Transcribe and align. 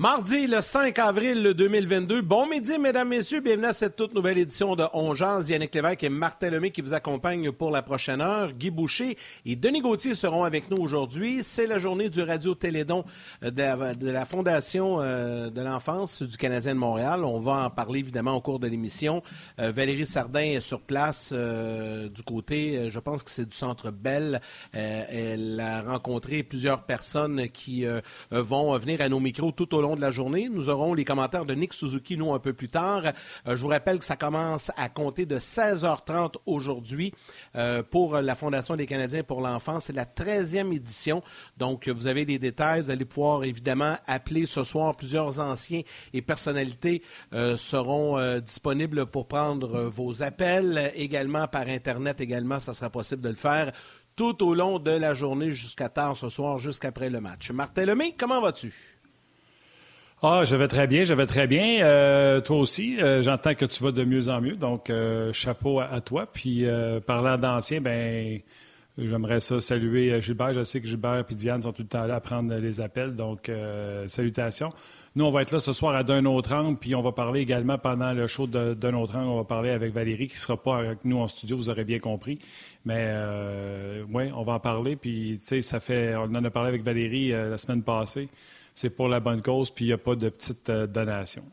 Mardi, 0.00 0.46
le 0.46 0.62
5 0.62 0.98
avril 0.98 1.52
2022. 1.52 2.22
Bon 2.22 2.46
midi, 2.48 2.78
mesdames, 2.78 3.08
messieurs. 3.08 3.40
Bienvenue 3.40 3.66
à 3.66 3.74
cette 3.74 3.96
toute 3.96 4.14
nouvelle 4.14 4.38
édition 4.38 4.74
de 4.74 4.84
Ongeance. 4.94 5.50
Yannick 5.50 5.74
Lévesque 5.74 6.04
et 6.04 6.08
Martin 6.08 6.48
Lemay 6.48 6.70
qui 6.70 6.80
vous 6.80 6.94
accompagnent 6.94 7.52
pour 7.52 7.70
la 7.70 7.82
prochaine 7.82 8.22
heure. 8.22 8.52
Guy 8.52 8.70
Boucher 8.70 9.18
et 9.44 9.56
Denis 9.56 9.82
Gauthier 9.82 10.14
seront 10.14 10.44
avec 10.44 10.70
nous 10.70 10.78
aujourd'hui. 10.78 11.40
C'est 11.42 11.66
la 11.66 11.78
journée 11.78 12.08
du 12.08 12.22
Radio-Télédon 12.22 13.04
de 13.42 14.10
la, 14.10 14.24
Fondation 14.24 15.02
euh, 15.02 15.50
de 15.50 15.60
l'enfance 15.60 16.22
du 16.22 16.38
Canadien 16.38 16.72
de 16.72 16.78
Montréal. 16.78 17.22
On 17.22 17.38
va 17.38 17.66
en 17.66 17.68
parler 17.68 17.98
évidemment 17.98 18.36
au 18.36 18.40
cours 18.40 18.58
de 18.58 18.68
l'émission. 18.68 19.22
Euh, 19.58 19.70
Valérie 19.70 20.06
Sardin 20.06 20.40
est 20.40 20.62
sur 20.62 20.80
place 20.80 21.34
euh, 21.34 22.08
du 22.08 22.22
côté, 22.22 22.88
je 22.88 22.98
pense 23.00 23.22
que 23.22 23.30
c'est 23.30 23.50
du 23.50 23.54
Centre 23.54 23.90
Bell. 23.90 24.40
elle 24.72 25.60
a 25.60 25.82
rencontré 25.82 26.42
plusieurs 26.42 26.84
personnes 26.84 27.50
qui 27.50 27.84
vont 28.30 28.78
venir 28.78 29.02
à 29.02 29.10
nos 29.10 29.20
micros 29.20 29.52
tout 29.52 29.74
au 29.74 29.82
long 29.82 29.89
de 29.96 30.00
la 30.00 30.10
journée. 30.10 30.48
Nous 30.48 30.68
aurons 30.68 30.94
les 30.94 31.04
commentaires 31.04 31.44
de 31.44 31.54
Nick 31.54 31.72
Suzuki, 31.72 32.16
nous, 32.16 32.32
un 32.32 32.38
peu 32.38 32.52
plus 32.52 32.68
tard. 32.68 33.02
Euh, 33.46 33.56
je 33.56 33.62
vous 33.62 33.68
rappelle 33.68 33.98
que 33.98 34.04
ça 34.04 34.16
commence 34.16 34.70
à 34.76 34.88
compter 34.88 35.26
de 35.26 35.38
16h30 35.38 36.34
aujourd'hui 36.46 37.12
euh, 37.56 37.82
pour 37.82 38.16
la 38.16 38.34
Fondation 38.34 38.76
des 38.76 38.86
Canadiens 38.86 39.22
pour 39.22 39.40
l'enfance. 39.40 39.84
C'est 39.84 39.92
la 39.92 40.04
13e 40.04 40.72
édition. 40.74 41.22
Donc, 41.56 41.88
vous 41.88 42.06
avez 42.06 42.24
les 42.24 42.38
détails. 42.38 42.82
Vous 42.82 42.90
allez 42.90 43.04
pouvoir, 43.04 43.44
évidemment, 43.44 43.96
appeler 44.06 44.46
ce 44.46 44.64
soir. 44.64 44.96
Plusieurs 44.96 45.40
anciens 45.40 45.82
et 46.12 46.22
personnalités 46.22 47.02
euh, 47.32 47.56
seront 47.56 48.18
disponibles 48.40 49.06
pour 49.06 49.26
prendre 49.26 49.82
vos 49.82 50.22
appels. 50.22 50.92
Également 50.94 51.46
par 51.48 51.68
Internet, 51.68 52.20
également, 52.20 52.58
ça 52.58 52.74
sera 52.74 52.90
possible 52.90 53.22
de 53.22 53.30
le 53.30 53.34
faire 53.34 53.72
tout 54.20 54.44
au 54.44 54.54
long 54.54 54.78
de 54.78 54.90
la 54.90 55.14
journée 55.14 55.50
jusqu'à 55.50 55.88
tard 55.88 56.14
ce 56.14 56.28
soir, 56.28 56.58
jusqu'après 56.58 57.08
le 57.08 57.22
match. 57.22 57.50
Martin 57.52 57.86
Lemay, 57.86 58.14
comment 58.18 58.42
vas-tu? 58.42 58.99
Ah, 60.22 60.44
je 60.44 60.54
vais 60.54 60.68
très 60.68 60.86
bien, 60.86 61.04
je 61.04 61.14
vais 61.14 61.24
très 61.24 61.46
bien. 61.46 61.82
Euh, 61.82 62.42
toi 62.42 62.58
aussi, 62.58 63.00
euh, 63.00 63.22
j'entends 63.22 63.54
que 63.54 63.64
tu 63.64 63.82
vas 63.82 63.90
de 63.90 64.04
mieux 64.04 64.28
en 64.28 64.42
mieux, 64.42 64.54
donc 64.54 64.90
euh, 64.90 65.32
chapeau 65.32 65.80
à, 65.80 65.98
toi. 66.02 66.26
Puis 66.30 66.66
parlant 67.06 67.38
d'anciens, 67.38 67.80
ben 67.80 68.38
j'aimerais 68.98 69.40
ça 69.40 69.62
saluer 69.62 70.20
Gilbert. 70.20 70.52
Je 70.52 70.62
sais 70.62 70.82
que 70.82 70.86
Gilbert 70.86 71.24
et 71.26 71.34
Diane 71.34 71.62
sont 71.62 71.72
tout 71.72 71.80
le 71.80 71.88
temps 71.88 72.04
là 72.04 72.16
à 72.16 72.20
prendre 72.20 72.54
les 72.54 72.82
appels, 72.82 73.16
donc 73.16 73.50
salutations. 74.08 74.74
Nous, 75.16 75.24
on 75.24 75.30
va 75.30 75.40
être 75.40 75.52
là 75.52 75.58
ce 75.58 75.72
soir 75.72 75.94
à 75.96 76.04
d'un 76.04 76.26
autre 76.26 76.52
angle, 76.52 76.76
puis 76.76 76.94
on 76.94 77.00
va 77.02 77.12
parler 77.12 77.40
également 77.40 77.78
pendant 77.78 78.12
le 78.12 78.26
show 78.26 78.46
d'un 78.46 78.94
autre 78.94 79.16
angle. 79.16 79.28
On 79.28 79.38
va 79.38 79.44
parler 79.44 79.70
avec 79.70 79.94
Valérie, 79.94 80.26
qui 80.26 80.34
ne 80.34 80.40
sera 80.40 80.58
pas 80.58 80.76
avec 80.76 81.06
nous 81.06 81.18
en 81.18 81.28
studio, 81.28 81.56
vous 81.56 81.70
aurez 81.70 81.84
bien 81.84 81.98
compris. 81.98 82.38
Mais 82.84 83.10
oui, 84.12 84.24
on 84.36 84.42
va 84.42 84.52
en 84.52 84.60
parler. 84.60 84.96
Puis, 84.96 85.38
tu 85.40 85.46
sais, 85.46 85.62
ça 85.62 85.80
fait. 85.80 86.14
On 86.16 86.24
en 86.24 86.44
a 86.44 86.50
parlé 86.50 86.68
avec 86.68 86.82
Valérie 86.82 87.30
la 87.30 87.56
semaine 87.56 87.82
passée 87.82 88.28
c'est 88.80 88.88
pour 88.88 89.08
la 89.08 89.20
bonne 89.20 89.42
cause, 89.42 89.70
puis 89.70 89.84
il 89.84 89.88
n'y 89.88 89.92
a 89.92 89.98
pas 89.98 90.14
de 90.16 90.30
petite 90.30 90.70
euh, 90.70 90.86
donation. 90.86 91.44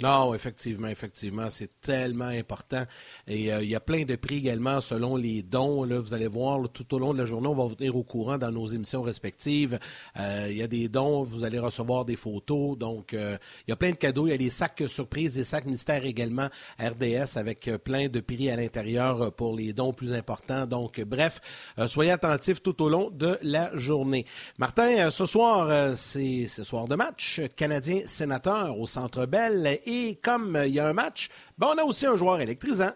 Non, 0.00 0.34
effectivement, 0.34 0.88
effectivement, 0.88 1.48
c'est 1.48 1.80
tellement 1.80 2.24
important. 2.24 2.82
Et 3.28 3.52
euh, 3.52 3.62
il 3.62 3.68
y 3.68 3.76
a 3.76 3.80
plein 3.80 4.02
de 4.02 4.16
prix 4.16 4.38
également 4.38 4.80
selon 4.80 5.16
les 5.16 5.42
dons. 5.42 5.86
Vous 5.86 6.14
allez 6.14 6.26
voir 6.26 6.68
tout 6.70 6.92
au 6.94 6.98
long 6.98 7.12
de 7.12 7.18
la 7.18 7.26
journée, 7.26 7.46
on 7.46 7.54
va 7.54 7.64
vous 7.64 7.76
tenir 7.76 7.94
au 7.94 8.02
courant 8.02 8.36
dans 8.36 8.50
nos 8.50 8.66
émissions 8.66 9.02
respectives. 9.02 9.78
Euh, 10.18 10.48
il 10.50 10.56
y 10.56 10.62
a 10.62 10.66
des 10.66 10.88
dons, 10.88 11.22
vous 11.22 11.44
allez 11.44 11.60
recevoir 11.60 12.04
des 12.04 12.16
photos. 12.16 12.76
Donc, 12.76 13.14
euh, 13.14 13.36
il 13.68 13.70
y 13.70 13.72
a 13.72 13.76
plein 13.76 13.90
de 13.90 13.96
cadeaux. 13.96 14.26
Il 14.26 14.30
y 14.30 14.34
a 14.34 14.38
des 14.38 14.50
sacs 14.50 14.82
surprises, 14.88 15.34
des 15.34 15.44
sacs 15.44 15.66
mystères 15.66 16.04
également 16.04 16.48
RDS 16.80 17.36
avec 17.36 17.70
plein 17.84 18.08
de 18.08 18.18
prix 18.18 18.50
à 18.50 18.56
l'intérieur 18.56 19.32
pour 19.32 19.54
les 19.54 19.72
dons 19.72 19.92
plus 19.92 20.12
importants. 20.14 20.66
Donc, 20.66 21.00
bref, 21.02 21.40
soyez 21.86 22.10
attentifs 22.10 22.60
tout 22.60 22.82
au 22.82 22.88
long 22.88 23.10
de 23.10 23.38
la 23.42 23.70
journée. 23.76 24.26
Martin, 24.58 25.12
ce 25.12 25.26
soir, 25.26 25.96
c'est 25.96 26.48
ce 26.48 26.64
soir 26.64 26.88
de 26.88 26.96
match. 26.96 27.40
Canadien 27.54 28.00
sénateur 28.06 28.76
au 28.80 28.88
Centre 28.88 29.26
Bell. 29.26 29.78
Comme 30.22 30.56
euh, 30.56 30.66
il 30.66 30.74
y 30.74 30.80
a 30.80 30.88
un 30.88 30.92
match, 30.92 31.28
ben 31.58 31.68
on 31.74 31.78
a 31.78 31.84
aussi 31.84 32.06
un 32.06 32.16
joueur 32.16 32.40
électrisant. 32.40 32.92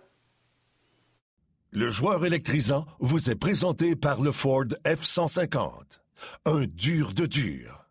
Le 1.72 1.90
joueur 1.90 2.24
électrisant 2.24 2.86
vous 3.00 3.30
est 3.30 3.34
présenté 3.34 3.96
par 3.96 4.22
le 4.22 4.32
Ford 4.32 4.66
F-150. 4.84 5.70
Un 6.46 6.64
dur 6.64 7.12
de 7.12 7.26
dur. 7.26 7.82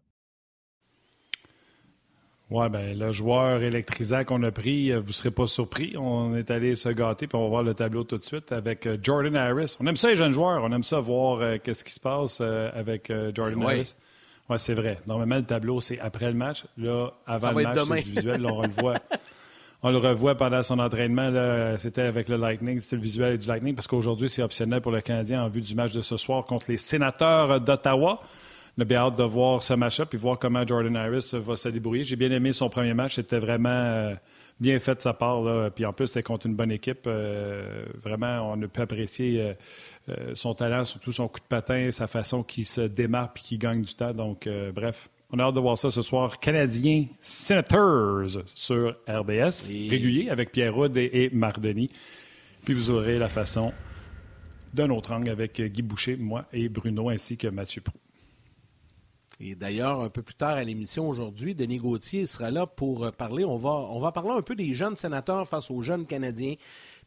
Oui, 2.52 2.70
ben 2.70 2.98
le 2.98 3.12
joueur 3.12 3.62
électrisant 3.64 4.24
qu'on 4.24 4.42
a 4.44 4.52
pris, 4.52 4.92
euh, 4.92 5.00
vous 5.00 5.08
ne 5.08 5.14
serez 5.14 5.32
pas 5.32 5.48
surpris. 5.48 5.96
On 5.98 6.36
est 6.36 6.52
allé 6.52 6.76
se 6.76 6.90
gâter, 6.90 7.28
puis 7.28 7.38
on 7.38 7.44
va 7.44 7.50
voir 7.50 7.64
le 7.64 7.74
tableau 7.74 8.04
tout 8.04 8.18
de 8.18 8.24
suite 8.24 8.52
avec 8.52 8.86
euh, 8.86 8.98
Jordan 9.02 9.36
Harris. 9.36 9.76
On 9.80 9.88
aime 9.88 9.96
ça, 9.96 10.10
les 10.10 10.16
jeunes 10.16 10.32
joueurs. 10.32 10.64
On 10.64 10.72
aime 10.72 10.84
ça 10.84 11.00
voir 11.00 11.60
qu'est-ce 11.62 11.84
qui 11.84 11.92
se 11.92 12.00
passe 12.00 12.42
avec 12.42 13.12
Jordan 13.34 13.64
Harris. 13.64 13.96
Oui, 14.50 14.58
c'est 14.60 14.74
vrai. 14.74 14.98
Normalement, 15.08 15.38
le 15.38 15.44
tableau, 15.44 15.80
c'est 15.80 16.00
après 16.00 16.28
le 16.28 16.34
match. 16.38 16.66
Là, 16.78 17.10
avant 17.26 17.52
le 17.52 17.64
match, 17.64 17.80
c'est 17.80 18.02
du 18.04 18.12
visuel. 18.12 18.46
on 18.46 18.58
revoit. 18.58 18.96
On 19.88 19.92
le 19.92 20.00
revoit 20.00 20.34
pendant 20.34 20.64
son 20.64 20.80
entraînement. 20.80 21.30
C'était 21.78 22.02
avec 22.02 22.28
le 22.28 22.38
Lightning. 22.38 22.80
C'était 22.80 22.96
le 22.96 23.04
visuel 23.04 23.38
du 23.38 23.48
Lightning 23.48 23.76
parce 23.76 23.86
qu'aujourd'hui, 23.86 24.30
c'est 24.30 24.42
optionnel 24.42 24.82
pour 24.82 24.92
le 24.92 25.00
Canadien 25.00 25.44
en 25.44 25.48
vue 25.48 25.62
du 25.62 25.76
match 25.76 25.94
de 25.94 26.02
ce 26.02 26.18
soir 26.18 26.44
contre 26.46 26.72
les 26.72 26.78
sénateurs 26.78 27.62
d'Ottawa. 27.62 28.20
On 28.78 28.82
a 28.82 28.86
bien 28.86 28.98
hâte 28.98 29.18
de 29.18 29.24
voir 29.24 29.64
ce 29.64 29.74
match-up 29.74 30.14
et 30.14 30.18
voir 30.18 30.38
comment 30.38 30.66
Jordan 30.68 30.98
Harris 30.98 31.32
va 31.34 31.56
se 31.56 31.70
débrouiller. 31.70 32.04
J'ai 32.04 32.18
bien 32.18 32.32
aimé 32.32 32.52
son 32.52 32.68
premier 32.68 32.94
match. 32.94 33.16
C'était 33.16 33.38
vraiment 33.38 33.70
euh, 33.70 34.16
bien 34.60 34.80
fait 34.80 34.96
de 34.96 35.02
sa 35.02 35.14
part. 35.14 35.42
Là. 35.42 35.70
Puis 35.70 35.86
en 35.86 35.94
plus, 35.94 36.08
c'était 36.08 36.24
contre 36.24 36.48
une 36.48 36.56
bonne 36.56 36.72
équipe. 36.72 37.06
Euh, 37.08 37.86
vraiment, 38.04 38.52
on 38.52 38.62
a 38.62 38.68
pu 38.68 38.82
apprécier 38.82 39.40
euh, 39.40 39.54
son 40.36 40.54
talent, 40.54 40.86
surtout 40.86 41.12
son 41.12 41.28
coup 41.28 41.40
de 41.40 41.46
patin, 41.46 41.90
sa 41.92 42.08
façon 42.08 42.44
qu'il 42.44 42.66
se 42.66 42.82
démarque 42.82 43.40
et 43.40 43.42
qu'il 43.42 43.60
gagne 43.60 43.82
du 43.82 43.94
temps. 43.94 44.12
Donc, 44.12 44.46
euh, 44.46 44.72
bref, 44.72 45.10
on 45.32 45.40
a 45.40 45.44
hâte 45.44 45.56
de 45.56 45.60
voir 45.60 45.78
ça 45.78 45.90
ce 45.90 46.02
soir. 46.02 46.40
Canadien 46.40 47.06
Senators 47.20 48.44
sur 48.54 48.96
RDS, 49.08 49.68
régulier 49.90 50.30
avec 50.30 50.52
Pierre 50.52 50.76
Rudd 50.76 50.96
et, 50.98 51.30
Marc 51.34 51.60
Denis. 51.60 51.90
Puis 52.64 52.74
vous 52.74 52.92
aurez 52.92 53.18
la 53.18 53.30
façon 53.30 53.74
d'un 54.74 54.90
autre 54.90 55.12
angle 55.12 55.32
avec 55.32 55.62
Guy 55.62 55.82
Boucher, 55.82 56.18
moi 56.18 56.46
et 56.52 56.70
Bruno, 56.70 57.10
ainsi 57.10 57.38
que 57.38 57.48
Mathieu 57.48 57.82
Prou. 57.82 57.98
Et 59.40 59.56
d'ailleurs, 59.56 60.02
un 60.02 60.10
peu 60.10 60.22
plus 60.22 60.36
tard 60.36 60.52
à 60.52 60.64
l'émission 60.64 61.10
aujourd'hui, 61.10 61.56
Denis 61.56 61.78
Gauthier 61.78 62.26
sera 62.26 62.52
là 62.52 62.66
pour 62.66 63.12
parler. 63.12 63.44
On 63.44 63.58
va, 63.58 63.72
on 63.72 64.00
va 64.00 64.12
parler 64.12 64.32
un 64.32 64.42
peu 64.42 64.56
des 64.56 64.74
jeunes 64.74 64.96
sénateurs 64.96 65.48
face 65.48 65.70
aux 65.72 65.82
jeunes 65.82 66.06
Canadiens 66.06 66.56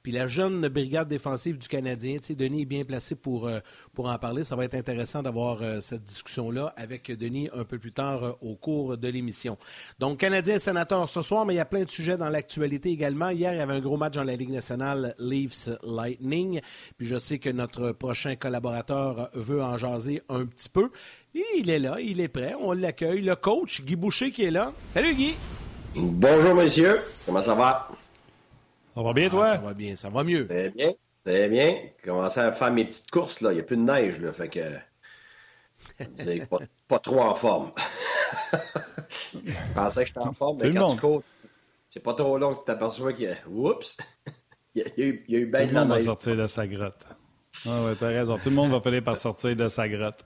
puis 0.02 0.12
la 0.12 0.28
jeune 0.28 0.68
brigade 0.68 1.08
défensive 1.08 1.58
du 1.58 1.68
Canadien, 1.68 2.18
tu 2.18 2.34
Denis 2.34 2.62
est 2.62 2.66
bien 2.66 2.84
placé 2.84 3.14
pour, 3.14 3.46
euh, 3.46 3.58
pour 3.94 4.08
en 4.08 4.18
parler. 4.18 4.44
Ça 4.44 4.56
va 4.56 4.64
être 4.64 4.74
intéressant 4.74 5.22
d'avoir 5.22 5.62
euh, 5.62 5.80
cette 5.80 6.04
discussion-là 6.04 6.72
avec 6.76 7.10
Denis 7.10 7.48
un 7.54 7.64
peu 7.64 7.78
plus 7.78 7.92
tard 7.92 8.24
euh, 8.24 8.32
au 8.40 8.54
cours 8.54 8.96
de 8.96 9.08
l'émission. 9.08 9.58
Donc, 9.98 10.18
Canadien 10.18 10.58
sénateur 10.58 11.08
ce 11.08 11.22
soir, 11.22 11.44
mais 11.44 11.54
il 11.54 11.56
y 11.56 11.60
a 11.60 11.64
plein 11.64 11.84
de 11.84 11.90
sujets 11.90 12.16
dans 12.16 12.28
l'actualité 12.28 12.90
également. 12.90 13.30
Hier, 13.30 13.52
il 13.52 13.58
y 13.58 13.60
avait 13.60 13.74
un 13.74 13.80
gros 13.80 13.96
match 13.96 14.14
dans 14.14 14.24
la 14.24 14.36
Ligue 14.36 14.50
nationale, 14.50 15.14
Leafs 15.18 15.68
Lightning. 15.82 16.60
Puis 16.96 17.06
je 17.06 17.18
sais 17.18 17.38
que 17.38 17.50
notre 17.50 17.92
prochain 17.92 18.36
collaborateur 18.36 19.30
veut 19.34 19.62
en 19.62 19.78
jaser 19.78 20.22
un 20.28 20.46
petit 20.46 20.68
peu. 20.68 20.90
Et 21.34 21.44
il 21.58 21.70
est 21.70 21.78
là, 21.78 21.98
il 22.00 22.20
est 22.20 22.28
prêt, 22.28 22.54
on 22.60 22.72
l'accueille. 22.72 23.22
Le 23.22 23.36
coach, 23.36 23.82
Guy 23.82 23.96
Boucher, 23.96 24.30
qui 24.30 24.44
est 24.44 24.50
là. 24.50 24.72
Salut 24.86 25.14
Guy! 25.14 25.34
Bonjour 25.94 26.54
messieurs, 26.54 27.00
comment 27.26 27.42
ça 27.42 27.54
va? 27.54 27.88
Ça 28.98 29.04
va 29.04 29.12
bien, 29.12 29.28
toi? 29.28 29.44
Ah, 29.46 29.54
ça 29.54 29.58
va 29.58 29.74
bien, 29.74 29.94
ça 29.94 30.10
va 30.10 30.24
mieux. 30.24 30.48
Très 30.48 30.70
bien, 30.70 30.92
très 31.24 31.48
bien. 31.48 31.82
Commencer 32.02 32.40
à 32.40 32.50
faire 32.50 32.72
mes 32.72 32.84
petites 32.84 33.12
courses, 33.12 33.40
là. 33.42 33.52
Il 33.52 33.54
n'y 33.54 33.60
a 33.60 33.62
plus 33.62 33.76
de 33.76 33.82
neige, 33.82 34.18
là. 34.18 34.32
Fait 34.32 34.48
que. 34.48 34.60
C'est 36.16 36.48
pas, 36.88 36.98
trop 36.98 37.20
en 37.20 37.32
forme. 37.32 37.70
Je 39.32 39.52
pensais 39.72 40.00
que 40.00 40.08
j'étais 40.08 40.18
en 40.18 40.32
forme, 40.32 40.58
mais 40.60 40.74
quand 40.74 40.94
tu 40.94 41.00
cours, 41.00 41.22
c'est 41.88 42.02
pas 42.02 42.14
trop 42.14 42.36
long 42.38 42.54
que 42.54 42.58
tu 42.58 42.64
t'aperçois 42.64 43.12
qu'il 43.12 43.26
y 43.28 43.28
a. 43.28 43.36
Oups! 43.48 43.98
il 44.74 44.82
y 44.82 44.84
a 44.84 45.06
eu, 45.06 45.24
il 45.28 45.34
y 45.34 45.36
a 45.36 45.40
eu 45.42 45.46
bien 45.46 45.66
de 45.68 45.74
la 45.74 45.84
neige. 45.84 45.98
va 45.98 46.04
sortir 46.04 46.36
de 46.36 46.48
sa 46.48 46.66
grotte. 46.66 47.06
Ah 47.68 47.84
ouais, 47.84 47.94
t'as 47.94 48.08
raison. 48.08 48.36
Tout 48.36 48.50
le 48.50 48.56
monde 48.56 48.72
va 48.72 48.80
finir 48.80 49.04
par 49.04 49.16
sortir 49.16 49.54
de 49.54 49.68
sa 49.68 49.88
grotte. 49.88 50.24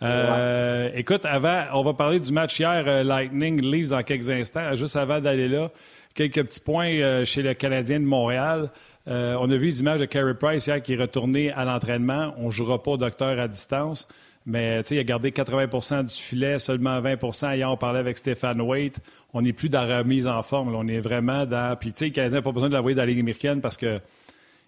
Euh, 0.00 0.90
écoute, 0.94 1.26
avant, 1.26 1.64
on 1.74 1.82
va 1.82 1.92
parler 1.92 2.20
du 2.20 2.32
match 2.32 2.58
hier, 2.58 2.84
euh, 2.86 3.02
Lightning 3.02 3.60
Leaves 3.60 3.88
dans 3.88 4.02
quelques 4.02 4.30
instants. 4.30 4.74
Juste 4.76 4.96
avant 4.96 5.20
d'aller 5.20 5.48
là, 5.48 5.70
quelques 6.18 6.48
petits 6.48 6.60
points 6.60 6.94
euh, 6.94 7.24
chez 7.24 7.42
le 7.42 7.54
Canadien 7.54 8.00
de 8.00 8.04
Montréal. 8.04 8.70
on 9.06 9.50
a 9.50 9.56
vu 9.56 9.66
les 9.66 9.80
images 9.80 10.00
de 10.00 10.04
Carey 10.04 10.34
Price 10.34 10.66
hier 10.66 10.82
qui 10.82 10.94
est 10.94 10.96
retourné 10.96 11.52
à 11.52 11.64
l'entraînement. 11.64 12.34
On 12.38 12.46
ne 12.46 12.50
jouera 12.50 12.82
pas 12.82 12.92
au 12.92 12.96
docteur 12.96 13.38
à 13.38 13.46
distance. 13.46 14.08
Mais 14.44 14.80
il 14.90 14.98
a 14.98 15.04
gardé 15.04 15.30
80% 15.30 16.04
du 16.04 16.14
filet, 16.14 16.58
seulement 16.58 17.00
20 17.00 17.54
Hier, 17.54 17.70
on 17.70 17.76
parlait 17.76 18.00
avec 18.00 18.18
Stéphane 18.18 18.60
Waite. 18.60 18.98
On 19.32 19.42
n'est 19.42 19.52
plus 19.52 19.68
dans 19.68 19.82
la 19.82 19.98
remise 19.98 20.26
en 20.26 20.42
forme. 20.42 20.74
On 20.74 20.88
est 20.88 21.00
vraiment 21.00 21.46
dans. 21.46 21.76
Puis, 21.76 21.92
tu 21.92 21.98
sais, 21.98 22.04
le 22.06 22.10
Canadien 22.12 22.38
n'a 22.38 22.42
pas 22.42 22.52
besoin 22.52 22.68
de 22.68 22.74
l'envoyer 22.74 22.94
dans 22.94 23.02
la 23.02 23.06
Ligue 23.06 23.20
américaine 23.20 23.60
parce 23.60 23.76
qu'ils 23.76 24.00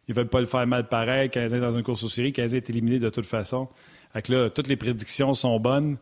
ne 0.09 0.15
veulent 0.15 0.29
pas 0.29 0.41
le 0.41 0.47
faire 0.47 0.67
mal 0.67 0.87
pareil. 0.87 1.31
Canadien 1.31 1.59
est 1.59 1.63
dans 1.63 1.77
une 1.77 1.83
course 1.83 2.05
aux 2.05 2.09
séries. 2.09 2.29
Le 2.29 2.35
Canadien 2.35 2.59
est 2.59 2.71
éliminé 2.71 2.99
de 2.99 3.09
toute 3.09 3.27
façon. 3.27 3.69
Fait 4.13 4.29
là, 4.29 4.51
toutes 4.51 4.69
les 4.69 4.77
prédictions 4.77 5.35
sont 5.35 5.59
bonnes. 5.59 5.97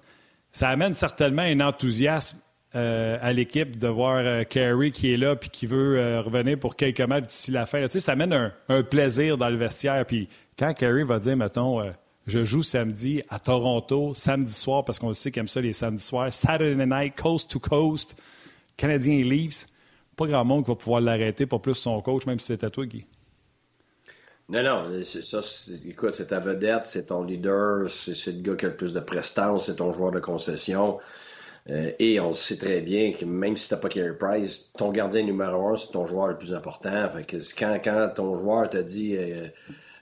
Ça 0.51 0.69
amène 0.69 0.93
certainement 0.93 1.43
un 1.43 1.61
enthousiasme 1.61 2.39
euh, 2.75 3.17
à 3.23 3.33
l'équipe 3.33 3.79
de 3.79 3.89
voir 3.89 4.19
euh, 4.19 4.45
Carey 4.45 4.91
qui 4.91 5.11
est 5.11 5.17
là 5.17 5.37
puis 5.37 5.49
qui 5.49 5.67
veut 5.67 5.99
euh, 5.99 6.21
revenir 6.21 6.59
pour 6.59 6.77
quelques 6.77 7.01
matchs 7.01 7.29
d'ici 7.29 7.51
la 7.51 7.65
fin. 7.65 7.83
Ça 7.89 8.13
amène 8.13 8.53
un, 8.69 8.83
plaisir 8.83 9.39
dans 9.39 9.49
le 9.49 9.57
vestiaire. 9.57 10.05
Puis 10.05 10.29
quand 10.59 10.75
Carey 10.75 11.03
va 11.03 11.19
dire, 11.19 11.35
mettons, 11.35 11.81
je 12.27 12.45
joue 12.45 12.63
samedi 12.63 13.23
à 13.31 13.39
Toronto, 13.39 14.13
samedi 14.13 14.53
soir, 14.53 14.85
parce 14.85 14.99
qu'on 14.99 15.15
sait 15.15 15.31
qu'il 15.31 15.41
aime 15.41 15.49
ça 15.49 15.63
les 15.63 15.73
samedis 15.73 16.03
soirs. 16.03 16.31
Saturday 16.31 16.85
night, 16.85 17.17
coast 17.17 17.51
to 17.51 17.59
coast, 17.59 18.21
Canadien 18.77 19.25
Leafs. 19.25 19.67
Pas 20.15 20.27
grand 20.27 20.45
monde 20.45 20.65
qui 20.65 20.71
va 20.71 20.77
pouvoir 20.77 21.01
l'arrêter, 21.01 21.47
pas 21.47 21.59
plus 21.59 21.75
son 21.75 22.03
coach, 22.03 22.27
même 22.27 22.39
si 22.39 22.49
c'était 22.49 22.69
toi, 22.69 22.85
Guy. 22.85 23.07
Non, 24.51 24.63
non, 24.63 25.03
ça, 25.03 25.41
écoute, 25.87 26.15
c'est 26.15 26.29
ta 26.29 26.41
vedette, 26.41 26.87
c'est 26.87 27.07
ton 27.07 27.23
leader, 27.23 27.89
c'est 27.89 28.33
le 28.33 28.41
gars 28.41 28.57
qui 28.57 28.65
a 28.65 28.69
le 28.69 28.77
plus 28.77 28.95
de 28.95 29.01
prestance, 29.01 29.67
c'est 29.67 29.77
ton 29.77 29.93
joueur 29.93 30.11
de 30.11 30.21
concession. 30.21 30.99
Euh, 31.71 31.93
et 31.99 32.19
on 32.19 32.33
sait 32.33 32.57
très 32.57 32.81
bien 32.81 33.13
que 33.13 33.25
même 33.25 33.57
si 33.57 33.69
t'as 33.69 33.77
pas 33.77 33.89
Carey 33.89 34.17
Price, 34.19 34.71
ton 34.77 34.91
gardien 34.91 35.23
numéro 35.23 35.69
un, 35.69 35.77
c'est 35.77 35.93
ton 35.93 36.07
joueur 36.07 36.29
le 36.29 36.39
plus 36.39 36.55
important. 36.55 37.09
Fait 37.11 37.25
que 37.25 37.37
quand, 37.59 37.79
quand 37.83 38.11
ton 38.15 38.37
joueur 38.39 38.71
te 38.71 38.79
dit 38.79 39.17
euh, 39.17 39.49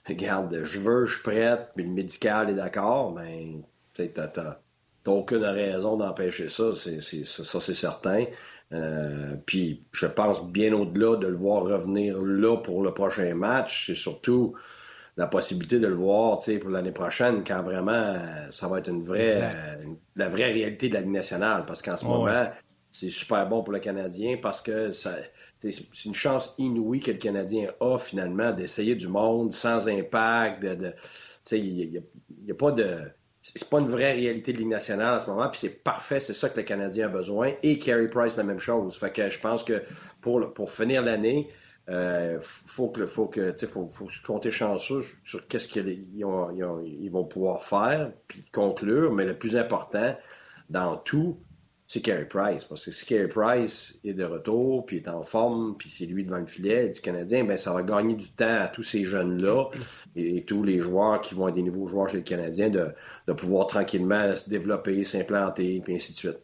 regarde, 0.07 0.61
je 0.63 0.79
veux, 0.79 1.05
je 1.05 1.21
prête, 1.21 1.71
puis 1.75 1.83
le 1.83 1.91
médical 1.91 2.49
est 2.49 2.53
d'accord, 2.53 3.11
ben, 3.11 3.63
tu 3.93 4.09
n'as 4.15 4.57
aucune 5.05 5.43
raison 5.43 5.97
d'empêcher 5.97 6.47
ça, 6.47 6.73
ça 6.73 7.59
c'est 7.59 7.73
certain. 7.73 8.25
Euh, 8.73 9.35
puis 9.45 9.85
je 9.91 10.05
pense 10.05 10.43
bien 10.45 10.73
au-delà 10.73 11.15
de 11.15 11.27
le 11.27 11.35
voir 11.35 11.63
revenir 11.63 12.21
là 12.21 12.57
pour 12.57 12.83
le 12.83 12.93
prochain 12.93 13.33
match, 13.33 13.87
c'est 13.87 13.95
surtout 13.95 14.55
la 15.17 15.27
possibilité 15.27 15.79
de 15.79 15.87
le 15.87 15.95
voir 15.95 16.39
pour 16.61 16.69
l'année 16.69 16.91
prochaine 16.91 17.43
quand 17.43 17.63
vraiment 17.63 18.15
ça 18.51 18.67
va 18.67 18.77
être 18.77 18.89
une 18.89 19.01
vraie 19.01 19.41
la 20.15 20.29
vraie 20.29 20.51
réalité 20.51 20.89
de 20.89 20.93
la 20.93 21.01
Ligue 21.01 21.11
nationale. 21.11 21.65
Parce 21.65 21.81
qu'en 21.81 21.97
ce 21.97 22.05
moment, 22.05 22.49
c'est 22.91 23.09
super 23.09 23.47
bon 23.49 23.63
pour 23.63 23.73
le 23.73 23.79
Canadien 23.79 24.37
parce 24.41 24.61
que 24.61 24.91
ça, 24.91 25.15
c'est 25.59 26.05
une 26.05 26.13
chance 26.13 26.53
inouïe 26.57 26.99
que 26.99 27.11
le 27.11 27.17
Canadien 27.17 27.71
a 27.79 27.97
finalement 27.97 28.51
d'essayer 28.51 28.95
du 28.95 29.07
monde 29.07 29.51
sans 29.53 29.89
impact. 29.89 30.63
De, 30.63 30.93
il 31.51 32.01
n'y 32.43 32.51
a, 32.51 32.55
pas 32.55 32.71
de. 32.71 32.87
C'est 33.41 33.69
pas 33.69 33.79
une 33.79 33.87
vraie 33.87 34.13
réalité 34.13 34.53
de 34.53 34.57
Ligue 34.57 34.67
nationale 34.67 35.15
en 35.15 35.19
ce 35.19 35.29
moment, 35.29 35.47
puis 35.49 35.59
c'est 35.59 35.83
parfait, 35.83 36.19
c'est 36.19 36.33
ça 36.33 36.49
que 36.49 36.57
le 36.57 36.63
Canadien 36.63 37.05
a 37.05 37.09
besoin. 37.09 37.53
Et 37.63 37.77
Carey 37.77 38.07
Price, 38.07 38.35
la 38.35 38.43
même 38.43 38.59
chose. 38.59 38.97
Fait 38.97 39.11
que 39.11 39.29
je 39.29 39.39
pense 39.39 39.63
que 39.63 39.81
pour, 40.21 40.53
pour 40.53 40.69
finir 40.69 41.01
l'année, 41.01 41.49
euh, 41.89 42.37
faut 42.41 42.89
que 42.89 43.05
faut 43.05 43.27
que 43.27 43.53
faut, 43.65 43.87
faut 43.89 44.07
compter 44.25 44.51
chanceux 44.51 45.01
sur 45.23 45.47
qu'est-ce 45.47 45.67
qu'ils 45.67 45.87
ils 45.87 47.09
vont 47.11 47.25
pouvoir 47.25 47.63
faire 47.63 48.11
puis 48.27 48.43
conclure 48.51 49.13
mais 49.13 49.25
le 49.25 49.37
plus 49.37 49.55
important 49.55 50.15
dans 50.69 50.97
tout 50.97 51.37
c'est 51.87 52.01
Carey 52.01 52.27
Price. 52.27 52.65
Parce 52.65 52.85
que 52.85 52.91
si 52.91 53.05
Carey 53.05 53.27
Price 53.27 53.99
est 54.03 54.13
de 54.13 54.25
retour, 54.25 54.85
puis 54.85 54.97
est 54.97 55.07
en 55.07 55.23
forme, 55.23 55.75
puis 55.77 55.89
c'est 55.89 56.05
lui 56.05 56.25
devant 56.25 56.39
le 56.39 56.45
filet 56.45 56.89
du 56.89 56.99
Canadien, 56.99 57.45
ben 57.45 57.57
ça 57.57 57.73
va 57.73 57.81
gagner 57.81 58.13
du 58.13 58.29
temps 58.29 58.59
à 58.59 58.67
tous 58.67 58.83
ces 58.83 59.03
jeunes-là 59.05 59.69
et, 60.15 60.43
tous 60.43 60.63
les 60.63 60.81
joueurs 60.81 61.21
qui 61.21 61.33
vont 61.33 61.47
être 61.47 61.55
des 61.55 61.63
nouveaux 61.63 61.87
joueurs 61.87 62.09
chez 62.09 62.17
le 62.17 62.23
Canadien 62.23 62.69
de, 62.69 62.93
pouvoir 63.33 63.67
tranquillement 63.67 64.35
se 64.35 64.49
développer, 64.49 65.03
s'implanter, 65.03 65.81
puis 65.83 65.95
ainsi 65.95 66.11
de 66.11 66.17
suite. 66.17 66.39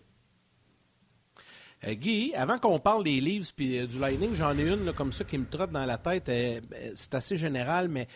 Euh, 1.87 1.93
Guy, 1.95 2.33
avant 2.35 2.57
qu'on 2.57 2.79
parle 2.79 3.03
des 3.03 3.19
livres 3.19 3.47
puis 3.55 3.77
euh, 3.77 3.85
du 3.85 3.99
Lightning, 3.99 4.35
j'en 4.35 4.57
ai 4.57 4.63
une 4.63 4.93
comme 4.93 5.11
ça 5.11 5.23
qui 5.23 5.37
me 5.37 5.45
trotte 5.45 5.71
dans 5.71 5.85
la 5.85 5.97
tête. 5.97 6.29
Euh, 6.29 6.61
ben, 6.69 6.91
c'est 6.95 7.13
assez 7.13 7.37
général, 7.37 7.89
mais 7.89 8.07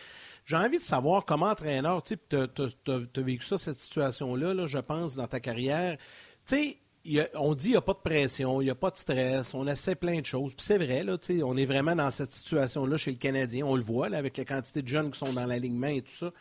j'ai 0.46 0.56
envie 0.56 0.78
de 0.78 0.82
savoir 0.82 1.24
comment 1.24 1.46
entraîneur, 1.46 2.02
tu 2.02 2.16
as, 2.32 3.20
vécu 3.20 3.44
ça, 3.44 3.58
cette 3.58 3.76
situation-là, 3.76 4.54
là, 4.54 4.66
je 4.66 4.78
pense, 4.78 5.16
dans 5.16 5.26
ta 5.26 5.40
carrière. 5.40 5.98
Tu 6.46 6.78
sais, 7.04 7.28
on 7.34 7.54
dit 7.54 7.64
qu'il 7.64 7.72
n'y 7.72 7.76
a 7.76 7.82
pas 7.82 7.92
de 7.92 7.98
pression, 7.98 8.60
il 8.62 8.64
n'y 8.64 8.70
a 8.70 8.74
pas 8.74 8.90
de 8.90 8.96
stress, 8.96 9.54
on 9.54 9.66
essaie 9.66 9.94
plein 9.94 10.20
de 10.20 10.26
choses. 10.26 10.54
Puis 10.54 10.64
c'est 10.64 10.78
vrai, 10.78 11.04
là, 11.04 11.18
on 11.44 11.56
est 11.56 11.66
vraiment 11.66 11.94
dans 11.94 12.10
cette 12.10 12.32
situation-là 12.32 12.96
chez 12.96 13.10
le 13.10 13.18
Canadien. 13.18 13.66
On 13.66 13.76
le 13.76 13.82
voit 13.82 14.06
avec 14.14 14.36
la 14.38 14.44
quantité 14.44 14.82
de 14.82 14.88
jeunes 14.88 15.10
qui 15.10 15.18
sont 15.18 15.32
dans 15.32 15.44
l'alignement 15.44 15.88
et 15.88 16.02
tout 16.02 16.12
ça. 16.12 16.32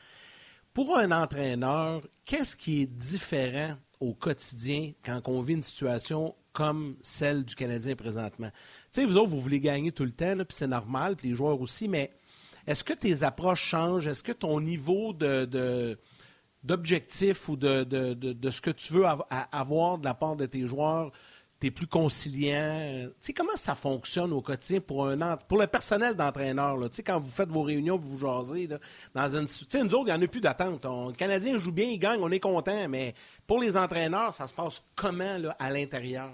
Pour 0.73 0.97
un 0.97 1.11
entraîneur, 1.11 2.01
qu'est-ce 2.23 2.55
qui 2.55 2.83
est 2.83 2.85
différent 2.85 3.75
au 3.99 4.13
quotidien 4.13 4.93
quand 5.03 5.21
on 5.27 5.41
vit 5.41 5.53
une 5.53 5.63
situation 5.63 6.35
comme 6.57 6.95
celle 7.03 7.45
du 7.45 7.53
Canadien 7.53 7.95
présentement? 7.95 8.49
Vous 8.95 9.15
autres, 9.17 9.29
vous 9.29 9.39
voulez 9.39 9.59
gagner 9.59 9.91
tout 9.91 10.05
le 10.05 10.11
temps, 10.11 10.35
puis 10.37 10.45
c'est 10.49 10.65
normal, 10.65 11.15
puis 11.15 11.29
les 11.29 11.35
joueurs 11.35 11.61
aussi, 11.61 11.87
mais 11.87 12.09
est-ce 12.65 12.83
que 12.83 12.93
tes 12.93 13.21
approches 13.21 13.61
changent? 13.61 14.07
Est-ce 14.07 14.23
que 14.23 14.31
ton 14.31 14.59
niveau 14.59 15.13
de 15.13 15.95
d'objectifs 16.63 17.47
ou 17.47 17.55
de, 17.55 17.85
ce 18.49 18.59
que 18.59 18.71
tu 18.71 18.93
veux 18.93 19.05
avoir 19.51 19.99
de 19.99 20.05
la 20.05 20.15
part 20.15 20.35
de 20.35 20.47
tes 20.47 20.65
joueurs, 20.65 21.11
tu 21.59 21.67
es 21.67 21.71
plus 21.71 21.85
conciliant? 21.85 23.05
Tu 23.05 23.27
sais, 23.27 23.33
comment 23.33 23.55
ça 23.55 23.75
fonctionne 23.75 24.33
au 24.33 24.41
quotidien 24.41 24.79
pour, 24.79 25.07
un, 25.07 25.37
pour 25.37 25.59
le 25.59 25.67
personnel 25.67 26.15
d'entraîneur? 26.15 26.75
Tu 26.89 26.95
sais, 26.95 27.03
quand 27.03 27.19
vous 27.19 27.29
faites 27.29 27.49
vos 27.49 27.61
réunions 27.61 27.99
vous 27.99 28.17
jasez, 28.17 28.65
là, 28.65 28.79
dans 29.13 29.35
une, 29.35 29.45
tu 29.45 29.65
sais, 29.69 29.83
nous 29.83 29.93
autres, 29.93 30.07
il 30.07 30.17
n'y 30.17 30.19
en 30.19 30.21
a 30.23 30.27
plus 30.27 30.41
d'attente. 30.41 30.83
Le 30.83 31.13
Canadien 31.13 31.59
joue 31.59 31.71
bien, 31.71 31.85
il 31.85 31.99
gagne, 31.99 32.19
on 32.19 32.31
est 32.31 32.39
content, 32.39 32.89
mais 32.89 33.13
pour 33.45 33.61
les 33.61 33.77
entraîneurs, 33.77 34.33
ça 34.33 34.47
se 34.47 34.55
passe 34.55 34.83
comment 34.95 35.37
à 35.59 35.69
l'intérieur? 35.69 36.31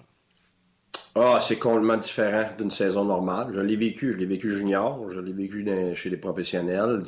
Ah, 1.15 1.39
c'est 1.41 1.57
complètement 1.57 1.97
différent 1.97 2.49
d'une 2.57 2.71
saison 2.71 3.05
normale. 3.05 3.49
Je 3.53 3.61
l'ai 3.61 3.75
vécu, 3.75 4.13
je 4.13 4.17
l'ai 4.17 4.25
vécu 4.25 4.53
junior, 4.53 5.09
je 5.09 5.19
l'ai 5.19 5.33
vécu 5.33 5.65
chez 5.95 6.09
les 6.09 6.17
professionnels. 6.17 7.03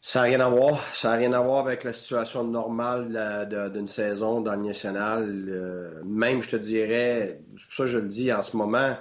Ça 0.00 0.20
n'a 0.20 0.24
rien 0.24 0.40
à 0.40 0.48
voir. 0.48 0.80
Ça 0.94 1.10
n'a 1.10 1.16
rien 1.16 1.32
à 1.32 1.40
voir 1.40 1.66
avec 1.66 1.84
la 1.84 1.92
situation 1.92 2.44
normale 2.44 3.70
d'une 3.72 3.86
saison 3.86 4.40
dans 4.40 4.54
le 4.54 4.62
national. 4.62 5.46
Euh, 5.48 6.02
même, 6.04 6.42
je 6.42 6.50
te 6.50 6.56
dirais, 6.56 7.40
ça 7.70 7.86
je 7.86 7.98
le 7.98 8.08
dis 8.08 8.32
en 8.32 8.42
ce 8.42 8.56
moment, 8.56 8.96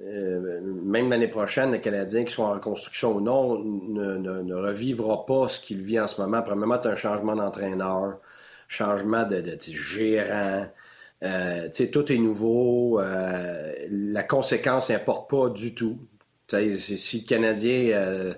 euh, 0.00 0.60
même 0.62 1.10
l'année 1.10 1.28
prochaine, 1.28 1.72
les 1.72 1.80
Canadiens 1.80 2.24
qui 2.24 2.32
sont 2.32 2.44
en 2.44 2.52
reconstruction 2.52 3.16
ou 3.16 3.20
non 3.20 3.58
ne, 3.58 4.54
revivra 4.54 5.26
pas 5.26 5.48
ce 5.48 5.58
qu'il 5.60 5.82
vit 5.82 5.98
en 5.98 6.06
ce 6.06 6.20
moment. 6.20 6.42
Premièrement, 6.42 6.78
tu 6.78 6.88
as 6.88 6.92
un 6.92 6.96
changement 6.96 7.34
d'entraîneur, 7.34 8.18
changement 8.68 9.24
de, 9.24 9.42
gérant. 9.70 10.66
Euh, 11.24 11.68
tout 11.92 12.12
est 12.12 12.18
nouveau. 12.18 13.00
Euh, 13.00 13.72
la 13.90 14.22
conséquence 14.22 14.90
n'importe 14.90 15.30
pas 15.30 15.48
du 15.48 15.74
tout. 15.74 15.98
si 16.50 17.20
le 17.20 17.26
Canadien 17.26 18.34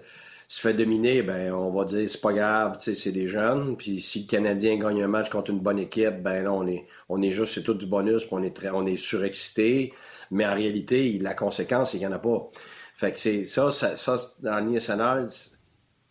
se 0.49 0.61
fait 0.61 0.75
dominer, 0.75 1.23
ben 1.23 1.53
on 1.53 1.71
va 1.71 1.85
dire 1.85 2.11
c'est 2.11 2.21
pas 2.21 2.33
grave, 2.33 2.77
c'est 2.81 3.13
des 3.13 3.29
jeunes. 3.29 3.77
Puis 3.77 4.01
si 4.01 4.23
le 4.23 4.27
Canadien 4.27 4.77
gagne 4.79 5.03
un 5.03 5.09
match 5.09 5.31
contre 5.31 5.51
une 5.51 5.61
bonne 5.61 5.79
équipe, 5.79 6.23
ben 6.23 6.43
là 6.43 6.53
on 6.53 6.67
est 6.67 6.87
on 7.09 7.23
est 7.23 7.31
juste 7.31 7.55
c'est 7.55 7.63
tout 7.63 7.75
du 7.75 7.87
bonus, 7.87 8.27
on 8.33 8.43
est 8.43 8.57
très 8.57 8.71
on 8.71 8.85
est 8.85 8.97
surexcité. 8.97 9.93
Mais 10.33 10.45
en 10.47 10.55
réalité, 10.55 11.19
la 11.21 11.35
conséquence 11.35 11.93
qu'il 11.93 12.01
n'y 12.01 12.07
en 12.07 12.13
a 12.13 12.19
pas. 12.19 12.51
Fait 12.95 13.13
que 13.13 13.19
c'est 13.21 13.45
ça, 13.45 13.71
ça, 13.71 13.97
ça 13.97 14.17
dans 14.41 14.61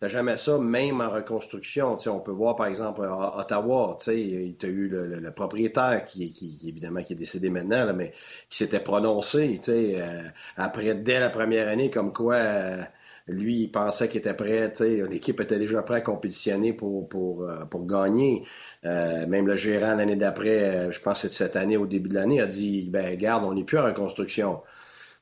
t'as 0.00 0.08
jamais 0.08 0.36
ça, 0.38 0.58
même 0.58 1.00
en 1.02 1.10
reconstruction. 1.10 1.96
on 2.06 2.20
peut 2.20 2.32
voir 2.32 2.56
par 2.56 2.66
exemple 2.66 3.02
à 3.04 3.38
Ottawa, 3.38 3.96
tu 3.98 4.04
sais, 4.06 4.20
il 4.20 4.30
y 4.30 4.66
a 4.66 4.68
eu 4.68 4.88
le, 4.88 5.30
propriétaire 5.30 6.04
qui, 6.06 6.32
qui, 6.32 6.58
évidemment 6.66 7.02
qui 7.02 7.12
est 7.12 7.16
décédé 7.16 7.50
maintenant, 7.50 7.92
mais 7.94 8.12
qui 8.48 8.58
s'était 8.58 8.80
prononcé, 8.80 9.60
euh, 9.68 10.22
après 10.56 10.94
dès 10.94 11.20
la 11.20 11.30
première 11.30 11.68
année, 11.68 11.90
comme 11.90 12.12
quoi. 12.12 12.34
Euh, 12.36 12.82
lui, 13.28 13.60
il 13.60 13.68
pensait 13.68 14.08
qu'il 14.08 14.18
était 14.18 14.34
prêt, 14.34 14.72
l'équipe 14.80 15.40
était 15.40 15.58
déjà 15.58 15.82
prête 15.82 15.98
à 15.98 16.00
compétitionner 16.00 16.72
pour, 16.72 17.08
pour, 17.08 17.44
euh, 17.44 17.64
pour 17.66 17.86
gagner. 17.86 18.44
Même 18.82 19.46
le 19.46 19.54
gérant 19.54 19.94
l'année 19.94 20.16
d'après, 20.16 20.90
je 20.90 21.00
pense 21.00 21.22
que 21.22 21.28
c'est 21.28 21.44
cette 21.44 21.54
année, 21.54 21.76
au 21.76 21.86
début 21.86 22.08
de 22.08 22.14
l'année, 22.14 22.40
a 22.40 22.46
dit 22.46 22.88
ben 22.90 23.16
garde, 23.16 23.44
on 23.44 23.54
n'est 23.54 23.62
plus 23.62 23.78
en 23.78 23.84
reconstruction. 23.84 24.62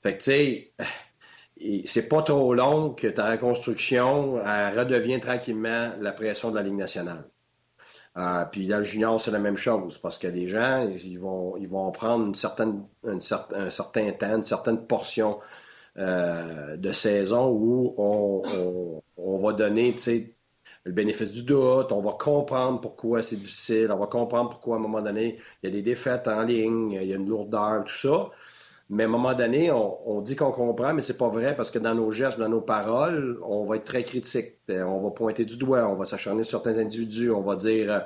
Fait 0.02 0.12
que 0.12 0.18
tu 0.18 0.30
sais, 0.30 0.70
c'est 1.84 2.08
pas 2.08 2.22
trop 2.22 2.54
long 2.54 2.90
que 2.90 3.08
ta 3.08 3.30
reconstruction 3.30 4.40
elle 4.40 4.78
redevient 4.78 5.20
tranquillement 5.20 5.92
la 6.00 6.12
pression 6.12 6.50
de 6.50 6.56
la 6.56 6.62
Ligue 6.62 6.76
nationale. 6.76 7.24
puis 8.52 8.66
dans 8.68 8.78
le 8.78 8.84
junior, 8.84 9.20
c'est 9.20 9.30
la 9.30 9.38
même 9.38 9.56
chose, 9.56 9.98
parce 9.98 10.18
que 10.18 10.28
les 10.28 10.48
gens, 10.48 10.88
ils 10.88 11.18
vont, 11.18 11.56
ils 11.56 11.68
vont 11.68 11.90
prendre 11.90 12.26
une 12.26 12.34
certaine, 12.34 12.84
un 13.04 13.20
certain 13.20 14.10
temps, 14.12 14.36
une 14.36 14.42
certaine 14.42 14.86
portion 14.86 15.38
euh, 15.98 16.76
de 16.76 16.92
saison 16.92 17.48
où 17.50 17.92
on, 17.98 19.38
va 19.38 19.52
donner 19.52 19.94
le 20.84 20.92
bénéfice 20.92 21.30
du 21.32 21.42
doute, 21.42 21.90
on 21.90 22.00
va 22.00 22.12
comprendre 22.12 22.80
pourquoi 22.80 23.24
c'est 23.24 23.36
difficile, 23.36 23.90
on 23.90 23.98
va 23.98 24.06
comprendre 24.06 24.50
pourquoi 24.50 24.76
à 24.76 24.78
un 24.78 24.82
moment 24.82 25.02
donné, 25.02 25.38
il 25.62 25.68
y 25.68 25.72
a 25.72 25.74
des 25.74 25.82
défaites 25.82 26.28
en 26.28 26.42
ligne, 26.42 26.92
il 26.92 27.04
y 27.04 27.12
a 27.12 27.16
une 27.16 27.28
lourdeur, 27.28 27.82
tout 27.84 27.96
ça. 27.96 28.30
Mais 28.90 29.02
à 29.02 29.06
un 29.06 29.10
moment 29.10 29.34
donné, 29.34 29.70
on, 29.70 30.20
dit 30.22 30.34
qu'on 30.34 30.50
comprend, 30.50 30.94
mais 30.94 31.02
c'est 31.02 31.18
pas 31.18 31.28
vrai 31.28 31.54
parce 31.54 31.70
que 31.70 31.78
dans 31.78 31.94
nos 31.94 32.10
gestes, 32.10 32.38
dans 32.38 32.48
nos 32.48 32.62
paroles, 32.62 33.38
on 33.44 33.64
va 33.64 33.76
être 33.76 33.84
très 33.84 34.02
critique. 34.02 34.54
On 34.70 35.00
va 35.02 35.10
pointer 35.10 35.44
du 35.44 35.58
doigt, 35.58 35.86
on 35.88 35.94
va 35.94 36.06
s'acharner 36.06 36.44
sur 36.44 36.62
certains 36.62 36.80
individus, 36.80 37.30
on 37.30 37.42
va 37.42 37.56
dire 37.56 37.92
euh, 37.92 38.00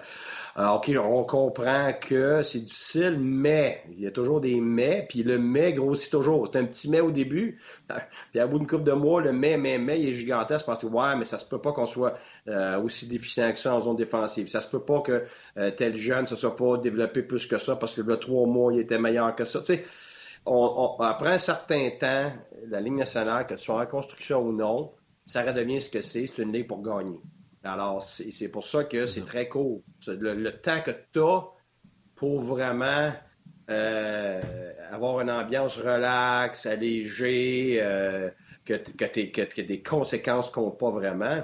ah, 0.56 0.74
OK, 0.74 0.90
on 0.98 1.24
comprend 1.24 1.92
que 1.94 2.42
c'est 2.42 2.60
difficile, 2.60 3.16
mais 3.18 3.82
il 3.92 4.00
y 4.00 4.06
a 4.06 4.10
toujours 4.10 4.40
des 4.40 4.60
mais, 4.60 5.06
puis 5.08 5.22
le 5.22 5.38
mais 5.38 5.72
grossit 5.72 6.10
toujours. 6.10 6.48
C'est 6.52 6.58
un 6.58 6.64
petit 6.64 6.90
mais 6.90 7.00
au 7.00 7.10
début, 7.10 7.60
puis 8.32 8.40
à 8.40 8.46
bout 8.46 8.58
d'une 8.58 8.66
couple 8.66 8.84
de 8.84 8.92
mois, 8.92 9.22
le 9.22 9.32
mais, 9.32 9.56
mais, 9.56 9.78
mais, 9.78 10.00
il 10.00 10.08
est 10.08 10.14
gigantesque 10.14 10.66
parce 10.66 10.82
que 10.82 10.86
ouais, 10.86 11.16
mais 11.16 11.24
ça 11.24 11.38
se 11.38 11.46
peut 11.46 11.60
pas 11.60 11.72
qu'on 11.72 11.86
soit 11.86 12.14
euh, 12.48 12.80
aussi 12.82 13.06
déficient 13.06 13.50
que 13.52 13.58
ça 13.58 13.74
en 13.74 13.80
zone 13.80 13.96
défensive. 13.96 14.48
Ça 14.48 14.60
se 14.60 14.68
peut 14.68 14.82
pas 14.84 15.00
que 15.00 15.22
euh, 15.56 15.70
tel 15.70 15.94
jeune 15.94 16.26
ne 16.28 16.36
soit 16.36 16.56
pas 16.56 16.76
développé 16.76 17.22
plus 17.22 17.46
que 17.46 17.58
ça 17.58 17.76
parce 17.76 17.94
que 17.94 18.02
le 18.02 18.16
trois 18.18 18.46
mois, 18.46 18.72
il 18.74 18.80
était 18.80 18.98
meilleur 18.98 19.34
que 19.34 19.44
ça. 19.44 19.62
On, 20.46 20.96
après 21.00 21.34
un 21.34 21.38
certain 21.38 21.90
temps, 21.98 22.32
la 22.66 22.80
Ligue 22.80 22.94
nationale, 22.94 23.46
que 23.46 23.54
tu 23.54 23.64
sois 23.64 23.82
en 23.82 23.86
construction 23.86 24.42
ou 24.42 24.52
non, 24.52 24.92
ça 25.24 25.42
redevient 25.42 25.80
ce 25.80 25.90
que 25.90 26.00
c'est. 26.00 26.26
C'est 26.26 26.42
une 26.42 26.52
ligue 26.52 26.66
pour 26.66 26.82
gagner. 26.82 27.20
Alors, 27.64 28.02
c'est 28.02 28.48
pour 28.48 28.66
ça 28.66 28.84
que 28.84 29.06
c'est 29.06 29.24
très 29.24 29.48
court. 29.48 29.82
Le, 30.06 30.50
temps 30.50 30.80
que 30.84 30.90
tu 31.12 31.20
as 31.20 31.44
pour 32.16 32.40
vraiment 32.40 33.12
euh, 33.70 34.72
avoir 34.90 35.20
une 35.20 35.30
ambiance 35.30 35.76
relaxe, 35.76 36.66
allégée, 36.66 37.78
euh, 37.80 38.30
que, 38.64 38.74
que, 38.74 39.44
que, 39.44 39.60
des 39.60 39.82
conséquences 39.82 40.50
comptent 40.50 40.78
pas 40.78 40.90
vraiment, 40.90 41.42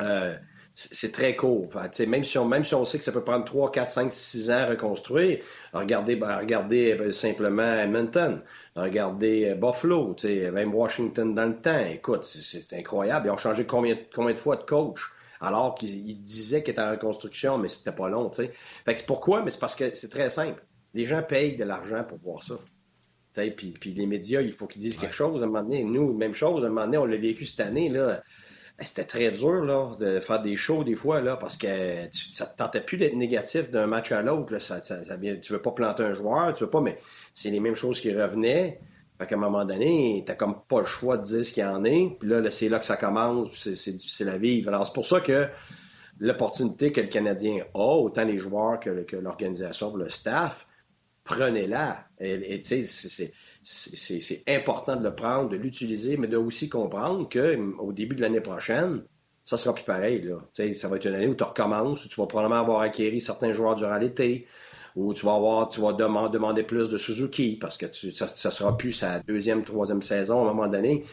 euh, 0.00 0.36
c'est 0.74 1.12
très 1.12 1.36
court. 1.36 1.68
même, 2.06 2.24
si 2.24 2.38
on, 2.38 2.46
même 2.46 2.64
si 2.64 2.74
on 2.74 2.84
sait 2.84 2.98
que 2.98 3.04
ça 3.04 3.12
peut 3.12 3.24
prendre 3.24 3.44
3, 3.44 3.72
4, 3.72 3.88
5, 3.88 4.12
6 4.12 4.50
ans 4.50 4.54
à 4.54 4.66
reconstruire, 4.66 5.44
regardez, 5.72 6.16
ben, 6.16 6.38
regardez 6.38 7.12
simplement 7.12 7.74
Edmonton, 7.78 8.42
regardez 8.74 9.54
Buffalo, 9.54 10.16
même 10.24 10.74
Washington 10.74 11.34
dans 11.34 11.46
le 11.46 11.56
temps. 11.56 11.84
Écoute, 11.84 12.24
c'est 12.24 12.72
incroyable. 12.76 13.26
Ils 13.26 13.30
ont 13.30 13.36
changé 13.36 13.66
combien, 13.66 13.98
combien 14.14 14.32
de 14.32 14.38
fois 14.38 14.56
de 14.56 14.64
coach? 14.64 15.10
alors 15.42 15.74
qu'il 15.74 16.22
disait 16.22 16.62
qu'il 16.62 16.70
était 16.70 16.82
en 16.82 16.92
reconstruction, 16.92 17.58
mais 17.58 17.68
c'était 17.68 17.92
pas 17.92 18.08
long. 18.08 18.30
Fait 18.32 18.48
que 18.94 19.04
pourquoi? 19.04 19.42
Mais 19.42 19.50
c'est 19.50 19.58
parce 19.58 19.74
que 19.74 19.94
c'est 19.94 20.08
très 20.08 20.30
simple. 20.30 20.64
Les 20.94 21.04
gens 21.04 21.22
payent 21.22 21.56
de 21.56 21.64
l'argent 21.64 22.04
pour 22.04 22.18
voir 22.18 22.42
ça. 22.42 22.54
Puis, 23.56 23.74
puis 23.80 23.92
les 23.92 24.06
médias, 24.06 24.40
il 24.40 24.52
faut 24.52 24.66
qu'ils 24.66 24.82
disent 24.82 24.98
quelque 24.98 25.14
chose 25.14 25.42
à 25.42 25.44
un 25.44 25.48
moment 25.48 25.62
donné. 25.62 25.84
Nous, 25.84 26.12
même 26.12 26.34
chose, 26.34 26.62
à 26.64 26.66
un 26.66 26.70
moment 26.70 26.84
donné, 26.84 26.98
on 26.98 27.06
l'a 27.06 27.16
vécu 27.16 27.44
cette 27.44 27.60
année, 27.60 27.88
là. 27.88 28.22
C'était 28.84 29.04
très 29.04 29.30
dur 29.30 29.96
de 29.98 30.20
faire 30.20 30.40
des 30.40 30.56
shows 30.56 30.84
des 30.84 30.94
fois 30.94 31.20
là, 31.20 31.36
parce 31.36 31.56
que 31.56 31.66
ça 32.32 32.46
ne 32.46 32.56
tentait 32.56 32.80
plus 32.80 32.96
d'être 32.96 33.14
négatif 33.14 33.70
d'un 33.70 33.86
match 33.86 34.12
à 34.12 34.22
l'autre. 34.22 34.58
Ça, 34.58 34.80
ça, 34.80 35.04
ça, 35.04 35.16
tu 35.16 35.52
veux 35.52 35.62
pas 35.62 35.72
planter 35.72 36.02
un 36.02 36.12
joueur, 36.12 36.52
tu 36.54 36.64
veux 36.64 36.70
pas, 36.70 36.80
mais 36.80 36.98
c'est 37.34 37.50
les 37.50 37.60
mêmes 37.60 37.74
choses 37.74 38.00
qui 38.00 38.12
revenaient. 38.12 38.80
Fait 39.18 39.26
qu'à 39.26 39.36
un 39.36 39.38
moment 39.38 39.64
donné, 39.64 40.24
t'as 40.26 40.34
comme 40.34 40.62
pas 40.68 40.80
le 40.80 40.86
choix 40.86 41.16
de 41.16 41.22
dire 41.22 41.44
ce 41.44 41.52
qu'il 41.52 41.62
y 41.62 41.66
en 41.66 41.84
est. 41.84 42.16
Puis 42.18 42.28
là, 42.28 42.50
c'est 42.50 42.68
là 42.68 42.78
que 42.78 42.86
ça 42.86 42.96
commence, 42.96 43.56
c'est 43.56 43.92
difficile 43.92 44.28
à 44.28 44.38
vivre. 44.38 44.68
Alors, 44.68 44.86
c'est 44.86 44.94
pour 44.94 45.06
ça 45.06 45.20
que 45.20 45.48
l'opportunité 46.18 46.92
que 46.92 47.00
le 47.00 47.08
Canadien 47.08 47.64
a, 47.74 47.78
autant 47.78 48.24
les 48.24 48.38
joueurs 48.38 48.80
que, 48.80 49.16
l'organisation, 49.16 49.94
le 49.94 50.08
staff, 50.08 50.66
prenez-la. 51.24 52.04
Et 52.18 52.62
tu 52.62 52.82
sais, 52.82 53.08
c'est 53.08 53.32
important 54.48 54.96
de 54.96 55.04
le 55.04 55.14
prendre, 55.14 55.48
de 55.48 55.56
l'utiliser, 55.56 56.16
mais 56.16 56.26
de 56.26 56.36
aussi 56.36 56.68
comprendre 56.68 57.28
qu'au 57.28 57.92
début 57.92 58.16
de 58.16 58.22
l'année 58.22 58.40
prochaine, 58.40 59.02
ça 59.44 59.56
sera 59.56 59.74
plus 59.74 59.84
pareil. 59.84 60.22
Là. 60.22 60.38
Ça 60.52 60.88
va 60.88 60.96
être 60.96 61.04
une 61.04 61.14
année 61.14 61.28
où 61.28 61.34
tu 61.34 61.44
recommences, 61.44 62.04
où 62.04 62.08
tu 62.08 62.20
vas 62.20 62.26
probablement 62.26 62.60
avoir 62.60 62.80
acquéri 62.80 63.20
certains 63.20 63.52
joueurs 63.52 63.74
durant 63.74 63.96
l'été 63.96 64.46
où 64.96 65.14
tu 65.14 65.24
vas 65.26 65.34
avoir, 65.34 65.68
tu 65.68 65.80
vas 65.80 65.92
demander, 65.92 66.62
plus 66.62 66.90
de 66.90 66.98
Suzuki 66.98 67.56
parce 67.60 67.78
que 67.78 67.86
ça, 67.92 68.50
sera 68.50 68.76
plus 68.76 68.92
sa 68.92 69.20
deuxième, 69.20 69.64
troisième 69.64 70.02
saison 70.02 70.40
à 70.40 70.42
un 70.42 70.54
moment 70.54 70.68
donné. 70.68 71.04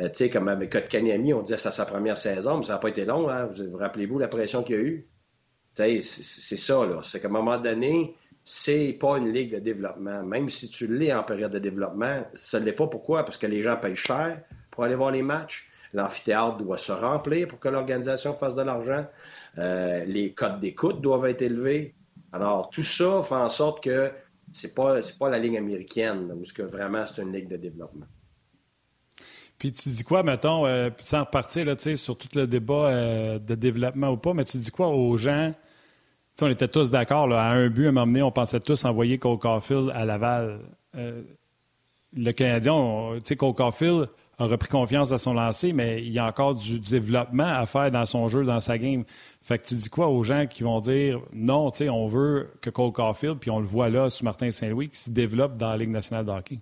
Euh, 0.00 0.08
tu 0.08 0.14
sais, 0.14 0.30
comme 0.30 0.48
avec 0.48 0.72
Kotkaniemi, 0.72 1.32
on 1.32 1.42
disait 1.42 1.56
c'est 1.56 1.70
sa 1.70 1.86
première 1.86 2.18
saison, 2.18 2.58
mais 2.58 2.66
ça 2.66 2.74
n'a 2.74 2.78
pas 2.78 2.88
été 2.88 3.04
long. 3.04 3.28
Hein? 3.28 3.46
Vous, 3.46 3.76
rappelez-vous 3.76 4.18
la 4.18 4.28
pression 4.28 4.62
qu'il 4.62 4.76
y 4.76 4.78
a 4.78 4.82
eu? 4.82 5.08
C'est 5.74 6.00
ça, 6.00 6.86
là. 6.86 7.00
C'est 7.02 7.20
qu'à 7.20 7.28
un 7.28 7.30
moment 7.30 7.58
donné, 7.58 8.14
c'est 8.48 8.96
pas 9.00 9.18
une 9.18 9.32
ligue 9.32 9.52
de 9.52 9.58
développement. 9.58 10.22
Même 10.22 10.48
si 10.48 10.68
tu 10.68 10.86
l'es 10.86 11.12
en 11.12 11.24
période 11.24 11.50
de 11.50 11.58
développement, 11.58 12.24
ça 12.34 12.60
ne 12.60 12.64
l'est 12.64 12.72
pas. 12.72 12.86
Pourquoi? 12.86 13.24
Parce 13.24 13.36
que 13.36 13.46
les 13.48 13.60
gens 13.60 13.76
payent 13.76 13.96
cher 13.96 14.40
pour 14.70 14.84
aller 14.84 14.94
voir 14.94 15.10
les 15.10 15.22
matchs. 15.22 15.68
L'amphithéâtre 15.92 16.58
doit 16.58 16.78
se 16.78 16.92
remplir 16.92 17.48
pour 17.48 17.58
que 17.58 17.68
l'organisation 17.68 18.34
fasse 18.34 18.54
de 18.54 18.62
l'argent. 18.62 19.04
Euh, 19.58 20.04
les 20.04 20.32
codes 20.32 20.60
d'écoute 20.60 21.00
doivent 21.00 21.26
être 21.26 21.42
élevés. 21.42 21.96
Alors, 22.30 22.70
tout 22.70 22.84
ça 22.84 23.20
fait 23.24 23.34
en 23.34 23.48
sorte 23.48 23.82
que 23.82 24.12
c'est 24.52 24.76
pas, 24.76 25.00
pas 25.18 25.28
la 25.28 25.40
ligne 25.40 25.58
américaine, 25.58 26.32
où 26.32 26.42
que 26.54 26.62
vraiment 26.62 27.04
c'est 27.04 27.22
une 27.22 27.32
ligue 27.32 27.48
de 27.48 27.56
développement. 27.56 28.06
Puis 29.58 29.72
tu 29.72 29.88
dis 29.88 30.04
quoi, 30.04 30.22
mettons, 30.22 30.66
euh, 30.66 30.90
sans 31.02 31.20
repartir 31.20 31.64
là, 31.64 31.74
sur 31.96 32.16
tout 32.16 32.28
le 32.36 32.46
débat 32.46 32.90
euh, 32.90 33.38
de 33.40 33.56
développement 33.56 34.10
ou 34.10 34.18
pas, 34.18 34.34
mais 34.34 34.44
tu 34.44 34.58
dis 34.58 34.70
quoi 34.70 34.88
aux 34.88 35.16
gens? 35.16 35.52
On 36.42 36.48
était 36.48 36.68
tous 36.68 36.90
d'accord, 36.90 37.32
à 37.32 37.50
un 37.50 37.68
but, 37.68 37.86
à 37.86 37.88
un 37.88 37.92
moment 37.92 38.06
donné, 38.06 38.22
on 38.22 38.30
pensait 38.30 38.60
tous 38.60 38.84
envoyer 38.84 39.18
Cole 39.18 39.38
Caulfield 39.38 39.90
à 39.94 40.04
Laval. 40.04 40.60
Euh, 40.96 41.22
le 42.14 42.32
Canadien, 42.32 43.18
Cole 43.38 43.54
Caulfield, 43.54 44.08
a 44.38 44.44
repris 44.44 44.68
confiance 44.68 45.12
à 45.12 45.18
son 45.18 45.32
lancer, 45.32 45.72
mais 45.72 46.02
il 46.04 46.12
y 46.12 46.18
a 46.18 46.26
encore 46.26 46.54
du 46.54 46.78
développement 46.78 47.46
à 47.46 47.64
faire 47.64 47.90
dans 47.90 48.04
son 48.04 48.28
jeu, 48.28 48.44
dans 48.44 48.60
sa 48.60 48.76
game. 48.76 49.04
Fait 49.40 49.58
que 49.58 49.66
tu 49.66 49.74
dis 49.74 49.88
quoi 49.88 50.08
aux 50.08 50.22
gens 50.22 50.46
qui 50.46 50.62
vont 50.62 50.80
dire 50.80 51.20
non, 51.32 51.70
on 51.80 52.08
veut 52.08 52.50
que 52.60 52.68
Cole 52.68 52.92
Caulfield, 52.92 53.38
puis 53.38 53.50
on 53.50 53.60
le 53.60 53.66
voit 53.66 53.88
là 53.88 54.10
sous 54.10 54.24
Martin 54.24 54.50
Saint-Louis, 54.50 54.90
qui 54.90 54.98
se 54.98 55.10
développe 55.10 55.56
dans 55.56 55.70
la 55.70 55.76
Ligue 55.78 55.90
nationale 55.90 56.26
de 56.26 56.30
hockey? 56.32 56.60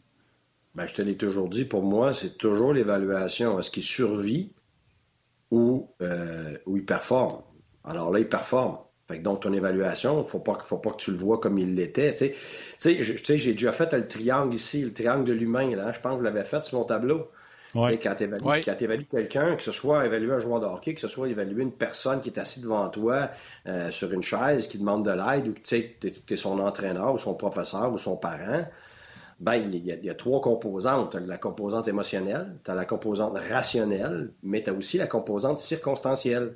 Bien, 0.74 0.86
je 0.86 0.94
te 0.94 1.02
l'ai 1.02 1.16
toujours 1.16 1.48
dit, 1.48 1.64
pour 1.64 1.82
moi, 1.82 2.12
c'est 2.12 2.36
toujours 2.36 2.72
l'évaluation. 2.72 3.58
Est-ce 3.58 3.70
qu'il 3.70 3.82
survit 3.82 4.52
ou, 5.50 5.88
euh, 6.00 6.56
ou 6.66 6.76
il 6.76 6.84
performe? 6.84 7.42
Alors 7.84 8.10
là, 8.10 8.20
il 8.20 8.28
performe. 8.28 8.78
Fait 9.06 9.18
que 9.18 9.22
donc, 9.22 9.40
ton 9.40 9.52
évaluation, 9.52 10.14
il 10.14 10.22
ne 10.22 10.24
faut 10.24 10.38
pas, 10.38 10.58
faut 10.62 10.78
pas 10.78 10.90
que 10.90 10.96
tu 10.96 11.10
le 11.10 11.16
vois 11.18 11.38
comme 11.38 11.58
il 11.58 11.74
l'était. 11.74 12.14
Tu 12.14 12.32
sais, 12.78 13.02
j'ai 13.36 13.52
déjà 13.52 13.72
fait 13.72 13.92
le 13.92 14.08
triangle 14.08 14.54
ici, 14.54 14.82
le 14.82 14.94
triangle 14.94 15.24
de 15.24 15.32
l'humain. 15.34 15.76
Là, 15.76 15.92
je 15.92 16.00
pense 16.00 16.12
que 16.12 16.18
vous 16.18 16.22
l'avez 16.22 16.44
fait 16.44 16.64
sur 16.64 16.78
mon 16.78 16.84
tableau. 16.84 17.28
Quand 17.74 18.14
tu 18.14 18.84
évalues, 18.84 19.04
quelqu'un, 19.04 19.56
que 19.56 19.62
ce 19.62 19.72
soit 19.72 20.06
évaluer 20.06 20.32
un 20.32 20.38
joueur 20.38 20.60
de 20.60 20.66
hockey, 20.66 20.94
que 20.94 21.00
ce 21.00 21.08
soit 21.08 21.28
évaluer 21.28 21.62
une 21.62 21.72
personne 21.72 22.20
qui 22.20 22.28
est 22.30 22.38
assise 22.38 22.62
devant 22.62 22.88
toi 22.88 23.30
euh, 23.66 23.90
sur 23.90 24.12
une 24.12 24.22
chaise, 24.22 24.68
qui 24.68 24.78
demande 24.78 25.04
de 25.04 25.10
l'aide, 25.10 25.48
ou 25.48 25.54
que 25.54 25.60
tu 25.60 26.32
es, 26.32 26.36
son 26.36 26.60
entraîneur, 26.60 27.12
ou 27.12 27.18
son 27.18 27.34
professeur, 27.34 27.92
ou 27.92 27.98
son 27.98 28.16
parent, 28.16 28.64
ben, 29.40 29.54
il 29.56 29.84
y, 29.84 30.10
a, 30.10 30.14
trois 30.14 30.40
composantes. 30.40 31.10
Tu 31.10 31.16
as 31.16 31.20
la 31.20 31.36
composante 31.36 31.88
émotionnelle, 31.88 32.56
tu 32.64 32.70
as 32.70 32.74
la 32.74 32.84
composante 32.84 33.36
rationnelle, 33.50 34.32
mais 34.44 34.62
tu 34.62 34.70
as 34.70 34.72
aussi 34.72 34.96
la 34.96 35.08
composante 35.08 35.58
circonstancielle. 35.58 36.54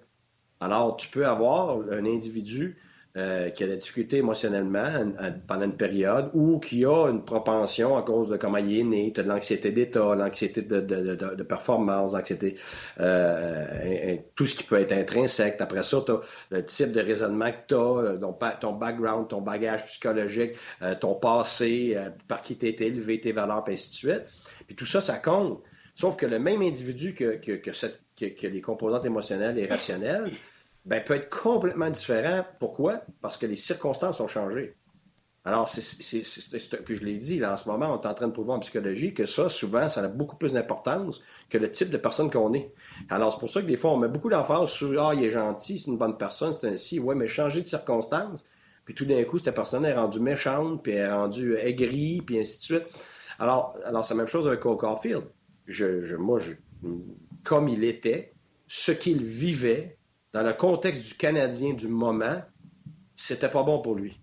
Alors, 0.60 0.96
tu 0.96 1.08
peux 1.08 1.26
avoir 1.26 1.78
un 1.90 2.04
individu 2.04 2.76
euh, 3.16 3.48
qui 3.50 3.64
a 3.64 3.66
des 3.66 3.76
difficultés 3.76 4.18
émotionnellement 4.18 5.12
pendant 5.48 5.64
une 5.64 5.76
période 5.76 6.30
ou 6.34 6.60
qui 6.60 6.84
a 6.84 7.08
une 7.08 7.24
propension 7.24 7.96
à 7.96 8.02
cause 8.02 8.28
de 8.28 8.36
comment 8.36 8.58
il 8.58 8.78
est 8.78 8.84
né, 8.84 9.12
tu 9.12 9.18
as 9.18 9.22
de 9.24 9.28
l'anxiété 9.28 9.72
d'état, 9.72 10.14
l'anxiété 10.14 10.62
de, 10.62 10.80
de, 10.80 11.16
de, 11.16 11.34
de, 11.34 11.42
performance, 11.42 12.12
l'anxiété, 12.12 12.56
euh, 13.00 14.16
tout 14.36 14.46
ce 14.46 14.54
qui 14.54 14.62
peut 14.62 14.78
être 14.78 14.92
intrinsèque. 14.92 15.56
Après 15.60 15.82
ça, 15.82 16.02
tu 16.04 16.12
as 16.12 16.20
le 16.50 16.64
type 16.64 16.92
de 16.92 17.00
raisonnement 17.00 17.50
que 17.50 17.66
tu 17.66 17.74
as, 17.74 17.78
euh, 17.78 18.54
ton, 18.60 18.72
background, 18.74 19.26
ton 19.28 19.40
bagage 19.40 19.86
psychologique, 19.86 20.52
ton 21.00 21.14
passé, 21.14 21.96
par 22.28 22.42
qui 22.42 22.56
tu 22.56 22.66
été 22.66 22.86
élevé, 22.86 23.20
tes 23.20 23.32
valeurs, 23.32 23.64
et 23.68 23.72
ainsi 23.72 23.90
de 23.90 23.94
suite. 23.94 24.22
Puis 24.66 24.76
tout 24.76 24.86
ça, 24.86 25.00
ça 25.00 25.16
compte. 25.16 25.62
Sauf 25.96 26.14
que 26.16 26.26
le 26.26 26.38
même 26.38 26.62
individu 26.62 27.14
que, 27.14 27.36
que, 27.36 27.54
que 27.54 28.46
les 28.46 28.60
composantes 28.60 29.06
émotionnelles 29.06 29.58
et 29.58 29.66
rationnelles, 29.66 30.30
ben, 30.88 31.04
peut 31.04 31.14
être 31.14 31.28
complètement 31.28 31.90
différent. 31.90 32.45
Pourquoi? 32.59 33.02
Parce 33.21 33.37
que 33.37 33.45
les 33.45 33.57
circonstances 33.57 34.21
ont 34.21 34.26
changé. 34.26 34.75
Alors, 35.45 35.68
c'est, 35.68 35.80
puis 36.85 36.97
je 36.97 37.04
l'ai 37.04 37.16
dit, 37.16 37.38
là, 37.38 37.52
en 37.52 37.57
ce 37.57 37.68
moment, 37.68 37.95
on 37.95 38.00
est 38.00 38.07
en 38.07 38.14
train 38.14 38.26
de 38.26 38.33
prouver 38.33 38.52
en 38.52 38.59
psychologie 38.59 39.14
que 39.14 39.25
ça, 39.25 39.49
souvent, 39.49 39.88
ça 39.88 40.02
a 40.02 40.09
beaucoup 40.09 40.37
plus 40.37 40.54
d'importance 40.54 41.23
que 41.49 41.59
le 41.59 41.71
type 41.71 41.90
de 41.90 41.97
personne 41.99 42.30
qu'on 42.30 42.52
est. 42.54 42.73
Alors, 43.11 43.33
c'est 43.33 43.38
pour 43.38 43.50
ça 43.50 43.61
que 43.61 43.66
des 43.66 43.76
fois, 43.76 43.92
on 43.92 43.99
met 43.99 44.09
beaucoup 44.09 44.30
d'emphase 44.30 44.71
sur 44.71 45.02
Ah, 45.02 45.14
il 45.14 45.25
est 45.25 45.30
gentil, 45.30 45.78
c'est 45.78 45.87
une 45.87 45.99
bonne 45.99 46.16
personne, 46.16 46.52
c'est 46.52 46.66
ainsi. 46.66 47.00
Ouais, 47.00 47.14
mais 47.14 47.26
changer 47.26 47.61
de 47.61 47.66
circonstances, 47.66 48.45
puis 48.87 48.95
tout 48.95 49.04
d'un 49.04 49.23
coup, 49.25 49.38
cette 49.38 49.54
personne 49.54 49.85
est 49.85 49.95
rendue 49.95 50.21
méchante, 50.21 50.83
puis 50.83 50.92
elle 50.92 51.00
est 51.00 51.12
rendue 51.12 51.54
aigrie, 51.57 52.23
puis 52.23 52.40
ainsi 52.40 52.61
de 52.61 52.64
suite. 52.64 52.85
Alors, 53.38 53.76
alors 53.85 54.04
c'est 54.07 54.14
la 54.14 54.18
même 54.18 54.26
chose 54.26 54.47
avec 54.47 54.61
Cole 54.61 54.78
Caulfield. 54.78 55.25
Je, 55.66 56.16
moi, 56.16 56.40
comme 57.45 57.68
il 57.68 57.85
était, 57.85 58.33
ce 58.66 58.92
qu'il 58.92 59.23
vivait, 59.23 59.98
dans 60.32 60.42
le 60.42 60.52
contexte 60.52 61.06
du 61.06 61.14
Canadien 61.14 61.75
du 61.75 61.88
moment, 61.88 62.42
c'était 63.16 63.49
pas 63.49 63.62
bon 63.62 63.80
pour 63.80 63.94
lui. 63.94 64.20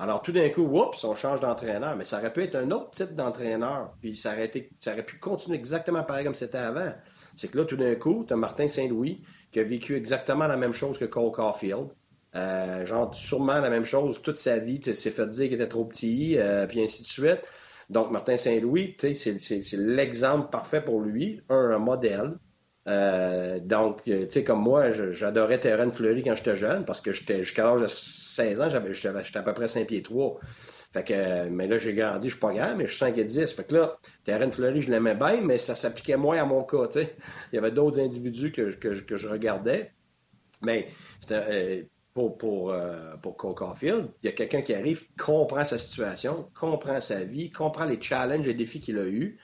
Alors 0.00 0.22
tout 0.22 0.30
d'un 0.30 0.48
coup, 0.50 0.62
oups, 0.62 1.02
on 1.02 1.14
change 1.14 1.40
d'entraîneur, 1.40 1.96
mais 1.96 2.04
ça 2.04 2.18
aurait 2.18 2.32
pu 2.32 2.44
être 2.44 2.54
un 2.54 2.70
autre 2.70 2.90
type 2.92 3.16
d'entraîneur, 3.16 3.94
puis 4.00 4.16
ça 4.16 4.32
aurait, 4.32 4.50
ça 4.78 4.92
aurait 4.92 5.04
pu 5.04 5.18
continuer 5.18 5.56
exactement 5.56 6.04
pareil 6.04 6.24
comme 6.24 6.34
c'était 6.34 6.58
avant. 6.58 6.92
C'est 7.34 7.50
que 7.50 7.58
là, 7.58 7.64
tout 7.64 7.76
d'un 7.76 7.96
coup, 7.96 8.24
tu 8.26 8.32
as 8.32 8.36
Martin 8.36 8.68
Saint-Louis 8.68 9.22
qui 9.50 9.58
a 9.58 9.64
vécu 9.64 9.96
exactement 9.96 10.46
la 10.46 10.56
même 10.56 10.72
chose 10.72 10.98
que 10.98 11.04
Cole 11.04 11.32
Caulfield. 11.32 11.88
Euh, 12.36 12.84
genre, 12.84 13.12
sûrement 13.14 13.58
la 13.60 13.70
même 13.70 13.84
chose 13.84 14.20
toute 14.22 14.36
sa 14.36 14.58
vie, 14.58 14.80
s'est 14.82 15.10
fait 15.10 15.26
dire 15.28 15.46
qu'il 15.46 15.54
était 15.54 15.68
trop 15.68 15.84
petit, 15.84 16.38
euh, 16.38 16.66
puis 16.66 16.82
ainsi 16.82 17.02
de 17.02 17.08
suite. 17.08 17.40
Donc, 17.90 18.10
Martin 18.10 18.36
Saint-Louis, 18.36 18.96
c'est 18.98 19.72
l'exemple 19.72 20.50
parfait 20.50 20.82
pour 20.82 21.00
lui, 21.00 21.40
un, 21.48 21.78
modèle. 21.78 22.38
Euh, 22.88 23.60
donc, 23.60 24.02
tu 24.02 24.26
sais, 24.30 24.44
comme 24.44 24.62
moi, 24.62 24.90
j'adorais 24.90 25.60
Terrain 25.60 25.90
Fleury 25.90 26.22
quand 26.22 26.34
j'étais 26.34 26.56
jeune, 26.56 26.84
parce 26.84 27.00
que 27.00 27.12
j'étais 27.12 27.42
jusqu'à 27.42 27.64
l'âge 27.64 27.82
de 27.82 27.86
16 27.86 28.60
ans, 28.62 28.68
j'étais 28.70 29.38
à 29.38 29.42
peu 29.42 29.52
près 29.52 29.68
5 29.68 29.86
pieds 29.86 30.02
3. 30.02 30.40
Fait 30.92 31.04
que, 31.04 31.48
mais 31.50 31.68
là, 31.68 31.76
j'ai 31.76 31.92
grandi, 31.92 32.28
je 32.28 32.34
suis 32.34 32.40
pas 32.40 32.52
grand, 32.52 32.74
mais 32.74 32.86
je 32.86 32.92
suis 32.92 33.00
5 33.00 33.18
et 33.18 33.24
10. 33.24 33.52
Fait 33.52 33.64
que 33.64 33.74
là, 33.74 33.98
Terrain 34.24 34.50
Fleury, 34.50 34.80
je 34.80 34.90
l'aimais 34.90 35.14
bien, 35.14 35.42
mais 35.42 35.58
ça 35.58 35.76
s'appliquait 35.76 36.16
moins 36.16 36.38
à 36.38 36.46
mon 36.46 36.64
cas. 36.64 36.88
Il 36.94 37.56
y 37.56 37.58
avait 37.58 37.70
d'autres 37.70 38.00
individus 38.00 38.52
que, 38.52 38.74
que, 38.74 39.16
je 39.16 39.28
regardais. 39.28 39.92
Mais 40.62 40.88
c'était 41.20 41.88
pour, 42.14 42.38
pour, 42.38 42.72
euh, 42.72 43.16
pour. 43.20 43.36
Il 43.82 44.02
y 44.22 44.28
a 44.28 44.32
quelqu'un 44.32 44.62
qui 44.62 44.72
arrive, 44.72 45.06
comprend 45.18 45.64
sa 45.66 45.76
situation, 45.76 46.48
comprend 46.58 47.00
sa 47.00 47.22
vie, 47.22 47.50
comprend 47.50 47.84
les 47.84 48.00
challenges 48.00 48.48
et 48.48 48.54
défis 48.54 48.80
qu'il 48.80 48.98
a 48.98 49.04
eus. 49.04 49.38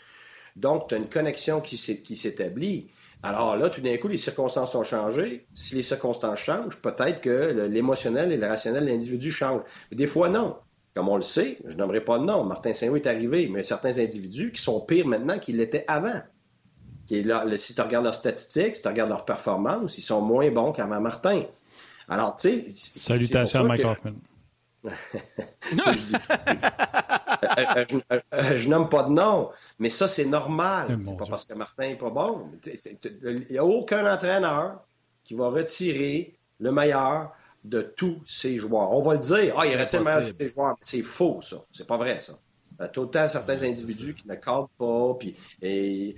Donc, 0.57 0.89
tu 0.89 0.95
as 0.95 0.99
une 0.99 1.11
connexion 1.11 1.61
qui 1.61 1.77
s'établit. 1.77 2.89
Alors 3.25 3.57
là, 3.57 3.71
tout 3.71 3.81
d'un 3.81 3.97
coup, 3.97 4.09
les 4.09 4.19
circonstances 4.19 4.75
ont 4.75 4.85
changé. 4.85 5.47
Si 5.55 5.75
les 5.75 5.83
circonstances 5.83 6.41
changent, 6.41 6.77
peut-être 6.83 7.23
que 7.23 7.67
l'émotionnel 7.71 8.31
et 8.33 8.37
le 8.37 8.47
rationnel 8.47 8.85
de 8.85 8.91
l'individu 8.91 9.33
changent. 9.33 9.63
des 9.91 10.07
fois, 10.07 10.29
non. 10.29 10.57
Comme 10.95 11.09
on 11.09 11.17
le 11.17 11.23
sait, 11.23 11.59
je 11.65 11.75
n'aimerais 11.75 12.03
pas 12.03 12.19
de 12.19 12.25
nom. 12.25 12.45
Martin 12.45 12.75
Saint-Louis 12.75 13.01
est 13.01 13.09
arrivé, 13.09 13.49
mais 13.49 13.63
certains 13.63 13.99
individus 13.99 14.53
qui 14.53 14.61
sont 14.61 14.79
pires 14.79 15.07
maintenant 15.07 15.39
qu'ils 15.39 15.57
l'étaient 15.57 15.87
avant. 15.89 16.21
Qui 17.07 17.23
là, 17.23 17.47
si 17.57 17.75
tu 17.75 17.81
regardes 17.81 18.05
leurs 18.05 18.15
statistiques, 18.15 18.77
si 18.77 18.83
tu 18.83 18.89
regardes 18.89 19.11
leurs 19.11 19.25
performances, 19.25 19.97
ils 19.97 20.03
sont 20.03 20.21
moins 20.21 20.51
bons 20.51 20.73
qu'avant 20.73 21.01
Martin. 21.01 21.45
Alors, 22.09 22.37
tu 22.37 22.49
sais. 22.49 22.65
Salutations 22.69 23.61
à 23.61 23.65
Mike 23.65 23.87
Hoffman. 23.87 24.13
je, 24.85 26.19
nomme 28.69 28.89
pas 28.89 29.05
de 29.05 29.11
nom, 29.11 29.51
mais 29.79 29.89
ça, 29.89 30.09
c'est 30.09 30.25
normal. 30.25 30.99
C'est 31.01 31.17
pas 31.17 31.27
parce 31.27 31.45
que 31.45 31.55
Martin 31.55 31.89
n'est 31.89 31.97
pas 31.97 32.11
bon. 32.11 32.51
Il 32.65 33.47
n'y 33.51 33.59
a 33.59 33.65
aucun 33.65 34.13
entraîneur 34.13 34.81
qui 35.23 35.35
va 35.35 35.49
retirer 35.49 36.39
le 36.61 36.73
meilleur 36.73 37.33
de 37.65 37.81
tous 37.81 38.21
ses 38.27 38.57
joueurs. 38.57 38.93
On 38.93 39.03
va 39.03 39.15
le 39.15 39.19
dire. 39.19 39.55
Ah, 39.57 39.67
il 39.67 39.77
retire 39.77 40.01
le 40.01 40.05
meilleur 40.05 40.25
de 40.25 40.29
ses 40.29 40.49
joueurs. 40.49 40.77
C'est 40.83 41.03
faux, 41.03 41.41
ça. 41.43 41.57
C'est 41.73 41.87
pas 41.87 41.97
vrai, 41.97 42.21
ça. 42.21 42.35
A 42.79 42.89
tout 42.89 43.03
le 43.03 43.11
temps 43.11 43.29
certains 43.29 43.63
individus 43.63 44.15
qui 44.15 44.27
ne 44.27 44.35
cadrent 44.35 44.69
pas, 44.77 45.15
puis 45.15 45.37
et, 45.63 46.17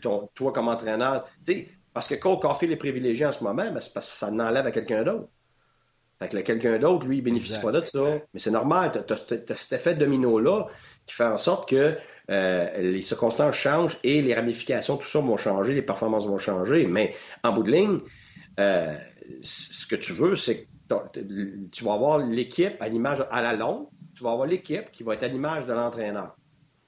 toi, 0.00 0.52
comme 0.52 0.68
entraîneur, 0.68 1.24
tu 1.44 1.52
sais, 1.52 1.68
parce 1.92 2.06
que 2.06 2.14
Cole 2.14 2.38
Caulfield 2.38 2.72
est 2.72 2.76
privilégié 2.76 3.26
en 3.26 3.32
ce 3.32 3.42
moment, 3.42 3.70
mais 3.72 3.80
c'est 3.80 3.92
parce 3.92 4.10
que 4.10 4.16
ça 4.16 4.30
n'enlève 4.30 4.66
à 4.66 4.70
quelqu'un 4.70 5.02
d'autre. 5.02 5.28
Fait 6.18 6.28
que 6.28 6.38
quelqu'un 6.38 6.78
d'autre, 6.78 7.04
lui, 7.04 7.18
il 7.18 7.22
bénéficie 7.22 7.60
pas 7.60 7.72
de 7.72 7.84
ça. 7.84 8.00
Mais 8.32 8.40
c'est 8.40 8.50
normal. 8.50 8.90
Tu 9.06 9.12
as, 9.12 9.56
cet 9.56 9.72
effet 9.72 9.94
domino-là 9.94 10.66
qui 11.04 11.14
fait 11.14 11.24
en 11.24 11.36
sorte 11.36 11.68
que 11.68 11.96
euh, 12.30 12.80
les 12.80 13.02
circonstances 13.02 13.54
changent 13.54 13.98
et 14.02 14.22
les 14.22 14.34
ramifications, 14.34 14.96
tout 14.96 15.06
ça 15.06 15.20
vont 15.20 15.36
changer, 15.36 15.74
les 15.74 15.82
performances 15.82 16.26
vont 16.26 16.38
changer. 16.38 16.86
Mais 16.86 17.14
en 17.44 17.52
bout 17.52 17.62
de 17.62 17.70
ligne, 17.70 18.00
euh, 18.58 18.96
ce 19.42 19.86
que 19.86 19.96
tu 19.96 20.12
veux, 20.12 20.36
c'est 20.36 20.66
que 20.88 21.20
tu 21.70 21.84
vas 21.84 21.92
avoir 21.92 22.18
l'équipe 22.18 22.76
à 22.80 22.88
l'image, 22.88 23.24
à 23.30 23.42
la 23.42 23.52
longue, 23.52 23.86
tu 24.14 24.22
vas 24.22 24.32
avoir 24.32 24.46
l'équipe 24.46 24.90
qui 24.92 25.02
va 25.02 25.14
être 25.14 25.24
à 25.24 25.28
l'image 25.28 25.66
de 25.66 25.72
l'entraîneur. 25.72 26.35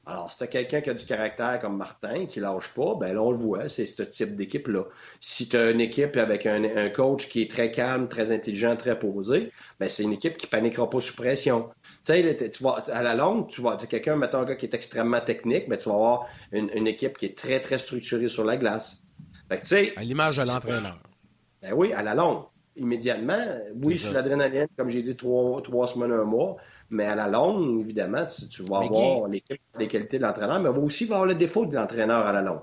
Alors, 0.08 0.30
si 0.30 0.38
tu 0.38 0.44
as 0.44 0.46
quelqu'un 0.46 0.80
qui 0.80 0.88
a 0.88 0.94
du 0.94 1.04
caractère 1.04 1.58
comme 1.60 1.76
Martin, 1.76 2.24
qui 2.24 2.40
lâche 2.40 2.70
pas, 2.70 2.94
ben 2.98 3.12
là, 3.12 3.22
on 3.22 3.30
le 3.30 3.36
voit, 3.36 3.68
c'est 3.68 3.84
ce 3.84 4.02
type 4.02 4.36
d'équipe-là. 4.36 4.84
Si 5.20 5.50
tu 5.50 5.56
as 5.58 5.70
une 5.70 5.82
équipe 5.82 6.16
avec 6.16 6.46
un, 6.46 6.88
coach 6.88 7.28
qui 7.28 7.42
est 7.42 7.50
très 7.50 7.70
calme, 7.70 8.08
très 8.08 8.32
intelligent, 8.32 8.74
très 8.74 8.98
posé, 8.98 9.52
ben 9.78 9.90
c'est 9.90 10.04
une 10.04 10.14
équipe 10.14 10.38
qui 10.38 10.46
paniquera 10.46 10.88
pas 10.88 11.02
sous 11.02 11.14
pression. 11.14 11.68
Tu 12.06 12.14
sais, 12.14 12.48
tu 12.48 12.62
vas, 12.62 12.82
à 12.90 13.02
la 13.02 13.14
longue, 13.14 13.48
tu 13.48 13.60
vois, 13.60 13.74
as 13.74 13.86
quelqu'un, 13.86 14.16
mettons 14.16 14.38
un 14.38 14.44
gars 14.46 14.54
qui 14.54 14.64
est 14.64 14.72
extrêmement 14.72 15.20
technique, 15.20 15.68
ben 15.68 15.76
tu 15.76 15.90
vas 15.90 15.96
avoir 15.96 16.26
une, 16.52 16.86
équipe 16.86 17.18
qui 17.18 17.26
est 17.26 17.36
très, 17.36 17.60
très 17.60 17.76
structurée 17.76 18.28
sur 18.28 18.44
la 18.44 18.56
glace. 18.56 19.02
Fait 19.50 19.58
que, 19.58 19.98
à 19.98 20.02
l'image 20.02 20.38
de 20.38 20.42
l'entraîneur. 20.44 20.98
Ben 21.60 21.74
oui, 21.74 21.92
à 21.92 22.02
la 22.02 22.14
longue. 22.14 22.44
Immédiatement, 22.76 23.44
oui, 23.84 23.98
sur 23.98 24.12
l'adrénaline, 24.12 24.68
comme 24.76 24.88
j'ai 24.88 25.02
dit, 25.02 25.16
trois, 25.16 25.60
trois 25.60 25.86
semaines, 25.86 26.12
un 26.12 26.24
mois. 26.24 26.56
Mais 26.90 27.04
à 27.04 27.14
la 27.14 27.26
longue, 27.26 27.80
évidemment, 27.80 28.24
tu, 28.26 28.62
vas 28.62 28.78
avoir 28.78 29.28
les, 29.28 29.40
qualités 29.86 30.18
de 30.18 30.22
l'entraîneur, 30.22 30.60
mais 30.60 30.68
on 30.70 30.72
va 30.72 30.80
aussi 30.80 31.04
avoir 31.04 31.26
le 31.26 31.34
défaut 31.34 31.66
de 31.66 31.74
l'entraîneur 31.74 32.26
à 32.26 32.32
la 32.32 32.42
longue. 32.42 32.60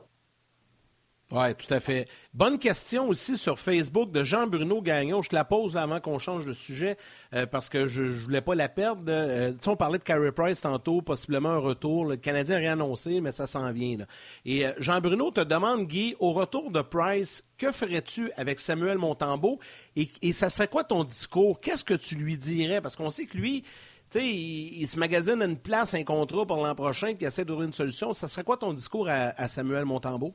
Oui, 1.31 1.55
tout 1.55 1.73
à 1.73 1.79
fait. 1.79 2.07
Bonne 2.35 2.59
question 2.59 3.09
aussi 3.09 3.35
sur 3.35 3.57
Facebook 3.57 4.11
de 4.11 4.23
Jean-Bruno 4.23 4.79
Gagnon. 4.79 5.23
Je 5.23 5.29
te 5.29 5.35
la 5.35 5.43
pose 5.43 5.75
avant 5.75 5.99
qu'on 5.99 6.19
change 6.19 6.45
de 6.45 6.53
sujet 6.53 6.97
euh, 7.33 7.47
parce 7.47 7.67
que 7.67 7.87
je 7.87 8.03
ne 8.03 8.09
voulais 8.09 8.41
pas 8.41 8.53
la 8.53 8.69
perdre. 8.69 9.01
Euh, 9.07 9.51
tu 9.53 9.57
sais, 9.61 9.69
on 9.69 9.75
parlait 9.75 9.97
de 9.97 10.03
Carey 10.03 10.31
Price 10.31 10.61
tantôt, 10.61 11.01
possiblement 11.01 11.49
un 11.49 11.57
retour. 11.57 12.05
Le 12.05 12.15
Canadien 12.15 12.55
n'a 12.55 12.61
rien 12.61 12.73
annoncé, 12.73 13.21
mais 13.21 13.31
ça 13.31 13.47
s'en 13.47 13.71
vient. 13.71 13.97
Et 14.45 14.67
euh, 14.67 14.71
Jean-Bruno 14.77 15.31
te 15.31 15.41
demande, 15.41 15.87
Guy, 15.87 16.15
au 16.19 16.31
retour 16.31 16.69
de 16.69 16.81
Price, 16.81 17.43
que 17.57 17.71
ferais-tu 17.71 18.31
avec 18.37 18.59
Samuel 18.59 18.99
Montembeau? 18.99 19.57
Et, 19.95 20.07
et 20.21 20.31
ça 20.31 20.49
serait 20.49 20.67
quoi 20.67 20.83
ton 20.83 21.03
discours? 21.03 21.59
Qu'est-ce 21.59 21.83
que 21.83 21.95
tu 21.95 22.15
lui 22.15 22.37
dirais? 22.37 22.81
Parce 22.81 22.95
qu'on 22.95 23.09
sait 23.09 23.25
que 23.25 23.35
lui, 23.35 23.63
tu 24.09 24.19
sais, 24.19 24.27
il, 24.27 24.87
se 24.87 24.99
magasine 24.99 25.41
une 25.41 25.57
place, 25.57 25.93
un 25.93 26.03
contrat 26.03 26.45
pour 26.45 26.57
l'an 26.57 26.75
prochain, 26.75 27.15
puis 27.15 27.25
essaie 27.25 27.43
de 27.43 27.49
trouver 27.49 27.65
une 27.65 27.73
solution. 27.73 28.13
Ça 28.13 28.27
serait 28.27 28.43
quoi 28.43 28.57
ton 28.57 28.73
discours 28.73 29.07
à, 29.09 29.47
Samuel 29.47 29.85
Montembeau? 29.85 30.33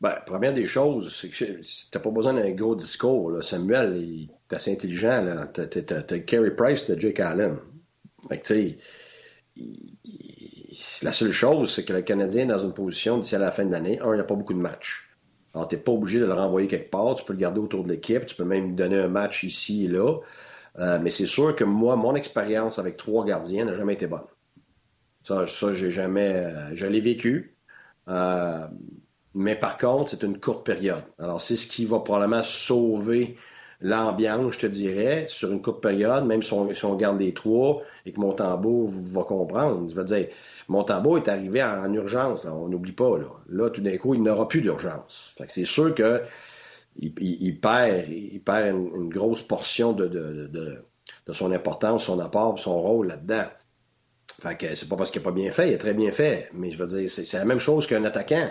Bien, 0.00 0.16
première 0.26 0.52
des 0.52 0.66
choses, 0.66 1.16
c'est 1.18 1.30
que 1.30 1.34
tu 1.34 1.86
n'as 1.94 2.00
pas 2.00 2.10
besoin 2.10 2.34
d'un 2.34 2.50
gros 2.50 2.76
discours. 2.76 3.42
Samuel, 3.42 3.96
il 3.96 4.30
est 4.50 4.54
assez 4.54 4.72
intelligent. 4.72 5.46
Tu 5.54 5.60
as, 5.60 6.18
Carey 6.20 6.54
Price, 6.54 6.84
tu 6.84 6.92
as 6.92 6.98
Jake 6.98 7.20
Allen. 7.20 7.56
tu 8.30 8.38
sais, 8.42 8.76
la 11.02 11.12
seule 11.12 11.32
chose, 11.32 11.72
c'est 11.72 11.84
que 11.84 11.94
le 11.94 12.02
Canadien 12.02 12.42
est 12.42 12.46
dans 12.46 12.58
une 12.58 12.74
position 12.74 13.18
d'ici 13.18 13.34
à 13.34 13.38
la 13.38 13.50
fin 13.50 13.64
de 13.64 13.72
l'année. 13.72 13.98
Un, 14.00 14.12
il 14.12 14.16
n'y 14.16 14.20
a 14.20 14.24
pas 14.24 14.34
beaucoup 14.34 14.52
de 14.52 14.58
matchs. 14.58 15.08
Alors, 15.54 15.68
tu 15.68 15.76
n'es 15.76 15.80
pas 15.80 15.92
obligé 15.92 16.20
de 16.20 16.26
le 16.26 16.34
renvoyer 16.34 16.68
quelque 16.68 16.90
part. 16.90 17.14
Tu 17.14 17.24
peux 17.24 17.32
le 17.32 17.38
garder 17.38 17.60
autour 17.60 17.82
de 17.82 17.88
l'équipe. 17.88 18.26
Tu 18.26 18.36
peux 18.36 18.44
même 18.44 18.66
lui 18.66 18.74
donner 18.74 18.98
un 18.98 19.08
match 19.08 19.42
ici 19.42 19.86
et 19.86 19.88
là. 19.88 20.18
Euh, 20.78 20.98
mais 21.00 21.10
c'est 21.10 21.26
sûr 21.26 21.54
que 21.54 21.64
moi, 21.64 21.96
mon 21.96 22.14
expérience 22.14 22.78
avec 22.78 22.96
trois 22.96 23.24
gardiens 23.24 23.64
n'a 23.64 23.74
jamais 23.74 23.94
été 23.94 24.06
bonne. 24.06 24.26
Ça, 25.22 25.46
ça 25.46 25.72
j'ai 25.72 25.90
jamais. 25.90 26.34
Euh, 26.34 26.74
je 26.74 26.86
l'ai 26.86 27.00
vécu. 27.00 27.56
Euh, 28.08 28.66
mais 29.34 29.56
par 29.56 29.76
contre, 29.76 30.10
c'est 30.10 30.22
une 30.22 30.38
courte 30.38 30.64
période. 30.64 31.04
Alors, 31.18 31.40
c'est 31.40 31.56
ce 31.56 31.66
qui 31.66 31.84
va 31.84 32.00
probablement 32.00 32.42
sauver 32.42 33.36
l'ambiance, 33.80 34.54
je 34.54 34.58
te 34.60 34.66
dirais, 34.66 35.26
sur 35.26 35.52
une 35.52 35.60
courte 35.60 35.82
période, 35.82 36.24
même 36.24 36.42
si 36.42 36.52
on, 36.52 36.96
garde 36.96 37.18
les 37.18 37.34
trois 37.34 37.82
et 38.06 38.12
que 38.12 38.20
Montembeau 38.20 38.86
va 38.86 39.22
comprendre. 39.22 39.88
Je 39.88 39.94
veux 39.94 40.04
dire, 40.04 40.28
Montembeau 40.68 41.18
est 41.18 41.28
arrivé 41.28 41.62
en, 41.62 41.92
urgence, 41.92 42.46
on 42.46 42.68
n'oublie 42.68 42.92
pas. 42.92 43.18
Là. 43.18 43.26
là, 43.48 43.70
tout 43.70 43.82
d'un 43.82 43.96
coup, 43.98 44.14
il 44.14 44.22
n'aura 44.22 44.48
plus 44.48 44.62
d'urgence. 44.62 45.34
c'est 45.48 45.64
sûr 45.64 45.94
que 45.94 46.22
il, 46.98 47.60
perd, 47.60 48.08
une, 48.08 49.08
grosse 49.08 49.42
portion 49.42 49.92
de, 49.92 50.82
son 51.32 51.52
importance, 51.52 52.04
son 52.04 52.18
apport, 52.20 52.58
son 52.58 52.80
rôle 52.80 53.08
là-dedans. 53.08 53.46
Fait 54.40 54.56
que 54.56 54.74
c'est 54.74 54.88
pas 54.88 54.96
parce 54.96 55.10
qu'il 55.10 55.22
n'a 55.22 55.24
pas 55.24 55.32
bien 55.32 55.50
fait, 55.50 55.68
il 55.68 55.74
a 55.74 55.78
très 55.78 55.94
bien 55.94 56.12
fait. 56.12 56.50
Mais 56.52 56.70
je 56.70 56.78
veux 56.78 56.86
dire, 56.86 57.08
c'est 57.08 57.38
la 57.38 57.44
même 57.44 57.58
chose 57.58 57.86
qu'un 57.86 58.04
attaquant. 58.04 58.50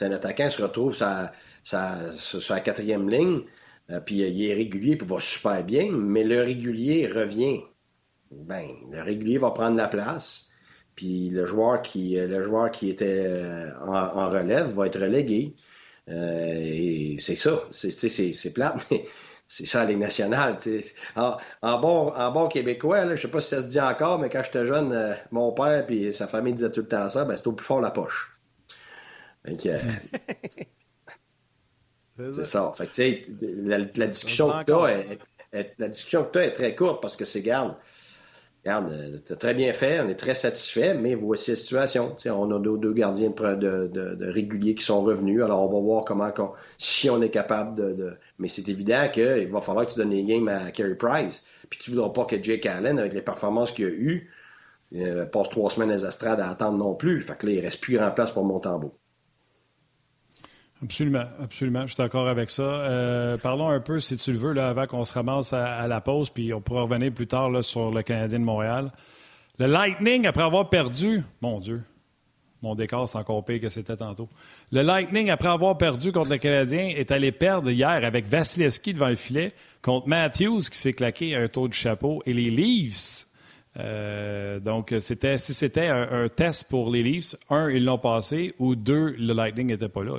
un 0.00 0.12
attaquant 0.12 0.50
se 0.50 0.62
retrouve 0.62 0.94
sur 0.94 2.54
la 2.54 2.60
quatrième 2.60 3.08
ligne, 3.08 3.42
euh, 3.90 4.00
puis 4.00 4.16
il 4.16 4.50
est 4.50 4.54
régulier, 4.54 4.96
puis 4.96 5.06
va 5.06 5.20
super 5.20 5.62
bien, 5.64 5.90
mais 5.92 6.24
le 6.24 6.40
régulier 6.40 7.06
revient. 7.06 7.60
Ben, 8.30 8.66
le 8.90 9.02
régulier 9.02 9.38
va 9.38 9.50
prendre 9.50 9.76
la 9.76 9.88
place, 9.88 10.48
puis 10.96 11.28
le 11.30 11.46
joueur 11.46 11.82
qui, 11.82 12.16
le 12.16 12.42
joueur 12.42 12.70
qui 12.70 12.90
était 12.90 13.26
euh, 13.26 13.70
en 13.86 14.28
relève 14.28 14.68
va 14.70 14.86
être 14.86 15.00
relégué. 15.00 15.54
Euh, 16.10 17.16
c'est 17.18 17.36
ça. 17.36 17.62
C'est 17.70 18.52
plate, 18.52 18.84
mais 18.90 19.04
c'est 19.46 19.66
ça, 19.66 19.84
les 19.84 19.96
nationales. 19.96 20.58
En, 21.16 21.36
en, 21.62 21.80
bon, 21.80 22.12
en 22.14 22.32
bon 22.32 22.48
québécois, 22.48 23.14
je 23.14 23.22
sais 23.22 23.28
pas 23.28 23.40
si 23.40 23.50
ça 23.50 23.60
se 23.60 23.66
dit 23.66 23.80
encore, 23.80 24.18
mais 24.18 24.28
quand 24.28 24.42
j'étais 24.42 24.64
jeune, 24.64 24.92
euh, 24.92 25.14
mon 25.30 25.52
père 25.52 25.86
et 25.90 26.12
sa 26.12 26.26
famille 26.26 26.54
disaient 26.54 26.70
tout 26.70 26.80
le 26.80 26.88
temps 26.88 27.08
ça, 27.08 27.24
ben, 27.24 27.36
c'est 27.36 27.46
au 27.46 27.52
plus 27.52 27.64
fort 27.64 27.80
la 27.80 27.90
poche. 27.90 28.38
Euh, 29.46 29.52
c'est 32.32 32.44
ça. 32.44 32.72
Fait 32.76 33.28
la, 33.40 33.78
la, 33.78 34.06
discussion 34.06 34.50
que 34.50 34.64
tu 34.64 34.72
as, 34.72 35.64
la 35.78 35.88
discussion 35.88 36.24
que 36.24 36.32
tu 36.32 36.38
as 36.38 36.44
est 36.46 36.52
très 36.52 36.74
courte 36.74 37.02
parce 37.02 37.16
que 37.16 37.24
c'est, 37.24 37.42
garde, 37.42 37.76
regarde, 38.64 38.92
euh, 38.92 39.18
tu 39.26 39.36
très 39.36 39.54
bien 39.54 39.72
fait, 39.72 40.00
on 40.00 40.08
est 40.08 40.14
très 40.14 40.34
satisfait, 40.34 40.94
mais 40.94 41.14
voici 41.14 41.50
la 41.50 41.56
situation. 41.56 42.16
on 42.26 42.50
a 42.50 42.58
deux, 42.58 42.92
gardiens 42.92 43.30
de, 43.30 44.30
réguliers 44.30 44.74
qui 44.74 44.82
sont 44.82 45.02
revenus, 45.02 45.42
alors 45.42 45.68
on 45.70 45.72
va 45.72 45.80
voir 45.80 46.04
comment, 46.04 46.32
si 46.78 47.10
on 47.10 47.20
est 47.20 47.30
capable 47.30 47.74
de. 47.74 48.16
Mais 48.38 48.48
c'est 48.48 48.68
évident 48.68 49.08
qu'il 49.12 49.48
va 49.48 49.60
falloir 49.60 49.86
que 49.86 49.92
tu 49.92 49.98
donnes 49.98 50.10
les 50.10 50.24
games 50.24 50.48
à 50.48 50.70
Carey 50.70 50.94
Price, 50.94 51.44
puis 51.68 51.78
tu 51.78 51.90
voudras 51.90 52.10
pas 52.10 52.24
que 52.24 52.42
Jake 52.42 52.66
Allen, 52.66 52.98
avec 52.98 53.12
les 53.14 53.22
performances 53.22 53.72
qu'il 53.72 53.86
a 53.86 53.90
eues, 53.90 54.30
euh, 54.94 55.26
passe 55.26 55.48
trois 55.48 55.70
semaines 55.70 55.90
à 55.90 55.96
les 55.96 56.04
à 56.04 56.50
attendre 56.50 56.78
non 56.78 56.94
plus. 56.94 57.20
Fait 57.20 57.36
que 57.36 57.46
là, 57.46 57.52
il 57.52 57.60
reste 57.60 57.80
plus 57.80 57.96
grand 57.96 58.10
place 58.10 58.32
pour 58.32 58.44
Montembeau. 58.44 58.94
Absolument, 60.84 61.24
absolument. 61.40 61.82
Je 61.82 61.94
suis 61.94 61.96
d'accord 61.96 62.28
avec 62.28 62.50
ça. 62.50 62.62
Euh, 62.62 63.38
parlons 63.38 63.70
un 63.70 63.80
peu, 63.80 64.00
si 64.00 64.18
tu 64.18 64.32
le 64.32 64.38
veux, 64.38 64.52
là, 64.52 64.68
avant 64.68 64.86
qu'on 64.86 65.06
se 65.06 65.14
ramasse 65.14 65.54
à, 65.54 65.88
la 65.88 66.02
pause, 66.02 66.28
puis 66.28 66.52
on 66.52 66.60
pourra 66.60 66.82
revenir 66.82 67.10
plus 67.10 67.26
tard 67.26 67.48
là, 67.48 67.62
sur 67.62 67.90
le 67.90 68.02
Canadien 68.02 68.38
de 68.38 68.44
Montréal. 68.44 68.92
Le 69.58 69.66
Lightning, 69.66 70.26
après 70.26 70.42
avoir 70.42 70.68
perdu, 70.68 71.22
mon 71.40 71.58
Dieu, 71.58 71.82
mon 72.60 72.74
décor, 72.74 73.08
c'est 73.08 73.16
encore 73.16 73.42
pire 73.46 73.60
que 73.62 73.70
c'était 73.70 73.96
tantôt. 73.96 74.28
Le 74.72 74.82
Lightning, 74.82 75.30
après 75.30 75.48
avoir 75.48 75.78
perdu 75.78 76.12
contre 76.12 76.30
le 76.30 76.36
Canadien, 76.36 76.88
est 76.88 77.10
allé 77.10 77.32
perdre 77.32 77.70
hier 77.70 78.04
avec 78.04 78.26
Vasilevski 78.26 78.92
devant 78.92 79.08
le 79.08 79.16
filet 79.16 79.54
contre 79.80 80.06
Matthews 80.06 80.64
qui 80.70 80.76
s'est 80.76 80.92
claqué 80.92 81.34
un 81.34 81.48
tour 81.48 81.70
du 81.70 81.76
chapeau 81.78 82.22
et 82.26 82.34
les 82.34 82.50
Leafs. 82.50 83.26
Euh, 83.78 84.60
donc, 84.60 84.94
c'était, 85.00 85.38
si 85.38 85.54
c'était 85.54 85.88
un, 85.88 86.28
test 86.28 86.68
pour 86.68 86.90
les 86.90 87.02
Leafs, 87.02 87.36
un, 87.48 87.70
ils 87.70 87.84
l'ont 87.84 87.98
passé, 87.98 88.54
ou 88.58 88.74
deux, 88.76 89.14
le 89.18 89.32
Lightning 89.32 89.68
n'était 89.68 89.88
pas 89.88 90.04
là. 90.04 90.18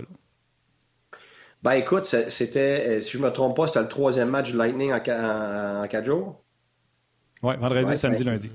Ben 1.66 1.72
écoute, 1.72 2.06
c'était, 2.06 2.86
euh, 2.88 3.02
si 3.02 3.14
je 3.14 3.18
ne 3.18 3.24
me 3.24 3.32
trompe 3.32 3.56
pas, 3.58 3.66
c'était 3.66 3.82
le 3.82 3.88
troisième 3.88 4.30
match 4.30 4.52
du 4.52 4.58
Lightning 4.58 4.94
en, 4.94 5.00
quatre 5.00 6.06
jours. 6.06 6.40
Oui, 7.42 7.56
vendredi, 7.58 7.96
samedi, 7.96 8.24
ben, 8.24 8.34
lundi. 8.34 8.52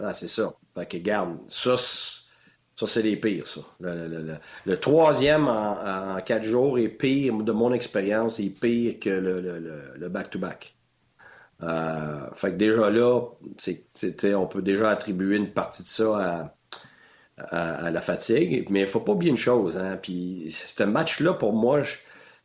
Ah, 0.00 0.14
c'est 0.14 0.28
ça. 0.28 0.54
Fait 0.76 0.86
que 0.86 0.96
garde, 0.98 1.38
ça, 1.48 1.76
ça 1.76 2.86
c'est 2.86 3.02
les 3.02 3.16
pires, 3.16 3.48
ça. 3.48 3.62
Le, 3.80 4.74
troisième 4.76 5.48
en, 5.48 6.20
quatre 6.24 6.44
jours 6.44 6.78
est 6.78 6.88
pire, 6.88 7.34
de 7.34 7.50
mon 7.50 7.72
expérience, 7.72 8.38
est 8.38 8.50
pire 8.50 9.00
que 9.00 9.10
le 9.10 10.08
back-to-back. 10.08 10.76
Euh, 11.64 12.30
fait 12.32 12.52
que 12.52 12.56
déjà 12.56 12.90
là, 12.90 13.22
on 14.36 14.46
peut 14.46 14.62
déjà 14.62 14.90
attribuer 14.90 15.36
une 15.36 15.50
partie 15.50 15.82
de 15.82 15.88
ça 15.88 16.52
à, 17.38 17.90
la 17.90 18.00
fatigue, 18.00 18.68
mais 18.70 18.82
il 18.82 18.88
faut 18.88 19.00
pas 19.00 19.12
oublier 19.12 19.32
une 19.32 19.36
chose. 19.36 19.76
Hein, 19.76 19.98
puis 20.00 20.48
ce 20.48 20.84
match-là, 20.84 21.34
pour 21.34 21.52
moi, 21.52 21.82
je, 21.82 21.96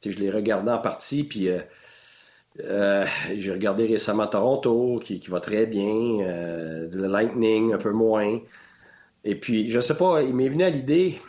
je 0.09 0.19
l'ai 0.19 0.29
regardé 0.29 0.71
en 0.71 0.79
partie, 0.79 1.23
puis 1.23 1.49
euh, 1.49 1.59
euh, 2.59 3.05
j'ai 3.35 3.51
regardé 3.51 3.85
récemment 3.85 4.27
Toronto, 4.27 4.99
qui, 5.03 5.19
va 5.27 5.39
très 5.39 5.65
bien, 5.65 5.89
le 5.89 7.07
Lightning 7.07 7.73
un 7.73 7.77
peu 7.77 7.91
moins. 7.91 8.39
Et 9.23 9.35
puis, 9.35 9.69
je 9.69 9.79
sais 9.79 9.95
pas, 9.95 10.21
il 10.23 10.33
m'est 10.33 10.49
venu 10.49 10.63
à 10.63 10.69
l'idée 10.69 11.21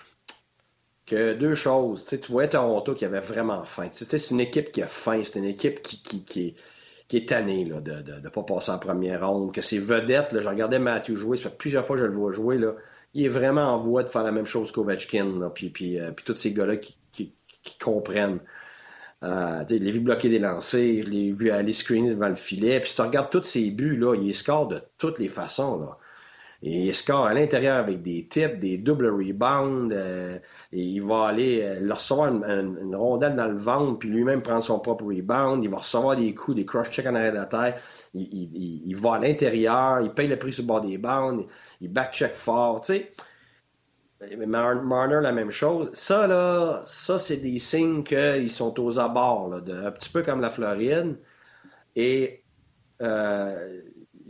que 1.06 1.34
deux 1.34 1.54
choses. 1.54 2.04
Tu 2.04 2.32
vois 2.32 2.48
Toronto 2.48 2.94
qui 2.94 3.04
avait 3.04 3.20
vraiment 3.20 3.64
faim. 3.64 3.88
C'est 3.90 4.30
une 4.30 4.40
équipe 4.40 4.72
qui 4.72 4.82
a 4.82 4.86
faim, 4.86 5.22
c'est 5.24 5.38
une 5.38 5.44
équipe 5.44 5.82
qui, 5.82 6.00
qui, 6.02 6.54
qui 7.12 7.18
est 7.18 7.28
tanné 7.28 7.66
de 7.66 8.20
ne 8.20 8.28
pas 8.30 8.42
passer 8.42 8.70
en 8.70 8.78
première 8.78 9.28
ronde, 9.28 9.52
que 9.52 9.60
ses 9.60 9.78
vedettes, 9.78 10.32
là, 10.32 10.40
je 10.40 10.48
regardais 10.48 10.78
Matthew 10.78 11.14
jouer, 11.14 11.36
ça 11.36 11.50
fait 11.50 11.58
plusieurs 11.58 11.84
fois 11.84 11.96
que 11.96 12.00
je 12.00 12.06
le 12.06 12.14
vois 12.14 12.32
jouer, 12.32 12.56
là, 12.56 12.72
il 13.12 13.26
est 13.26 13.28
vraiment 13.28 13.74
en 13.74 13.76
voie 13.76 14.02
de 14.02 14.08
faire 14.08 14.22
la 14.22 14.32
même 14.32 14.46
chose 14.46 14.72
qu'Ovechkin, 14.72 15.50
puis, 15.54 15.68
puis, 15.68 16.00
euh, 16.00 16.12
puis 16.12 16.24
tous 16.24 16.36
ces 16.36 16.54
gars-là 16.54 16.78
qui, 16.78 16.96
qui, 17.12 17.30
comprennent. 17.78 18.40
Euh, 19.22 19.64
je 19.68 19.76
l'ai 19.76 19.90
vu 19.90 20.00
bloquer 20.00 20.28
des 20.28 20.38
lancers, 20.38 21.02
je 21.02 21.08
l'ai 21.08 21.32
vu 21.32 21.50
aller 21.50 21.72
screener 21.72 22.10
devant 22.10 22.28
le 22.28 22.34
filet, 22.34 22.80
puis 22.80 22.90
si 22.90 22.96
tu 22.96 23.02
regardes 23.02 23.30
tous 23.30 23.44
ces 23.44 23.70
buts, 23.70 23.96
là, 23.96 24.14
il 24.16 24.34
score 24.34 24.66
de 24.68 24.82
toutes 24.98 25.18
les 25.18 25.28
façons. 25.28 25.78
Là. 25.78 25.98
Il 26.64 26.94
score 26.94 27.26
à 27.26 27.34
l'intérieur 27.34 27.76
avec 27.76 28.02
des 28.02 28.24
tips, 28.28 28.58
des 28.60 28.78
doubles 28.78 29.08
rebounds. 29.08 29.92
Euh, 29.92 30.38
et 30.72 30.80
il 30.80 31.02
va 31.02 31.26
aller 31.26 31.80
leur 31.80 31.98
recevoir 31.98 32.28
une, 32.28 32.94
rondelle 32.94 33.34
dans 33.34 33.48
le 33.48 33.56
ventre, 33.56 33.98
puis 33.98 34.08
lui-même 34.08 34.42
prendre 34.42 34.62
son 34.62 34.78
propre 34.78 35.04
rebound. 35.04 35.64
Il 35.64 35.70
va 35.70 35.78
recevoir 35.78 36.14
des 36.14 36.32
coups, 36.34 36.56
des 36.56 36.64
cross-checks 36.64 37.06
en 37.06 37.16
arrière 37.16 37.32
de 37.32 37.38
la 37.38 37.46
terre. 37.46 37.74
Il, 38.14 38.94
va 38.96 39.14
à 39.14 39.18
l'intérieur, 39.18 40.00
il 40.02 40.10
paye 40.10 40.28
le 40.28 40.38
prix 40.38 40.52
sur 40.52 40.62
le 40.62 40.68
bord 40.68 40.80
des 40.80 40.98
bandes, 40.98 41.46
il 41.80 41.92
back-check 41.92 42.32
fort. 42.32 42.80
Tu 42.82 42.94
sais, 42.94 43.12
Marner, 44.46 45.20
la 45.22 45.32
même 45.32 45.50
chose. 45.50 45.90
Ça, 45.92 46.26
là, 46.26 46.82
ça, 46.86 47.18
c'est 47.18 47.36
des 47.36 47.58
signes 47.58 48.02
qu'ils 48.02 48.50
sont 48.50 48.78
aux 48.80 48.98
abords, 48.98 49.48
là, 49.48 49.86
un 49.86 49.90
petit 49.90 50.10
peu 50.10 50.22
comme 50.22 50.40
la 50.40 50.50
Floride. 50.50 51.16
Et 51.96 52.42
euh, 53.02 53.82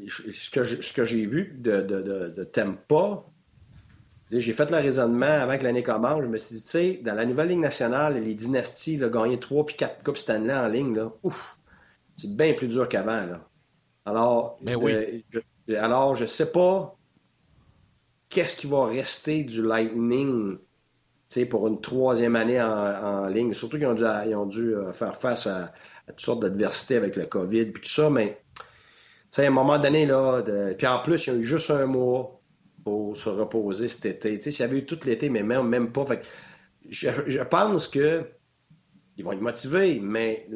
ce 0.09 0.93
que 0.93 1.05
j'ai 1.05 1.27
vu 1.27 1.57
de, 1.59 1.81
de, 1.81 2.29
de, 2.29 2.45
Tempa, 2.45 3.25
j'ai 4.31 4.53
fait 4.53 4.71
le 4.71 4.77
raisonnement 4.79 5.27
avant 5.27 5.59
que 5.59 5.65
l'année 5.65 5.83
commence. 5.83 6.23
Je 6.23 6.27
me 6.27 6.39
suis 6.39 6.57
dit, 6.57 6.63
tu 6.63 6.69
sais, 6.69 7.01
dans 7.03 7.15
la 7.15 7.27
nouvelle 7.27 7.49
Ligue 7.49 7.61
nationale, 7.61 8.23
les 8.23 8.35
dynasties, 8.35 8.97
là, 8.97 9.09
gagner 9.09 9.39
3 9.39 9.67
puis 9.67 9.77
4 9.77 10.03
Coupes 10.03 10.17
Stanley 10.17 10.55
en 10.55 10.69
ligne, 10.69 10.97
là, 10.97 11.13
ouf, 11.23 11.59
c'est 12.17 12.35
bien 12.35 12.55
plus 12.55 12.69
dur 12.69 12.89
qu'avant. 12.89 13.27
Alors, 14.05 14.59
Mais 14.63 14.75
oui. 14.75 14.93
Euh, 14.93 15.21
je, 15.31 15.75
alors, 15.75 16.15
je 16.15 16.25
sais 16.25 16.51
pas 16.51 16.97
qu'est-ce 18.33 18.57
qui 18.57 18.67
va 18.67 18.87
rester 18.87 19.45
du 19.45 19.63
Lightning 19.63 20.59
pour 21.49 21.67
une 21.67 21.81
troisième 21.81 22.37
année 22.37 22.61
en, 22.61 23.27
ligne? 23.27 23.55
Surtout 23.55 23.79
qu'ils 23.79 23.87
ont 23.87 23.95
dû, 23.95 24.05
ils 24.27 24.35
ont 24.35 24.49
euh, 24.57 24.93
faire 24.93 25.17
face 25.17 25.47
à, 25.47 25.73
toutes 26.09 26.21
sortes 26.21 26.43
d'adversités 26.43 26.97
avec 26.97 27.17
le 27.17 27.27
COVID 27.27 27.67
puis 27.67 27.83
tout 27.83 27.91
ça, 27.91 28.11
mais 28.11 28.39
à 29.39 29.43
un 29.43 29.51
moment 29.51 29.79
donné, 29.79 30.05
là, 30.05 30.43
puis 30.77 30.87
en 30.87 30.99
plus, 31.01 31.27
il 31.27 31.33
y 31.33 31.37
a 31.37 31.39
eu 31.39 31.45
juste 31.45 31.71
un 31.71 31.87
mois 31.87 32.41
pour 32.85 33.17
se 33.17 33.29
reposer 33.29 33.89
cet 33.89 34.05
été. 34.05 34.41
S'il 34.41 34.61
y 34.61 34.63
avait 34.63 34.79
eu 34.79 34.85
tout 34.85 34.99
l'été, 35.05 35.31
mais 35.31 35.43
même, 35.43 35.69
même 35.69 35.93
pas. 35.93 36.05
Fait 36.05 36.21
je, 36.89 37.43
pense 37.43 37.89
que 37.89 38.25
ils 39.17 39.25
vont 39.25 39.33
être 39.33 39.41
motivés, 39.41 40.01
mais 40.03 40.49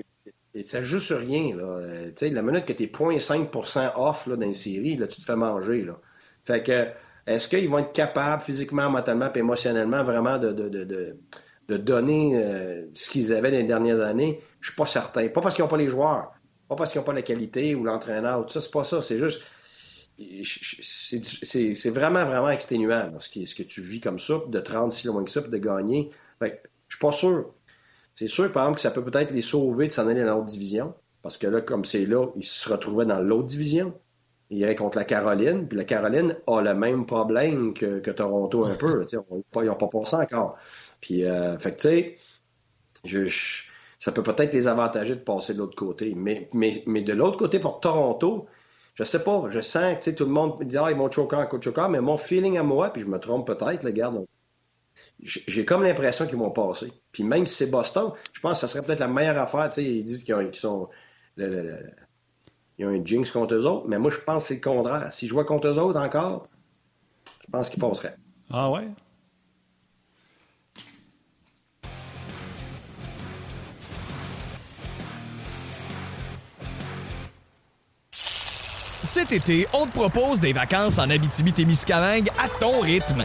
ça 0.62 0.83
joue 0.83 1.01
sur 1.01 1.19
rien. 1.19 1.55
Là. 1.57 1.81
Sais, 2.17 2.31
la 2.31 2.43
minute 2.43 2.65
que 2.65 2.73
tu 2.73 2.85
es 2.85 2.87
0.5% 2.87 3.93
off 3.97 4.27
là, 4.27 4.37
dans 4.37 4.47
une 4.47 4.55
série, 4.55 4.97
là, 4.97 5.07
tu 5.07 5.21
te 5.21 5.25
fais 5.25 5.37
manger. 5.37 5.85
Là. 5.85 5.99
Fait 6.45 6.62
que, 6.62 6.89
est-ce 7.27 7.49
qu'ils 7.49 7.69
vont 7.69 7.79
être 7.79 7.93
capables 7.93 8.43
physiquement, 8.43 8.89
mentalement 8.89 9.31
et 9.35 9.39
émotionnellement 9.39 10.05
vraiment 10.05 10.39
de, 10.39 11.77
donner 11.77 12.33
euh, 12.37 12.87
ce 12.95 13.11
qu'ils 13.11 13.33
avaient 13.33 13.51
dans 13.51 13.59
les 13.59 13.65
dernières 13.65 14.01
années? 14.01 14.41
Je 14.61 14.69
suis 14.69 14.77
pas 14.77 14.87
certain. 14.87 15.29
Pas 15.29 15.41
parce 15.41 15.57
qu'ils 15.57 15.65
n'ont 15.65 15.71
pas 15.71 15.77
les 15.77 15.89
joueurs. 15.89 16.33
Pas 16.69 16.77
parce 16.77 16.93
qu'ils 16.93 17.01
n'ont 17.01 17.05
pas 17.05 17.12
la 17.12 17.23
qualité 17.23 17.75
ou 17.75 17.85
l'entraîneur, 17.85 18.45
tout 18.47 18.53
ça, 18.53 18.61
c'est 18.61 18.71
pas 18.71 18.85
ça. 18.85 19.03
C'est 19.03 19.19
juste. 19.19 19.43
C'est 20.19 21.91
vraiment, 21.91 22.25
vraiment 22.25 22.49
exténuant 22.49 23.12
ce, 23.19 23.45
ce 23.45 23.55
que 23.55 23.62
tu 23.62 23.83
vis 23.83 24.01
comme 24.01 24.19
ça, 24.19 24.41
de 24.49 24.61
30 24.61 24.91
si 24.91 25.07
loin 25.07 25.23
que 25.25 25.31
ça, 25.31 25.43
puis 25.43 25.51
de 25.51 25.59
gagner. 25.59 26.11
Fait 26.39 26.62
je 26.89 26.95
suis 26.95 27.01
pas 27.01 27.12
sûr. 27.12 27.53
C'est 28.15 28.29
sûr, 28.29 28.51
par 28.51 28.65
exemple, 28.65 28.77
que 28.77 28.83
ça 28.83 28.91
peut 28.91 29.05
peut-être 29.05 29.33
les 29.33 29.43
sauver 29.43 29.89
de 29.89 29.93
s'en 29.93 30.09
aller 30.09 30.25
dans 30.25 30.37
l'autre 30.37 30.47
division. 30.47 30.95
Parce 31.23 31.37
que 31.37 31.47
là, 31.49 31.61
comme 31.61 31.85
c'est 31.85 32.07
là, 32.07 32.29
ils 32.37 32.45
se 32.45 32.69
retrouvaient 32.69 33.05
dans 33.05 33.21
l'autre 33.21 33.47
division. 33.47 33.93
Ils 34.51 34.59
iraient 34.59 34.77
contre 34.77 34.99
la 34.99 35.05
Caroline. 35.05 35.67
Puis 35.67 35.77
la 35.77 35.85
Caroline 35.85 36.37
a 36.47 36.61
le 36.61 36.75
même 36.75 37.07
problème 37.07 37.75
que, 37.75 38.11
Toronto 38.11 38.65
un 38.65 38.75
peu. 38.75 39.05
ils 39.13 39.65
n'ont 39.65 39.75
pas 39.75 39.89
pour 39.89 40.13
encore. 40.15 40.57
Puis, 41.01 41.25
euh, 41.25 41.59
fait 41.59 41.73
que, 41.73 41.77
tu 41.77 41.89
sais, 41.89 42.15
je, 43.05 43.65
ça 43.99 44.13
peut 44.13 44.23
peut-être 44.23 44.55
les 44.55 44.69
avantager 44.69 45.15
de 45.15 45.21
passer 45.21 45.53
de 45.53 45.59
l'autre 45.59 45.77
côté. 45.77 46.15
Mais, 46.15 46.49
mais, 46.53 46.83
mais 46.87 47.03
de 47.03 47.13
l'autre 47.13 47.37
côté, 47.37 47.59
pour 47.59 47.81
Toronto, 47.81 48.47
je 48.95 49.05
sais 49.05 49.23
pas, 49.23 49.45
je 49.49 49.61
sens 49.61 50.05
que 50.05 50.11
tout 50.11 50.25
le 50.25 50.31
monde 50.31 50.63
dit 50.65 50.79
Ah, 50.79 50.91
ils 50.91 50.97
vont 50.97 51.11
choquer 51.11 51.37
en 51.37 51.61
choquer, 51.61 51.87
mais 51.91 52.01
mon 52.01 52.17
feeling 52.17 52.57
à 52.57 52.63
moi, 52.63 52.91
puis 52.91 53.03
je 53.03 53.07
me 53.07 53.19
trompe 53.19 53.47
peut-être, 53.47 53.83
les 53.83 53.93
gars, 53.93 54.13
j'ai 55.21 55.65
comme 55.65 55.83
l'impression 55.83 56.27
qu'ils 56.27 56.39
vont 56.39 56.51
passer. 56.51 56.93
Puis 57.13 57.23
même 57.23 57.47
si 57.47 57.55
c'est 57.55 57.71
Boston, 57.71 58.13
je 58.33 58.41
pense 58.41 58.61
que 58.61 58.67
ça 58.67 58.69
serait 58.69 58.85
peut-être 58.85 59.01
la 59.01 59.09
meilleure 59.09 59.39
affaire. 59.39 59.69
Ils 59.79 60.05
disent 60.05 60.23
qu'ils 60.23 60.55
sont. 60.55 60.89
Ils 62.79 62.87
ont 62.87 62.91
un 62.91 63.05
jinx 63.05 63.31
contre 63.31 63.55
eux 63.55 63.65
autres, 63.65 63.87
mais 63.89 63.99
moi, 63.99 64.11
je 64.11 64.19
pense 64.19 64.45
que 64.45 64.49
c'est 64.49 64.55
le 64.55 64.61
contraire. 64.61 65.12
Si 65.12 65.27
je 65.27 65.33
vois 65.33 65.45
contre 65.45 65.69
eux 65.69 65.79
autres 65.79 65.99
encore, 65.99 66.47
je 67.45 67.51
pense 67.51 67.71
qu'ils 67.71 67.81
passeraient. 67.81 68.17
Ah 68.51 68.71
ouais? 68.71 68.89
Cet 78.11 79.33
été, 79.33 79.67
on 79.73 79.87
te 79.87 79.93
propose 79.93 80.41
des 80.41 80.53
vacances 80.53 80.99
en 80.99 81.09
Abitibi-Témiscamingue 81.09 82.29
à 82.39 82.51
ton 82.61 82.81
rythme. 82.81 83.25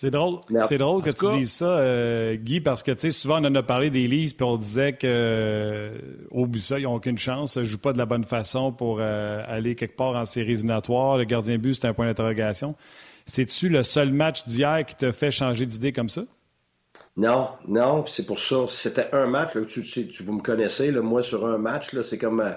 C'est 0.00 0.12
drôle, 0.12 0.38
c'est 0.60 0.78
drôle 0.78 1.02
que 1.02 1.10
tu 1.10 1.26
dises 1.38 1.50
ça, 1.50 1.78
euh, 1.78 2.36
Guy, 2.36 2.60
parce 2.60 2.84
que 2.84 2.92
tu 2.92 3.00
sais, 3.00 3.10
souvent 3.10 3.42
on 3.42 3.46
en 3.46 3.54
a 3.56 3.64
parlé 3.64 3.90
des 3.90 4.06
Leafs, 4.06 4.36
puis 4.36 4.46
on 4.46 4.56
disait 4.56 4.92
que 4.92 5.08
euh, 5.08 5.90
au 6.30 6.46
bout 6.46 6.60
ça, 6.60 6.78
ils 6.78 6.84
n'ont 6.84 6.94
aucune 6.94 7.18
chance, 7.18 7.56
ils 7.56 7.62
ne 7.62 7.64
jouent 7.64 7.78
pas 7.78 7.92
de 7.92 7.98
la 7.98 8.06
bonne 8.06 8.22
façon 8.22 8.70
pour 8.70 8.98
euh, 9.00 9.42
aller 9.48 9.74
quelque 9.74 9.96
part 9.96 10.14
en 10.14 10.24
séries 10.24 10.52
éliminatoires. 10.52 11.18
Le 11.18 11.24
gardien 11.24 11.58
but, 11.58 11.74
c'est 11.74 11.88
un 11.88 11.94
point 11.94 12.06
d'interrogation. 12.06 12.76
C'est-tu 13.26 13.68
le 13.68 13.82
seul 13.82 14.12
match 14.12 14.44
d'hier 14.44 14.84
qui 14.86 14.94
t'a 14.94 15.10
fait 15.10 15.32
changer 15.32 15.66
d'idée 15.66 15.90
comme 15.90 16.08
ça? 16.08 16.22
Non, 17.16 17.48
non, 17.66 18.06
c'est 18.06 18.24
pour 18.24 18.38
ça. 18.38 18.66
C'était 18.68 19.08
un 19.12 19.26
match, 19.26 19.56
là, 19.56 19.62
tu, 19.62 19.82
tu, 19.82 20.22
vous 20.22 20.32
me 20.32 20.42
connaissez, 20.42 20.92
là, 20.92 21.00
moi, 21.00 21.22
sur 21.22 21.44
un 21.44 21.58
match, 21.58 21.88
c'est 22.02 22.18
comme, 22.18 22.38
euh, 22.38 22.52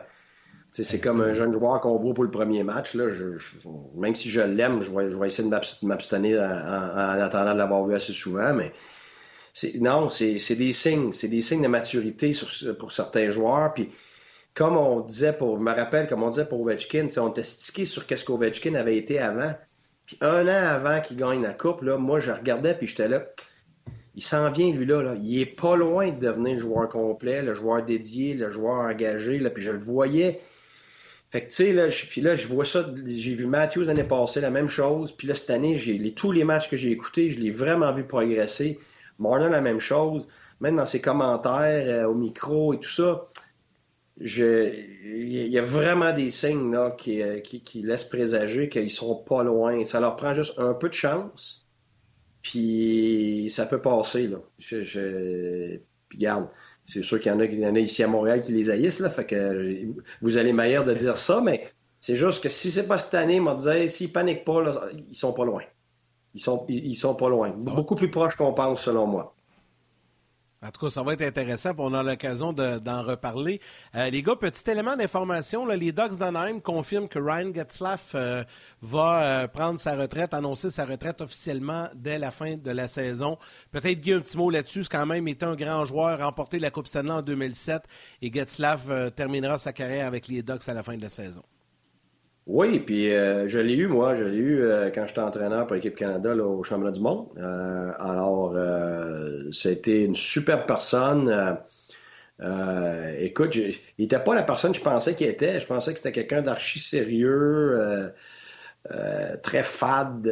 c'est 0.71 0.99
comme 0.99 1.21
un 1.21 1.33
jeune 1.33 1.51
joueur 1.51 1.79
qu'on 1.81 1.97
voit 1.97 2.13
pour 2.13 2.23
le 2.23 2.31
premier 2.31 2.63
match. 2.63 2.93
Là, 2.93 3.09
je, 3.09 3.25
même 3.95 4.15
si 4.15 4.29
je 4.29 4.41
l'aime, 4.41 4.81
je 4.81 4.91
vais, 4.91 5.11
je 5.11 5.17
vais 5.17 5.27
essayer 5.27 5.47
de 5.47 5.85
m'abstenir 5.85 6.41
en, 6.41 6.45
en, 6.45 7.21
attendant 7.21 7.53
de 7.53 7.57
l'avoir 7.57 7.85
vu 7.85 7.93
assez 7.93 8.13
souvent, 8.13 8.53
mais 8.53 8.71
non, 9.75 10.09
c'est 10.09 10.55
des 10.55 10.71
signes, 10.71 11.11
c'est 11.11 11.27
des 11.27 11.41
signes 11.41 11.63
de 11.63 11.67
maturité 11.67 12.31
sur, 12.31 12.77
pour 12.77 12.91
certains 12.91 13.29
joueurs. 13.29 13.73
Puis, 13.73 13.89
comme 14.53 14.77
on 14.77 15.01
disait 15.01 15.33
pour, 15.33 15.57
je 15.57 15.61
me 15.61 15.73
rappelle, 15.73 16.07
comme 16.07 16.23
on 16.23 16.29
disait 16.29 16.45
pour 16.45 16.61
Ovechkin, 16.61 17.07
on 17.17 17.29
était 17.29 17.43
stické 17.43 17.85
sur 17.85 18.05
qu'est-ce 18.05 18.23
qu'Ovechkin 18.23 18.75
avait 18.75 18.97
été 18.97 19.19
avant. 19.19 19.53
Puis 20.05 20.17
un 20.21 20.47
an 20.47 20.67
avant 20.67 21.01
qu'il 21.01 21.17
gagne 21.17 21.41
la 21.41 21.53
coupe, 21.53 21.81
là, 21.81 21.97
moi, 21.97 22.19
je 22.19 22.31
regardais 22.31 22.75
puis 22.75 22.87
j'étais 22.87 23.07
là 23.07 23.21
il 24.15 24.21
s'en 24.21 24.51
vient, 24.51 24.71
lui-là. 24.71 25.01
Là. 25.01 25.15
Il 25.21 25.39
est 25.39 25.45
pas 25.45 25.75
loin 25.75 26.09
de 26.09 26.19
devenir 26.19 26.53
le 26.53 26.59
joueur 26.59 26.89
complet, 26.89 27.41
le 27.41 27.53
joueur 27.53 27.83
dédié, 27.83 28.33
le 28.33 28.49
joueur 28.49 28.81
engagé. 28.81 29.39
Là, 29.39 29.49
puis 29.49 29.63
je 29.63 29.71
le 29.71 29.79
voyais. 29.79 30.41
Fait 31.31 31.43
que, 31.43 31.47
tu 31.47 31.55
sais, 31.55 31.73
là, 31.73 31.87
puis 31.87 32.19
là, 32.19 32.35
je 32.35 32.45
vois 32.45 32.65
ça. 32.65 32.85
J'ai 33.05 33.33
vu 33.33 33.45
Matthews 33.45 33.83
l'année 33.83 34.03
passée, 34.03 34.41
la 34.41 34.51
même 34.51 34.67
chose. 34.67 35.13
Puis 35.13 35.27
là, 35.27 35.35
cette 35.35 35.49
année, 35.49 35.77
j'ai 35.77 36.13
tous 36.13 36.33
les 36.33 36.43
matchs 36.43 36.69
que 36.69 36.75
j'ai 36.75 36.91
écoutés, 36.91 37.29
je 37.29 37.39
l'ai 37.39 37.51
vraiment 37.51 37.93
vu 37.93 38.03
progresser. 38.03 38.79
Marlon, 39.17 39.49
la 39.49 39.61
même 39.61 39.79
chose. 39.79 40.27
Même 40.59 40.75
dans 40.75 40.85
ses 40.85 40.99
commentaires 40.99 41.85
euh, 41.87 42.07
au 42.07 42.13
micro 42.13 42.73
et 42.73 42.79
tout 42.79 42.89
ça. 42.89 43.27
Je, 44.19 44.75
il 45.05 45.47
y 45.47 45.57
a 45.57 45.61
vraiment 45.61 46.13
des 46.13 46.29
signes 46.29 46.71
là, 46.71 46.91
qui, 46.91 47.21
euh, 47.21 47.39
qui, 47.39 47.61
qui 47.61 47.81
laissent 47.81 48.03
présager 48.03 48.67
qu'ils 48.67 48.91
seront 48.91 49.15
pas 49.15 49.41
loin. 49.41 49.85
Ça 49.85 50.01
leur 50.01 50.17
prend 50.17 50.33
juste 50.33 50.59
un 50.59 50.73
peu 50.73 50.89
de 50.89 50.93
chance. 50.93 51.65
Puis 52.41 53.47
ça 53.49 53.65
peut 53.65 53.79
passer, 53.81 54.27
là. 54.27 54.37
Je, 54.59 54.81
je... 54.81 55.79
Puis 56.09 56.17
garde, 56.17 56.49
c'est 56.91 57.03
sûr 57.03 57.19
qu'il 57.19 57.31
y, 57.31 57.55
y, 57.55 57.65
en 57.65 57.75
a 57.75 57.79
ici 57.79 58.03
à 58.03 58.07
Montréal 58.07 58.41
qui 58.41 58.51
les 58.51 58.69
haïssent, 58.69 58.99
là. 58.99 59.09
Fait 59.09 59.25
que 59.25 59.87
vous 60.21 60.37
allez 60.37 60.51
meilleur 60.51 60.83
de 60.83 60.93
dire 60.93 61.17
ça, 61.17 61.39
mais 61.41 61.69
c'est 62.01 62.17
juste 62.17 62.43
que 62.43 62.49
si 62.49 62.69
c'est 62.69 62.87
pas 62.87 62.97
cette 62.97 63.13
année, 63.13 63.39
on 63.39 63.53
disait, 63.53 63.87
s'ils 63.87 64.11
paniquent 64.11 64.43
pas, 64.43 64.61
là, 64.61 64.81
ils 65.09 65.15
sont 65.15 65.31
pas 65.31 65.45
loin. 65.45 65.61
Ils 66.33 66.41
sont, 66.41 66.65
ils, 66.67 66.95
sont 66.95 67.15
pas 67.15 67.29
loin. 67.29 67.51
Beaucoup 67.51 67.95
plus 67.95 68.09
proches 68.09 68.35
qu'on 68.35 68.53
pense, 68.53 68.83
selon 68.83 69.05
moi. 69.07 69.35
En 70.63 70.69
tout 70.69 70.85
cas, 70.85 70.91
ça 70.91 71.01
va 71.01 71.13
être 71.13 71.23
intéressant, 71.23 71.71
on 71.79 71.91
a 71.95 72.03
l'occasion 72.03 72.53
d'en 72.53 73.01
reparler. 73.01 73.59
Euh, 73.95 74.11
les 74.11 74.21
gars, 74.21 74.35
petit 74.35 74.69
élément 74.69 74.95
d'information, 74.95 75.65
les 75.65 75.91
Ducks 75.91 76.19
d'Anaheim 76.19 76.59
confirment 76.59 77.07
que 77.07 77.17
Ryan 77.17 77.51
Getzlaff 77.51 78.11
euh, 78.13 78.43
va 78.83 79.23
euh, 79.23 79.47
prendre 79.47 79.79
sa 79.79 79.95
retraite, 79.95 80.35
annoncer 80.35 80.69
sa 80.69 80.85
retraite 80.85 81.19
officiellement 81.21 81.89
dès 81.95 82.19
la 82.19 82.29
fin 82.29 82.57
de 82.57 82.69
la 82.69 82.87
saison. 82.87 83.39
Peut-être 83.71 84.01
Guy, 84.01 84.13
un 84.13 84.21
petit 84.21 84.37
mot 84.37 84.51
là-dessus, 84.51 84.83
c'est 84.83 84.91
quand 84.91 85.07
même 85.07 85.27
été 85.27 85.47
un 85.47 85.55
grand 85.55 85.83
joueur, 85.85 86.19
remporté 86.19 86.59
la 86.59 86.69
Coupe 86.69 86.85
Stanley 86.85 87.09
en 87.11 87.23
2007, 87.23 87.81
et 88.21 88.31
Getzlaff 88.31 88.81
terminera 89.15 89.57
sa 89.57 89.73
carrière 89.73 90.05
avec 90.05 90.27
les 90.27 90.43
Ducks 90.43 90.69
à 90.69 90.75
la 90.75 90.83
fin 90.83 90.95
de 90.95 91.01
la 91.01 91.09
saison. 91.09 91.41
Oui, 92.47 92.79
puis 92.79 93.13
euh, 93.13 93.47
je 93.47 93.59
l'ai 93.59 93.75
eu, 93.75 93.87
moi, 93.87 94.15
je 94.15 94.23
l'ai 94.23 94.37
eu 94.37 94.61
euh, 94.61 94.89
quand 94.89 95.05
j'étais 95.07 95.21
entraîneur 95.21 95.67
pour 95.67 95.75
l'équipe 95.75 95.95
Canada 95.95 96.35
au 96.35 96.63
Championnat 96.63 96.91
du 96.91 96.99
Monde. 97.01 97.27
Euh, 97.37 97.91
alors, 97.99 98.55
c'était 99.51 100.03
une 100.03 100.15
super 100.15 100.65
personne. 100.65 101.57
écoute, 103.19 103.55
il 103.55 103.79
n'était 103.99 104.19
pas 104.19 104.33
la 104.35 104.43
personne 104.43 104.71
que 104.71 104.77
je 104.77 104.83
pensais 104.83 105.13
qu'il 105.13 105.27
était. 105.27 105.59
Je 105.59 105.67
pensais 105.67 105.91
que 105.93 105.99
c'était 105.99 106.11
quelqu'un 106.11 106.41
d'archi 106.41 106.79
sérieux, 106.79 108.11
très 109.43 109.63
fade, 109.63 110.27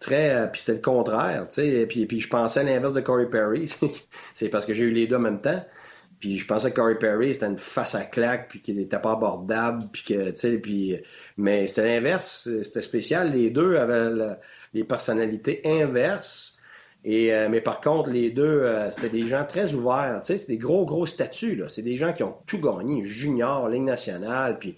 très. 0.00 0.50
puis 0.50 0.60
c'était 0.60 0.74
le 0.74 0.82
contraire, 0.82 1.46
tu 1.48 1.62
sais. 1.62 1.86
Puis, 1.86 2.06
puis 2.06 2.20
je 2.20 2.28
pensais 2.28 2.60
à 2.60 2.62
l'inverse 2.64 2.94
de 2.94 3.00
Corey 3.00 3.26
Perry. 3.30 3.72
C'est 4.34 4.48
parce 4.48 4.66
que 4.66 4.72
j'ai 4.72 4.84
eu 4.84 4.90
les 4.90 5.06
deux 5.06 5.16
en 5.16 5.20
même 5.20 5.40
temps. 5.40 5.64
Puis 6.20 6.38
je 6.38 6.46
pensais 6.46 6.70
que 6.70 6.76
Corey 6.76 6.98
Perry, 6.98 7.34
c'était 7.34 7.46
une 7.46 7.58
face 7.58 7.94
à 7.94 8.02
claque, 8.02 8.48
puis 8.48 8.60
qu'il 8.60 8.76
n'était 8.76 8.98
pas 8.98 9.12
abordable, 9.12 9.84
puis 9.92 10.02
que, 10.02 10.30
tu 10.30 10.36
sais, 10.36 10.58
puis... 10.58 11.00
Mais 11.36 11.66
c'était 11.66 11.86
l'inverse, 11.86 12.48
c'était 12.62 12.82
spécial. 12.82 13.32
Les 13.32 13.50
deux 13.50 13.76
avaient 13.76 14.36
les 14.74 14.84
personnalités 14.84 15.60
inverses. 15.64 16.58
Et, 17.04 17.32
euh, 17.32 17.48
mais 17.48 17.60
par 17.60 17.80
contre, 17.80 18.10
les 18.10 18.30
deux, 18.30 18.62
euh, 18.62 18.90
c'était 18.90 19.08
des 19.08 19.26
gens 19.26 19.44
très 19.44 19.74
ouverts. 19.74 20.20
Tu 20.22 20.32
sais, 20.32 20.38
c'est 20.38 20.48
des 20.48 20.58
gros, 20.58 20.84
gros 20.84 21.06
statuts, 21.06 21.54
là. 21.54 21.68
C'est 21.68 21.82
des 21.82 21.96
gens 21.96 22.12
qui 22.12 22.24
ont 22.24 22.36
tout 22.46 22.58
gagné, 22.58 23.04
junior, 23.04 23.68
Ligue 23.68 23.84
nationale, 23.84 24.58
puis... 24.58 24.76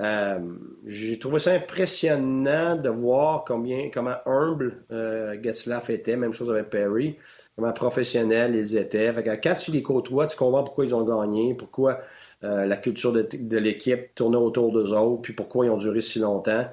Euh, 0.00 0.40
j'ai 0.86 1.20
trouvé 1.20 1.38
ça 1.38 1.52
impressionnant 1.52 2.74
de 2.74 2.88
voir 2.88 3.44
combien, 3.46 3.90
comment 3.92 4.16
humble 4.26 4.82
euh, 4.90 5.40
Getzlaff 5.40 5.88
était, 5.88 6.16
même 6.16 6.32
chose 6.32 6.50
avec 6.50 6.68
Perry 6.68 7.16
comment 7.56 7.72
professionnels 7.72 8.54
ils 8.54 8.76
étaient. 8.76 9.12
quand 9.42 9.54
tu 9.54 9.70
les 9.70 9.82
côtoies, 9.82 10.26
tu 10.26 10.36
comprends 10.36 10.64
pourquoi 10.64 10.84
ils 10.84 10.94
ont 10.94 11.04
gagné, 11.04 11.54
pourquoi 11.54 12.00
euh, 12.42 12.66
la 12.66 12.76
culture 12.76 13.12
de, 13.12 13.58
l'équipe 13.58 14.14
tournait 14.14 14.36
autour 14.36 14.72
d'eux 14.72 14.92
autres, 14.92 15.22
puis 15.22 15.32
pourquoi 15.32 15.66
ils 15.66 15.70
ont 15.70 15.76
duré 15.76 16.00
si 16.00 16.18
longtemps. 16.18 16.66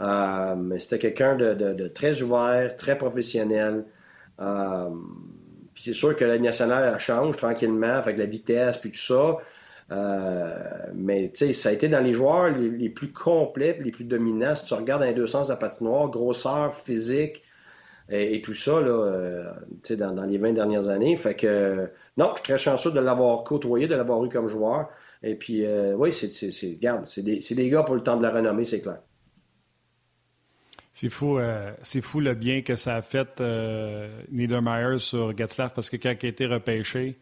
Euh, 0.00 0.78
c'était 0.78 0.98
quelqu'un 0.98 1.36
de, 1.36 1.88
très 1.88 2.20
ouvert, 2.22 2.76
très 2.76 2.98
professionnel. 2.98 3.84
Euh, 4.40 4.90
c'est 5.74 5.94
sûr 5.94 6.16
que 6.16 6.24
la 6.24 6.38
nationale 6.38 6.98
change 6.98 7.36
tranquillement 7.36 7.94
avec 7.94 8.18
la 8.18 8.26
vitesse 8.26 8.78
puis 8.78 8.90
tout 8.90 8.98
ça. 8.98 9.36
mais 10.94 11.30
tu 11.32 11.52
ça 11.52 11.68
a 11.68 11.72
été 11.72 11.88
dans 11.88 12.00
les 12.00 12.12
joueurs 12.12 12.50
les, 12.50 12.90
plus 12.90 13.12
complets, 13.12 13.78
les 13.80 13.90
plus 13.90 14.04
dominants. 14.04 14.56
Si 14.56 14.64
tu 14.64 14.74
regardes 14.74 15.02
dans 15.02 15.08
les 15.08 15.14
deux 15.14 15.26
sens 15.26 15.46
de 15.46 15.52
la 15.52 15.56
patinoire, 15.56 16.08
grosseur, 16.10 16.74
physique, 16.74 17.42
et, 18.08 18.40
tout 18.40 18.54
ça 18.54 18.80
là, 18.80 18.88
euh, 18.88 19.52
dans, 19.90 20.12
dans, 20.12 20.24
les 20.24 20.38
20 20.38 20.52
dernières 20.52 20.88
années. 20.88 21.16
Fait 21.16 21.34
que 21.34 21.90
non, 22.16 22.30
je 22.30 22.34
suis 22.36 22.44
très 22.44 22.58
chanceux 22.58 22.92
de 22.92 23.00
l'avoir 23.00 23.42
côtoyé, 23.42 23.88
de 23.88 23.96
l'avoir 23.96 24.24
eu 24.24 24.28
comme 24.28 24.46
joueur. 24.46 24.88
Et 25.22 25.34
puis 25.34 25.64
euh, 25.66 25.94
oui, 25.96 26.12
c'est, 26.12 26.30
c'est, 26.30 27.22
des, 27.22 27.38
des 27.38 27.70
gars 27.70 27.82
pour 27.82 27.96
le 27.96 28.02
temps 28.02 28.16
de 28.16 28.22
la 28.22 28.30
renommée, 28.30 28.64
c'est 28.64 28.80
clair. 28.80 28.98
C'est 30.92 31.10
fou, 31.10 31.38
euh, 31.38 31.72
c'est 31.82 32.00
fou 32.00 32.20
le 32.20 32.34
bien 32.34 32.62
que 32.62 32.76
ça 32.76 32.96
a 32.96 33.02
fait 33.02 33.42
Niedermeyer 34.30 34.98
sur 34.98 35.36
Getzlaff 35.36 35.74
parce 35.74 35.90
que 35.90 35.96
quand 35.96 36.14
il 36.22 36.26
a 36.26 36.28
été 36.28 36.46
repêché, 36.46 37.18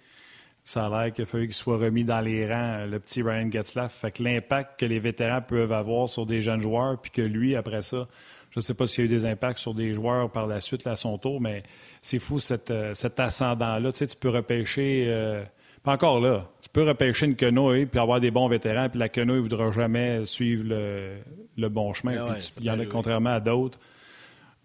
ça 0.64 0.86
a 0.86 0.88
l'air 0.88 1.12
qu'il 1.12 1.24
a 1.24 1.26
fallu 1.26 1.46
qu'il 1.46 1.54
soit 1.54 1.76
remis 1.76 2.04
dans 2.04 2.20
les 2.20 2.50
rangs, 2.50 2.86
le 2.86 2.98
petit 2.98 3.22
Ryan 3.22 3.50
Getzlaff. 3.50 3.92
Fait 3.92 4.12
que 4.12 4.22
l'impact 4.22 4.80
que 4.80 4.86
les 4.86 4.98
vétérans 4.98 5.42
peuvent 5.42 5.72
avoir 5.72 6.08
sur 6.08 6.24
des 6.24 6.40
jeunes 6.40 6.60
joueurs, 6.60 6.98
puis 7.00 7.10
que 7.10 7.20
lui, 7.20 7.54
après 7.54 7.82
ça, 7.82 8.06
je 8.54 8.60
ne 8.60 8.62
sais 8.62 8.74
pas 8.74 8.86
s'il 8.86 9.00
y 9.00 9.02
a 9.02 9.06
eu 9.06 9.08
des 9.08 9.26
impacts 9.26 9.58
sur 9.58 9.74
des 9.74 9.94
joueurs 9.94 10.30
par 10.30 10.46
la 10.46 10.60
suite, 10.60 10.86
à 10.86 10.94
son 10.94 11.18
tour, 11.18 11.40
mais 11.40 11.64
c'est 12.00 12.20
fou 12.20 12.38
euh, 12.70 12.94
cet 12.94 13.20
ascendant-là. 13.20 13.90
Tu 13.90 13.98
sais, 13.98 14.06
tu 14.06 14.16
peux 14.16 14.28
repêcher. 14.28 15.06
Euh, 15.08 15.42
pas 15.82 15.94
encore 15.94 16.20
là. 16.20 16.48
Tu 16.62 16.68
peux 16.68 16.84
repêcher 16.84 17.26
une 17.26 17.34
quenouille 17.34 17.86
puis 17.86 17.98
avoir 17.98 18.20
des 18.20 18.30
bons 18.30 18.46
vétérans, 18.46 18.88
puis 18.88 19.00
la 19.00 19.08
quenouille 19.08 19.38
ne 19.38 19.42
voudra 19.42 19.72
jamais 19.72 20.24
suivre 20.24 20.66
le, 20.68 21.68
bon 21.68 21.92
chemin. 21.94 22.14
Ah 22.28 22.36
il 22.60 22.64
y 22.64 22.70
en 22.70 22.78
a 22.78 22.86
contrairement 22.86 23.34
à 23.34 23.40
d'autres. 23.40 23.80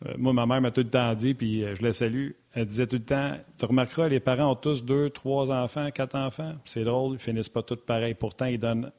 Euh, 0.05 0.13
moi, 0.19 0.33
ma 0.33 0.45
mère 0.45 0.61
m'a 0.61 0.69
tout 0.69 0.81
le 0.81 0.89
temps 0.89 1.11
dit, 1.15 1.33
puis 1.33 1.63
je 1.73 1.81
la 1.81 1.91
salue. 1.91 2.29
Elle 2.53 2.67
disait 2.67 2.85
tout 2.85 2.97
le 2.97 3.03
temps 3.03 3.33
Tu 3.57 3.65
remarqueras, 3.65 4.07
les 4.07 4.19
parents 4.19 4.51
ont 4.51 4.55
tous 4.55 4.85
deux, 4.85 5.09
trois 5.09 5.51
enfants, 5.51 5.89
quatre 5.89 6.15
enfants. 6.15 6.53
C'est 6.63 6.83
drôle, 6.83 7.13
ils 7.13 7.19
finissent 7.19 7.49
pas 7.49 7.63
tous 7.63 7.77
pareil. 7.77 8.13
Pourtant, 8.13 8.45
ils 8.45 8.59
donnent 8.59 8.91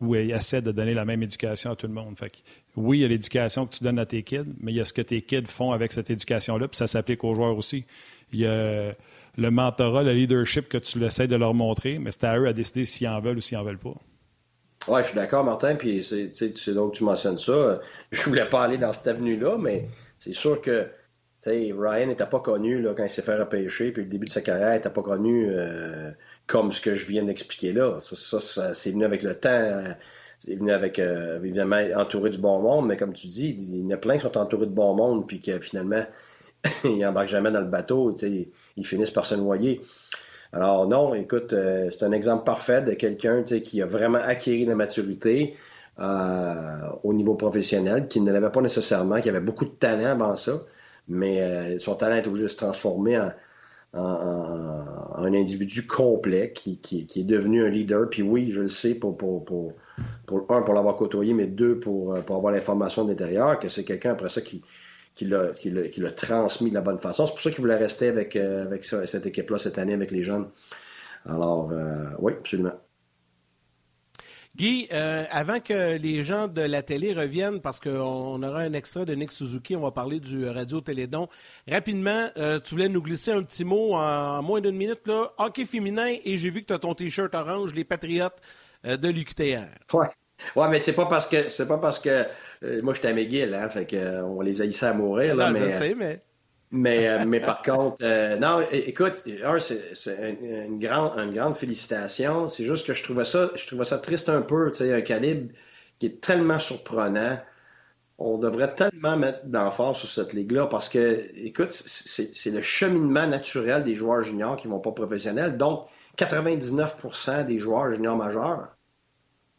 ou 0.00 0.16
ils 0.16 0.32
essaient 0.32 0.60
de 0.60 0.72
donner 0.72 0.92
la 0.92 1.04
même 1.04 1.22
éducation 1.22 1.70
à 1.70 1.76
tout 1.76 1.86
le 1.86 1.92
monde. 1.92 2.18
Fait 2.18 2.32
oui, 2.76 2.98
il 2.98 3.00
y 3.02 3.04
a 3.04 3.08
l'éducation 3.08 3.66
que 3.66 3.74
tu 3.74 3.84
donnes 3.84 3.98
à 3.98 4.06
tes 4.06 4.22
kids, 4.22 4.52
mais 4.60 4.72
il 4.72 4.76
y 4.76 4.80
a 4.80 4.84
ce 4.84 4.92
que 4.92 5.02
tes 5.02 5.22
kids 5.22 5.46
font 5.46 5.72
avec 5.72 5.92
cette 5.92 6.10
éducation-là, 6.10 6.68
puis 6.68 6.76
ça 6.76 6.86
s'applique 6.86 7.22
aux 7.24 7.34
joueurs 7.34 7.56
aussi. 7.56 7.84
Il 8.32 8.40
y 8.40 8.46
a 8.46 8.92
le 9.36 9.50
mentorat, 9.50 10.02
le 10.02 10.12
leadership 10.12 10.68
que 10.68 10.78
tu 10.78 11.02
essaies 11.04 11.28
de 11.28 11.36
leur 11.36 11.54
montrer, 11.54 11.98
mais 11.98 12.10
c'est 12.10 12.24
à 12.24 12.38
eux 12.38 12.46
à 12.46 12.52
décider 12.52 12.84
s'ils 12.84 13.08
en 13.08 13.20
veulent 13.20 13.38
ou 13.38 13.40
s'ils 13.40 13.58
en 13.58 13.64
veulent 13.64 13.78
pas. 13.78 13.94
Oui, 14.88 15.00
je 15.00 15.08
suis 15.08 15.14
d'accord, 15.14 15.44
Martin, 15.44 15.76
puis 15.76 16.02
c'est 16.02 16.74
donc 16.74 16.94
tu 16.94 17.04
mentionnes 17.04 17.38
ça. 17.38 17.80
Je 18.10 18.22
voulais 18.24 18.48
pas 18.48 18.64
aller 18.64 18.76
dans 18.76 18.92
cette 18.92 19.06
avenue-là, 19.06 19.56
mais 19.58 19.88
c'est 20.18 20.34
sûr 20.34 20.60
que 20.60 20.88
Ryan 21.46 22.06
n'était 22.06 22.26
pas 22.26 22.40
connu 22.40 22.84
quand 22.96 23.04
il 23.04 23.10
s'est 23.10 23.22
fait 23.22 23.36
repêcher, 23.36 23.92
puis 23.92 24.02
le 24.02 24.08
début 24.08 24.26
de 24.26 24.32
sa 24.32 24.40
carrière, 24.40 24.72
n'était 24.72 24.90
pas 24.90 25.02
connu. 25.02 25.48
Euh, 25.50 26.10
comme 26.46 26.72
ce 26.72 26.80
que 26.80 26.94
je 26.94 27.06
viens 27.06 27.24
d'expliquer 27.24 27.72
là. 27.72 28.00
Ça, 28.00 28.38
ça, 28.40 28.74
c'est 28.74 28.90
venu 28.90 29.04
avec 29.04 29.22
le 29.22 29.34
temps. 29.34 29.82
C'est 30.44 30.56
venu 30.56 30.72
avec, 30.72 30.98
euh, 30.98 31.38
évidemment, 31.38 31.80
entouré 31.96 32.28
du 32.28 32.36
bon 32.36 32.60
monde, 32.60 32.86
mais 32.86 32.98
comme 32.98 33.14
tu 33.14 33.28
dis, 33.28 33.56
il 33.58 33.78
y 33.78 33.82
en 33.86 33.90
a 33.90 33.96
plein 33.96 34.16
qui 34.16 34.20
sont 34.20 34.36
entourés 34.36 34.66
de 34.66 34.72
bon 34.72 34.94
monde, 34.94 35.26
puis 35.26 35.40
que 35.40 35.58
finalement, 35.58 36.04
ils 36.84 36.98
n'embarquent 36.98 37.28
jamais 37.28 37.50
dans 37.50 37.60
le 37.60 37.66
bateau, 37.66 38.14
ils, 38.22 38.86
finissent 38.86 39.10
par 39.10 39.24
se 39.24 39.34
noyer. 39.36 39.80
Alors 40.52 40.86
non, 40.86 41.14
écoute, 41.14 41.54
euh, 41.54 41.88
c'est 41.90 42.04
un 42.04 42.12
exemple 42.12 42.44
parfait 42.44 42.82
de 42.82 42.92
quelqu'un 42.92 43.42
qui 43.42 43.80
a 43.80 43.86
vraiment 43.86 44.18
acquis 44.18 44.66
la 44.66 44.74
maturité 44.74 45.54
euh, 45.98 46.90
au 47.04 47.14
niveau 47.14 47.36
professionnel, 47.36 48.06
qui 48.06 48.20
ne 48.20 48.30
l'avait 48.30 48.50
pas 48.50 48.60
nécessairement, 48.60 49.22
qui 49.22 49.30
avait 49.30 49.40
beaucoup 49.40 49.64
de 49.64 49.70
talent 49.70 50.10
avant 50.10 50.36
ça, 50.36 50.62
mais 51.08 51.78
son 51.78 51.94
talent 51.94 52.16
est 52.16 52.26
obligé 52.26 52.44
de 52.44 52.48
se 52.48 52.56
transformer 52.56 53.18
en, 53.18 53.30
un 53.94 55.34
individu 55.34 55.86
complet 55.86 56.52
qui, 56.52 56.78
est 57.16 57.24
devenu 57.24 57.64
un 57.64 57.70
leader. 57.70 58.10
Puis 58.10 58.22
oui, 58.22 58.50
je 58.50 58.62
le 58.62 58.68
sais 58.68 58.94
pour, 58.94 59.16
pour, 59.16 59.44
pour, 59.44 59.72
un, 60.48 60.62
pour 60.62 60.74
l'avoir 60.74 60.96
côtoyé, 60.96 61.34
mais 61.34 61.46
deux, 61.46 61.78
pour, 61.78 62.18
pour 62.24 62.36
avoir 62.36 62.52
l'information 62.52 63.04
de 63.04 63.10
l'intérieur, 63.10 63.58
que 63.58 63.68
c'est 63.68 63.84
quelqu'un 63.84 64.12
après 64.12 64.28
ça 64.28 64.40
qui, 64.40 64.62
l'a 65.22 66.12
transmis 66.12 66.70
de 66.70 66.74
la 66.74 66.80
bonne 66.80 66.98
façon. 66.98 67.26
C'est 67.26 67.32
pour 67.32 67.40
ça 67.40 67.50
qu'il 67.50 67.60
voulait 67.60 67.76
rester 67.76 68.08
avec, 68.08 68.36
euh, 68.36 68.62
avec 68.62 68.84
cette 68.84 69.26
équipe-là 69.26 69.58
cette 69.58 69.78
année, 69.78 69.94
avec 69.94 70.10
les 70.10 70.22
jeunes. 70.22 70.48
Alors, 71.26 71.70
euh, 71.70 72.10
oui, 72.18 72.32
absolument. 72.32 72.72
Guy, 74.56 74.86
euh, 74.92 75.24
avant 75.32 75.58
que 75.58 75.96
les 75.96 76.22
gens 76.22 76.46
de 76.46 76.60
la 76.60 76.82
télé 76.82 77.12
reviennent, 77.12 77.60
parce 77.60 77.80
qu'on 77.80 78.40
aura 78.40 78.60
un 78.60 78.72
extrait 78.72 79.04
de 79.04 79.12
Nick 79.12 79.32
Suzuki, 79.32 79.74
on 79.74 79.80
va 79.80 79.90
parler 79.90 80.20
du 80.20 80.46
Radio 80.48 80.80
Télédon. 80.80 81.28
Rapidement, 81.68 82.28
tu 82.62 82.74
voulais 82.74 82.88
nous 82.88 83.02
glisser 83.02 83.32
un 83.32 83.42
petit 83.42 83.64
mot 83.64 83.94
en, 83.94 84.42
moins 84.42 84.60
d'une 84.60 84.76
minute. 84.76 85.06
Là. 85.06 85.32
Hockey 85.38 85.64
féminin, 85.64 86.06
et 86.24 86.38
j'ai 86.38 86.50
vu 86.50 86.60
que 86.60 86.66
tu 86.66 86.72
as 86.72 86.78
ton 86.78 86.94
T-shirt 86.94 87.34
orange, 87.34 87.74
les 87.74 87.82
Patriotes 87.82 88.40
de 88.84 89.08
l'UQTR. 89.08 89.68
Ouais. 89.92 90.08
Ouais, 90.56 90.68
mais 90.68 90.78
c'est 90.78 90.92
pas 90.92 91.06
parce 91.06 91.26
que 91.26 91.48
c'est 91.48 91.66
pas 91.66 91.78
parce 91.78 91.98
que 91.98 92.24
euh, 92.62 92.82
moi 92.82 92.94
j'étais 92.94 93.08
à 93.08 93.12
McGill, 93.12 93.54
hein, 93.54 93.68
fait 93.68 93.86
que 93.86 93.96
euh, 93.96 94.24
on 94.24 94.40
les 94.40 94.60
haïssait 94.60 94.86
à 94.86 94.94
mourir. 94.94 95.36
Là, 95.36 95.48
non, 95.48 95.58
mais, 95.58 95.70
je 95.70 95.70
sais, 95.70 95.94
mais. 95.94 96.22
Mais, 96.70 97.08
euh, 97.08 97.24
mais 97.26 97.38
par 97.38 97.62
contre, 97.62 98.02
non, 98.36 98.66
écoute, 98.72 99.22
c'est 99.24 100.38
une, 100.40 100.78
grande, 100.80 101.12
une 101.18 101.32
grande 101.32 101.56
félicitation. 101.56 102.48
C'est 102.48 102.64
juste 102.64 102.86
que 102.86 102.94
je 102.94 103.02
trouvais 103.04 103.24
ça, 103.24 103.50
je 103.54 103.66
trouvais 103.66 103.84
ça 103.84 103.98
triste 103.98 104.28
un 104.28 104.42
peu, 104.42 104.72
tu 104.72 104.78
sais, 104.78 104.92
un 104.92 105.00
calibre 105.00 105.52
qui 106.00 106.06
est 106.06 106.20
tellement 106.20 106.58
surprenant. 106.58 107.38
On 108.18 108.38
devrait 108.38 108.74
tellement 108.74 109.16
mettre 109.16 109.44
d'emphase 109.44 109.98
sur 109.98 110.08
cette 110.08 110.32
ligue-là 110.32 110.66
parce 110.66 110.88
que, 110.88 111.30
écoute, 111.36 111.70
c'est 111.70 112.50
le 112.50 112.60
cheminement 112.60 113.26
naturel 113.28 113.84
des 113.84 113.94
joueurs 113.94 114.22
juniors 114.22 114.56
qui 114.56 114.66
vont 114.66 114.80
pas 114.80 114.92
professionnels. 114.92 115.56
Donc, 115.56 115.86
99% 116.18 117.44
des 117.44 117.58
joueurs 117.58 117.92
juniors 117.92 118.16
majeurs 118.16 118.73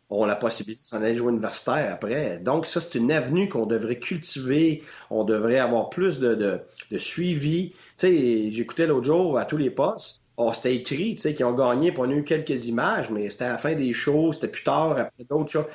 ont 0.09 0.25
la 0.25 0.35
possibilité 0.35 0.81
de 0.81 0.85
s'en 0.85 1.01
aller 1.01 1.15
jouer 1.15 1.31
universitaire 1.31 1.91
après. 1.91 2.37
Donc, 2.37 2.67
ça, 2.67 2.79
c'est 2.79 2.97
une 2.97 3.11
avenue 3.11 3.49
qu'on 3.49 3.65
devrait 3.65 3.99
cultiver. 3.99 4.83
On 5.09 5.23
devrait 5.23 5.57
avoir 5.57 5.89
plus 5.89 6.19
de, 6.19 6.61
suivi. 6.97 7.69
Tu 7.69 7.75
sais, 7.97 8.49
j'écoutais 8.49 8.87
l'autre 8.87 9.05
jour 9.05 9.37
à 9.37 9.45
tous 9.45 9.57
les 9.57 9.69
postes. 9.69 10.21
Oh, 10.37 10.51
c'était 10.53 10.75
écrit, 10.75 11.15
tu 11.15 11.21
sais, 11.21 11.33
qu'ils 11.33 11.45
ont 11.45 11.53
gagné, 11.53 11.93
puis 11.93 12.01
on 12.01 12.09
a 12.09 12.13
eu 12.13 12.25
quelques 12.25 12.65
images, 12.67 13.09
mais 13.09 13.29
c'était 13.29 13.45
à 13.45 13.51
la 13.53 13.57
fin 13.57 13.73
des 13.73 13.93
shows, 13.93 14.33
c'était 14.33 14.49
plus 14.49 14.63
tard, 14.63 14.97
après 14.97 15.23
d'autres 15.29 15.49
choses. 15.49 15.65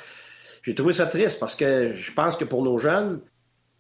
J'ai 0.62 0.75
trouvé 0.75 0.93
ça 0.93 1.07
triste 1.07 1.40
parce 1.40 1.55
que 1.55 1.95
je 1.95 2.12
pense 2.12 2.37
que 2.37 2.45
pour 2.45 2.62
nos 2.62 2.77
jeunes, 2.77 3.21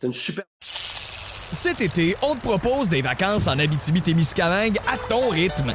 c'est 0.00 0.06
une 0.06 0.14
super. 0.14 0.44
Cet 0.60 1.82
été, 1.82 2.16
on 2.22 2.34
te 2.34 2.40
propose 2.40 2.88
des 2.88 3.02
vacances 3.02 3.46
en 3.46 3.58
Abitibi-Témiscamingue 3.58 4.78
à 4.88 4.96
ton 4.96 5.28
rythme. 5.28 5.74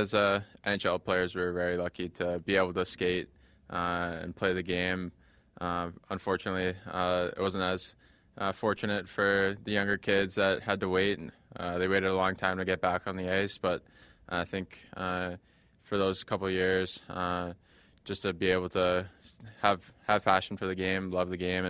As 0.00 0.14
uh, 0.14 0.40
NHL 0.64 1.04
players, 1.04 1.34
we 1.34 1.42
were 1.42 1.52
very 1.52 1.76
lucky 1.76 2.08
to 2.08 2.38
be 2.38 2.56
able 2.56 2.72
to 2.72 2.86
skate 2.86 3.28
uh, 3.68 4.16
and 4.22 4.34
play 4.34 4.54
the 4.54 4.62
game. 4.62 5.12
Uh, 5.60 5.90
unfortunately, 6.08 6.74
uh, 6.90 7.28
it 7.36 7.38
wasn't 7.38 7.64
as 7.64 7.94
uh, 8.38 8.50
fortunate 8.50 9.06
for 9.06 9.56
the 9.64 9.72
younger 9.72 9.98
kids 9.98 10.36
that 10.36 10.62
had 10.62 10.80
to 10.80 10.88
wait. 10.88 11.18
And, 11.18 11.30
they 11.78 11.86
waited 11.86 12.08
a 12.08 12.14
long 12.14 12.34
time 12.34 12.56
to 12.56 12.64
get 12.64 12.80
back 12.80 13.06
on 13.06 13.18
the 13.18 13.30
ice, 13.30 13.58
but 13.58 13.82
I 14.30 14.46
think 14.46 14.78
for 14.94 15.98
those 15.98 16.24
couple 16.24 16.48
years, 16.48 17.02
just 18.06 18.22
to 18.22 18.32
be 18.32 18.46
able 18.46 18.70
to 18.70 19.06
have 19.60 19.92
have 20.06 20.24
passion 20.24 20.56
for 20.56 20.66
the 20.66 20.74
game, 20.74 21.10
love 21.10 21.28
the 21.28 21.36
game, 21.36 21.66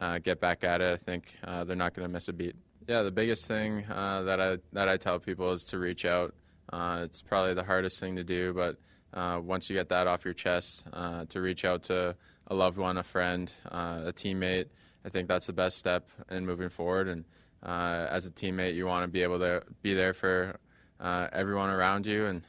and 0.00 0.24
get 0.24 0.40
back 0.40 0.64
at 0.64 0.80
it, 0.80 0.94
I 0.94 0.96
think 0.96 1.36
they're 1.44 1.76
not 1.76 1.92
going 1.92 2.08
to 2.08 2.12
miss 2.12 2.28
a 2.28 2.32
beat. 2.32 2.56
Yeah, 2.88 3.02
the 3.02 3.10
biggest 3.10 3.46
thing 3.46 3.84
that 3.88 4.40
I 4.40 4.56
that 4.72 4.88
I 4.88 4.96
tell 4.96 5.18
people 5.18 5.52
is 5.52 5.64
to 5.64 5.78
reach 5.78 6.06
out. 6.06 6.32
Uh, 6.74 7.02
it's 7.04 7.22
probably 7.22 7.54
the 7.54 7.62
hardest 7.62 8.00
thing 8.00 8.16
to 8.16 8.24
do, 8.24 8.52
but 8.52 8.76
uh, 9.16 9.38
once 9.40 9.70
you 9.70 9.76
get 9.76 9.88
that 9.90 10.08
off 10.08 10.24
your 10.24 10.34
chest, 10.34 10.82
uh, 10.92 11.24
to 11.26 11.40
reach 11.40 11.64
out 11.64 11.84
to 11.84 12.16
a 12.48 12.54
loved 12.54 12.78
one, 12.78 12.98
a 12.98 13.02
friend, 13.04 13.52
uh, 13.70 14.02
a 14.06 14.12
teammate, 14.12 14.66
I 15.04 15.08
think 15.08 15.28
that's 15.28 15.46
the 15.46 15.52
best 15.52 15.78
step 15.78 16.08
in 16.32 16.44
moving 16.44 16.68
forward. 16.68 17.06
And 17.06 17.24
uh, 17.62 18.08
as 18.10 18.26
a 18.26 18.32
teammate, 18.32 18.74
you 18.74 18.86
want 18.86 19.04
to 19.04 19.08
be 19.08 19.22
able 19.22 19.38
to 19.38 19.62
be 19.82 19.94
there 19.94 20.14
for 20.14 20.58
uh, 20.98 21.28
everyone 21.32 21.70
around 21.70 22.06
you 22.06 22.26
and 22.26 22.42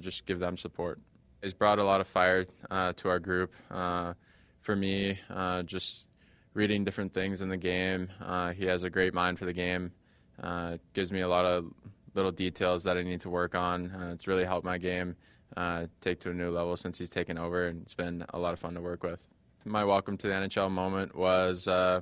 just 0.00 0.26
give 0.26 0.38
them 0.38 0.56
support. 0.56 1.00
He's 1.42 1.52
brought 1.52 1.80
a 1.80 1.84
lot 1.84 2.00
of 2.00 2.06
fire 2.06 2.44
to 2.70 3.08
our 3.08 3.18
group. 3.18 3.52
for 3.68 4.76
me, 4.76 5.18
just 5.64 6.04
reading 6.54 6.84
different 6.84 7.12
things 7.12 7.42
in 7.42 7.48
the 7.48 7.56
game, 7.56 8.10
he 8.54 8.64
has 8.66 8.84
a 8.84 8.90
great 8.90 9.12
mind 9.12 9.40
for 9.40 9.44
the 9.44 9.52
game. 9.52 9.90
gives 10.94 11.10
me 11.10 11.22
a 11.22 11.28
lot 11.28 11.44
of 11.44 11.64
little 12.14 12.32
details 12.32 12.84
that 12.84 12.96
I 12.96 13.02
need 13.02 13.20
to 13.20 13.30
work 13.30 13.54
on. 13.54 13.90
Uh, 13.90 14.10
it's 14.12 14.26
really 14.26 14.44
helped 14.44 14.64
my 14.64 14.78
game 14.78 15.16
uh, 15.56 15.86
take 16.00 16.20
to 16.20 16.30
a 16.30 16.34
new 16.34 16.50
level 16.50 16.76
since 16.76 16.98
he's 16.98 17.10
taken 17.10 17.38
over, 17.38 17.68
and 17.68 17.82
it's 17.82 17.94
been 17.94 18.24
a 18.30 18.38
lot 18.38 18.52
of 18.52 18.58
fun 18.58 18.74
to 18.74 18.80
work 18.80 19.02
with. 19.02 19.22
My 19.64 19.84
welcome 19.84 20.16
to 20.18 20.26
the 20.26 20.32
NHL 20.32 20.70
moment 20.70 21.14
was 21.14 21.68
uh, 21.68 22.00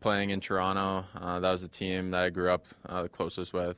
playing 0.00 0.30
in 0.30 0.40
Toronto. 0.40 1.04
Uh, 1.14 1.40
that 1.40 1.50
was 1.50 1.62
the 1.62 1.68
team 1.68 2.10
that 2.12 2.22
I 2.22 2.30
grew 2.30 2.50
up 2.50 2.64
uh, 2.86 3.02
the 3.02 3.08
closest 3.08 3.52
with, 3.52 3.76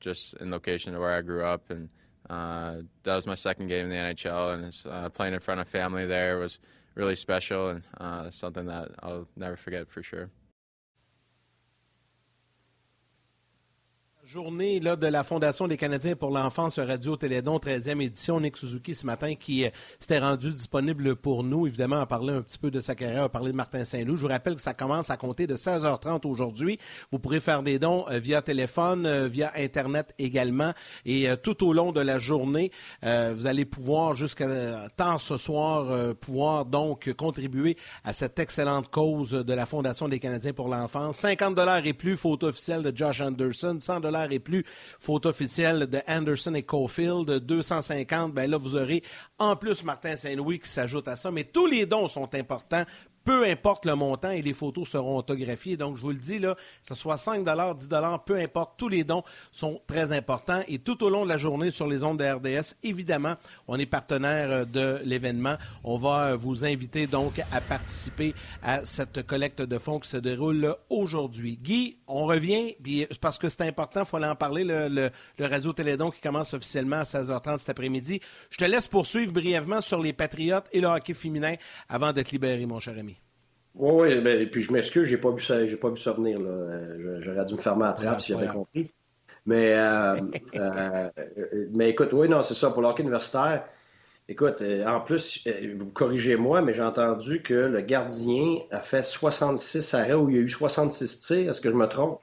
just 0.00 0.34
in 0.34 0.50
location 0.50 0.92
to 0.94 1.00
where 1.00 1.14
I 1.14 1.22
grew 1.22 1.44
up, 1.44 1.70
and 1.70 1.88
that 2.28 2.86
was 3.14 3.26
my 3.26 3.34
second 3.34 3.68
game 3.68 3.84
in 3.84 3.90
the 3.90 3.96
NHL, 3.96 4.54
and 4.54 5.14
playing 5.14 5.34
in 5.34 5.40
front 5.40 5.60
of 5.60 5.68
family 5.68 6.06
there 6.06 6.38
was 6.38 6.58
really 6.94 7.16
special 7.16 7.68
and 7.68 8.34
something 8.34 8.66
that 8.66 8.90
I'll 9.02 9.28
never 9.36 9.56
forget 9.56 9.88
for 9.88 10.02
sure. 10.02 10.30
Journée 14.26 14.80
là, 14.80 14.96
de 14.96 15.06
la 15.06 15.22
Fondation 15.22 15.68
des 15.68 15.76
Canadiens 15.76 16.16
pour 16.16 16.30
l'enfance 16.30 16.78
Radio 16.78 17.16
Télédon, 17.16 17.58
13e 17.58 18.00
édition. 18.00 18.40
Nick 18.40 18.56
Suzuki 18.56 18.94
ce 18.94 19.04
matin 19.04 19.34
qui 19.34 19.66
euh, 19.66 19.70
s'était 19.98 20.18
rendu 20.18 20.50
disponible 20.50 21.14
pour 21.16 21.44
nous, 21.44 21.66
évidemment, 21.66 22.00
à 22.00 22.06
parler 22.06 22.32
un 22.32 22.40
petit 22.40 22.56
peu 22.56 22.70
de 22.70 22.80
sa 22.80 22.94
carrière, 22.94 23.24
à 23.24 23.28
parler 23.28 23.52
de 23.52 23.56
Martin 23.56 23.84
Saint-Loup. 23.84 24.16
Je 24.16 24.22
vous 24.22 24.28
rappelle 24.28 24.54
que 24.54 24.62
ça 24.62 24.72
commence 24.72 25.10
à 25.10 25.16
compter 25.16 25.46
de 25.46 25.56
16h30 25.56 26.26
aujourd'hui. 26.26 26.78
Vous 27.12 27.18
pourrez 27.18 27.40
faire 27.40 27.62
des 27.62 27.78
dons 27.78 28.06
euh, 28.10 28.18
via 28.18 28.40
téléphone, 28.40 29.04
euh, 29.04 29.28
via 29.28 29.52
Internet 29.56 30.14
également. 30.18 30.72
Et 31.04 31.28
tout 31.42 31.66
au 31.66 31.72
long 31.72 31.92
de 31.92 32.00
la 32.00 32.18
journée, 32.18 32.70
vous 33.02 33.46
allez 33.46 33.64
pouvoir, 33.64 34.14
jusqu'à 34.14 34.88
temps 34.96 35.18
ce 35.18 35.36
soir, 35.36 36.14
pouvoir 36.16 36.64
donc 36.64 37.12
contribuer 37.14 37.76
à 38.04 38.12
cette 38.12 38.38
excellente 38.38 38.90
cause 38.90 39.32
de 39.32 39.52
la 39.54 39.66
Fondation 39.66 40.08
des 40.08 40.18
Canadiens 40.18 40.52
pour 40.52 40.68
l'enfance. 40.68 41.18
50 41.18 41.54
dollars 41.54 41.86
et 41.86 41.92
plus, 41.92 42.16
photo 42.16 42.48
officielle 42.48 42.82
de 42.82 42.96
Josh 42.96 43.20
Anderson. 43.20 43.78
100 43.80 44.00
et 44.30 44.38
plus, 44.38 44.64
photo 44.98 45.28
officielle 45.28 45.86
de 45.86 46.00
Anderson 46.06 46.54
et 46.54 46.62
Cofield, 46.62 47.30
250, 47.30 48.32
ben 48.32 48.50
là, 48.50 48.56
vous 48.56 48.76
aurez 48.76 49.02
en 49.38 49.56
plus 49.56 49.84
Martin 49.84 50.16
Saint-Louis 50.16 50.58
qui 50.58 50.68
s'ajoute 50.68 51.08
à 51.08 51.16
ça. 51.16 51.30
Mais 51.30 51.44
tous 51.44 51.66
les 51.66 51.86
dons 51.86 52.08
sont 52.08 52.34
importants 52.34 52.84
peu 53.24 53.46
importe 53.46 53.86
le 53.86 53.94
montant 53.94 54.30
et 54.30 54.42
les 54.42 54.52
photos 54.52 54.88
seront 54.88 55.16
autographiées. 55.16 55.76
Donc, 55.76 55.96
je 55.96 56.02
vous 56.02 56.10
le 56.10 56.18
dis, 56.18 56.38
là, 56.38 56.54
que 56.54 56.60
ce 56.82 56.94
soit 56.94 57.16
5 57.16 57.44
10 57.44 57.88
peu 58.24 58.36
importe, 58.36 58.74
tous 58.76 58.88
les 58.88 59.04
dons 59.04 59.22
sont 59.50 59.80
très 59.86 60.12
importants. 60.12 60.62
Et 60.68 60.78
tout 60.78 61.02
au 61.02 61.10
long 61.10 61.24
de 61.24 61.28
la 61.28 61.36
journée 61.36 61.70
sur 61.70 61.86
les 61.86 62.04
ondes 62.04 62.18
de 62.18 62.24
RDS, 62.24 62.76
évidemment, 62.82 63.34
on 63.66 63.78
est 63.78 63.86
partenaire 63.86 64.50
euh, 64.50 64.64
de 64.64 65.00
l'événement. 65.04 65.56
On 65.82 65.96
va 65.96 66.28
euh, 66.28 66.36
vous 66.36 66.64
inviter 66.64 67.06
donc 67.06 67.40
à 67.52 67.60
participer 67.60 68.34
à 68.62 68.84
cette 68.84 69.26
collecte 69.26 69.62
de 69.62 69.78
fonds 69.78 69.98
qui 69.98 70.08
se 70.08 70.16
déroule 70.16 70.76
aujourd'hui. 70.90 71.58
Guy, 71.62 71.98
on 72.06 72.26
revient, 72.26 72.74
puis 72.82 73.06
parce 73.20 73.38
que 73.38 73.48
c'est 73.48 73.62
important, 73.62 74.00
il 74.00 74.06
faut 74.06 74.22
en 74.22 74.34
parler, 74.34 74.64
le, 74.64 74.88
le, 74.88 75.10
le 75.38 75.46
Radio 75.46 75.72
Télédon 75.72 76.10
qui 76.10 76.20
commence 76.20 76.54
officiellement 76.54 76.96
à 76.96 77.02
16h30 77.02 77.58
cet 77.58 77.70
après-midi. 77.70 78.20
Je 78.50 78.58
te 78.58 78.64
laisse 78.64 78.88
poursuivre 78.88 79.32
brièvement 79.32 79.80
sur 79.80 80.00
les 80.00 80.12
Patriotes 80.12 80.66
et 80.72 80.80
le 80.80 80.88
hockey 80.88 81.14
féminin 81.14 81.54
avant 81.88 82.12
de 82.12 82.22
te 82.22 82.30
libérer, 82.30 82.66
mon 82.66 82.80
cher 82.80 82.98
ami. 82.98 83.13
Oui, 83.74 83.92
oui, 83.92 84.20
ben, 84.20 84.48
puis 84.48 84.62
je 84.62 84.72
m'excuse, 84.72 85.08
j'ai 85.08 85.16
pas 85.16 85.30
vu 85.30 85.42
ça, 85.42 85.66
j'ai 85.66 85.76
pas 85.76 85.90
vu 85.90 85.96
ça 85.96 86.12
venir. 86.12 86.40
Là. 86.40 87.20
J'aurais 87.20 87.44
dû 87.44 87.54
me 87.54 87.58
fermer 87.58 87.86
à 87.86 87.92
trappe 87.92 88.20
si 88.20 88.32
j'avais 88.32 88.46
compris. 88.46 88.92
Mais, 89.46 89.74
euh, 89.74 90.20
euh, 90.54 91.10
mais 91.72 91.90
écoute, 91.90 92.12
oui, 92.12 92.28
non, 92.28 92.42
c'est 92.42 92.54
ça. 92.54 92.70
Pour 92.70 92.82
l'hockey 92.82 93.02
universitaire, 93.02 93.64
écoute, 94.28 94.62
euh, 94.62 94.86
en 94.86 95.00
plus, 95.00 95.46
vous 95.78 95.90
corrigez-moi, 95.90 96.62
mais 96.62 96.72
j'ai 96.72 96.82
entendu 96.82 97.42
que 97.42 97.54
le 97.54 97.80
gardien 97.82 98.58
a 98.70 98.80
fait 98.80 99.02
66 99.02 99.94
arrêts 99.94 100.14
où 100.14 100.30
il 100.30 100.36
y 100.36 100.38
a 100.38 100.42
eu 100.42 100.48
66 100.48 101.20
tirs. 101.20 101.50
Est-ce 101.50 101.60
que 101.60 101.68
je 101.68 101.74
me 101.74 101.86
trompe? 101.86 102.20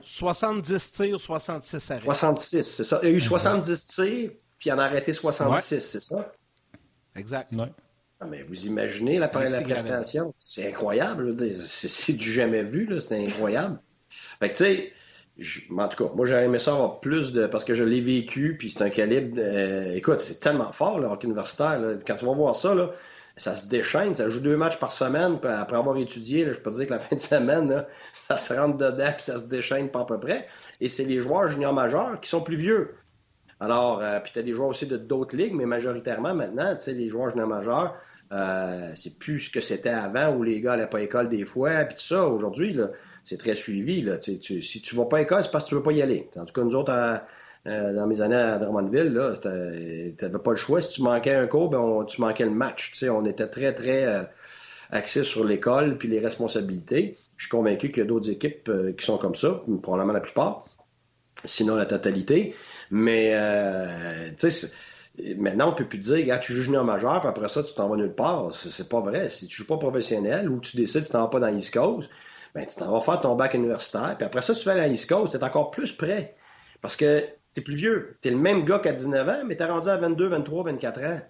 70 0.00 0.92
tirs, 0.92 1.18
66 1.18 1.90
arrêts. 1.90 2.04
66, 2.04 2.62
c'est 2.62 2.84
ça. 2.84 3.00
Il 3.02 3.08
y 3.08 3.12
a 3.12 3.14
eu 3.14 3.20
70 3.20 3.86
tirs, 3.86 4.30
puis 4.58 4.70
il 4.70 4.72
en 4.72 4.78
a 4.78 4.84
arrêté 4.84 5.12
66, 5.12 5.80
c'est 5.80 6.00
ça? 6.00 6.32
Exact. 7.16 7.50
Ah, 8.20 8.26
mais 8.26 8.42
vous 8.42 8.66
imaginez 8.66 9.14
la, 9.14 9.26
la 9.26 9.28
prestation? 9.28 10.34
C'est 10.38 10.66
incroyable, 10.66 11.34
c'est 11.36 12.12
du 12.12 12.32
jamais 12.32 12.64
vu, 12.64 12.88
c'est 13.00 13.24
incroyable. 13.26 13.78
Fait 14.40 14.52
que, 14.52 14.56
tu 14.56 14.64
sais, 14.64 14.92
en 15.70 15.88
tout 15.88 16.04
cas, 16.04 16.12
moi, 16.14 16.26
j'aurais 16.26 16.44
aimé 16.44 16.58
ça 16.58 16.72
avoir 16.72 17.00
plus 17.00 17.32
de. 17.32 17.46
Parce 17.46 17.64
que 17.64 17.74
je 17.74 17.84
l'ai 17.84 18.00
vécu, 18.00 18.56
puis 18.58 18.70
c'est 18.70 18.82
un 18.82 18.90
calibre. 18.90 19.36
Euh, 19.38 19.94
écoute, 19.94 20.20
c'est 20.20 20.40
tellement 20.40 20.72
fort, 20.72 20.98
le 20.98 21.06
hockey 21.06 21.26
universitaire. 21.26 21.80
Quand 22.06 22.16
tu 22.16 22.26
vas 22.26 22.32
voir 22.32 22.56
ça, 22.56 22.74
là, 22.74 22.90
ça 23.36 23.54
se 23.54 23.66
déchaîne. 23.66 24.14
Ça 24.14 24.28
joue 24.28 24.40
deux 24.40 24.56
matchs 24.56 24.78
par 24.78 24.90
semaine. 24.90 25.38
Puis 25.38 25.48
après 25.48 25.76
avoir 25.76 25.96
étudié, 25.96 26.52
je 26.52 26.58
peux 26.58 26.70
te 26.72 26.76
dire 26.76 26.86
que 26.86 26.92
la 26.94 27.00
fin 27.00 27.14
de 27.14 27.20
semaine, 27.20 27.84
ça 28.12 28.36
se 28.36 28.52
rentre 28.52 28.78
dedans, 28.78 29.12
puis 29.14 29.22
ça 29.22 29.38
se 29.38 29.44
déchaîne 29.44 29.90
pas 29.90 30.00
à 30.00 30.04
peu 30.06 30.18
près. 30.18 30.46
Et 30.80 30.88
c'est 30.88 31.04
les 31.04 31.20
joueurs 31.20 31.48
juniors 31.48 31.74
majeurs 31.74 32.20
qui 32.20 32.28
sont 32.28 32.40
plus 32.40 32.56
vieux. 32.56 32.96
Alors, 33.60 34.02
euh, 34.02 34.20
puis 34.20 34.32
tu 34.32 34.38
as 34.38 34.42
des 34.42 34.52
joueurs 34.52 34.68
aussi 34.68 34.86
de 34.86 34.96
d'autres 34.96 35.36
ligues, 35.36 35.54
mais 35.54 35.66
majoritairement 35.66 36.34
maintenant, 36.34 36.74
tu 36.74 36.84
sais, 36.84 36.92
les 36.92 37.08
joueurs 37.08 37.30
juniors 37.30 37.48
majeurs, 37.48 37.94
euh, 38.30 38.92
c'est 38.94 39.18
plus 39.18 39.40
ce 39.40 39.50
que 39.50 39.60
c'était 39.60 39.88
avant 39.88 40.34
où 40.34 40.42
les 40.42 40.60
gars 40.60 40.72
n'allaient 40.72 40.88
pas 40.88 40.98
à 40.98 41.00
l'école 41.00 41.28
des 41.28 41.44
fois, 41.44 41.84
puis 41.84 41.94
tout 41.96 42.02
ça. 42.02 42.26
Aujourd'hui, 42.26 42.78
c'est 43.24 43.38
très 43.38 43.54
suivi. 43.54 44.02
Là. 44.02 44.18
Tu, 44.18 44.38
tu, 44.38 44.60
si 44.62 44.82
tu 44.82 44.94
vas 44.96 45.06
pas 45.06 45.18
à 45.18 45.20
l'école, 45.20 45.42
c'est 45.42 45.50
parce 45.50 45.64
que 45.64 45.70
tu 45.70 45.74
veux 45.76 45.82
pas 45.82 45.92
y 45.92 46.02
aller. 46.02 46.28
En 46.36 46.44
tout 46.44 46.52
cas, 46.52 46.62
nous 46.62 46.76
autres, 46.76 46.92
euh, 47.66 47.92
dans 47.94 48.06
mes 48.06 48.20
années 48.20 48.36
à 48.36 48.58
Drummondville, 48.58 49.18
tu 49.40 49.48
n'avais 49.48 50.38
pas 50.38 50.50
le 50.50 50.56
choix. 50.56 50.82
Si 50.82 50.90
tu 50.90 51.02
manquais 51.02 51.34
un 51.34 51.46
cours, 51.46 51.70
ben, 51.70 52.04
tu 52.06 52.20
manquais 52.20 52.44
le 52.44 52.50
match. 52.50 52.90
Tu 52.92 52.98
sais, 52.98 53.08
on 53.08 53.24
était 53.24 53.46
très, 53.46 53.72
très 53.72 54.04
euh, 54.04 54.22
axés 54.90 55.24
sur 55.24 55.44
l'école 55.44 55.96
puis 55.96 56.08
les 56.08 56.20
responsabilités. 56.20 57.16
Je 57.36 57.44
suis 57.44 57.50
convaincu 57.50 57.88
qu'il 57.88 57.98
y 57.98 58.02
a 58.02 58.08
d'autres 58.08 58.30
équipes 58.30 58.70
qui 58.96 59.06
sont 59.06 59.16
comme 59.16 59.36
ça, 59.36 59.62
probablement 59.82 60.12
la 60.12 60.20
plupart, 60.20 60.64
sinon 61.44 61.76
la 61.76 61.86
totalité. 61.86 62.54
Mais, 62.90 63.32
tu 64.36 64.50
sais, 64.50 64.70
Maintenant, 65.36 65.70
on 65.70 65.74
peut 65.74 65.86
plus 65.86 65.98
dire, 65.98 66.40
tu 66.40 66.52
joues 66.52 66.62
junior 66.62 66.84
majeur, 66.84 67.20
puis 67.20 67.28
après 67.28 67.48
ça, 67.48 67.62
tu 67.62 67.74
t'en 67.74 67.88
vas 67.88 67.96
nulle 67.96 68.14
part. 68.14 68.52
C'est 68.52 68.88
pas 68.88 69.00
vrai. 69.00 69.30
Si 69.30 69.46
tu 69.46 69.56
joues 69.56 69.66
pas 69.66 69.78
professionnel 69.78 70.48
ou 70.48 70.60
tu 70.60 70.76
décides 70.76 71.02
que 71.02 71.06
tu 71.06 71.12
t'en 71.12 71.22
vas 71.22 71.28
pas 71.28 71.40
dans 71.40 71.48
l'East 71.48 71.74
Coast, 71.74 72.08
ben, 72.54 72.64
tu 72.64 72.76
t'en 72.76 72.92
vas 72.92 73.00
faire 73.00 73.20
ton 73.20 73.34
bac 73.34 73.54
universitaire. 73.54 74.14
Puis 74.16 74.24
après 74.24 74.42
ça, 74.42 74.54
si 74.54 74.60
tu 74.62 74.68
fais 74.68 74.76
la 74.76 74.86
East 74.88 75.08
Coast, 75.08 75.36
t'es 75.36 75.44
encore 75.44 75.70
plus 75.70 75.92
prêt. 75.92 76.36
Parce 76.80 76.96
que 76.96 77.24
t'es 77.52 77.60
plus 77.60 77.74
vieux. 77.74 78.16
T'es 78.20 78.30
le 78.30 78.36
même 78.36 78.64
gars 78.64 78.78
qu'à 78.78 78.92
19 78.92 79.28
ans, 79.28 79.42
mais 79.46 79.56
t'es 79.56 79.64
rendu 79.64 79.88
à 79.88 79.96
22, 79.96 80.28
23, 80.28 80.64
24 80.64 81.02
ans. 81.02 81.20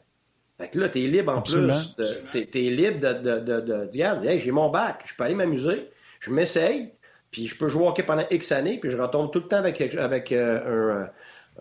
Fait 0.58 0.68
que 0.68 0.80
là, 0.80 0.88
t'es 0.88 1.00
libre 1.00 1.32
en 1.32 1.42
plus. 1.42 1.94
T'es 2.30 2.48
es 2.52 2.70
libre 2.70 2.98
de, 3.00 3.12
de, 3.12 3.40
de, 3.40 3.60
de 3.60 3.74
regarde, 3.74 4.26
j'ai 4.26 4.50
mon 4.50 4.70
bac, 4.70 5.02
je 5.06 5.14
peux 5.14 5.22
aller 5.22 5.36
m'amuser, 5.36 5.88
je 6.18 6.30
m'essaye, 6.30 6.92
puis 7.30 7.46
je 7.46 7.56
peux 7.56 7.68
jouer 7.68 7.84
au 7.84 7.88
hockey 7.88 8.02
pendant 8.02 8.24
X 8.28 8.50
années, 8.50 8.78
puis 8.80 8.90
je 8.90 8.96
retombe 8.96 9.30
tout 9.30 9.38
le 9.38 9.46
temps 9.46 9.58
avec, 9.58 9.80
avec 9.80 10.32
euh, 10.32 11.04
un, 11.04 11.10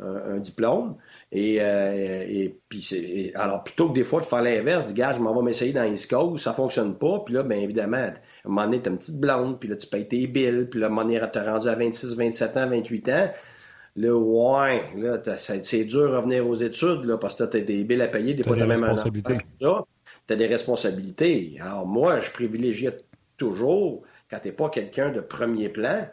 un, 0.02 0.38
diplôme. 0.40 0.96
Et, 1.32 1.62
euh, 1.62 2.26
et 2.28 2.60
puis, 2.70 3.32
alors, 3.36 3.64
plutôt 3.64 3.90
que 3.90 3.94
des 3.94 4.04
fois 4.04 4.20
de 4.20 4.26
faire 4.26 4.42
l'inverse, 4.42 4.94
gars, 4.94 5.14
je 5.14 5.20
m'en 5.20 5.36
vais 5.36 5.44
m'essayer 5.44 5.74
dans 5.74 5.84
East 5.84 6.10
Coast, 6.10 6.44
ça 6.44 6.54
fonctionne 6.54 6.96
pas. 6.96 7.20
Puis 7.26 7.34
là, 7.34 7.44
bien 7.44 7.60
évidemment, 7.60 7.98
à 7.98 8.10
un 8.10 8.14
moment 8.46 8.66
donné, 8.66 8.82
t'as 8.82 8.92
une 8.92 8.98
petite 8.98 9.20
blonde, 9.20 9.60
puis 9.60 9.70
là, 9.70 9.76
tu 9.76 9.88
payes 9.88 10.08
tes 10.08 10.28
billes, 10.28 10.68
puis 10.70 10.80
là, 10.80 10.88
à 10.88 10.90
un 10.90 10.94
moment 10.94 11.08
donné, 11.08 11.22
t'as 11.32 11.52
rendu 11.52 11.68
à 11.68 11.76
26, 11.76 12.16
27 12.16 12.58
ans, 12.58 12.70
28 12.70 13.10
ans. 13.10 13.32
Là, 13.96 14.16
ouais, 14.16 14.84
là, 14.96 15.20
c'est 15.38 15.84
dur 15.86 16.12
de 16.12 16.16
revenir 16.16 16.48
aux 16.48 16.56
études, 16.56 17.04
là, 17.04 17.18
parce 17.18 17.36
que 17.36 17.44
t'as 17.46 17.60
des 17.60 17.84
billes 17.84 18.02
à 18.02 18.08
payer, 18.08 18.36
des 18.36 18.44
fois, 18.44 18.56
t'as 18.56 18.68
même 18.68 18.84
un 18.84 18.96
T'as 20.28 20.36
des 20.36 20.48
responsabilités. 20.48 21.58
Alors, 21.60 21.86
moi, 21.86 22.20
je 22.20 22.32
privilégie 22.32 22.88
toujours, 23.38 24.04
quand 24.30 24.40
t'es 24.40 24.52
pas 24.52 24.70
quelqu'un 24.70 25.12
de 25.12 25.20
premier 25.20 25.70
plan, 25.70 26.08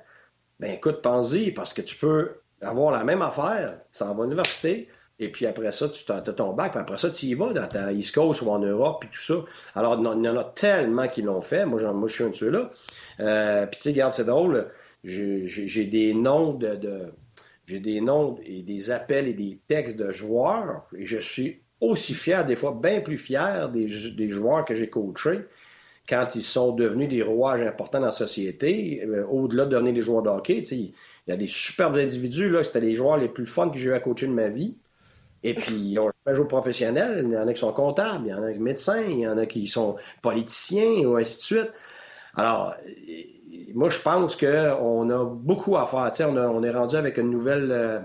ben 0.60 0.72
écoute, 0.72 1.02
pense-y, 1.02 1.50
parce 1.50 1.74
que 1.74 1.82
tu 1.82 1.96
peux 1.96 2.36
avoir 2.64 2.92
la 2.92 3.04
même 3.04 3.22
affaire, 3.22 3.78
ça 3.90 4.06
va 4.12 4.22
à 4.22 4.26
l'université, 4.26 4.88
et 5.18 5.30
puis 5.30 5.46
après 5.46 5.70
ça, 5.70 5.88
tu 5.88 6.10
as 6.10 6.20
ton 6.20 6.52
bac, 6.52 6.72
puis 6.72 6.80
après 6.80 6.98
ça, 6.98 7.10
tu 7.10 7.26
y 7.26 7.34
vas 7.34 7.52
dans 7.52 7.68
ta 7.68 7.92
East 7.92 8.14
Coast 8.14 8.42
ou 8.42 8.50
en 8.50 8.58
Europe, 8.58 8.98
puis 9.00 9.10
tout 9.12 9.20
ça. 9.20 9.44
Alors, 9.74 9.98
il 10.00 10.24
y 10.24 10.28
en 10.28 10.36
a 10.36 10.44
tellement 10.44 11.06
qui 11.06 11.22
l'ont 11.22 11.40
fait. 11.40 11.66
Moi, 11.66 11.80
moi, 11.92 12.08
je 12.08 12.14
suis 12.14 12.24
un 12.24 12.30
de 12.30 12.34
ceux-là. 12.34 12.70
Euh, 13.20 13.66
puis 13.66 13.76
tu 13.76 13.82
sais, 13.82 13.90
regarde, 13.90 14.12
c'est 14.12 14.24
drôle. 14.24 14.68
J'ai 15.04 15.84
des 15.84 16.14
noms 16.14 16.54
de, 16.54 17.12
j'ai 17.66 17.78
des 17.78 18.00
noms 18.00 18.36
et 18.44 18.62
des 18.62 18.90
appels 18.90 19.28
et 19.28 19.34
des 19.34 19.60
textes 19.68 19.96
de 19.96 20.10
joueurs, 20.10 20.86
et 20.96 21.04
je 21.04 21.18
suis 21.18 21.60
aussi 21.80 22.14
fier, 22.14 22.44
des 22.44 22.56
fois 22.56 22.76
bien 22.80 23.00
plus 23.00 23.18
fier 23.18 23.68
des, 23.68 23.86
des 24.16 24.28
joueurs 24.28 24.64
que 24.64 24.74
j'ai 24.74 24.88
coachés 24.88 25.46
quand 26.08 26.34
ils 26.34 26.42
sont 26.42 26.72
devenus 26.72 27.08
des 27.08 27.22
rouages 27.22 27.62
importants 27.62 28.00
dans 28.00 28.06
la 28.06 28.12
société, 28.12 29.02
euh, 29.04 29.26
au-delà 29.26 29.64
de 29.64 29.70
devenir 29.70 29.94
des 29.94 30.02
joueurs 30.02 30.22
de 30.22 30.28
hockey. 30.28 30.62
Il 30.70 30.92
y 31.28 31.32
a 31.32 31.36
des 31.36 31.46
superbes 31.46 31.96
individus, 31.96 32.50
là, 32.50 32.62
c'était 32.62 32.80
les 32.80 32.94
joueurs 32.94 33.16
les 33.16 33.28
plus 33.28 33.46
fun 33.46 33.70
que 33.70 33.78
j'ai 33.78 33.88
eu 33.88 33.92
à 33.92 34.00
coacher 34.00 34.26
de 34.26 34.32
ma 34.32 34.48
vie. 34.48 34.74
Et 35.42 35.54
puis, 35.54 35.74
ils 35.74 35.98
ont 35.98 36.08
joué 36.26 36.38
au 36.38 36.46
professionnel. 36.46 37.22
Il 37.24 37.32
y 37.32 37.36
en 37.36 37.46
a 37.46 37.52
qui 37.52 37.60
sont 37.60 37.72
comptables, 37.72 38.26
il 38.26 38.30
y 38.30 38.34
en 38.34 38.42
a 38.42 38.50
qui 38.50 38.56
sont 38.56 38.62
médecins, 38.62 39.02
il 39.02 39.18
y 39.20 39.28
en 39.28 39.36
a 39.36 39.46
qui 39.46 39.66
sont 39.66 39.96
politiciens, 40.22 41.06
ou 41.06 41.16
ainsi 41.16 41.36
de 41.36 41.42
suite. 41.42 41.70
Alors, 42.34 42.74
moi, 43.74 43.90
je 43.90 43.98
pense 43.98 44.36
qu'on 44.36 45.10
a 45.10 45.24
beaucoup 45.24 45.76
à 45.76 45.86
faire. 45.86 46.30
On, 46.30 46.36
on, 46.36 46.62
est 46.62 46.70
rendu 46.70 46.96
avec 46.96 47.18
une 47.18 47.30
nouvelle, 47.30 47.70
euh, 47.70 48.00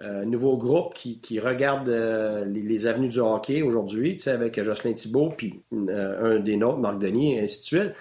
un 0.00 0.24
nouveau 0.24 0.56
groupe 0.56 0.94
qui, 0.94 1.20
qui 1.20 1.40
regarde 1.40 1.88
euh, 1.88 2.44
les, 2.44 2.86
avenues 2.86 3.08
du 3.08 3.18
hockey 3.18 3.62
aujourd'hui, 3.62 4.16
avec 4.26 4.62
Jocelyn 4.62 4.92
Thibault, 4.92 5.30
puis 5.36 5.62
euh, 5.72 6.36
un 6.36 6.40
des 6.40 6.56
nôtres, 6.56 6.78
Marc 6.78 6.98
Denis, 6.98 7.36
et 7.36 7.42
ainsi 7.42 7.60
de 7.60 7.64
suite. 7.64 7.94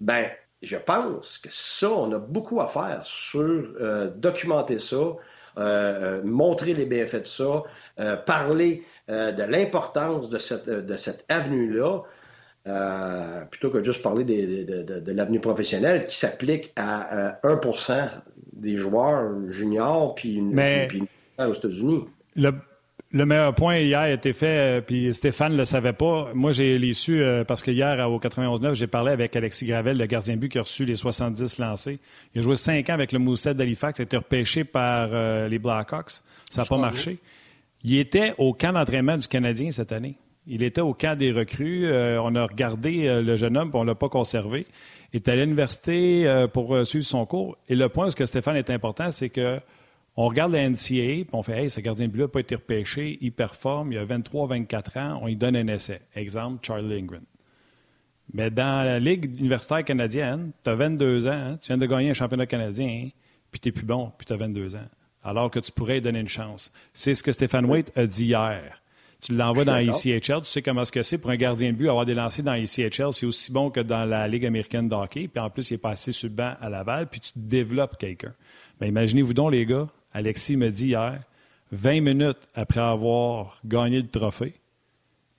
Ben, 0.00 0.26
je 0.62 0.76
pense 0.76 1.38
que 1.38 1.48
ça, 1.50 1.90
on 1.90 2.12
a 2.12 2.18
beaucoup 2.18 2.60
à 2.60 2.68
faire 2.68 3.02
sur 3.04 3.68
documenter 4.16 4.78
ça, 4.78 5.16
euh, 5.56 5.60
euh, 5.60 6.22
montrer 6.24 6.74
les 6.74 6.84
bienfaits 6.84 7.20
de 7.20 7.26
ça, 7.26 7.62
euh, 8.00 8.16
parler 8.16 8.82
de 9.08 9.42
l'importance 9.42 10.28
de 10.28 10.38
cette, 10.38 10.68
de 10.68 10.96
cette 10.96 11.24
avenue-là. 11.28 12.02
plutôt 13.50 13.70
que 13.70 13.82
juste 13.82 14.02
parler 14.02 14.24
de, 14.24 15.12
l'avenue 15.12 15.40
professionnelle 15.40 16.04
qui 16.04 16.16
s'applique 16.16 16.72
à 16.74 17.38
1% 17.44 18.08
des 18.54 18.76
joueurs 18.76 19.30
juniors 19.48 20.14
puis, 20.14 20.36
une, 20.36 20.54
puis 20.88 21.02
aux 21.38 21.52
États-Unis. 21.52 22.04
Le 23.14 23.26
meilleur 23.26 23.54
point 23.54 23.76
hier 23.76 24.00
a 24.00 24.10
été 24.10 24.32
fait, 24.32 24.78
euh, 24.78 24.80
puis 24.80 25.14
Stéphane 25.14 25.52
ne 25.52 25.58
le 25.58 25.64
savait 25.64 25.92
pas. 25.92 26.30
Moi, 26.34 26.50
j'ai 26.50 26.92
su 26.94 27.22
euh, 27.22 27.44
parce 27.44 27.62
que 27.62 27.70
hier, 27.70 28.10
au 28.10 28.18
91-9, 28.18 28.74
j'ai 28.74 28.88
parlé 28.88 29.12
avec 29.12 29.36
Alexis 29.36 29.66
Gravel, 29.66 29.96
le 29.96 30.06
gardien 30.06 30.36
but 30.36 30.48
qui 30.48 30.58
a 30.58 30.62
reçu 30.62 30.84
les 30.84 30.96
70 30.96 31.58
lancés. 31.58 32.00
Il 32.34 32.40
a 32.40 32.42
joué 32.42 32.56
cinq 32.56 32.90
ans 32.90 32.94
avec 32.94 33.12
le 33.12 33.20
Mousset 33.20 33.54
d'Halifax, 33.54 34.00
il 34.00 34.02
a 34.02 34.04
été 34.04 34.16
repêché 34.16 34.64
par 34.64 35.10
euh, 35.12 35.46
les 35.46 35.60
Blackhawks. 35.60 36.10
Ça 36.50 36.62
n'a 36.62 36.64
pas 36.64 36.76
marché. 36.76 37.18
Il 37.84 37.96
était 37.96 38.34
au 38.36 38.52
camp 38.52 38.72
d'entraînement 38.72 39.16
du 39.16 39.28
Canadien 39.28 39.70
cette 39.70 39.92
année. 39.92 40.16
Il 40.48 40.64
était 40.64 40.80
au 40.80 40.92
camp 40.92 41.16
des 41.16 41.30
recrues. 41.30 41.86
on 41.88 42.34
a 42.34 42.44
regardé 42.44 43.22
le 43.22 43.36
jeune 43.36 43.56
homme, 43.56 43.70
puis 43.70 43.78
on 43.78 43.84
ne 43.84 43.90
l'a 43.90 43.94
pas 43.94 44.08
conservé. 44.08 44.66
Il 45.12 45.16
est 45.16 45.28
à 45.28 45.36
l'université 45.36 46.46
pour 46.52 46.86
suivre 46.86 47.04
son 47.04 47.24
cours. 47.24 47.56
Et 47.68 47.74
le 47.74 47.88
point, 47.88 48.10
ce 48.10 48.16
que 48.16 48.26
Stéphane 48.26 48.56
est 48.56 48.70
important, 48.70 49.10
c'est 49.10 49.30
que 49.30 49.58
on 50.16 50.28
regarde 50.28 50.52
la 50.52 50.68
NCAA, 50.68 51.24
puis 51.24 51.28
on 51.32 51.42
fait 51.42 51.64
Hey, 51.64 51.70
ce 51.70 51.80
gardien 51.80 52.06
de 52.06 52.12
but 52.12 52.20
n'a 52.20 52.28
pas 52.28 52.40
été 52.40 52.54
repêché, 52.54 53.18
il 53.20 53.32
performe, 53.32 53.92
il 53.92 53.98
a 53.98 54.04
23-24 54.04 54.98
ans, 54.98 55.18
on 55.22 55.26
lui 55.26 55.36
donne 55.36 55.56
un 55.56 55.66
essai. 55.66 56.00
Exemple, 56.14 56.64
Charlie 56.64 56.88
Lindgren. 56.88 57.22
Mais 58.32 58.50
dans 58.50 58.84
la 58.84 58.98
Ligue 58.98 59.38
universitaire 59.38 59.84
canadienne, 59.84 60.52
tu 60.62 60.70
as 60.70 60.74
22 60.74 61.26
ans, 61.26 61.32
hein, 61.32 61.58
tu 61.60 61.66
viens 61.66 61.78
de 61.78 61.86
gagner 61.86 62.10
un 62.10 62.14
championnat 62.14 62.46
canadien, 62.46 63.08
puis 63.50 63.60
tu 63.60 63.68
n'es 63.68 63.72
plus 63.72 63.84
bon, 63.84 64.12
puis 64.16 64.26
tu 64.26 64.32
as 64.32 64.36
22 64.36 64.76
ans. 64.76 64.88
Alors 65.22 65.50
que 65.50 65.58
tu 65.58 65.72
pourrais 65.72 65.94
lui 65.94 66.02
donner 66.02 66.20
une 66.20 66.28
chance. 66.28 66.72
C'est 66.92 67.14
ce 67.14 67.22
que 67.22 67.32
Stéphane 67.32 67.64
Waite 67.64 67.92
a 67.96 68.06
dit 68.06 68.26
hier. 68.26 68.82
Tu 69.20 69.34
l'envoies 69.34 69.64
dans 69.64 69.78
l'ECHL, 69.78 70.42
tu 70.42 70.46
sais 70.46 70.60
comment 70.60 70.84
ce 70.84 70.92
que 70.92 71.02
c'est 71.02 71.16
pour 71.16 71.30
un 71.30 71.36
gardien 71.36 71.72
de 71.72 71.76
but 71.76 71.88
avoir 71.88 72.04
des 72.04 72.12
lancers 72.12 72.44
dans 72.44 72.52
l'ECHL, 72.54 73.12
c'est 73.12 73.24
aussi 73.24 73.50
bon 73.50 73.70
que 73.70 73.80
dans 73.80 74.04
la 74.04 74.28
Ligue 74.28 74.44
américaine 74.44 74.88
de 74.88 74.94
hockey, 74.94 75.28
puis 75.28 75.42
en 75.42 75.48
plus, 75.48 75.70
il 75.70 75.74
est 75.74 75.78
passé 75.78 76.12
sur 76.12 76.28
le 76.28 76.34
banc 76.34 76.54
à 76.60 76.68
Laval, 76.68 77.08
puis 77.08 77.20
tu 77.20 77.30
développes 77.34 77.96
quelqu'un. 77.96 78.34
Mais 78.80 78.88
imaginez-vous 78.88 79.32
donc, 79.32 79.52
les 79.52 79.64
gars, 79.64 79.86
Alexis 80.14 80.56
me 80.56 80.70
dit 80.70 80.88
hier, 80.88 81.20
20 81.72 82.00
minutes 82.00 82.48
après 82.54 82.80
avoir 82.80 83.58
gagné 83.64 84.00
le 84.00 84.08
trophée, 84.08 84.54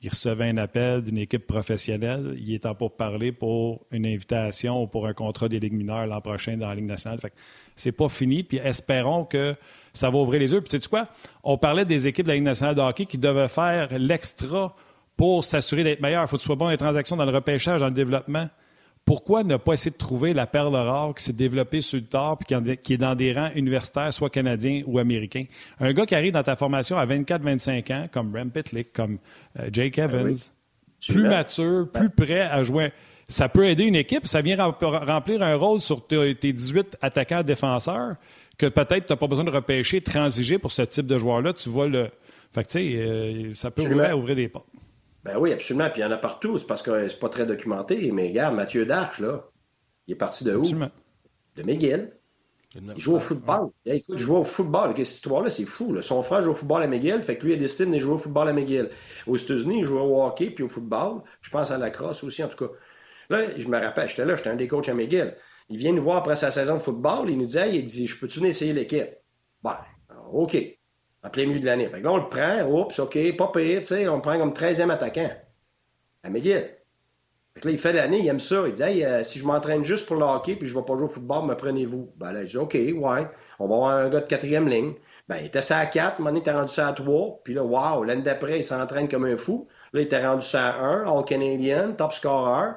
il 0.01 0.09
recevait 0.09 0.49
un 0.49 0.57
appel 0.57 1.01
d'une 1.01 1.17
équipe 1.17 1.47
professionnelle. 1.47 2.35
Il 2.37 2.53
est 2.53 2.65
en 2.67 2.75
pour 2.75 2.95
parler 2.95 3.31
pour 3.31 3.87
une 3.89 4.05
invitation 4.05 4.83
ou 4.83 4.85
pour 4.85 5.07
un 5.07 5.13
contrat 5.13 5.47
des 5.49 5.59
Ligues 5.59 5.73
mineures 5.73 6.05
l'an 6.05 6.21
prochain 6.21 6.57
dans 6.57 6.67
la 6.67 6.75
Ligue 6.75 6.85
nationale. 6.85 7.19
Fait 7.19 7.33
c'est 7.75 7.91
pas 7.91 8.07
fini. 8.07 8.43
Puis 8.43 8.57
espérons 8.57 9.25
que 9.25 9.55
ça 9.93 10.11
va 10.11 10.19
ouvrir 10.19 10.41
les 10.41 10.51
yeux. 10.51 10.61
Puis 10.61 10.69
sais-tu 10.69 10.89
quoi? 10.89 11.07
On 11.43 11.57
parlait 11.57 11.85
des 11.85 12.05
équipes 12.07 12.25
de 12.25 12.31
la 12.31 12.35
Ligue 12.35 12.43
nationale 12.43 12.75
de 12.75 12.81
hockey 12.81 13.05
qui 13.05 13.17
devaient 13.17 13.47
faire 13.47 13.87
l'extra 13.97 14.75
pour 15.17 15.43
s'assurer 15.43 15.83
d'être 15.83 16.01
meilleurs. 16.01 16.23
Il 16.23 16.27
faut 16.27 16.35
que 16.35 16.41
tu 16.41 16.45
sois 16.45 16.55
bon 16.55 16.65
dans 16.65 16.71
les 16.71 16.77
transactions, 16.77 17.15
dans 17.15 17.25
le 17.25 17.33
repêchage, 17.33 17.79
dans 17.79 17.87
le 17.87 17.93
développement 17.93 18.47
pourquoi 19.05 19.43
ne 19.43 19.55
pas 19.55 19.73
essayer 19.73 19.91
de 19.91 19.97
trouver 19.97 20.33
la 20.33 20.47
perle 20.47 20.75
rare 20.75 21.13
qui 21.13 21.23
s'est 21.23 21.33
développée 21.33 21.81
sur 21.81 21.99
le 21.99 22.05
tard 22.05 22.39
et 22.49 22.77
qui 22.77 22.93
est 22.93 22.97
dans 22.97 23.13
des 23.13 23.33
rangs 23.33 23.51
universitaires, 23.53 24.11
soit 24.11 24.31
canadiens 24.31 24.81
ou 24.87 24.97
américains? 24.97 25.45
Un 25.79 25.93
gars 25.93 26.07
qui 26.07 26.15
arrive 26.15 26.33
dans 26.33 26.43
ta 26.43 26.55
formation 26.55 26.97
à 26.97 27.05
24-25 27.05 27.93
ans, 27.93 28.07
comme 28.11 28.35
Rem 28.35 28.49
Pitlick, 28.49 28.91
comme 28.91 29.19
euh, 29.59 29.69
Jake 29.71 29.97
ben 29.97 30.05
Evans, 30.05 30.35
plus 31.07 31.23
mature, 31.23 31.87
plus 31.93 32.09
prêt 32.09 32.41
à 32.41 32.63
jouer. 32.63 32.91
Ça 33.27 33.47
peut 33.47 33.67
aider 33.67 33.83
une 33.83 33.95
équipe, 33.95 34.25
ça 34.27 34.41
vient 34.41 34.55
remplir 34.57 35.41
un 35.43 35.55
rôle 35.55 35.81
sur 35.81 36.05
tes 36.05 36.33
18 36.35 36.97
attaquants 37.01 37.43
défenseurs 37.43 38.15
que 38.57 38.67
peut-être 38.67 39.05
tu 39.05 39.13
n'as 39.13 39.17
pas 39.17 39.27
besoin 39.27 39.45
de 39.45 39.51
repêcher, 39.51 40.01
transiger 40.01 40.57
pour 40.57 40.71
ce 40.71 40.81
type 40.83 41.05
de 41.05 41.17
joueur-là. 41.17 41.53
Tu 41.53 41.69
vois 41.69 41.87
le. 41.87 42.09
Fait 42.53 42.63
que, 42.63 42.69
tu 42.69 42.73
sais, 42.73 42.95
euh, 42.95 43.53
ça 43.53 43.69
peut 43.69 43.81
ouvrir, 43.81 44.17
ouvrir 44.17 44.35
des 44.35 44.47
portes. 44.47 44.67
Ben 45.25 45.37
oui, 45.37 45.51
absolument. 45.51 45.89
Puis 45.89 46.01
il 46.01 46.03
y 46.03 46.07
en 46.07 46.11
a 46.11 46.17
partout. 46.17 46.57
C'est 46.57 46.67
parce 46.67 46.83
que 46.83 47.07
c'est 47.07 47.19
pas 47.19 47.29
très 47.29 47.47
documenté. 47.47 48.11
Mais 48.11 48.27
regarde, 48.27 48.55
Mathieu 48.55 48.85
Darche, 48.85 49.19
là, 49.19 49.49
il 50.07 50.13
est 50.13 50.17
parti 50.17 50.43
de 50.43 50.55
où? 50.55 50.61
De 50.61 51.63
McGill. 51.63 52.13
Il 52.75 52.99
joue 53.01 53.15
au 53.15 53.19
football. 53.19 53.69
écoute, 53.85 54.17
je 54.17 54.23
joue 54.23 54.35
au 54.35 54.43
football. 54.43 54.93
Cette 54.95 55.07
histoire-là, 55.07 55.49
c'est 55.49 55.65
fou. 55.65 55.99
Son 56.01 56.21
frère 56.21 56.41
joue 56.41 56.51
au 56.51 56.53
football 56.53 56.83
à 56.83 56.87
McGill, 56.87 57.23
fait 57.23 57.37
que 57.37 57.45
lui 57.45 57.53
a 57.53 57.55
décidé 57.55 57.89
de 57.89 57.97
jouer 57.97 58.13
au 58.13 58.17
football 58.17 58.49
à 58.49 58.53
McGill. 58.53 58.89
Aux 59.27 59.37
États-Unis, 59.37 59.79
il 59.79 59.83
joue 59.85 59.97
au 59.97 60.23
hockey 60.23 60.51
puis 60.51 60.63
au 60.63 60.69
football. 60.69 61.21
Je 61.41 61.49
pense 61.49 61.71
à 61.71 61.77
la 61.77 61.89
crosse 61.89 62.23
aussi, 62.23 62.43
en 62.43 62.49
tout 62.49 62.67
cas. 62.67 62.71
Là, 63.29 63.57
je 63.57 63.67
me 63.67 63.79
rappelle, 63.79 64.09
j'étais 64.09 64.25
là, 64.25 64.35
j'étais 64.35 64.49
un 64.49 64.55
des 64.55 64.67
coachs 64.67 64.89
à 64.89 64.93
McGill. 64.93 65.35
Il 65.69 65.77
vient 65.77 65.93
nous 65.93 66.03
voir 66.03 66.17
après 66.17 66.35
sa 66.35 66.51
saison 66.51 66.73
de 66.73 66.79
football, 66.79 67.29
il 67.29 67.37
nous 67.37 67.45
dit, 67.45 67.57
il 67.73 67.85
dit, 67.85 68.05
je 68.05 68.19
peux-tu 68.19 68.45
essayer 68.45 68.73
l'équipe? 68.73 69.09
Ben, 69.63 69.77
OK. 70.31 70.55
En 71.25 71.29
plein 71.29 71.47
milieu 71.47 71.59
de 71.59 71.65
l'année. 71.65 71.89
Là, 71.89 72.11
on 72.11 72.17
le 72.17 72.29
prend, 72.29 72.61
oups, 72.69 72.99
OK, 72.99 73.17
pas 73.35 73.47
pire, 73.47 73.81
tu 73.81 73.87
sais, 73.87 74.07
on 74.07 74.17
le 74.17 74.21
prend 74.21 74.37
comme 74.37 74.53
13e 74.53 74.91
attaquant 74.91 75.31
à 76.23 76.29
McGill. 76.29 76.69
Fait 77.55 77.61
que 77.61 77.67
là, 77.67 77.71
il 77.71 77.77
fait 77.77 77.93
l'année, 77.93 78.19
il 78.19 78.27
aime 78.27 78.41
ça. 78.41 78.63
Il 78.67 78.73
dit 78.73 78.83
hey, 78.83 79.05
euh, 79.05 79.23
si 79.23 79.39
je 79.39 79.45
m'entraîne 79.45 79.83
juste 79.83 80.05
pour 80.05 80.17
le 80.17 80.25
hockey 80.25 80.57
puis 80.57 80.67
je 80.67 80.75
ne 80.75 80.79
vais 80.79 80.85
pas 80.85 80.97
jouer 80.97 81.05
au 81.05 81.07
football, 81.07 81.45
me 81.45 81.55
prenez-vous. 81.55 82.11
Ben 82.17 82.33
là, 82.33 82.41
il 82.41 82.47
dit 82.47 82.57
OK, 82.57 82.73
ouais, 82.73 82.93
on 83.59 83.67
va 83.67 83.75
avoir 83.75 83.89
un 83.91 84.09
gars 84.09 84.19
de 84.19 84.27
quatrième 84.27 84.67
ligne. 84.67 84.93
Ben, 85.29 85.37
il 85.39 85.45
était 85.45 85.61
ça 85.61 85.77
à 85.77 85.85
4, 85.85 86.19
moment 86.19 86.35
il 86.35 86.39
était 86.39 86.51
rendu 86.51 86.71
ça 86.71 86.89
à 86.89 86.93
3. 86.93 87.41
Puis 87.43 87.53
là, 87.53 87.63
wow, 87.63 88.03
l'année 88.03 88.23
d'après, 88.23 88.59
il 88.59 88.63
s'entraîne 88.63 89.07
comme 89.07 89.25
un 89.25 89.37
fou. 89.37 89.67
Là, 89.93 90.01
il 90.01 90.03
était 90.03 90.25
rendu 90.25 90.45
ça 90.45 90.67
à 90.67 90.79
1, 90.79 91.05
All 91.05 91.23
Canadian, 91.23 91.93
top 91.93 92.11
scorer. 92.11 92.73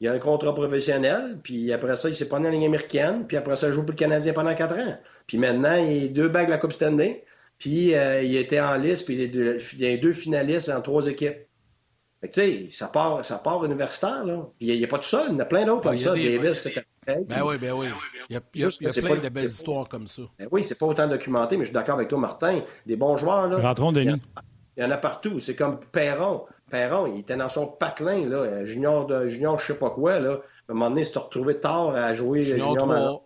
Il 0.00 0.08
a 0.08 0.12
un 0.12 0.18
contrat 0.18 0.54
professionnel, 0.54 1.38
puis 1.42 1.72
après 1.72 1.94
ça, 1.96 2.08
il 2.08 2.14
s'est 2.14 2.26
pris 2.26 2.38
en 2.38 2.48
ligne 2.48 2.64
américaine, 2.64 3.26
puis 3.26 3.36
après 3.36 3.56
ça, 3.56 3.68
il 3.68 3.72
joue 3.72 3.82
pour 3.82 3.92
le 3.92 3.96
Canadien 3.96 4.32
pendant 4.32 4.54
4 4.54 4.74
ans. 4.74 4.98
Puis 5.26 5.38
maintenant, 5.38 5.76
il 5.76 6.06
a 6.06 6.08
deux 6.08 6.28
bagues 6.28 6.46
de 6.46 6.50
la 6.50 6.58
Coupe 6.58 6.72
Stanley, 6.72 7.24
puis 7.58 7.94
euh, 7.94 8.22
il 8.22 8.36
était 8.36 8.60
en 8.60 8.76
liste, 8.76 9.04
puis 9.04 9.14
il 9.14 9.80
y 9.80 9.86
a 9.86 9.96
deux 9.96 10.12
finalistes 10.12 10.68
dans 10.68 10.80
trois 10.80 11.06
équipes 11.06 11.38
tu 12.28 12.40
sais, 12.40 12.66
ça 12.70 12.88
part, 12.88 13.24
ça 13.24 13.38
part 13.38 13.64
universitaire, 13.64 14.24
là. 14.24 14.46
il 14.60 14.76
n'y 14.76 14.84
a, 14.84 14.86
pas 14.86 14.98
tout 14.98 15.08
seul, 15.08 15.26
il 15.28 15.32
y 15.32 15.36
en 15.36 15.40
a 15.40 15.44
plein 15.44 15.64
d'autres 15.64 15.82
comme 15.82 15.98
ça. 15.98 16.14
Davis, 16.14 16.58
c'est 16.58 16.74
Ben 17.06 17.42
oui, 17.44 17.56
ben 17.58 17.72
oui. 17.72 17.86
Il 18.30 18.34
y 18.34 18.36
a, 18.36 18.40
il 18.54 18.60
y 18.60 18.64
a, 18.64 18.68
il 18.80 18.86
y 18.86 18.98
a 18.98 19.02
plein 19.02 19.16
de 19.16 19.28
belles 19.28 19.48
histoires 19.48 19.88
comme 19.88 20.06
ça. 20.06 20.22
Ben 20.38 20.48
oui, 20.50 20.64
c'est 20.64 20.78
pas 20.78 20.86
autant 20.86 21.06
documenté, 21.06 21.56
mais 21.56 21.64
je 21.64 21.68
suis 21.68 21.74
d'accord 21.74 21.96
avec 21.96 22.08
toi, 22.08 22.18
Martin. 22.18 22.62
Des 22.86 22.96
bons 22.96 23.16
joueurs, 23.16 23.48
là. 23.48 23.58
Rentrons, 23.58 23.92
Denis. 23.92 24.20
Il 24.76 24.82
y 24.82 24.86
en 24.86 24.90
a 24.90 24.96
partout. 24.96 25.38
C'est 25.38 25.54
comme 25.54 25.78
Perron. 25.92 26.44
Perron, 26.70 27.06
il 27.06 27.20
était 27.20 27.36
dans 27.36 27.48
son 27.48 27.66
patelin, 27.66 28.26
là, 28.26 28.64
junior, 28.64 29.06
de, 29.06 29.28
junior 29.28 29.58
je 29.58 29.66
sais 29.66 29.78
pas 29.78 29.90
quoi, 29.90 30.18
là. 30.18 30.40
À 30.68 30.72
un 30.72 30.74
moment 30.74 30.88
donné, 30.88 31.02
il 31.02 31.06
s'est 31.06 31.18
retrouvé 31.18 31.60
tard 31.60 31.90
à 31.90 32.14
jouer 32.14 32.42
junior, 32.42 32.78
junior 32.78 33.22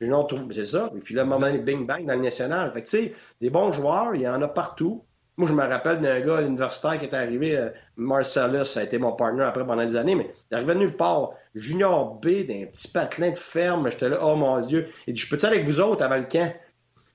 Junior 0.00 0.28
c'est 0.52 0.64
ça. 0.64 0.90
Et 0.96 1.00
puis 1.00 1.14
là, 1.14 1.24
moment 1.24 1.52
bing 1.52 1.86
bang 1.86 2.04
dans 2.04 2.14
le 2.14 2.20
national. 2.20 2.72
Fait 2.72 2.82
que, 2.82 2.88
tu 2.88 2.98
sais, 2.98 3.12
des 3.40 3.50
bons 3.50 3.72
joueurs, 3.72 4.14
il 4.14 4.22
y 4.22 4.28
en 4.28 4.42
a 4.42 4.48
partout. 4.48 5.04
Moi, 5.36 5.48
je 5.48 5.52
me 5.52 5.62
rappelle 5.62 6.00
d'un 6.00 6.20
gars 6.20 6.42
universitaire 6.42 6.96
qui 6.96 7.06
est 7.06 7.14
arrivé, 7.14 7.56
euh, 7.56 7.70
Marcellus, 7.96 8.66
ça 8.66 8.80
a 8.80 8.82
été 8.84 8.98
mon 8.98 9.12
partner 9.12 9.42
après 9.42 9.66
pendant 9.66 9.84
des 9.84 9.96
années, 9.96 10.14
mais 10.14 10.30
il 10.52 10.58
est 10.58 10.64
de 10.64 10.74
nulle 10.74 10.96
part, 10.96 11.30
junior 11.56 12.14
B, 12.20 12.46
d'un 12.46 12.66
petit 12.66 12.86
patelin 12.88 13.30
de 13.30 13.36
ferme. 13.36 13.90
J'étais 13.90 14.10
là, 14.10 14.18
oh 14.22 14.36
mon 14.36 14.60
Dieu. 14.60 14.86
Il 15.08 15.14
dit, 15.14 15.20
je 15.20 15.28
peux-tu 15.28 15.46
avec 15.46 15.64
vous 15.64 15.80
autres 15.80 16.04
avant 16.04 16.16
le 16.16 16.26
camp? 16.30 16.54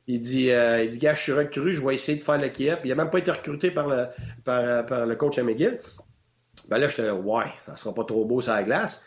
Il 0.08 0.20
dit, 0.20 0.52
euh, 0.52 0.84
il 0.84 0.90
dit, 0.90 0.98
gars, 0.98 1.14
je 1.14 1.22
suis 1.22 1.32
recru, 1.32 1.72
je 1.72 1.86
vais 1.86 1.94
essayer 1.94 2.18
de 2.18 2.24
faire 2.24 2.38
le 2.38 2.44
l'équipe. 2.44 2.80
Il 2.84 2.90
n'a 2.90 2.96
même 2.96 3.10
pas 3.10 3.20
été 3.20 3.32
recruté 3.32 3.72
par 3.72 3.88
le, 3.88 4.08
par, 4.44 4.60
euh, 4.66 4.84
par 4.84 5.06
le 5.06 5.16
coach 5.16 5.38
à 5.38 5.44
McGill. 5.44 5.80
Ben 6.68 6.78
là, 6.78 6.90
j'étais 6.90 7.06
là, 7.06 7.16
ouais, 7.16 7.46
ça 7.66 7.78
sera 7.78 7.94
pas 7.94 8.04
trop 8.04 8.26
beau 8.26 8.42
sur 8.42 8.52
la 8.52 8.64
glace. 8.64 9.04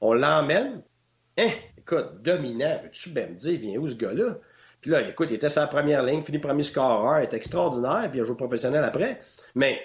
On 0.00 0.12
l'emmène. 0.12 0.82
Hein, 1.38 1.50
écoute, 1.86 2.22
dominant, 2.22 2.80
veux-tu 2.82 3.10
bien 3.10 3.28
me 3.28 3.34
dire, 3.34 3.58
viens 3.58 3.78
où 3.78 3.88
ce 3.88 3.94
gars-là? 3.94 4.38
Puis 4.80 4.90
là, 4.90 5.08
écoute, 5.08 5.28
il 5.30 5.34
était 5.34 5.48
la 5.54 5.66
première 5.66 6.02
ligne, 6.02 6.22
fini 6.22 6.38
premier 6.38 6.62
scoreur, 6.62 7.20
il 7.20 7.24
était 7.24 7.36
extraordinaire, 7.36 8.08
puis 8.10 8.18
il 8.18 8.22
a 8.22 8.24
joué 8.24 8.36
professionnel 8.36 8.84
après. 8.84 9.20
Mais 9.54 9.80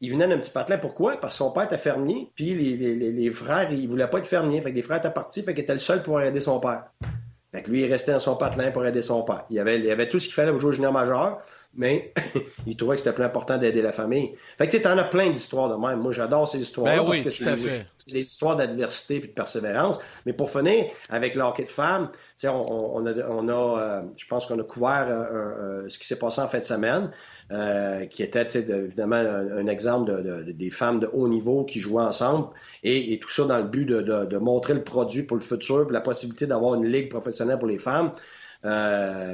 il 0.00 0.12
venait 0.12 0.28
d'un 0.28 0.38
petit 0.38 0.50
patelin. 0.50 0.78
Pourquoi? 0.78 1.16
Parce 1.16 1.34
que 1.34 1.38
son 1.38 1.50
père 1.50 1.64
était 1.64 1.78
fermier, 1.78 2.30
puis 2.34 2.54
les, 2.54 3.30
frères, 3.30 3.70
ils 3.72 3.88
voulaient 3.88 4.08
pas 4.08 4.18
être 4.18 4.26
fermiers. 4.26 4.60
Fait 4.62 4.70
que 4.70 4.76
les 4.76 4.82
frères 4.82 4.98
étaient 4.98 5.10
partis, 5.10 5.42
fait 5.42 5.54
qu'il 5.54 5.62
était 5.62 5.72
le 5.72 5.78
seul 5.78 6.02
pour 6.02 6.20
aider 6.20 6.40
son 6.40 6.60
père. 6.60 6.84
Fait 7.52 7.62
que 7.62 7.70
lui, 7.70 7.82
il 7.82 7.90
restait 7.90 8.12
dans 8.12 8.18
son 8.18 8.36
patelin 8.36 8.70
pour 8.70 8.84
aider 8.84 9.02
son 9.02 9.22
père. 9.22 9.44
Il 9.50 9.58
avait, 9.58 9.78
il 9.78 9.90
avait 9.90 10.08
tout 10.08 10.18
ce 10.18 10.26
qu'il 10.26 10.34
fallait 10.34 10.50
pour 10.50 10.60
jouer 10.60 10.70
au 10.70 10.72
junior 10.72 10.92
majeur 10.92 11.38
mais 11.74 12.12
il 12.66 12.76
trouvait 12.76 12.96
que 12.96 13.02
c'était 13.02 13.14
plus 13.14 13.24
important 13.24 13.58
d'aider 13.58 13.82
la 13.82 13.92
famille. 13.92 14.32
Fait 14.56 14.66
que 14.66 14.72
tu 14.72 14.78
sais, 14.78 14.86
en 14.86 14.98
as 14.98 15.04
plein 15.04 15.28
d'histoires 15.30 15.68
de 15.68 15.76
même. 15.76 16.00
Moi, 16.00 16.12
j'adore 16.12 16.48
ces 16.48 16.58
histoires-là 16.58 17.02
ben 17.02 17.06
parce 17.06 17.20
que 17.20 17.30
c'est 17.30 18.12
les, 18.12 18.20
histoires 18.20 18.56
d'adversité 18.56 19.16
et 19.16 19.20
de 19.20 19.26
persévérance. 19.26 19.98
Mais 20.26 20.32
pour 20.32 20.50
finir, 20.50 20.86
avec 21.08 21.34
l'hockey 21.34 21.64
de 21.64 21.70
femmes, 21.70 22.10
tu 22.12 22.18
sais, 22.36 22.48
on, 22.48 23.06
a, 23.06 23.12
on 23.28 23.48
a 23.48 23.80
euh, 23.80 24.02
je 24.16 24.26
pense 24.26 24.46
qu'on 24.46 24.58
a 24.58 24.64
couvert 24.64 25.06
euh, 25.08 25.84
euh, 25.84 25.88
ce 25.88 25.98
qui 25.98 26.06
s'est 26.06 26.18
passé 26.18 26.40
en 26.40 26.48
fin 26.48 26.58
de 26.58 26.64
semaine, 26.64 27.10
qui 28.10 28.22
était, 28.22 28.48
évidemment, 28.58 29.16
un, 29.16 29.66
exemple 29.66 30.10
de, 30.10 30.52
des 30.52 30.70
femmes 30.70 31.00
de 31.00 31.08
haut 31.12 31.28
niveau 31.28 31.64
qui 31.64 31.80
jouaient 31.80 32.02
ensemble 32.02 32.48
et, 32.82 33.18
tout 33.20 33.30
ça 33.30 33.44
dans 33.44 33.58
le 33.58 33.64
but 33.64 33.86
de, 33.86 34.38
montrer 34.38 34.74
le 34.74 34.84
produit 34.84 35.22
pour 35.22 35.36
le 35.36 35.42
futur, 35.42 35.82
pour 35.82 35.92
la 35.92 36.00
possibilité 36.00 36.46
d'avoir 36.46 36.74
une 36.74 36.86
ligue 36.86 37.08
professionnelle 37.08 37.58
pour 37.58 37.68
les 37.68 37.78
femmes. 37.78 38.12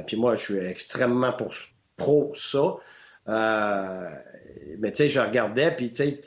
puis 0.07 0.17
moi, 0.17 0.35
je 0.35 0.41
suis 0.41 0.57
extrêmement 0.57 1.33
pour 1.33 1.53
pro 1.97 2.31
ça. 2.35 2.75
Euh, 3.27 4.09
mais 4.79 4.91
tu 4.91 4.97
sais, 4.97 5.09
je 5.09 5.19
regardais, 5.19 5.75
puis 5.75 5.91
tu 5.91 6.03
sais, 6.03 6.21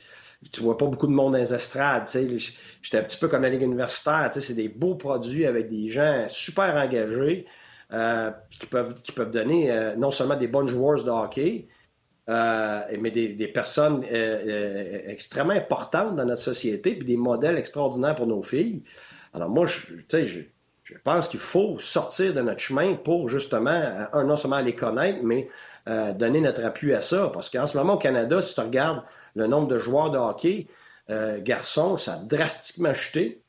tu 0.53 0.61
vois 0.61 0.77
pas 0.77 0.87
beaucoup 0.87 1.07
de 1.07 1.13
monde 1.13 1.33
dans 1.33 1.39
les 1.39 1.55
estrades. 1.55 2.09
J'étais 2.09 2.99
un 2.99 3.03
petit 3.03 3.19
peu 3.19 3.29
comme 3.29 3.43
la 3.43 3.51
Ligue 3.51 3.63
universitaire. 3.63 4.31
C'est 4.33 4.55
des 4.55 4.69
beaux 4.69 4.95
produits 4.95 5.47
avec 5.47 5.69
des 5.69 5.89
gens 5.89 6.27
super 6.29 6.75
engagés 6.77 7.47
euh, 7.93 8.31
qui, 8.51 8.67
peuvent, 8.67 8.95
qui 8.95 9.13
peuvent 9.13 9.31
donner 9.31 9.71
euh, 9.71 9.97
non 9.97 10.11
seulement 10.11 10.37
des 10.37 10.49
bonnes 10.49 10.69
joueurs 10.69 11.03
de 11.05 11.11
hockey, 11.11 11.69
mais 12.29 13.11
des, 13.11 13.49
personnes 13.49 14.05
extrêmement 14.05 15.55
importantes 15.55 16.15
dans 16.15 16.25
notre 16.25 16.43
société, 16.43 16.95
puis 16.95 17.07
des 17.07 17.17
modèles 17.17 17.57
extraordinaires 17.57 18.15
pour 18.15 18.27
nos 18.27 18.43
filles. 18.43 18.83
Alors 19.33 19.49
moi, 19.49 19.67
je, 19.67 19.95
tu 19.95 20.05
sais, 20.09 20.25
je, 20.25 20.41
je 20.89 20.99
pense 21.05 21.29
qu'il 21.29 21.41
faut 21.41 21.79
sortir 21.81 22.33
de 22.33 22.41
notre 22.41 22.61
chemin 22.61 22.95
pour 22.95 23.29
justement, 23.29 23.71
euh, 24.15 24.25
non 24.25 24.39
seulement 24.39 24.61
les 24.61 24.75
connaître, 24.75 25.19
mais 25.23 25.49
euh, 25.87 26.15
donner 26.15 26.41
notre 26.41 26.65
appui 26.65 26.95
à 26.95 27.03
ça. 27.03 27.31
Parce 27.33 27.51
qu'en 27.51 27.67
ce 27.67 27.77
moment, 27.77 27.95
au 27.95 27.99
Canada, 27.99 28.41
si 28.41 28.55
tu 28.55 28.61
regardes 28.61 29.03
le 29.35 29.47
nombre 29.47 29.69
de 29.69 29.79
joueurs 29.79 30.11
de 30.11 30.17
hockey 30.17 30.67
euh, 31.11 31.41
garçons, 31.43 31.99
ça 31.99 32.15
a 32.15 32.17
drastiquement 32.17 32.95
chuté. 32.95 33.43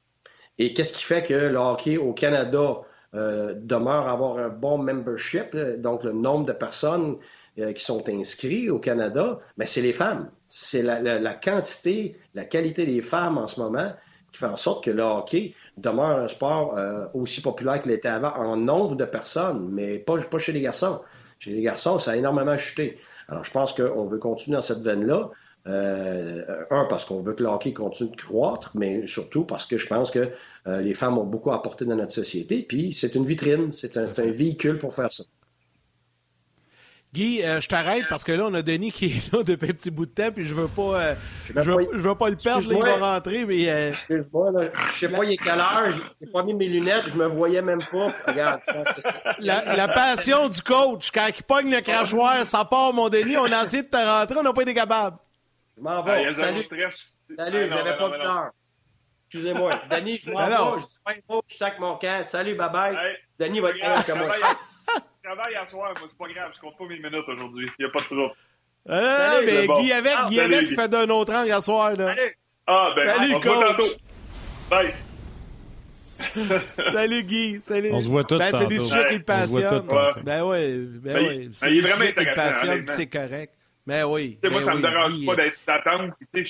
Et 0.58 0.74
qu'est-ce 0.74 0.92
qui 0.92 1.04
fait 1.04 1.24
que 1.24 1.34
le 1.34 1.58
hockey 1.58 1.98
au 1.98 2.14
Canada 2.14 2.82
demeure 3.12 4.08
avoir 4.08 4.38
un 4.38 4.50
bon 4.50 4.78
membership, 4.78 5.56
donc 5.56 6.04
le 6.04 6.12
nombre 6.12 6.46
de 6.46 6.52
personnes 6.52 7.18
qui 7.56 7.84
sont 7.84 8.08
inscrits 8.08 8.70
au 8.70 8.78
Canada, 8.78 9.40
mais 9.58 9.66
ben, 9.66 9.68
c'est 9.68 9.82
les 9.82 9.94
femmes. 9.94 10.30
C'est 10.46 10.84
la, 10.84 11.34
quantité, 11.34 12.18
la 12.36 12.46
qualité 12.46 12.86
des 12.86 13.02
femmes 13.02 13.40
en 13.40 13.48
ce 13.48 13.60
moment 13.60 13.92
qui 14.32 14.40
fait 14.40 14.46
en 14.46 14.56
sorte 14.56 14.84
que 14.84 14.92
le 14.92 15.04
hockey 15.04 15.54
demeure 15.78 16.20
un 16.20 16.28
sport 16.28 16.78
euh, 16.78 17.06
aussi 17.14 17.42
populaire 17.42 17.80
qu'il 17.80 17.92
était 17.92 18.08
avant 18.08 18.34
en 18.36 18.56
nombre 18.58 18.96
de 18.96 19.06
personnes, 19.06 19.70
mais 19.72 20.00
pas, 20.00 20.18
pas 20.18 20.38
chez 20.38 20.52
les 20.52 20.62
garçons. 20.62 21.02
Chez 21.40 21.52
les 21.52 21.62
garçons, 21.62 22.00
ça 22.00 22.12
a 22.12 22.16
énormément 22.18 22.58
chuté. 22.58 22.98
Alors, 23.30 23.44
je 23.44 23.52
pense 23.52 23.74
qu'on 23.74 24.06
veut 24.06 24.18
continuer 24.18 24.56
dans 24.56 24.62
cette 24.62 24.82
veine-là. 24.82 25.30
Euh, 25.68 26.66
un, 26.72 26.86
parce 26.86 27.06
qu'on 27.06 27.22
veut 27.22 27.34
que 27.34 27.44
le 27.44 27.50
hockey 27.50 27.74
continue 27.74 28.10
de 28.10 28.16
croître, 28.16 28.72
mais 28.76 29.06
surtout 29.08 29.44
parce 29.44 29.66
que 29.66 29.78
je 29.78 29.88
pense 29.88 30.10
que 30.10 30.32
euh, 30.68 30.82
les 30.82 30.94
femmes 30.94 31.18
ont 31.18 31.26
beaucoup 31.26 31.52
apporté 31.52 31.86
dans 31.86 31.96
notre 31.96 32.12
société. 32.12 32.64
Puis, 32.64 32.94
c'est 32.94 33.16
une 33.16 33.26
vitrine, 33.26 33.72
c'est 33.72 33.98
un 33.98 34.06
véhicule 34.06 34.80
pour 34.80 34.94
faire 34.94 35.12
ça. 35.12 35.24
Guy, 37.12 37.42
euh, 37.44 37.60
je 37.60 37.68
t'arrête 37.68 38.06
parce 38.08 38.24
que 38.24 38.32
là, 38.32 38.46
on 38.46 38.54
a 38.54 38.62
Denis 38.62 38.92
qui 38.92 39.06
est 39.06 39.34
là 39.34 39.42
depuis 39.42 39.72
un 39.72 39.74
petit 39.74 39.90
bout 39.90 40.06
de 40.06 40.12
temps, 40.12 40.32
puis 40.32 40.46
je 40.46 40.54
veux 40.54 40.68
pas, 40.68 41.02
euh, 41.02 41.16
je, 41.46 41.54
veux, 41.54 41.88
je, 41.92 41.98
veux, 41.98 42.16
pas 42.16 42.30
le 42.30 42.36
perdre, 42.36 42.72
là, 42.72 42.78
il 42.78 43.00
va 43.00 43.14
rentrer, 43.14 43.46
mais... 43.46 43.68
Euh... 43.68 43.90
Excuse-moi, 43.90 44.52
là, 44.52 44.70
je 44.94 45.00
sais 45.00 45.10
pas 45.10 45.24
il 45.24 45.32
est 45.32 45.38
quelle 45.38 45.60
heure, 45.60 45.92
j'ai 46.22 46.28
pas 46.28 46.44
mis 46.44 46.54
mes 46.54 46.68
lunettes, 46.68 47.06
je 47.08 47.16
me 47.16 47.26
voyais 47.26 47.64
même 47.64 47.84
pas. 47.92 48.14
Regarde, 48.28 48.62
je 48.68 48.74
pense 48.74 48.90
que 48.90 49.46
la, 49.46 49.76
la 49.76 49.88
passion 49.88 50.50
du 50.50 50.62
coach, 50.62 51.10
quand 51.12 51.28
il 51.36 51.44
pogne 51.44 51.72
le 51.72 51.82
crachoir, 51.82 52.46
ça 52.46 52.64
part, 52.64 52.94
mon 52.94 53.10
Denis, 53.10 53.38
on 53.38 53.46
a 53.46 53.64
essayé 53.64 53.82
de 53.82 53.88
te 53.88 53.98
rentrer, 53.98 54.38
on 54.38 54.44
n'a 54.44 54.54
pas 54.54 54.62
été 54.62 54.76
capable. 54.76 55.18
Je 55.78 55.82
m'en 55.82 56.04
vais, 56.04 56.28
ah, 56.28 56.34
salut. 56.34 56.64
Salut, 57.38 57.70
j'avais 57.70 57.98
pas 57.98 58.10
vu 58.10 58.18
l'heure. 58.18 58.52
Excusez-moi. 59.32 59.72
Denis, 59.90 60.20
je 60.24 60.32
m'en 60.32 60.46
vais, 60.46 60.82
je 60.82 60.86
dis 60.86 60.98
pas 61.04 61.12
un 61.12 61.34
mot, 61.34 61.42
je 61.48 61.56
sac 61.56 61.80
mon 61.80 61.96
camp. 61.98 62.24
Salut, 62.24 62.54
bye-bye. 62.54 62.96
Denis 63.40 63.62
va 63.62 63.70
être 63.72 64.06
comme 64.06 64.20
moi 64.20 64.36
travaille 65.24 65.56
à 65.56 65.66
soir, 65.66 65.94
moi, 66.00 66.08
c'est 66.10 66.18
pas 66.18 66.34
grave, 66.34 66.52
je 66.56 66.60
compte 66.60 66.78
pas 66.78 66.86
mes 66.86 66.98
minutes 66.98 67.28
aujourd'hui. 67.28 67.68
Il 67.80 67.86
n'y 67.86 67.90
a 67.90 67.92
pas 67.92 68.00
de 68.00 68.06
trouble. 68.06 68.34
Ah, 68.88 69.40
mais 69.46 69.68
Guy 69.68 69.92
avec, 69.92 70.14
ah, 70.18 70.28
Guy 70.30 70.40
avec, 70.40 70.70
fait 70.70 70.88
d'un 70.88 71.08
autre 71.10 71.34
angle 71.34 71.52
à 71.52 71.62
soir, 71.62 71.96
là. 71.96 72.16
Salut. 72.16 72.38
Ah, 72.66 72.94
ben, 72.96 73.08
salut, 73.08 73.36
on 73.36 73.42
se 73.42 73.48
voit 73.48 73.66
tantôt. 73.66 73.90
Bye. 74.70 74.94
salut 76.94 77.24
Guy, 77.24 77.62
salut. 77.64 77.90
On 77.94 78.02
se 78.02 78.10
voit 78.10 78.24
tous 78.24 78.38
ben, 78.38 78.52
C'est 78.52 78.68
des 78.68 78.80
sujets 78.80 79.06
qui 79.10 79.16
le 79.16 79.24
passionnent. 79.24 79.88
Ben 80.24 80.44
oui, 80.44 80.76
ben, 81.02 81.14
ben 81.14 81.28
oui. 81.28 81.50
C'est 81.54 81.70
des 81.70 81.84
sujets 81.84 82.14
qui 82.14 82.26
le 82.26 82.34
passionnent, 82.34 82.88
c'est 82.88 83.08
correct. 83.08 83.54
Mais 83.90 84.04
ben 84.04 84.08
oui. 84.08 84.38
moi, 84.44 84.52
ben 84.52 84.62
ça 84.62 84.76
oui, 84.76 84.82
me 84.82 84.88
dérange 84.88 85.26
pas 85.26 85.36
d'attendre. 85.66 86.14
Je 86.32 86.44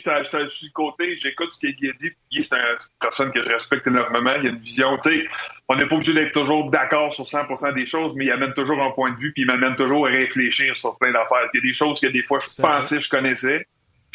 suis 0.49 0.67
le 0.67 0.73
côté, 0.73 1.15
j'écoute 1.15 1.53
ce 1.53 1.59
qu'il 1.67 1.89
a 1.89 1.93
dit. 1.93 2.11
C'est 2.41 2.53
une 2.53 2.77
personne 2.99 3.31
que 3.31 3.41
je 3.41 3.49
respecte 3.49 3.87
énormément. 3.87 4.33
Il 4.41 4.47
a 4.47 4.49
une 4.49 4.59
vision. 4.59 4.97
sais, 5.01 5.25
on 5.69 5.77
n'est 5.77 5.87
pas 5.87 5.95
obligé 5.95 6.13
d'être 6.13 6.33
toujours 6.33 6.69
d'accord 6.69 7.13
sur 7.13 7.23
100% 7.23 7.73
des 7.75 7.85
choses, 7.85 8.13
mais 8.17 8.25
il 8.25 8.31
amène 8.31 8.53
toujours 8.53 8.83
un 8.83 8.91
point 8.91 9.11
de 9.11 9.17
vue, 9.17 9.31
puis 9.31 9.43
il 9.43 9.45
m'amène 9.45 9.77
toujours 9.77 10.05
à 10.07 10.09
réfléchir 10.09 10.75
sur 10.75 10.97
plein 10.97 11.13
d'affaires. 11.13 11.47
Il 11.53 11.57
y 11.57 11.61
a 11.61 11.65
des 11.65 11.73
choses 11.73 12.01
que 12.01 12.07
des 12.07 12.23
fois 12.23 12.39
je 12.39 12.61
pensais 12.61 12.97
que 12.97 13.03
je 13.03 13.09
connaissais, 13.09 13.65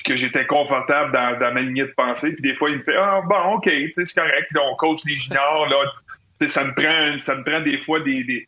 que 0.05 0.17
j'étais 0.17 0.47
confortable 0.47 1.13
dans, 1.13 1.55
ma 1.55 1.63
lignée 1.63 1.87
de 1.87 1.95
pensée. 1.97 2.33
Puis 2.33 2.43
des 2.43 2.55
fois, 2.55 2.69
il 2.69 2.77
me 2.77 2.83
fait 2.83 2.97
Ah 2.97 3.23
bon, 3.27 3.55
OK, 3.55 3.71
c'est 3.93 4.15
correct, 4.15 4.51
on 4.61 4.77
coach 4.77 5.01
les 5.07 5.17
juniors, 5.17 5.67
là, 5.67 6.47
ça 6.47 6.65
me 6.65 6.75
prend 6.75 7.19
ça 7.19 7.37
me 7.37 7.43
prend 7.43 7.61
des 7.61 7.79
fois 7.79 8.01
des, 8.01 8.23
des, 8.23 8.47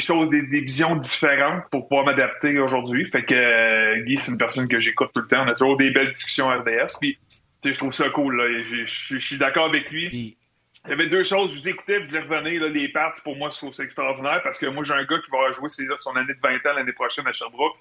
choses, 0.00 0.30
des, 0.30 0.60
visions 0.60 0.96
différentes 0.96 1.64
pour 1.70 1.88
pouvoir 1.88 2.06
m'adapter 2.06 2.58
aujourd'hui. 2.58 3.10
Fait 3.10 3.24
que 3.24 3.34
euh, 3.34 4.02
Guy, 4.04 4.16
c'est 4.16 4.32
une 4.32 4.38
personne 4.38 4.68
que 4.68 4.78
j'écoute 4.78 5.10
tout 5.14 5.20
le 5.20 5.28
temps. 5.28 5.44
On 5.44 5.48
a 5.48 5.54
toujours 5.54 5.76
des 5.76 5.90
belles 5.90 6.10
discussions 6.10 6.48
RDS. 6.48 6.98
Puis 7.00 7.18
je 7.64 7.78
trouve 7.78 7.92
ça 7.92 8.10
cool. 8.10 8.60
Je 8.60 8.84
suis 8.84 9.38
d'accord 9.38 9.66
avec 9.66 9.90
lui. 9.90 10.36
Il 10.84 10.90
y 10.90 10.92
avait 10.92 11.08
deux 11.08 11.22
choses. 11.22 11.54
Je 11.54 11.60
vous 11.60 11.68
écoutais, 11.68 12.02
je 12.02 12.08
voulais 12.08 12.20
revenir. 12.20 12.62
Là, 12.62 12.68
les 12.68 12.88
parts, 12.88 13.14
pour 13.22 13.36
moi, 13.36 13.50
c'est 13.50 13.82
extraordinaire 13.82 14.40
parce 14.42 14.58
que 14.58 14.66
moi, 14.66 14.82
j'ai 14.82 14.94
un 14.94 15.04
gars 15.04 15.18
qui 15.18 15.30
va 15.30 15.52
jouer 15.52 15.68
son 15.70 16.16
année 16.16 16.34
de 16.34 16.40
20 16.42 16.70
ans 16.70 16.74
l'année 16.74 16.92
prochaine 16.92 17.26
à 17.26 17.32
Sherbrooke. 17.32 17.76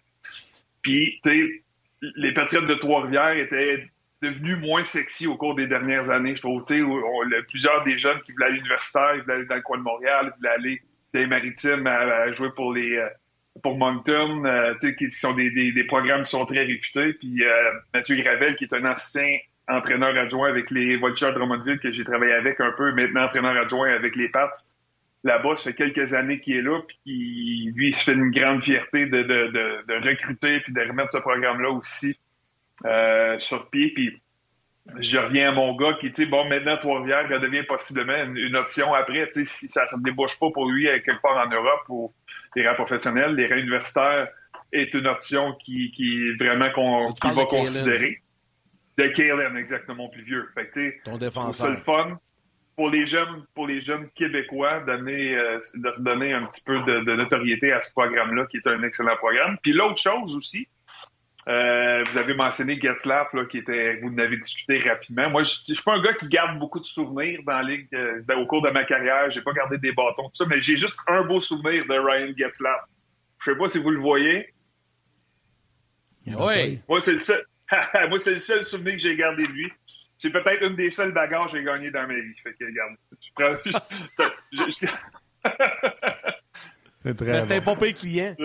Puis, 0.81 1.19
tu 1.23 1.29
sais, 1.29 1.63
les 2.15 2.33
Patriotes 2.33 2.67
de 2.67 2.75
Trois-Rivières 2.75 3.37
étaient 3.37 3.87
devenus 4.21 4.59
moins 4.59 4.83
sexy 4.83 5.25
au 5.25 5.35
cours 5.35 5.55
des 5.55 5.67
dernières 5.67 6.11
années. 6.11 6.35
Je 6.35 6.41
trouve, 6.41 6.63
tu 6.63 6.83
sais, 6.83 7.43
plusieurs 7.47 7.83
des 7.83 7.97
jeunes 7.97 8.21
qui 8.21 8.33
voulaient 8.33 8.45
aller 8.45 8.55
à 8.55 8.57
l'universitaire, 8.57 9.15
ils 9.15 9.21
voulaient 9.21 9.33
aller 9.35 9.45
dans 9.45 9.55
le 9.55 9.61
coin 9.61 9.77
de 9.77 9.83
Montréal, 9.83 10.33
ils 10.35 10.37
voulaient 10.37 10.53
aller 10.53 10.81
les 11.13 11.27
maritimes 11.27 11.87
à, 11.87 12.31
jouer 12.31 12.49
pour 12.55 12.73
les 12.73 12.97
euh, 12.97 13.07
pour 13.61 13.77
Moncton, 13.77 14.45
euh, 14.45 14.73
qui 14.97 15.11
sont 15.11 15.33
des, 15.33 15.49
des, 15.49 15.83
programmes 15.83 16.23
qui 16.23 16.31
sont 16.31 16.45
très 16.45 16.63
réputés. 16.63 17.13
Puis 17.13 17.43
euh, 17.43 17.71
Mathieu 17.93 18.15
Gravel, 18.15 18.55
qui 18.55 18.63
est 18.63 18.73
un 18.73 18.85
ancien 18.85 19.27
entraîneur 19.67 20.17
adjoint 20.17 20.49
avec 20.49 20.71
les 20.71 20.97
Vultures 20.97 21.29
de 21.29 21.39
Drummondville 21.39 21.79
que 21.79 21.91
j'ai 21.91 22.03
travaillé 22.03 22.33
avec 22.33 22.59
un 22.59 22.71
peu, 22.71 22.91
maintenant 22.93 23.25
entraîneur 23.25 23.55
adjoint 23.57 23.93
avec 23.93 24.15
les 24.15 24.29
Pats. 24.29 24.51
Là-bas, 25.23 25.55
ça 25.55 25.69
fait 25.69 25.75
quelques 25.75 26.13
années 26.13 26.39
qu'il 26.39 26.57
est 26.57 26.61
là, 26.61 26.79
puis 26.87 27.71
lui, 27.75 27.89
il 27.89 27.95
se 27.95 28.05
fait 28.05 28.13
une 28.13 28.31
grande 28.31 28.63
fierté 28.63 29.05
de, 29.05 29.21
de, 29.21 29.47
de, 29.47 29.85
de 29.87 30.09
recruter 30.09 30.61
puis 30.61 30.73
de 30.73 30.81
remettre 30.81 31.11
ce 31.11 31.19
programme-là 31.19 31.69
aussi 31.69 32.17
euh, 32.85 33.37
sur 33.37 33.69
pied. 33.69 33.91
Puis 33.93 34.20
je 34.97 35.17
reviens 35.19 35.49
à 35.49 35.51
mon 35.51 35.75
gars 35.75 35.93
qui, 35.99 36.11
tu 36.11 36.23
sais, 36.23 36.29
bon, 36.29 36.47
maintenant, 36.47 36.77
Trois-Rivières 36.77 37.27
devient 37.39 37.63
possiblement 37.63 38.17
une, 38.35 38.55
option 38.55 38.93
après, 38.93 39.29
tu 39.31 39.45
sais, 39.45 39.45
si 39.45 39.67
ça 39.67 39.85
ne 39.95 40.01
débouche 40.01 40.39
pas 40.39 40.49
pour 40.51 40.69
lui 40.69 40.85
quelque 40.85 41.21
part 41.21 41.37
en 41.37 41.49
Europe 41.49 41.81
ou 41.89 42.13
les 42.55 42.67
rangs 42.67 42.75
professionnels, 42.75 43.35
les 43.35 43.47
rangs 43.47 43.57
universitaires 43.57 44.27
est 44.73 44.93
une 44.93 45.07
option 45.07 45.53
qui, 45.63 45.91
qui 45.91 46.33
vraiment 46.37 46.71
qu'on 46.71 47.33
va 47.33 47.45
considérer 47.45 48.21
de 48.97 49.07
Kalen, 49.07 49.55
exactement, 49.57 50.09
plus 50.09 50.23
vieux. 50.23 50.49
Fait 50.53 50.67
que, 50.67 51.03
Ton 51.03 51.17
défenseur. 51.17 51.67
C'est 51.67 51.73
le 51.73 51.77
fun 51.77 52.19
pour 52.75 52.89
les 52.89 53.05
jeunes, 53.05 53.45
pour 53.53 53.67
les 53.67 53.79
jeunes 53.79 54.09
Québécois, 54.15 54.81
donner, 54.81 55.35
euh, 55.35 55.59
de 55.75 55.93
donner 55.99 56.33
un 56.33 56.45
petit 56.45 56.63
peu 56.63 56.79
de, 56.79 57.15
notoriété 57.15 57.71
à 57.71 57.81
ce 57.81 57.91
programme-là, 57.91 58.45
qui 58.47 58.57
est 58.57 58.67
un 58.67 58.81
excellent 58.83 59.15
programme. 59.17 59.57
Puis 59.61 59.73
l'autre 59.73 59.97
chose 60.01 60.35
aussi, 60.35 60.67
euh, 61.47 62.03
vous 62.03 62.17
avez 62.17 62.35
mentionné 62.35 62.79
Getzlaff, 62.79 63.33
là, 63.33 63.45
qui 63.45 63.57
était, 63.57 63.99
vous 64.01 64.09
en 64.09 64.17
avez 64.19 64.37
discuté 64.37 64.77
rapidement. 64.87 65.29
Moi, 65.31 65.41
je, 65.41 65.55
je 65.67 65.73
suis 65.73 65.83
pas 65.83 65.95
un 65.95 66.01
gars 66.01 66.13
qui 66.13 66.27
garde 66.27 66.59
beaucoup 66.59 66.79
de 66.79 66.85
souvenirs 66.85 67.39
dans 67.45 67.57
la 67.57 67.63
ligue 67.63 67.87
euh, 67.93 68.21
au 68.37 68.45
cours 68.45 68.61
de 68.61 68.69
ma 68.69 68.83
carrière. 68.83 69.29
J'ai 69.31 69.41
pas 69.41 69.53
gardé 69.53 69.79
des 69.79 69.91
bâtons, 69.91 70.29
tout 70.29 70.35
ça, 70.35 70.45
mais 70.47 70.59
j'ai 70.59 70.77
juste 70.77 70.99
un 71.07 71.23
beau 71.23 71.41
souvenir 71.41 71.85
de 71.87 71.93
Ryan 71.93 72.31
Getzlaff. 72.37 72.81
Je 73.39 73.51
sais 73.51 73.57
pas 73.57 73.67
si 73.69 73.79
vous 73.79 73.89
le 73.89 73.99
voyez. 73.99 74.53
Oui. 76.27 76.79
Moi, 76.87 77.01
c'est 77.01 77.13
le 77.13 77.19
seul. 77.19 77.43
Moi, 78.09 78.19
c'est 78.19 78.33
le 78.33 78.39
seul 78.39 78.63
souvenir 78.63 78.93
que 78.93 78.99
j'ai 78.99 79.15
gardé 79.15 79.47
de 79.47 79.51
lui. 79.51 79.71
C'est 80.19 80.29
peut-être 80.29 80.61
une 80.61 80.75
des 80.75 80.91
seules 80.91 81.13
bagarres 81.13 81.47
que 81.47 81.57
j'ai 81.57 81.63
gagnées 81.63 81.89
dans 81.89 82.05
ma 82.05 82.13
vie. 82.13 82.35
Fait 82.43 82.53
que, 82.53 82.65
regarde, 82.65 82.95
tu 83.19 83.31
prends... 83.33 83.53
c'est 87.03 87.15
très 87.15 87.41
C'était 87.41 87.55
un 87.55 87.61
pas 87.61 87.75
client. 87.75 88.35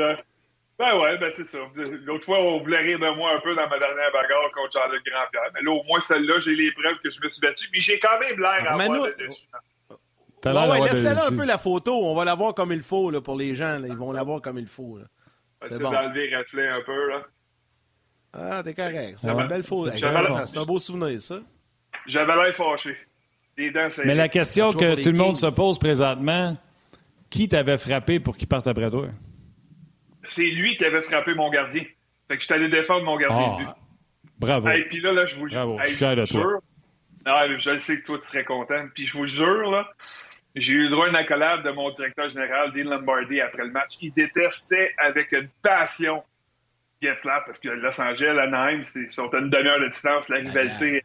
Ben 0.79 0.99
ouais, 1.01 1.17
ben 1.19 1.31
c'est 1.31 1.45
ça. 1.45 1.59
L'autre 2.05 2.25
fois, 2.25 2.39
on 2.39 2.61
voulait 2.61 2.79
rire 2.79 2.99
de 2.99 3.17
moi 3.17 3.33
un 3.35 3.41
peu 3.41 3.55
dans 3.55 3.67
ma 3.69 3.79
dernière 3.79 4.13
bagarre 4.13 4.51
contre 4.55 4.73
Jean-Luc 4.73 5.03
Grand-Pierre. 5.07 5.51
Mais 5.55 5.63
là, 5.63 5.73
au 5.73 5.83
moins, 5.85 6.01
celle-là, 6.01 6.39
j'ai 6.41 6.55
les 6.55 6.71
preuves 6.73 6.99
que 7.03 7.09
je 7.09 7.19
me 7.23 7.29
suis 7.31 7.41
battu. 7.41 7.69
Puis 7.71 7.81
j'ai 7.81 7.99
quand 7.99 8.21
même 8.21 8.39
l'air 8.39 8.71
à 8.71 8.75
avoir 8.75 8.91
nous... 8.91 9.07
dessus. 9.07 9.47
Bon, 10.45 10.71
ouais, 10.71 10.81
laissez-la 10.83 11.27
un 11.27 11.35
peu 11.35 11.45
la 11.47 11.59
photo. 11.59 11.93
On 12.05 12.15
va 12.15 12.25
la 12.25 12.35
voir 12.35 12.55
comme 12.55 12.73
il 12.73 12.83
faut 12.83 13.11
là, 13.11 13.21
pour 13.21 13.37
les 13.37 13.55
gens. 13.55 13.79
Là. 13.79 13.89
Ils 13.89 13.97
vont 13.97 14.13
la 14.13 14.23
voir 14.23 14.43
comme 14.43 14.59
il 14.59 14.67
faut. 14.67 14.99
C'est 15.63 15.83
bon. 15.83 15.91
d'enlever 15.91 16.37
reflet 16.37 16.69
un 16.69 16.83
peu. 16.83 17.09
Là. 17.09 17.21
Ah, 18.35 18.63
t'es 18.63 18.75
correct. 18.75 19.17
C'est 19.17 19.31
une 19.31 19.49
belle 19.49 19.65
photo. 19.65 19.91
C'est 19.97 20.59
un 20.59 20.65
beau 20.67 20.79
souvenir, 20.79 21.21
ça. 21.21 21.41
J'avais 22.07 22.37
l'air 22.37 22.55
fâché. 22.55 22.97
Les 23.57 23.71
dents, 23.71 23.89
Mais 24.05 24.15
la 24.15 24.29
question 24.29 24.71
que 24.71 25.03
tout 25.03 25.11
le 25.11 25.17
monde 25.17 25.39
se 25.39 25.47
pose 25.47 25.79
présentement, 25.79 26.55
qui 27.31 27.49
t'avait 27.49 27.79
frappé 27.79 28.21
pour 28.21 28.37
qu'il 28.37 28.47
parte 28.47 28.67
après 28.67 28.91
toi? 28.91 29.07
C'est 30.27 30.47
lui 30.47 30.77
qui 30.77 30.85
avait 30.85 31.03
frappé 31.03 31.35
mon 31.35 31.51
gardien. 31.51 31.83
Fait 32.29 32.37
que 32.37 32.41
je 32.41 32.47
suis 32.47 32.55
allé 32.55 32.69
défendre 32.69 33.05
mon 33.05 33.17
gardien. 33.17 33.67
Ah, 33.69 33.77
bravo. 34.39 34.69
Et 34.71 34.85
puis 34.85 35.01
là, 35.01 35.13
là, 35.13 35.27
je 35.27 35.37
vous 35.37 35.49
jure. 35.49 35.79
je 35.87 35.95
suis 35.95 36.39
toi. 36.39 36.61
Non, 37.25 37.59
je 37.59 37.77
sais 37.79 38.01
que 38.01 38.07
toi, 38.07 38.19
tu 38.19 38.27
serais 38.27 38.45
content. 38.45 38.87
Puis 38.95 39.07
je 39.07 39.17
vous 39.17 39.27
jure, 39.27 39.71
là, 39.71 39.91
j'ai 40.55 40.75
eu 40.75 40.83
le 40.85 40.89
droit 40.89 41.07
à 41.07 41.09
une 41.11 41.17
accolade 41.17 41.65
de 41.65 41.71
mon 41.71 41.91
directeur 41.91 42.29
général, 42.29 42.73
Dean 42.73 42.89
Lombardi, 42.89 43.41
après 43.41 43.65
le 43.65 43.73
match. 43.73 43.97
Il 44.01 44.13
détestait 44.13 44.95
avec 44.99 45.33
une 45.33 45.49
passion 45.63 46.23
Getzlaff 47.03 47.45
parce 47.47 47.59
que 47.59 47.69
Los 47.69 48.01
Angeles, 48.01 48.39
Anaheim, 48.39 48.83
c'est 48.85 49.07
sont 49.09 49.29
à 49.35 49.39
une 49.39 49.51
demi-heure 49.51 49.81
de 49.81 49.89
distance. 49.89 50.29
La 50.29 50.39
rivalité 50.39 51.05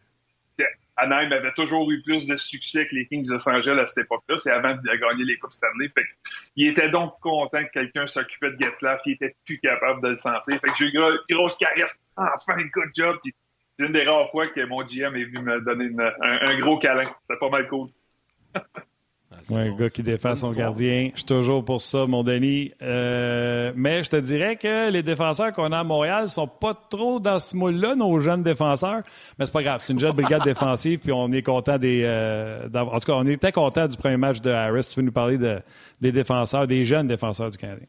Anaheim 1.01 1.31
avait 1.31 1.53
toujours 1.53 1.89
eu 1.91 2.01
plus 2.01 2.27
de 2.27 2.37
succès 2.37 2.87
que 2.87 2.95
les 2.95 3.07
Kings 3.07 3.27
de 3.27 3.33
Los 3.33 3.49
Angeles 3.49 3.81
à 3.81 3.87
cette 3.87 4.05
époque-là. 4.05 4.37
C'est 4.37 4.51
avant 4.51 4.75
de 4.75 4.81
gagner 4.81 5.25
les 5.25 5.37
Coupes 5.37 5.53
Stanley. 5.53 5.89
Fait 5.93 6.05
il 6.55 6.69
était 6.69 6.89
donc 6.89 7.19
content 7.19 7.63
que 7.65 7.71
quelqu'un 7.71 8.05
s'occupait 8.07 8.51
de 8.51 8.61
Getzlaff, 8.61 9.01
qui 9.01 9.13
était 9.13 9.35
plus 9.45 9.59
capable 9.59 10.01
de 10.01 10.09
le 10.09 10.15
sentir. 10.15 10.59
Fait 10.59 10.67
que 10.67 10.77
j'ai 10.77 10.85
eu 10.85 10.91
une 10.93 11.37
grosse 11.37 11.57
caresse. 11.57 11.99
Enfin, 12.15 12.61
good 12.71 12.91
job. 12.93 13.17
c'est 13.23 13.85
une 13.85 13.93
des 13.93 14.03
rares 14.03 14.29
fois 14.29 14.45
que 14.47 14.63
mon 14.65 14.83
GM 14.83 15.15
est 15.15 15.25
venu 15.25 15.41
me 15.41 15.61
donner 15.61 15.89
un, 16.21 16.59
gros 16.59 16.77
câlin. 16.77 17.03
C'était 17.03 17.39
pas 17.39 17.49
mal 17.49 17.67
cool. 17.67 17.87
un 19.49 19.75
gars 19.75 19.89
qui 19.89 20.03
défend 20.03 20.35
son 20.35 20.51
gardien. 20.51 21.09
Je 21.13 21.19
suis 21.19 21.25
toujours 21.25 21.63
pour 21.63 21.81
ça, 21.81 22.05
mon 22.05 22.23
Denis. 22.23 22.71
Euh, 22.81 23.71
mais 23.75 24.03
je 24.03 24.09
te 24.09 24.15
dirais 24.15 24.55
que 24.55 24.89
les 24.89 25.03
défenseurs 25.03 25.53
qu'on 25.53 25.71
a 25.71 25.79
à 25.79 25.83
Montréal 25.83 26.29
sont 26.29 26.47
pas 26.47 26.73
trop 26.73 27.19
dans 27.19 27.39
ce 27.39 27.55
moule-là, 27.55 27.95
nos 27.95 28.19
jeunes 28.19 28.43
défenseurs. 28.43 29.01
Mais 29.37 29.45
c'est 29.45 29.53
pas 29.53 29.63
grave. 29.63 29.81
C'est 29.83 29.93
une 29.93 29.99
jeune 29.99 30.13
brigade 30.13 30.43
défensive, 30.43 30.99
puis 30.99 31.11
on 31.11 31.31
est 31.31 31.41
content 31.41 31.77
des. 31.77 32.03
Euh, 32.03 32.67
en 32.73 32.99
tout 32.99 33.11
cas, 33.11 33.13
on 33.13 33.27
était 33.27 33.51
content 33.51 33.87
du 33.87 33.97
premier 33.97 34.17
match 34.17 34.41
de 34.41 34.51
Harris. 34.51 34.87
Tu 34.89 34.99
veux 34.99 35.05
nous 35.05 35.11
parler 35.11 35.37
de, 35.37 35.59
des 35.99 36.11
défenseurs, 36.11 36.67
des 36.67 36.85
jeunes 36.85 37.07
défenseurs 37.07 37.49
du 37.49 37.57
Canadien? 37.57 37.87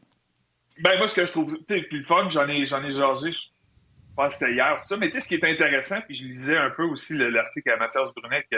Ben, 0.81 0.97
moi, 0.97 1.07
ce 1.07 1.15
que 1.15 1.25
je 1.25 1.31
trouve 1.31 1.57
plus 1.65 2.03
fun, 2.05 2.29
j'en 2.29 2.47
ai, 2.47 2.65
j'en 2.65 2.83
ai 2.83 2.91
jasé, 2.91 3.31
je 3.31 3.39
pense 4.15 4.29
que 4.29 4.33
c'était 4.33 4.53
hier, 4.53 4.79
ça. 4.83 4.97
Mais 4.97 5.09
tu 5.09 5.15
sais, 5.15 5.21
ce 5.21 5.27
qui 5.27 5.35
est 5.35 5.45
intéressant, 5.45 6.01
puis 6.01 6.15
je 6.15 6.25
lisais 6.25 6.57
un 6.57 6.71
peu 6.71 6.83
aussi 6.83 7.17
l'article 7.17 7.69
à 7.71 7.77
Mathias 7.77 8.13
Brunet, 8.15 8.45
que 8.51 8.57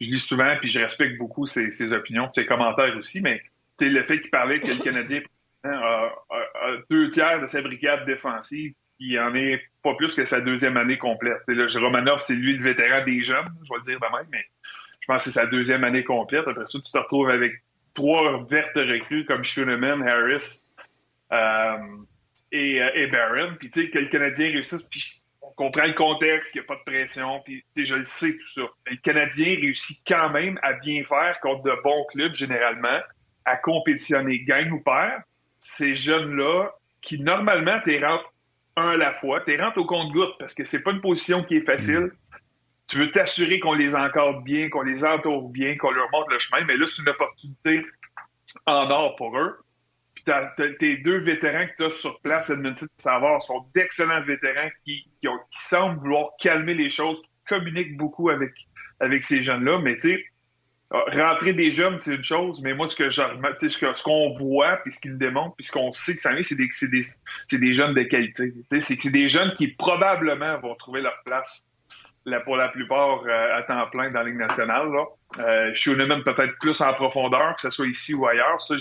je 0.00 0.10
lis 0.10 0.20
souvent, 0.20 0.56
puis 0.60 0.68
je 0.68 0.80
respecte 0.80 1.18
beaucoup 1.18 1.46
ses, 1.46 1.92
opinions, 1.92 2.28
ses 2.32 2.46
commentaires 2.46 2.96
aussi, 2.96 3.20
mais 3.20 3.42
le 3.80 4.02
fait 4.04 4.20
qu'il 4.20 4.30
parlait 4.30 4.60
que 4.60 4.68
le 4.68 4.82
Canadien 4.82 5.20
a, 5.64 6.10
deux 6.90 7.08
tiers 7.08 7.40
de 7.40 7.46
sa 7.46 7.62
brigade 7.62 8.06
défensive, 8.06 8.74
il 8.98 9.18
en 9.18 9.34
est 9.34 9.60
pas 9.82 9.94
plus 9.94 10.14
que 10.14 10.24
sa 10.24 10.40
deuxième 10.40 10.76
année 10.76 10.98
complète. 10.98 11.42
Là, 11.48 11.66
Romanov, 11.74 12.20
c'est 12.20 12.34
lui 12.34 12.56
le 12.56 12.62
vétéran 12.62 13.04
des 13.04 13.22
jeunes, 13.22 13.48
je 13.64 13.68
vais 13.72 13.78
le 13.78 13.84
dire 13.84 14.00
de 14.00 14.16
même, 14.16 14.26
mais 14.30 14.44
je 15.00 15.06
pense 15.06 15.24
que 15.24 15.30
c'est 15.30 15.40
sa 15.40 15.46
deuxième 15.46 15.84
année 15.84 16.04
complète. 16.04 16.46
Après 16.48 16.66
ça, 16.66 16.78
tu 16.78 16.90
te 16.90 16.98
retrouves 16.98 17.30
avec 17.30 17.52
trois 17.92 18.44
vertes 18.44 18.76
recrues 18.76 19.24
comme 19.24 19.44
Schoenemann, 19.44 20.06
Harris 20.06 20.64
euh, 21.32 21.76
et, 22.52 22.82
euh, 22.82 22.90
et 22.94 23.06
Barron. 23.08 23.54
Puis 23.58 23.70
tu 23.70 23.84
sais, 23.84 23.90
que 23.90 23.98
le 23.98 24.08
Canadien 24.08 24.48
réussisse, 24.48 24.84
puis 24.84 25.23
comprend 25.56 25.84
le 25.84 25.92
contexte, 25.92 26.52
qu'il 26.52 26.60
n'y 26.60 26.66
a 26.66 26.68
pas 26.68 26.76
de 26.76 26.84
pression, 26.84 27.40
puis 27.44 27.64
je 27.76 27.94
le 27.94 28.04
sais 28.04 28.32
tout 28.32 28.48
ça. 28.48 28.62
le 28.86 28.96
Canadien 28.96 29.56
réussit 29.56 30.02
quand 30.06 30.30
même 30.30 30.58
à 30.62 30.74
bien 30.74 31.04
faire 31.04 31.38
contre 31.40 31.62
de 31.62 31.82
bons 31.82 32.04
clubs 32.10 32.34
généralement, 32.34 33.00
à 33.44 33.56
compétitionner, 33.56 34.40
gagne 34.40 34.72
ou 34.72 34.80
perd. 34.80 35.22
Ces 35.62 35.94
jeunes-là, 35.94 36.70
qui 37.00 37.20
normalement 37.20 37.78
t'es 37.84 38.04
rentres 38.04 38.32
un 38.76 38.90
à 38.90 38.96
la 38.96 39.14
fois, 39.14 39.40
t'es 39.40 39.56
rentres 39.56 39.78
au 39.78 39.86
compte-goutte 39.86 40.34
parce 40.38 40.54
que 40.54 40.64
c'est 40.64 40.82
pas 40.82 40.90
une 40.90 41.00
position 41.00 41.42
qui 41.42 41.56
est 41.56 41.66
facile. 41.66 42.10
Tu 42.86 42.98
veux 42.98 43.10
t'assurer 43.10 43.60
qu'on 43.60 43.72
les 43.72 43.94
encadre 43.94 44.42
bien, 44.42 44.68
qu'on 44.68 44.82
les 44.82 45.04
entoure 45.04 45.48
bien, 45.48 45.76
qu'on 45.76 45.90
leur 45.90 46.10
montre 46.12 46.30
le 46.30 46.38
chemin, 46.38 46.64
mais 46.66 46.76
là, 46.76 46.86
c'est 46.88 47.02
une 47.02 47.08
opportunité 47.08 47.84
en 48.66 48.90
or 48.90 49.16
pour 49.16 49.38
eux. 49.38 49.63
Tes 50.78 50.96
deux 50.98 51.18
vétérans 51.18 51.66
que 51.66 51.76
tu 51.76 51.84
as 51.84 51.90
sur 51.90 52.20
place, 52.20 52.50
Edmonton 52.50 52.86
savoir 52.96 53.42
sont 53.42 53.66
d'excellents 53.74 54.22
vétérans 54.24 54.70
qui, 54.84 55.06
qui, 55.20 55.28
semblent 55.50 56.00
vouloir 56.00 56.30
calmer 56.40 56.74
les 56.74 56.88
choses, 56.88 57.20
qui 57.20 57.54
communiquent 57.54 57.96
beaucoup 57.96 58.30
avec, 58.30 58.52
avec 59.00 59.24
ces 59.24 59.42
jeunes-là. 59.42 59.78
Mais 59.78 59.96
tu 59.98 60.14
sais, 60.14 60.24
rentrer 60.90 61.52
des 61.52 61.70
jeunes, 61.70 61.98
c'est 62.00 62.16
une 62.16 62.24
chose, 62.24 62.62
mais 62.62 62.74
moi, 62.74 62.86
ce 62.86 62.96
que 62.96 63.10
ce 63.10 64.02
qu'on 64.02 64.32
voit, 64.32 64.78
puis 64.78 64.92
ce 64.92 65.00
qu'ils 65.00 65.18
démontrent, 65.18 65.56
puis 65.56 65.66
ce 65.66 65.72
qu'on 65.72 65.92
sait 65.92 66.14
que 66.14 66.22
ça 66.22 66.30
c'est 66.42 66.56
des, 66.56 66.68
des, 66.90 67.58
des, 67.58 67.72
jeunes 67.72 67.94
de 67.94 68.02
qualité. 68.02 68.52
C'est 68.80 68.96
que 68.96 69.02
c'est 69.02 69.10
des 69.10 69.26
jeunes 69.26 69.52
qui 69.54 69.68
probablement 69.68 70.58
vont 70.60 70.74
trouver 70.74 71.00
leur 71.00 71.16
place 71.24 71.66
là, 72.26 72.40
pour 72.40 72.56
la 72.56 72.68
plupart 72.68 73.24
euh, 73.24 73.56
à 73.56 73.62
temps 73.62 73.86
plein 73.90 74.10
dans 74.10 74.20
la 74.20 74.24
Ligue 74.24 74.38
nationale. 74.38 74.88
Là. 74.90 75.04
Euh, 75.40 75.70
je 75.74 75.80
suis 75.80 75.94
même 75.96 76.22
peut-être 76.22 76.56
plus 76.60 76.80
en 76.80 76.92
profondeur, 76.94 77.54
que 77.56 77.62
ce 77.62 77.70
soit 77.70 77.86
ici 77.86 78.14
ou 78.14 78.26
ailleurs. 78.26 78.60
Ça, 78.60 78.76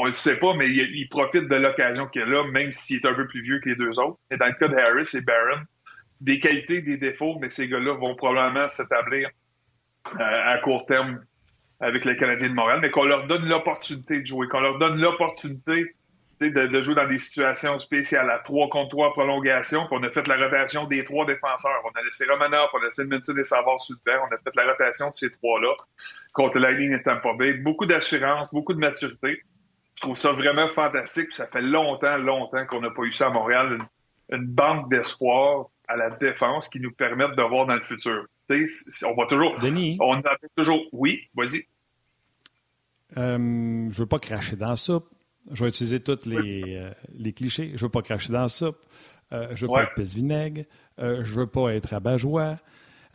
on 0.00 0.06
le 0.06 0.12
sait 0.12 0.38
pas, 0.38 0.54
mais 0.54 0.70
il, 0.70 1.08
profite 1.08 1.48
de 1.48 1.56
l'occasion 1.56 2.06
qu'il 2.06 2.22
a 2.22 2.26
là, 2.26 2.44
même 2.44 2.72
s'il 2.72 2.98
est 2.98 3.06
un 3.06 3.14
peu 3.14 3.26
plus 3.26 3.42
vieux 3.42 3.58
que 3.58 3.68
les 3.68 3.74
deux 3.74 3.98
autres. 3.98 4.16
Et 4.30 4.36
dans 4.36 4.46
le 4.46 4.52
cas 4.52 4.68
de 4.68 4.76
Harris 4.76 5.08
et 5.14 5.22
Barron, 5.22 5.60
des 6.20 6.38
qualités, 6.38 6.82
des 6.82 6.98
défauts, 6.98 7.36
mais 7.40 7.50
ces 7.50 7.66
gars-là 7.66 7.94
vont 7.94 8.14
probablement 8.14 8.68
s'établir 8.68 9.28
euh, 10.14 10.18
à 10.20 10.56
court 10.58 10.86
terme 10.86 11.20
avec 11.80 12.04
les 12.04 12.16
Canadiens 12.16 12.48
de 12.48 12.54
Montréal, 12.54 12.78
mais 12.80 12.92
qu'on 12.92 13.04
leur 13.04 13.26
donne 13.26 13.48
l'opportunité 13.48 14.20
de 14.20 14.24
jouer, 14.24 14.46
qu'on 14.46 14.60
leur 14.60 14.78
donne 14.78 15.00
l'opportunité 15.00 15.96
de, 16.40 16.80
jouer 16.80 16.94
dans 16.94 17.08
des 17.08 17.18
situations 17.18 17.76
spéciales 17.80 18.30
à 18.30 18.38
3 18.38 18.68
contre 18.68 18.90
3 18.90 19.12
prolongation, 19.14 19.84
qu'on 19.88 20.04
a 20.04 20.10
fait 20.10 20.28
la 20.28 20.36
rotation 20.36 20.86
des 20.86 21.04
trois 21.04 21.26
défenseurs. 21.26 21.82
On 21.84 21.98
a 21.98 22.04
laissé 22.04 22.24
Romanov, 22.30 22.68
on 22.72 22.78
a 22.78 22.84
laissé 22.84 23.04
Minton 23.04 23.36
et 23.36 23.44
Savard 23.44 23.80
sous 23.80 23.96
on 24.06 24.32
a 24.32 24.38
fait 24.38 24.54
la 24.54 24.70
rotation 24.70 25.10
de 25.10 25.14
ces 25.14 25.30
trois-là 25.32 25.74
contre 26.32 26.60
ligne 26.60 26.92
et 26.92 27.02
Tampa 27.02 27.32
Bay. 27.36 27.54
Beaucoup 27.54 27.86
d'assurance, 27.86 28.54
beaucoup 28.54 28.74
de 28.74 28.78
maturité. 28.78 29.42
Je 29.98 30.02
trouve 30.02 30.16
ça 30.16 30.30
vraiment 30.30 30.68
fantastique. 30.68 31.34
Ça 31.34 31.48
fait 31.48 31.60
longtemps, 31.60 32.16
longtemps 32.18 32.64
qu'on 32.66 32.80
n'a 32.80 32.90
pas 32.90 33.02
eu 33.02 33.10
ça 33.10 33.26
à 33.26 33.30
Montréal. 33.30 33.78
Une, 34.30 34.46
banque 34.46 34.88
d'espoir 34.88 35.70
à 35.88 35.96
la 35.96 36.08
défense 36.08 36.68
qui 36.68 36.78
nous 36.78 36.92
permettent 36.92 37.34
de 37.34 37.42
voir 37.42 37.66
dans 37.66 37.74
le 37.74 37.82
futur. 37.82 38.26
on 38.48 39.14
va 39.16 39.26
toujours. 39.26 39.58
Denis? 39.58 39.96
On 40.00 40.20
a 40.20 40.36
toujours. 40.56 40.80
Oui, 40.92 41.28
vas-y. 41.34 41.64
Euh, 43.16 43.88
je 43.90 43.98
veux 43.98 44.06
pas 44.06 44.20
cracher 44.20 44.54
dans 44.54 44.68
la 44.68 44.76
soupe. 44.76 45.08
Je 45.50 45.64
vais 45.64 45.68
utiliser 45.68 45.98
tous 45.98 46.26
les, 46.26 46.76
euh, 46.76 46.92
les 47.14 47.32
clichés. 47.32 47.72
Je 47.74 47.84
veux 47.84 47.90
pas 47.90 48.02
cracher 48.02 48.32
dans 48.32 48.42
la 48.42 48.48
soupe. 48.48 48.78
Euh, 49.32 49.48
je 49.56 49.64
veux 49.64 49.72
pas 49.72 49.82
être 49.82 49.94
pisse-vinaigre. 49.94 50.62
Je 50.98 51.34
veux 51.34 51.48
pas 51.48 51.74
être 51.74 51.92
abat-joie. 51.92 52.58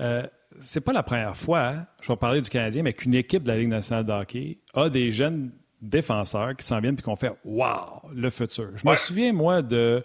Euh, 0.01 0.27
c'est 0.59 0.81
pas 0.81 0.93
la 0.93 1.03
première 1.03 1.37
fois, 1.37 1.75
je 2.01 2.07
vais 2.07 2.17
parler 2.17 2.41
du 2.41 2.49
Canadien, 2.49 2.83
mais 2.83 2.93
qu'une 2.93 3.13
équipe 3.13 3.43
de 3.43 3.51
la 3.51 3.57
Ligue 3.57 3.69
nationale 3.69 4.05
de 4.05 4.11
hockey 4.11 4.59
a 4.73 4.89
des 4.89 5.11
jeunes 5.11 5.51
défenseurs 5.83 6.55
qui 6.55 6.65
s'en 6.65 6.79
viennent 6.79 6.95
et 6.97 7.01
qui 7.01 7.09
ont 7.09 7.15
fait 7.15 7.33
Wow, 7.45 8.09
le 8.13 8.29
futur. 8.29 8.69
Je 8.75 8.87
me 8.87 8.95
souviens, 8.95 9.33
moi, 9.33 9.61
de 9.61 10.01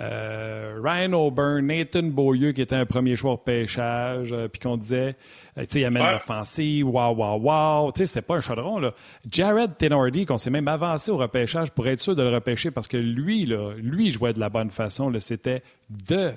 euh, 0.00 0.80
Ryan 0.82 1.12
O'Byrne, 1.12 1.66
Nathan 1.66 2.04
Beaulieu, 2.04 2.52
qui 2.52 2.62
était 2.62 2.76
un 2.76 2.86
premier 2.86 3.14
choix 3.14 3.32
au 3.32 3.36
pêchage, 3.36 4.32
euh, 4.32 4.48
puis 4.48 4.58
qu'on 4.58 4.78
disait, 4.78 5.16
euh, 5.58 5.62
tu 5.62 5.68
sais, 5.68 5.80
il 5.80 5.84
amène 5.84 6.10
l'offensive, 6.12 6.88
wow, 6.88 7.14
wow, 7.14 7.38
wow. 7.38 7.92
Tu 7.92 7.98
sais, 7.98 8.06
c'était 8.06 8.22
pas 8.22 8.36
un 8.36 8.40
chaudron, 8.40 8.78
là. 8.78 8.92
Jared 9.30 9.76
Tenordi, 9.76 10.24
qu'on 10.24 10.38
s'est 10.38 10.50
même 10.50 10.68
avancé 10.68 11.10
au 11.10 11.18
repêchage 11.18 11.70
pour 11.72 11.86
être 11.88 12.00
sûr 12.00 12.16
de 12.16 12.22
le 12.22 12.30
repêcher 12.30 12.70
parce 12.70 12.88
que 12.88 12.96
lui, 12.96 13.44
là, 13.44 13.74
lui 13.76 14.10
jouait 14.10 14.32
de 14.32 14.40
la 14.40 14.48
bonne 14.48 14.70
façon. 14.70 15.12
C'était 15.18 15.62
de 15.90 16.32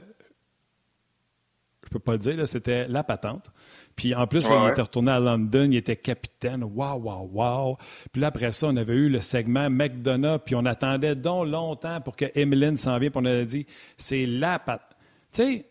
je 1.86 1.90
peux 1.92 2.00
pas 2.00 2.14
le 2.14 2.18
dire, 2.18 2.48
c'était 2.48 2.88
la 2.88 3.04
patente. 3.04 3.52
Puis 3.96 4.14
en 4.14 4.28
plus, 4.28 4.48
il 4.50 4.70
était 4.70 4.82
retourné 4.82 5.12
à 5.12 5.20
London, 5.20 5.70
il 5.72 5.78
était 5.78 5.96
capitaine. 5.96 6.64
Waouh, 6.64 7.00
waouh, 7.00 7.30
waouh. 7.34 7.78
Puis 8.12 8.22
là, 8.22 8.28
après 8.28 8.52
ça, 8.52 8.68
on 8.68 8.76
avait 8.76 8.94
eu 8.94 9.08
le 9.08 9.22
segment 9.22 9.70
McDonough, 9.70 10.40
puis 10.40 10.56
on 10.56 10.66
attendait 10.66 11.16
donc 11.16 11.48
longtemps 11.48 12.02
pour 12.02 12.16
que 12.16 12.26
Emeline 12.36 12.76
s'en 12.76 12.98
vienne, 12.98 13.12
puis 13.12 13.22
on 13.24 13.26
avait 13.26 13.46
dit, 13.46 13.66
c'est 13.98 14.26
la 14.26 14.60
patente. 14.60 14.90
Tu 15.32 15.44
sais, 15.44 15.66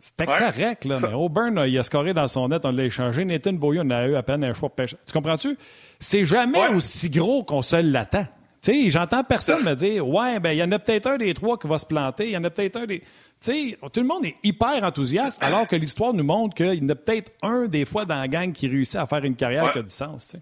c'était 0.00 0.26
correct, 0.26 0.84
là, 0.84 0.98
mais 1.02 1.12
Auburn, 1.12 1.64
il 1.66 1.76
a 1.76 1.82
scoré 1.82 2.14
dans 2.14 2.28
son 2.28 2.48
net, 2.48 2.64
on 2.64 2.70
l'a 2.70 2.84
échangé. 2.84 3.24
Nathan 3.24 3.54
Boyer, 3.54 3.80
on 3.84 3.90
a 3.90 4.06
eu 4.06 4.14
à 4.14 4.22
peine 4.22 4.44
un 4.44 4.54
choix 4.54 4.68
de 4.68 4.74
pêche. 4.74 4.94
Tu 5.04 5.12
comprends-tu? 5.12 5.58
C'est 5.98 6.24
jamais 6.24 6.68
aussi 6.68 7.10
gros 7.10 7.42
qu'on 7.42 7.62
se 7.62 7.76
l'attend. 7.76 8.24
Tu 8.62 8.72
sais, 8.72 8.90
j'entends 8.90 9.24
personne 9.24 9.62
me 9.64 9.74
dire, 9.74 10.06
ouais, 10.06 10.38
ben, 10.40 10.52
il 10.52 10.58
y 10.58 10.62
en 10.62 10.70
a 10.70 10.78
peut-être 10.78 11.06
un 11.06 11.16
des 11.16 11.34
trois 11.34 11.58
qui 11.58 11.66
va 11.66 11.78
se 11.78 11.86
planter, 11.86 12.26
il 12.26 12.32
y 12.32 12.36
en 12.36 12.44
a 12.44 12.50
peut-être 12.50 12.76
un 12.76 12.86
des 12.86 13.02
sais, 13.40 13.78
tout 13.92 14.00
le 14.00 14.06
monde 14.06 14.24
est 14.24 14.36
hyper 14.42 14.82
enthousiaste, 14.82 15.42
alors 15.42 15.66
que 15.66 15.76
l'histoire 15.76 16.12
nous 16.12 16.24
montre 16.24 16.54
qu'il 16.54 16.74
y 16.74 16.84
en 16.84 16.88
a 16.88 16.94
peut-être 16.94 17.32
un 17.42 17.66
des 17.66 17.84
fois 17.84 18.04
dans 18.04 18.16
la 18.16 18.26
gang 18.26 18.52
qui 18.52 18.68
réussit 18.68 18.96
à 18.96 19.06
faire 19.06 19.24
une 19.24 19.36
carrière 19.36 19.70
qui 19.70 19.78
a 19.78 19.82
du 19.82 19.90
sens. 19.90 20.36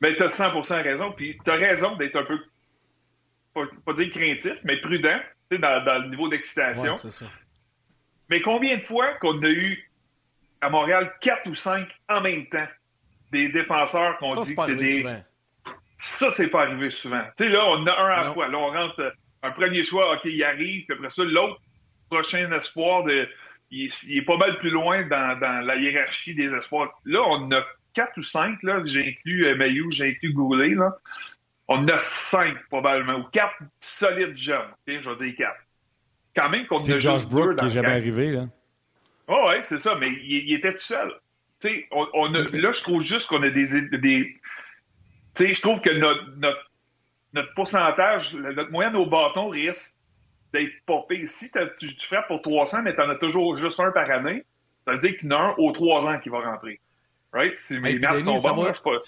Mais 0.00 0.16
tu 0.16 0.22
as 0.22 0.30
100 0.30 0.62
raison. 0.82 1.12
Puis 1.12 1.38
tu 1.44 1.50
as 1.50 1.54
raison 1.54 1.96
d'être 1.96 2.16
un 2.16 2.24
peu, 2.24 2.38
pas, 3.54 3.62
pas, 3.84 3.92
dire 3.92 4.10
craintif, 4.10 4.58
mais 4.64 4.80
prudent 4.80 5.18
dans, 5.50 5.84
dans 5.84 6.02
le 6.02 6.08
niveau 6.08 6.28
d'excitation. 6.28 6.96
mais 8.28 8.40
combien 8.40 8.76
de 8.76 8.82
fois 8.82 9.14
qu'on 9.20 9.42
a 9.42 9.50
eu 9.50 9.90
à 10.60 10.70
Montréal 10.70 11.12
quatre 11.20 11.48
ou 11.48 11.54
cinq 11.54 11.88
en 12.08 12.20
même 12.20 12.46
temps 12.46 12.66
des 13.32 13.48
défenseurs 13.48 14.18
qu'on 14.18 14.40
dit 14.42 14.54
que 14.54 14.62
c'est 14.62 14.76
des. 14.76 15.04
Ça, 15.96 16.30
c'est 16.30 16.50
pas 16.50 16.62
arrivé 16.62 16.88
souvent. 16.88 17.22
Tu 17.36 17.44
sais, 17.44 17.50
là, 17.50 17.62
on 17.66 17.86
a 17.86 18.00
un 18.00 18.06
à 18.06 18.24
la 18.24 18.32
fois. 18.32 18.48
Là, 18.48 18.58
on 18.58 18.70
rentre 18.70 19.14
un 19.42 19.50
premier 19.50 19.84
choix, 19.84 20.14
OK, 20.14 20.22
il 20.24 20.42
arrive, 20.42 20.86
puis 20.86 20.96
après 20.96 21.10
ça, 21.10 21.24
l'autre 21.24 21.60
prochain 22.10 22.50
espoir 22.52 23.04
de. 23.04 23.28
Il, 23.70 23.86
est 23.86 24.22
pas 24.22 24.36
mal 24.36 24.58
plus 24.58 24.70
loin 24.70 25.06
dans, 25.06 25.64
la 25.64 25.76
hiérarchie 25.76 26.34
des 26.34 26.52
espoirs. 26.52 26.90
Là, 27.04 27.22
on 27.28 27.50
a 27.52 27.64
quatre 27.94 28.18
ou 28.18 28.22
cinq, 28.22 28.60
là. 28.64 28.80
J'ai 28.84 29.08
inclus 29.08 29.46
euh, 29.46 29.56
Mayou, 29.56 29.90
j'ai 29.92 30.10
inclus 30.10 30.32
Goulet, 30.32 30.74
là. 30.74 30.96
On 31.68 31.86
a 31.86 31.98
cinq, 31.98 32.56
probablement, 32.68 33.20
ou 33.20 33.24
quatre 33.30 33.54
solides 33.78 34.36
jeunes. 34.36 34.74
je 34.88 35.08
vais 35.08 35.16
dire 35.16 35.34
quatre. 35.38 35.60
Quand 36.34 36.48
même 36.48 36.66
qu'on 36.66 36.80
a 36.80 36.98
Josh 36.98 37.26
Brook 37.28 37.56
qui 37.56 37.64
n'est 37.64 37.70
jamais 37.70 37.92
arrivé, 37.92 38.28
là. 38.30 38.42
Oh, 39.28 39.44
ouais, 39.46 39.60
c'est 39.62 39.78
ça, 39.78 39.96
mais 40.00 40.08
il, 40.24 40.52
était 40.52 40.72
tout 40.72 40.78
seul. 40.78 41.12
On, 41.92 42.08
on 42.14 42.34
a, 42.34 42.42
Là, 42.52 42.72
je 42.72 42.82
trouve 42.82 43.02
juste 43.02 43.28
qu'on 43.28 43.42
a 43.44 43.50
des. 43.50 43.88
des 43.98 44.34
je 45.38 45.60
trouve 45.60 45.80
que 45.80 45.90
notre, 45.90 46.36
notre, 46.38 46.70
notre 47.34 47.54
pourcentage, 47.54 48.34
notre 48.34 48.72
moyenne 48.72 48.96
au 48.96 49.06
bâton 49.06 49.48
risque 49.48 49.99
d'être 50.52 50.72
popé. 50.86 51.26
Si 51.26 51.50
tu, 51.78 51.96
tu 51.96 52.06
frappes 52.06 52.28
pour 52.28 52.42
300, 52.42 52.82
mais 52.82 52.94
tu 52.94 53.00
en 53.00 53.08
as 53.10 53.16
toujours 53.16 53.56
juste 53.56 53.80
un 53.80 53.92
par 53.92 54.10
année, 54.10 54.44
ça 54.86 54.92
veut 54.92 54.98
dire 54.98 55.16
qu'il 55.16 55.28
y 55.28 55.32
en 55.32 55.36
a 55.36 55.40
un 55.40 55.54
aux 55.58 55.72
3 55.72 56.06
ans 56.06 56.18
qui 56.20 56.28
va 56.28 56.40
rentrer. 56.40 56.80
Right? 57.32 57.56
Si 57.56 57.78
mes 57.78 57.90
hey, 57.90 58.24
sont 58.24 58.54
bonnes, 58.54 58.74
je 58.74 58.82
pas. 58.82 58.98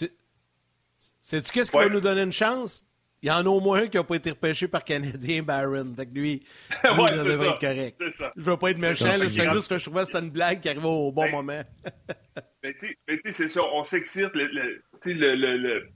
Sais-tu 1.20 1.52
qu'est-ce 1.52 1.70
qui 1.70 1.78
va 1.78 1.88
nous 1.88 2.00
donner 2.00 2.22
une 2.22 2.32
chance? 2.32 2.84
Il 3.22 3.28
y 3.28 3.30
en 3.30 3.46
a 3.46 3.48
au 3.48 3.60
moins 3.60 3.82
un 3.82 3.86
qui 3.86 3.96
n'a 3.96 4.02
pas 4.02 4.16
été 4.16 4.30
repêché 4.30 4.66
par 4.66 4.82
Canadien 4.82 5.44
Barron. 5.44 5.94
Fait 5.96 6.06
que 6.06 6.12
lui, 6.12 6.22
lui 6.22 6.42
ouais, 6.84 7.08
ça 7.08 7.24
devrait 7.24 7.48
être 7.50 7.60
correct. 7.60 7.96
Je 8.00 8.24
ne 8.40 8.44
veux 8.44 8.56
pas 8.56 8.70
être 8.70 8.78
méchant, 8.78 9.06
c'est 9.16 9.50
juste 9.50 9.68
que 9.68 9.78
je 9.78 9.84
trouvais 9.84 10.00
que 10.00 10.06
c'était 10.06 10.18
une 10.18 10.30
blague 10.30 10.60
qui 10.60 10.68
arrivait 10.68 10.86
au 10.86 11.12
bon 11.12 11.22
ben, 11.22 11.30
moment. 11.30 11.62
mais 12.64 12.74
tu 12.74 12.96
sais, 13.22 13.32
c'est 13.32 13.48
ça, 13.48 13.60
on 13.72 13.84
s'excite. 13.84 14.34
Le, 14.34 14.46
le, 14.46 15.56
le, 15.56 15.88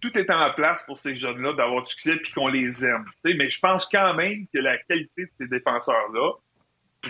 tout 0.00 0.16
est 0.18 0.30
en 0.30 0.52
place 0.52 0.84
pour 0.84 1.00
ces 1.00 1.16
jeunes-là 1.16 1.54
d'avoir 1.54 1.82
du 1.82 1.90
succès 1.90 2.16
puis 2.16 2.32
qu'on 2.32 2.48
les 2.48 2.84
aime. 2.84 3.04
mais 3.24 3.50
je 3.50 3.58
pense 3.60 3.88
quand 3.88 4.14
même 4.14 4.46
que 4.52 4.58
la 4.58 4.78
qualité 4.78 5.24
de 5.24 5.30
ces 5.40 5.48
défenseurs-là 5.48 6.32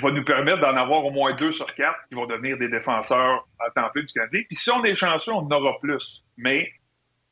va 0.01 0.11
nous 0.11 0.25
permettre 0.25 0.61
d'en 0.61 0.77
avoir 0.77 1.05
au 1.05 1.11
moins 1.11 1.35
deux 1.35 1.53
sur 1.53 1.75
quatre 1.75 1.99
qui 2.09 2.15
vont 2.15 2.27
devenir 2.27 2.59
des 2.59 2.69
défenseurs 2.69 3.49
à 3.59 3.71
temps 3.71 3.89
plein 3.91 4.03
du 4.03 4.13
Canadien. 4.13 4.43
Puis 4.49 4.57
si 4.57 4.71
on 4.71 4.85
est 4.85 4.95
chanceux, 4.95 5.33
on 5.33 5.47
en 5.47 5.51
aura 5.51 5.79
plus. 5.81 6.25
Mais 6.37 6.71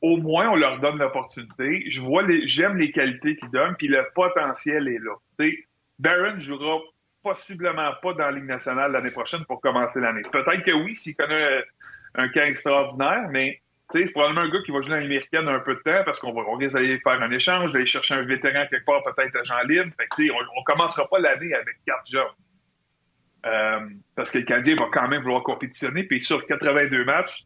au 0.01 0.17
moins, 0.17 0.49
on 0.49 0.55
leur 0.55 0.79
donne 0.79 0.97
l'opportunité. 0.97 1.83
Je 1.87 2.01
vois 2.01 2.23
les, 2.23 2.47
j'aime 2.47 2.77
les 2.77 2.91
qualités 2.91 3.35
qu'ils 3.35 3.49
donnent, 3.51 3.75
puis 3.77 3.87
le 3.87 4.05
potentiel 4.13 4.87
est 4.87 4.99
là. 4.99 5.15
T'sais, 5.37 5.63
Barron 5.99 6.39
jouera 6.39 6.79
possiblement 7.23 7.91
pas 8.01 8.13
dans 8.13 8.25
la 8.25 8.31
Ligue 8.31 8.45
nationale 8.45 8.91
l'année 8.91 9.11
prochaine 9.11 9.43
pour 9.45 9.59
commencer 9.61 9.99
l'année. 9.99 10.21
Peut-être 10.31 10.63
que 10.63 10.71
oui, 10.71 10.95
s'il 10.95 11.15
connaît 11.15 11.63
un 12.15 12.29
cas 12.29 12.45
extraordinaire, 12.45 13.27
mais 13.29 13.61
c'est 13.91 14.11
probablement 14.11 14.41
un 14.41 14.49
gars 14.49 14.61
qui 14.65 14.71
va 14.71 14.81
jouer 14.81 14.91
dans 14.91 15.01
l'américaine 15.01 15.47
un 15.47 15.59
peu 15.59 15.75
de 15.75 15.79
temps 15.79 16.03
parce 16.03 16.19
qu'on 16.19 16.33
va, 16.33 16.41
on 16.47 16.57
d'aller 16.57 16.99
faire 16.99 17.21
un 17.21 17.31
échange, 17.31 17.71
d'aller 17.71 17.85
chercher 17.85 18.15
un 18.15 18.25
vétéran 18.25 18.65
quelque 18.69 18.85
part, 18.85 19.01
peut-être 19.03 19.35
agent 19.37 19.59
libre. 19.67 19.91
Fait 19.97 20.29
on, 20.31 20.59
on 20.59 20.63
commencera 20.63 21.07
pas 21.07 21.19
l'année 21.19 21.53
avec 21.53 21.77
quatre 21.85 22.05
jeunes. 22.05 22.25
Euh, 23.45 23.79
parce 24.15 24.31
que 24.31 24.39
le 24.39 24.43
Canadien 24.43 24.75
va 24.75 24.87
quand 24.91 25.07
même 25.07 25.21
vouloir 25.21 25.43
compétitionner. 25.43 26.03
Puis 26.03 26.19
sur 26.19 26.45
82 26.45 27.05
matchs, 27.05 27.43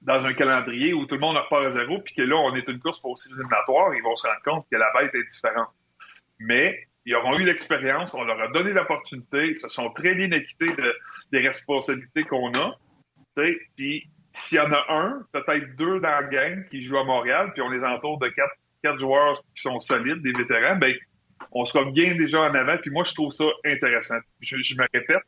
dans 0.00 0.26
un 0.26 0.32
calendrier 0.32 0.94
où 0.94 1.04
tout 1.04 1.16
le 1.16 1.20
monde 1.20 1.36
repart 1.36 1.66
à 1.66 1.70
zéro, 1.70 1.98
puis 1.98 2.14
que 2.14 2.22
là, 2.22 2.36
on 2.36 2.54
est 2.54 2.66
une 2.66 2.78
course 2.78 3.00
pour 3.00 3.10
aussi 3.10 3.30
éliminatoires, 3.34 3.94
ils 3.94 4.02
vont 4.02 4.16
se 4.16 4.26
rendre 4.26 4.40
compte 4.42 4.66
que 4.70 4.76
la 4.76 4.90
bête 4.98 5.14
est 5.14 5.24
différente. 5.24 5.68
Mais 6.38 6.88
ils 7.04 7.14
auront 7.14 7.38
eu 7.38 7.44
l'expérience, 7.44 8.14
on 8.14 8.24
leur 8.24 8.40
a 8.40 8.48
donné 8.48 8.72
l'opportunité, 8.72 9.48
ils 9.48 9.56
se 9.56 9.68
sont 9.68 9.90
très 9.90 10.14
bien 10.14 10.30
équités 10.30 10.74
de, 10.74 10.94
des 11.32 11.40
responsabilités 11.40 12.24
qu'on 12.24 12.50
a. 12.52 12.76
Puis 13.76 14.08
s'il 14.32 14.58
y 14.58 14.60
en 14.60 14.72
a 14.72 14.84
un, 14.88 15.22
peut-être 15.32 15.76
deux 15.76 16.00
dans 16.00 16.08
la 16.08 16.22
gang 16.22 16.68
qui 16.70 16.80
jouent 16.80 16.98
à 16.98 17.04
Montréal, 17.04 17.50
puis 17.52 17.62
on 17.62 17.70
les 17.70 17.82
entoure 17.82 18.18
de 18.18 18.28
quatre, 18.28 18.54
quatre 18.82 18.98
joueurs 18.98 19.42
qui 19.54 19.62
sont 19.62 19.78
solides, 19.80 20.22
des 20.22 20.32
vétérans, 20.32 20.76
ben 20.76 20.94
on 21.52 21.64
sera 21.64 21.84
bien 21.90 22.14
déjà 22.14 22.42
en 22.42 22.54
avant. 22.54 22.76
Puis 22.78 22.90
moi, 22.90 23.04
je 23.04 23.14
trouve 23.14 23.30
ça 23.30 23.44
intéressant. 23.64 24.18
Je, 24.40 24.56
me 24.56 24.86
répète, 24.92 25.22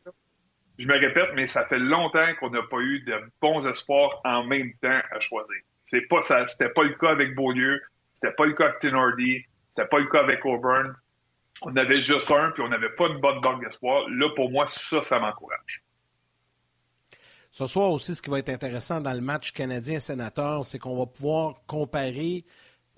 je 0.78 0.86
me 0.86 0.98
répète, 0.98 1.30
mais 1.34 1.46
ça 1.46 1.66
fait 1.66 1.78
longtemps 1.78 2.34
qu'on 2.38 2.50
n'a 2.50 2.62
pas 2.62 2.78
eu 2.78 3.00
de 3.00 3.14
bons 3.40 3.66
espoirs 3.66 4.20
en 4.24 4.44
même 4.44 4.72
temps 4.80 5.00
à 5.10 5.20
choisir. 5.20 5.56
C'est 5.84 6.06
pas 6.08 6.22
ça, 6.22 6.46
c'était 6.46 6.72
pas 6.72 6.84
le 6.84 6.94
cas 6.94 7.10
avec 7.10 7.34
Beaulieu, 7.34 7.80
c'était 8.14 8.34
pas 8.34 8.46
le 8.46 8.52
cas 8.52 8.66
avec 8.66 8.78
Tinordi, 8.78 9.44
c'était 9.68 9.88
pas 9.88 9.98
le 9.98 10.06
cas 10.06 10.20
avec 10.20 10.44
Auburn. 10.44 10.94
On 11.62 11.76
avait 11.76 11.98
juste 11.98 12.30
un, 12.30 12.50
puis 12.50 12.62
on 12.62 12.68
n'avait 12.68 12.90
pas 12.90 13.08
une 13.08 13.20
bonne 13.20 13.40
banque 13.40 13.64
d'espoir. 13.64 14.08
Là, 14.08 14.30
pour 14.34 14.50
moi, 14.50 14.66
ça, 14.68 15.02
ça 15.02 15.18
m'encourage. 15.18 15.81
Ce 17.52 17.66
soir 17.66 17.90
aussi, 17.92 18.14
ce 18.14 18.22
qui 18.22 18.30
va 18.30 18.38
être 18.38 18.48
intéressant 18.48 19.02
dans 19.02 19.12
le 19.12 19.20
match 19.20 19.52
canadien-sénateur, 19.52 20.64
c'est 20.64 20.78
qu'on 20.78 20.96
va 20.96 21.04
pouvoir 21.04 21.60
comparer 21.66 22.46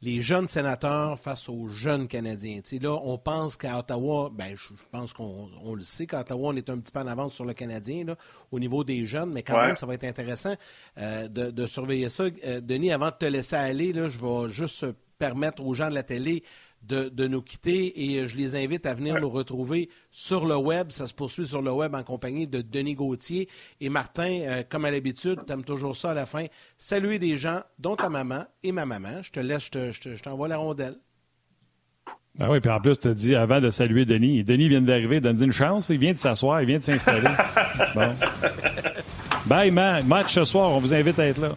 les 0.00 0.22
jeunes 0.22 0.46
sénateurs 0.46 1.18
face 1.18 1.48
aux 1.48 1.66
jeunes 1.66 2.06
Canadiens. 2.06 2.60
là, 2.80 3.00
on 3.02 3.18
pense 3.18 3.56
qu'à 3.56 3.80
Ottawa, 3.80 4.30
ben, 4.32 4.54
je, 4.54 4.74
pense 4.92 5.12
qu'on 5.12 5.74
le 5.74 5.82
sait, 5.82 6.06
qu'à 6.06 6.20
Ottawa, 6.20 6.50
on 6.52 6.56
est 6.56 6.70
un 6.70 6.78
petit 6.78 6.92
peu 6.92 7.00
en 7.00 7.08
avance 7.08 7.34
sur 7.34 7.44
le 7.44 7.52
Canadien 7.52 8.04
au 8.52 8.60
niveau 8.60 8.84
des 8.84 9.06
jeunes, 9.06 9.32
mais 9.32 9.42
quand 9.42 9.60
même, 9.60 9.76
ça 9.76 9.86
va 9.86 9.94
être 9.94 10.04
intéressant 10.04 10.54
euh, 10.98 11.26
de, 11.26 11.66
surveiller 11.66 12.08
ça. 12.08 12.24
Euh, 12.44 12.60
Denis, 12.60 12.92
avant 12.92 13.08
de 13.08 13.16
te 13.18 13.24
laisser 13.24 13.56
aller, 13.56 13.92
là, 13.92 14.08
je 14.08 14.20
vais 14.20 14.52
juste 14.52 14.86
permettre 15.18 15.64
aux 15.64 15.74
gens 15.74 15.88
de 15.88 15.94
la 15.94 16.04
télé 16.04 16.44
de, 16.86 17.26
nous 17.26 17.42
quitter 17.42 18.14
et 18.14 18.28
je 18.28 18.36
les 18.36 18.56
invite 18.56 18.86
à 18.86 18.94
venir 18.94 19.20
nous 19.20 19.30
retrouver 19.30 19.88
sur 20.10 20.46
le 20.46 20.56
web. 20.56 20.90
Ça 20.90 21.06
se 21.06 21.14
poursuit 21.14 21.46
sur 21.46 21.62
le 21.62 21.72
web 21.72 21.94
en 21.94 22.02
compagnie 22.02 22.46
de 22.46 22.60
Denis 22.60 22.94
Gauthier. 22.94 23.48
Et 23.80 23.88
Martin, 23.88 24.40
euh, 24.42 24.62
comme 24.68 24.84
à 24.84 24.90
l'habitude, 24.90 25.40
tu 25.46 25.52
aimes 25.52 25.64
toujours 25.64 25.96
ça 25.96 26.10
à 26.10 26.14
la 26.14 26.26
fin. 26.26 26.46
Saluer 26.76 27.18
des 27.18 27.36
gens, 27.36 27.60
dont 27.78 27.96
ta 27.96 28.08
maman 28.08 28.44
et 28.62 28.72
ma 28.72 28.86
maman. 28.86 29.22
Je 29.22 29.30
te 29.30 29.40
laisse, 29.40 29.70
je 29.72 30.22
t'envoie 30.22 30.48
la 30.48 30.58
rondelle. 30.58 30.96
Ah 32.40 32.50
oui, 32.50 32.58
puis 32.58 32.70
en 32.70 32.80
plus, 32.80 32.98
tu 32.98 33.08
as 33.08 33.14
dit 33.14 33.36
avant 33.36 33.60
de 33.60 33.70
saluer 33.70 34.04
Denis. 34.04 34.42
Denis 34.42 34.68
vient 34.68 34.82
d'arriver, 34.82 35.20
donne 35.20 35.40
une 35.40 35.52
chance, 35.52 35.88
il 35.90 35.98
vient 35.98 36.12
de 36.12 36.18
s'asseoir, 36.18 36.60
il 36.62 36.66
vient 36.66 36.78
de 36.78 36.82
s'installer. 36.82 37.30
bon. 37.94 38.12
Bye, 39.46 39.70
man. 39.70 40.04
Match 40.06 40.34
ce 40.34 40.44
soir, 40.44 40.70
on 40.72 40.80
vous 40.80 40.94
invite 40.94 41.18
à 41.20 41.26
être 41.28 41.40
là. 41.40 41.56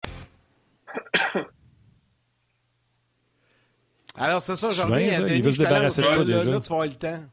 Alors, 4.17 4.41
c'est 4.41 4.55
ça, 4.55 4.71
je 4.71 4.81
reviens 4.81 5.19
à 5.19 5.21
Denis. 5.21 5.37
Il 5.37 5.43
veut 5.43 5.51
se 5.51 5.59
débarrasser 5.59 6.01
de 6.01 6.07
toi, 6.07 6.25
déjà. 6.25 6.43
Là, 6.43 6.59
tu 6.59 6.69
vas 6.69 6.75
avoir 6.75 6.85
le 6.85 6.93
temps. 6.93 7.23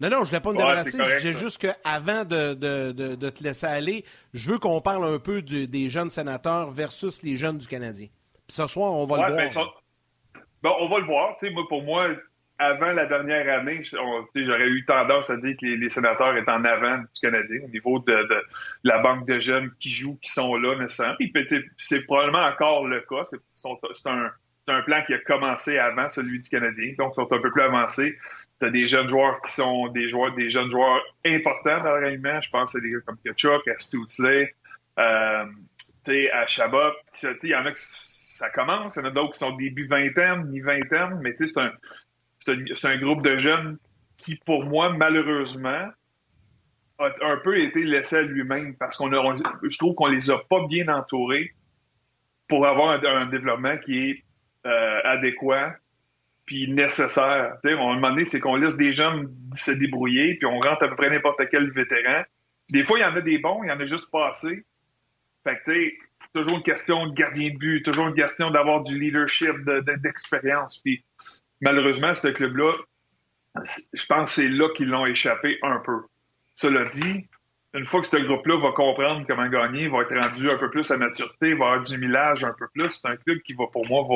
Non, 0.00 0.10
non, 0.10 0.18
je 0.18 0.20
ne 0.20 0.26
voulais 0.26 0.40
pas 0.40 0.52
me 0.52 0.58
débarrasser. 0.58 0.98
J'ai 1.20 1.32
juste 1.32 1.60
qu'avant 1.60 2.24
de, 2.24 2.54
de, 2.54 2.92
de, 2.92 3.30
te 3.30 3.42
laisser 3.42 3.66
aller, 3.66 4.04
je 4.32 4.52
veux 4.52 4.58
qu'on 4.58 4.80
parle 4.80 5.04
un 5.04 5.18
peu 5.18 5.42
des 5.42 5.88
jeunes 5.88 6.10
sénateurs 6.10 6.70
versus 6.70 7.22
les 7.22 7.36
jeunes 7.36 7.58
du 7.58 7.66
Canadien. 7.66 8.06
Puis 8.46 8.56
ce 8.56 8.66
soir, 8.66 8.92
on 8.92 9.06
va 9.06 9.28
le 9.28 9.34
voir. 9.34 9.46
Ben, 10.32 10.40
bon, 10.62 10.76
on 10.80 10.88
va 10.88 10.98
le 11.00 11.04
voir. 11.04 11.36
moi, 11.52 11.68
pour 11.68 11.82
moi, 11.82 12.08
avant 12.58 12.92
la 12.92 13.06
dernière 13.06 13.60
année, 13.60 13.82
j'aurais 13.82 14.68
eu 14.68 14.84
tendance 14.84 15.30
à 15.30 15.36
dire 15.36 15.56
que 15.60 15.66
les, 15.66 15.88
sénateurs 15.88 16.36
étaient 16.36 16.50
en 16.50 16.64
avant 16.64 16.98
du 16.98 17.20
Canadien 17.20 17.60
au 17.64 17.68
niveau 17.68 17.98
de, 18.00 18.26
la 18.84 18.98
banque 18.98 19.26
de 19.26 19.38
jeunes 19.38 19.70
qui 19.78 19.90
jouent, 19.90 20.18
qui 20.18 20.30
sont 20.30 20.56
là, 20.56 20.76
nécessairement. 20.76 21.16
c'est 21.76 22.04
probablement 22.04 22.44
encore 22.44 22.86
le 22.86 23.00
cas. 23.00 23.22
C'est 23.24 24.08
un, 24.08 24.30
un 24.70 24.82
plan 24.82 25.02
qui 25.06 25.14
a 25.14 25.18
commencé 25.18 25.78
avant 25.78 26.08
celui 26.08 26.40
du 26.40 26.48
Canadien, 26.48 26.94
donc 26.98 27.12
ils 27.12 27.22
sont 27.22 27.32
un 27.32 27.40
peu 27.40 27.50
plus 27.50 27.62
avancés. 27.62 28.18
Tu 28.60 28.66
as 28.66 28.70
des 28.70 28.86
jeunes 28.86 29.08
joueurs 29.08 29.40
qui 29.40 29.52
sont 29.52 29.88
des 29.88 30.08
joueurs, 30.08 30.34
des 30.34 30.50
jeunes 30.50 30.70
joueurs 30.70 31.00
importants 31.24 31.78
dans 31.78 31.96
le 31.96 32.10
Je 32.10 32.50
pense 32.50 32.74
à 32.74 32.80
des 32.80 32.90
gars 32.90 32.98
comme 33.06 33.18
Kachuk, 33.24 33.66
à 33.68 33.78
Stutzley, 33.78 34.54
euh, 34.98 35.44
à 36.32 36.46
Chabot. 36.46 36.92
Il 37.42 37.48
y 37.48 37.54
en 37.54 37.66
a 37.66 37.72
qui 37.72 37.82
ça 38.38 38.50
commence, 38.50 38.96
il 38.96 39.00
y 39.00 39.02
en 39.02 39.08
a 39.08 39.10
d'autres 39.10 39.32
qui 39.32 39.38
sont 39.40 39.56
début 39.56 39.86
vingtaine, 39.86 40.44
mi-vingtaine, 40.44 41.18
mais 41.20 41.34
c'est 41.36 41.58
un, 41.58 41.72
c'est 42.38 42.88
un 42.88 42.96
groupe 42.98 43.22
de 43.22 43.36
jeunes 43.36 43.78
qui, 44.16 44.36
pour 44.36 44.64
moi, 44.64 44.92
malheureusement, 44.92 45.88
a 46.98 47.10
un 47.22 47.36
peu 47.38 47.58
été 47.60 47.84
laissé 47.84 48.16
à 48.16 48.22
lui-même 48.22 48.76
parce 48.76 48.96
qu'on 48.96 49.10
je 49.10 49.78
trouve 49.78 49.94
qu'on 49.94 50.06
les 50.06 50.30
a 50.30 50.38
pas 50.38 50.66
bien 50.68 50.88
entourés 50.88 51.54
pour 52.48 52.66
avoir 52.66 53.00
un 53.04 53.26
développement 53.26 53.76
qui 53.78 54.10
est 54.10 54.24
euh, 54.66 55.00
adéquat 55.04 55.76
puis 56.48 56.66
nécessaire. 56.66 57.58
on, 57.62 57.92
a 57.92 57.96
demandé, 57.96 58.24
c'est 58.24 58.40
qu'on 58.40 58.56
laisse 58.56 58.78
des 58.78 58.90
jeunes 58.90 59.30
se 59.54 59.70
débrouiller, 59.70 60.36
puis 60.36 60.46
on 60.46 60.58
rentre 60.58 60.82
à 60.82 60.88
peu 60.88 60.96
près 60.96 61.10
n'importe 61.10 61.42
quel 61.50 61.70
vétéran. 61.72 62.22
Des 62.70 62.84
fois, 62.84 62.98
il 62.98 63.02
y 63.02 63.04
en 63.04 63.14
a 63.14 63.20
des 63.20 63.38
bons, 63.38 63.62
il 63.64 63.68
y 63.68 63.70
en 63.70 63.78
a 63.78 63.84
juste 63.84 64.10
pas 64.10 64.28
assez. 64.28 64.64
Fait 65.44 65.58
que, 65.58 65.72
tu 65.72 65.98
toujours 66.34 66.56
une 66.56 66.62
question 66.62 67.06
de 67.06 67.14
gardien 67.14 67.50
de 67.50 67.56
but, 67.58 67.82
toujours 67.82 68.08
une 68.08 68.14
question 68.14 68.50
d'avoir 68.50 68.82
du 68.82 68.98
leadership, 68.98 69.56
d'expérience. 70.02 70.78
puis 70.78 71.04
malheureusement, 71.60 72.14
ce 72.14 72.28
club-là, 72.28 72.72
je 73.92 74.06
pense 74.06 74.34
que 74.34 74.42
c'est 74.42 74.48
là 74.48 74.68
qu'ils 74.74 74.88
l'ont 74.88 75.06
échappé 75.06 75.58
un 75.62 75.80
peu. 75.84 76.02
Cela 76.54 76.84
dit, 76.86 77.28
une 77.74 77.84
fois 77.84 78.00
que 78.00 78.06
ce 78.06 78.16
groupe-là 78.16 78.58
va 78.60 78.72
comprendre 78.72 79.26
comment 79.26 79.48
gagner, 79.48 79.88
va 79.88 80.00
être 80.02 80.14
rendu 80.14 80.48
un 80.50 80.58
peu 80.58 80.70
plus 80.70 80.90
à 80.90 80.96
maturité, 80.96 81.54
va 81.54 81.66
avoir 81.66 81.82
du 81.82 81.98
millage 81.98 82.44
un 82.44 82.54
peu 82.58 82.66
plus, 82.72 82.90
c'est 82.90 83.08
un 83.08 83.16
club 83.16 83.38
qui 83.40 83.52
va, 83.52 83.66
pour 83.66 83.86
moi, 83.86 84.06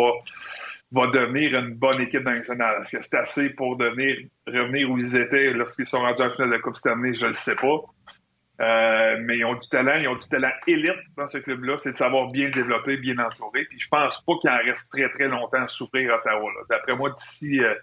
va, 0.91 1.07
devenir 1.09 1.59
une 1.59 1.75
bonne 1.75 2.01
équipe 2.01 2.25
nationale. 2.25 2.83
Est-ce 2.83 2.97
que 2.97 3.03
c'est 3.03 3.19
assez 3.19 3.51
pour 3.51 3.79
revenir 3.79 4.91
où 4.91 4.99
ils 4.99 5.17
étaient 5.17 5.51
lorsqu'ils 5.53 5.87
sont 5.87 6.01
rendus 6.01 6.23
en 6.23 6.31
finale 6.31 6.49
de 6.49 6.55
la 6.55 6.61
Coupe 6.61 6.77
cette 6.77 6.93
année? 6.93 7.13
Je 7.13 7.23
ne 7.23 7.29
le 7.29 7.33
sais 7.35 7.57
pas. 7.57 7.81
Euh, 8.61 9.17
mais 9.21 9.39
ils 9.39 9.45
ont 9.45 9.55
du 9.55 9.69
talent, 9.69 9.97
ils 9.97 10.09
ont 10.09 10.17
du 10.17 10.29
talent 10.29 10.53
élite 10.67 11.01
dans 11.17 11.27
ce 11.27 11.39
club-là, 11.39 11.79
c'est 11.79 11.93
de 11.93 11.97
savoir 11.97 12.31
bien 12.31 12.49
développer, 12.51 12.97
bien 12.97 13.19
entourer. 13.19 13.65
Puis 13.65 13.81
je 13.81 13.89
pense 13.89 14.23
pas 14.23 14.35
qu'il 14.41 14.51
en 14.51 14.59
reste 14.59 14.93
très, 14.93 15.09
très 15.09 15.29
longtemps 15.29 15.63
à 15.63 15.69
souffrir 15.69 16.13
à 16.13 16.19
Ottawa. 16.19 16.51
D'après 16.71 16.95
moi, 16.95 17.11
d'ici 17.11 17.61
euh, 17.61 17.75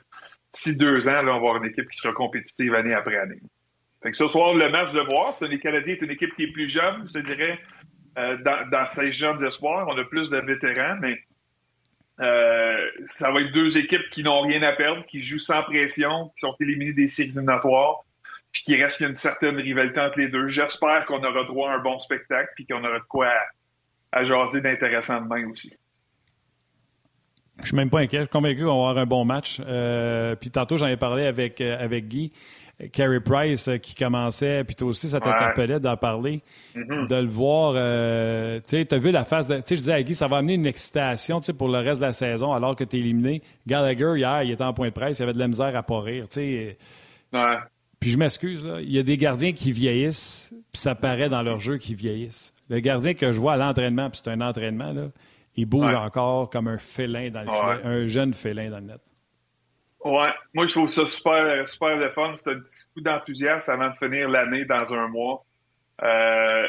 deux 0.78 1.10
ans, 1.10 1.22
là, 1.22 1.22
on 1.22 1.26
va 1.26 1.36
avoir 1.36 1.58
une 1.58 1.66
équipe 1.66 1.90
qui 1.90 1.98
sera 1.98 2.14
compétitive 2.14 2.76
année 2.76 2.94
après 2.94 3.18
année. 3.18 3.42
Fait 4.02 4.12
que 4.12 4.18
ce 4.18 4.28
soir, 4.28 4.54
le 4.54 4.70
match 4.70 4.93
de 4.93 5.02
voir, 5.12 5.36
les 5.41 5.60
Canadiens 5.60 5.93
est 5.93 6.02
une 6.02 6.12
équipe 6.12 6.36
qui 6.36 6.43
est 6.43 6.52
plus 6.52 6.70
jeune, 6.70 7.06
je 7.08 7.14
te 7.14 7.20
dirais, 7.20 7.60
euh, 8.18 8.38
dans, 8.38 8.70
dans 8.70 8.88
ces 8.88 9.12
jeunes 9.12 9.43
espoirs. 9.43 9.88
On 9.89 9.97
a 9.97 10.04
plus 10.06 10.30
de 10.30 10.38
vétérans, 10.38 10.97
mais 11.02 11.20
euh, 12.22 12.78
ça 13.08 13.32
va 13.32 13.41
être 13.41 13.52
deux 13.54 13.78
équipes 13.78 14.10
qui 14.12 14.24
n'ont 14.24 14.41
rien 14.41 14.62
à 14.64 14.74
perdre, 14.74 15.06
qui 15.06 15.20
jouent 15.20 15.39
sans 15.39 15.64
pression, 15.64 16.30
qui 16.36 16.41
sont 16.41 16.56
éliminées 16.60 16.93
des 16.93 17.08
séries 17.08 17.30
éliminatoires, 17.30 18.04
puis 18.52 18.64
qui 18.64 18.82
reste 18.82 19.00
une 19.02 19.16
certaine 19.16 19.56
rivalité 19.56 20.02
entre 20.02 20.20
les 20.20 20.28
deux. 20.28 20.47
J'espère 20.47 21.06
qu'on 21.06 21.24
aura 21.24 21.45
droit 21.45 21.72
à 21.72 21.76
un 21.76 21.80
bon 21.80 21.97
spectacle, 22.00 22.52
puis 22.56 22.66
qu'on 22.66 22.84
aura 22.84 23.00
de 23.00 23.06
quoi 23.08 23.32
à, 24.12 24.24
jaser 24.24 24.60
d'intéressant 24.62 25.22
demain 25.22 25.47
aussi. 25.50 25.74
Je 27.62 27.68
suis 27.68 27.76
même 27.76 27.89
pas 27.89 28.00
inquiet. 28.00 28.20
Je 28.20 28.24
suis 28.24 28.32
convaincu 28.32 28.64
qu'on 28.64 28.84
va 28.84 28.89
avoir 28.89 28.97
un 28.97 29.06
bon 29.06 29.26
match. 29.26 29.62
Euh, 29.66 30.36
puis 30.36 30.50
tantôt, 30.50 30.78
j'en 30.78 30.88
ai 30.88 30.97
parlé 30.97 31.26
avec, 31.26 31.62
avec 31.62 32.08
Guy. 32.08 32.32
Carey 32.92 33.20
Price 33.20 33.68
euh, 33.68 33.78
qui 33.78 33.94
commençait, 33.94 34.64
puis 34.64 34.76
toi 34.76 34.88
aussi, 34.88 35.10
ça 35.10 35.20
t'interpellait 35.20 35.80
d'en 35.80 35.98
parler, 35.98 36.42
mm-hmm. 36.76 37.08
de 37.08 37.16
le 37.16 37.28
voir. 37.28 37.74
Euh, 37.76 38.62
tu 38.68 38.88
as 38.90 38.98
vu 38.98 39.12
la 39.12 39.26
face 39.26 39.48
de. 39.48 39.56
Tu 39.58 39.62
sais, 39.66 39.76
je 39.76 39.82
disais 39.82 39.94
à 39.94 40.02
Guy, 40.02 40.16
ça 40.16 40.28
va 40.28 40.38
amener 40.38 40.54
une 40.54 40.66
excitation 40.66 41.42
pour 41.58 41.68
le 41.68 41.80
reste 41.80 42.00
de 42.00 42.06
la 42.06 42.14
saison 42.14 42.54
alors 42.54 42.76
que 42.76 42.84
tu 42.84 42.98
es 42.98 43.00
éliminé. 43.00 43.42
Gallagher, 43.68 44.14
hier, 44.16 44.44
il 44.44 44.52
était 44.52 44.64
en 44.64 44.74
point 44.74 44.88
de 44.88 44.94
presse, 44.94 45.20
il 45.20 45.24
avait 45.24 45.34
de 45.34 45.40
la 45.40 45.48
misère 45.48 45.76
à 45.76 45.84
pas 45.84 46.00
rire. 46.00 46.26
Ouais. 46.36 47.58
Puis 48.00 48.12
je 48.12 48.18
m'excuse, 48.18 48.64
là, 48.64 48.80
il 48.80 48.92
y 48.92 48.98
a 48.98 49.04
des 49.04 49.18
gardiens 49.18 49.52
qui 49.52 49.74
vieillissent, 49.74 50.54
puis 50.72 50.82
ça 50.82 50.96
paraît 50.96 51.28
dans 51.28 51.42
leur 51.42 51.60
jeu 51.60 51.78
qu'ils 51.78 51.98
vieillissent. 51.98 52.54
Le 52.70 52.80
gardien 52.80 53.14
que 53.14 53.34
je 53.34 53.40
vois 53.40 53.54
à 53.54 53.58
l'entraînement, 53.58 54.10
puis 54.10 54.22
c'est 54.24 54.32
un 54.32 54.40
entraînement, 54.40 54.94
là, 54.94 55.08
il 55.56 55.66
bouge 55.66 55.94
encore 55.94 56.50
comme 56.50 56.70
un 56.70 56.78
félin 56.78 57.30
dans 57.30 57.42
le 57.42 57.48
filet, 57.48 57.84
un 57.84 58.08
jeune 58.08 58.34
félin 58.34 58.70
dans 58.70 58.78
le 58.78 58.86
net. 58.86 59.02
Ouais, 60.06 60.30
moi 60.54 60.66
je 60.66 60.72
trouve 60.74 60.89
ça 60.89 61.06
super, 61.06 61.68
super 61.68 61.97
le 61.97 62.10
fun. 62.12 62.34
C'est 62.36 62.52
un 62.52 62.60
petit 62.60 62.86
coup 62.93 63.02
d'enthousiasme 63.02 63.72
avant 63.72 63.89
de 63.89 63.97
finir 63.97 64.30
l'année 64.30 64.66
dans 64.66 64.93
un 64.93 65.08
mois. 65.08 65.45
Euh, 66.02 66.68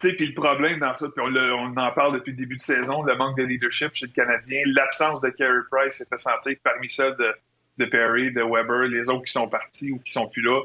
tu 0.00 0.08
sais, 0.08 0.14
puis 0.14 0.26
le 0.26 0.34
problème 0.34 0.80
dans 0.80 0.94
ça, 0.94 1.08
puis 1.08 1.24
on, 1.24 1.76
en 1.76 1.92
parle 1.92 2.14
depuis 2.14 2.32
le 2.32 2.36
début 2.36 2.56
de 2.56 2.60
saison, 2.60 3.02
le 3.02 3.14
manque 3.14 3.36
de 3.36 3.44
leadership 3.44 3.94
chez 3.94 4.06
le 4.06 4.12
Canadien, 4.12 4.60
l'absence 4.66 5.20
de 5.20 5.28
Carey 5.30 5.60
Price 5.70 5.94
s'est 5.94 6.08
fait 6.08 6.18
sentir 6.18 6.56
parmi 6.64 6.88
celles 6.88 7.16
de, 7.78 7.84
Perry, 7.84 8.32
de 8.32 8.42
Weber, 8.42 8.88
les 8.88 9.08
autres 9.08 9.24
qui 9.24 9.32
sont 9.32 9.48
partis 9.48 9.92
ou 9.92 10.00
qui 10.00 10.12
sont 10.12 10.28
plus 10.28 10.42
là. 10.42 10.62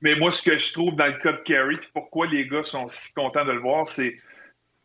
mais 0.00 0.16
moi, 0.16 0.32
ce 0.32 0.50
que 0.50 0.58
je 0.58 0.72
trouve 0.72 0.96
dans 0.96 1.06
le 1.06 1.12
cas 1.12 1.32
de 1.32 1.42
Carey, 1.42 1.74
puis 1.74 1.90
pourquoi 1.94 2.26
les 2.26 2.48
gars 2.48 2.64
sont 2.64 2.88
si 2.88 3.12
contents 3.14 3.44
de 3.44 3.52
le 3.52 3.60
voir, 3.60 3.86
c'est 3.86 4.16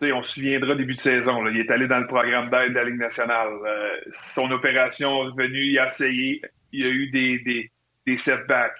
on 0.04 0.24
se 0.24 0.34
souviendra 0.34 0.76
début 0.76 0.96
de 0.96 1.00
saison. 1.00 1.42
Là, 1.42 1.52
il 1.52 1.60
est 1.60 1.72
allé 1.72 1.88
dans 1.88 2.00
le 2.00 2.08
programme 2.08 2.50
d'aide 2.50 2.70
de 2.70 2.76
la 2.76 2.84
Ligue 2.84 3.00
nationale. 3.00 3.54
Euh, 3.66 3.98
son 4.14 4.52
opération 4.52 5.28
est 5.28 5.36
venue, 5.36 5.64
il 5.64 5.80
a 5.80 5.88
essayé. 5.88 6.42
Il 6.72 6.86
a 6.86 6.90
eu 6.90 7.10
des, 7.10 7.40
des, 7.40 7.72
des 8.06 8.18
setbacks. 8.18 8.78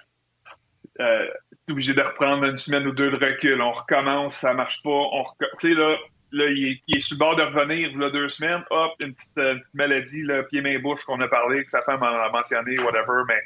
Euh, 1.00 1.28
obligé 1.70 1.94
de 1.94 2.00
reprendre 2.00 2.44
une 2.44 2.56
semaine 2.56 2.86
ou 2.86 2.92
deux 2.92 3.10
de 3.10 3.16
recul. 3.16 3.60
On 3.60 3.72
recommence, 3.72 4.36
ça 4.36 4.54
marche 4.54 4.82
pas. 4.82 4.90
On 4.90 5.24
Tu 5.60 5.68
sais, 5.68 5.74
là, 5.74 5.96
là 6.32 6.46
il, 6.46 6.66
est, 6.66 6.82
il 6.88 7.02
sur 7.02 7.16
le 7.16 7.18
bord 7.18 7.36
de 7.36 7.42
revenir, 7.42 7.96
là, 7.98 8.10
deux 8.10 8.28
semaines. 8.28 8.64
Hop, 8.70 8.92
une 9.00 9.14
petite, 9.14 9.36
une 9.36 9.60
petite 9.60 9.74
maladie, 9.74 10.22
là, 10.22 10.42
pied-main-bouche 10.44 11.04
qu'on 11.04 11.20
a 11.20 11.28
parlé, 11.28 11.64
que 11.64 11.70
sa 11.70 11.82
femme 11.82 12.02
a 12.02 12.30
mentionné, 12.30 12.78
whatever. 12.80 13.22
Mais, 13.28 13.42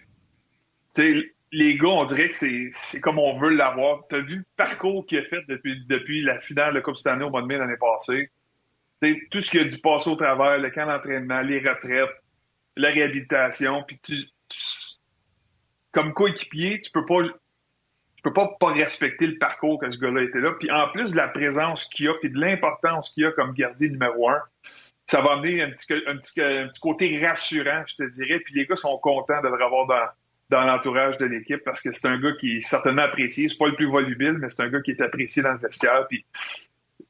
les 1.52 1.76
gars, 1.76 1.88
on 1.88 2.04
dirait 2.04 2.28
que 2.28 2.34
c'est 2.34 3.00
comme 3.00 3.18
on 3.18 3.38
veut 3.38 3.50
l'avoir. 3.50 4.06
Tu 4.08 4.16
as 4.16 4.20
vu 4.20 4.36
le 4.36 4.44
parcours 4.56 5.06
qu'il 5.06 5.18
a 5.18 5.24
fait 5.24 5.42
depuis, 5.48 5.84
depuis 5.86 6.22
la 6.22 6.40
finale 6.40 6.74
de 6.74 6.80
Coupe 6.80 6.96
Stanley 6.96 7.24
au 7.24 7.30
mois 7.30 7.42
de 7.42 7.46
mai 7.46 7.58
l'année 7.58 7.76
passée? 7.78 8.30
T'sais, 9.00 9.20
tout 9.30 9.42
ce 9.42 9.50
qui 9.50 9.58
a 9.58 9.64
dû 9.64 9.78
passer 9.78 10.10
au 10.10 10.16
travers, 10.16 10.58
le 10.58 10.70
camp 10.70 10.86
d'entraînement, 10.86 11.42
les 11.42 11.58
retraites, 11.58 12.10
la 12.76 12.88
réhabilitation, 12.88 13.84
puis 13.86 13.98
tu, 14.02 14.14
comme 15.92 16.14
coéquipier, 16.14 16.80
tu 16.80 16.90
peux 16.90 17.04
pas 17.04 17.22
tu 17.22 18.22
peux 18.22 18.32
pas 18.32 18.56
pas 18.58 18.72
respecter 18.72 19.26
le 19.26 19.36
parcours 19.36 19.78
que 19.78 19.90
ce 19.90 19.98
gars-là 19.98 20.22
était 20.22 20.38
là. 20.38 20.52
Puis 20.58 20.70
en 20.70 20.88
plus 20.90 21.12
de 21.12 21.16
la 21.16 21.28
présence 21.28 21.86
qu'il 21.88 22.08
a, 22.08 22.14
puis 22.14 22.30
de 22.30 22.38
l'importance 22.38 23.10
qu'il 23.10 23.26
a 23.26 23.32
comme 23.32 23.52
gardien 23.52 23.88
numéro 23.88 24.30
un, 24.30 24.40
ça 25.06 25.20
va 25.20 25.32
amener 25.32 25.60
un 25.60 25.70
petit, 25.70 25.92
un, 26.06 26.16
petit, 26.16 26.80
côté 26.80 27.26
rassurant, 27.26 27.82
je 27.84 27.96
te 27.96 28.08
dirais. 28.08 28.38
Puis 28.38 28.54
les 28.54 28.64
gars 28.64 28.76
sont 28.76 28.96
contents 28.98 29.42
de 29.42 29.48
le 29.48 29.62
avoir 29.62 29.86
dans, 29.86 30.06
dans 30.52 30.64
l'entourage 30.64 31.16
de 31.18 31.24
l'équipe 31.24 31.62
parce 31.64 31.82
que 31.82 31.92
c'est 31.92 32.06
un 32.06 32.18
gars 32.18 32.32
qui 32.38 32.58
est 32.58 32.62
certainement 32.62 33.02
apprécié. 33.02 33.48
C'est 33.48 33.58
pas 33.58 33.68
le 33.68 33.74
plus 33.74 33.90
volubile, 33.90 34.34
mais 34.34 34.50
c'est 34.50 34.62
un 34.62 34.68
gars 34.68 34.82
qui 34.82 34.92
est 34.92 35.00
apprécié 35.00 35.42
dans 35.42 35.52
le 35.52 35.58
vestiaire. 35.58 36.06
Puis 36.08 36.24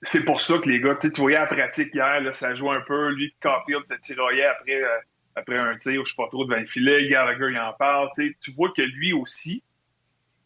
c'est 0.00 0.24
pour 0.24 0.40
ça 0.40 0.58
que 0.58 0.68
les 0.68 0.80
gars, 0.80 0.94
tu 0.94 1.08
voyais 1.20 1.36
à 1.36 1.40
la 1.40 1.46
pratique 1.46 1.92
hier, 1.94 2.20
là, 2.20 2.32
ça 2.32 2.54
joue 2.54 2.70
un 2.70 2.80
peu. 2.80 3.10
Lui, 3.10 3.34
Caulfield 3.42 3.84
se 3.84 3.94
tiraillait 3.94 4.46
après, 4.46 4.82
euh, 4.82 4.98
après 5.34 5.58
un 5.58 5.76
tir, 5.76 6.04
je 6.04 6.10
sais 6.10 6.16
pas 6.16 6.28
trop, 6.28 6.44
devant 6.44 6.60
le 6.60 6.66
filet. 6.66 7.08
Gallagher, 7.08 7.48
il 7.50 7.58
en 7.58 7.72
parle. 7.72 8.08
Tu 8.16 8.50
vois 8.52 8.72
que 8.76 8.82
lui 8.82 9.12
aussi 9.12 9.62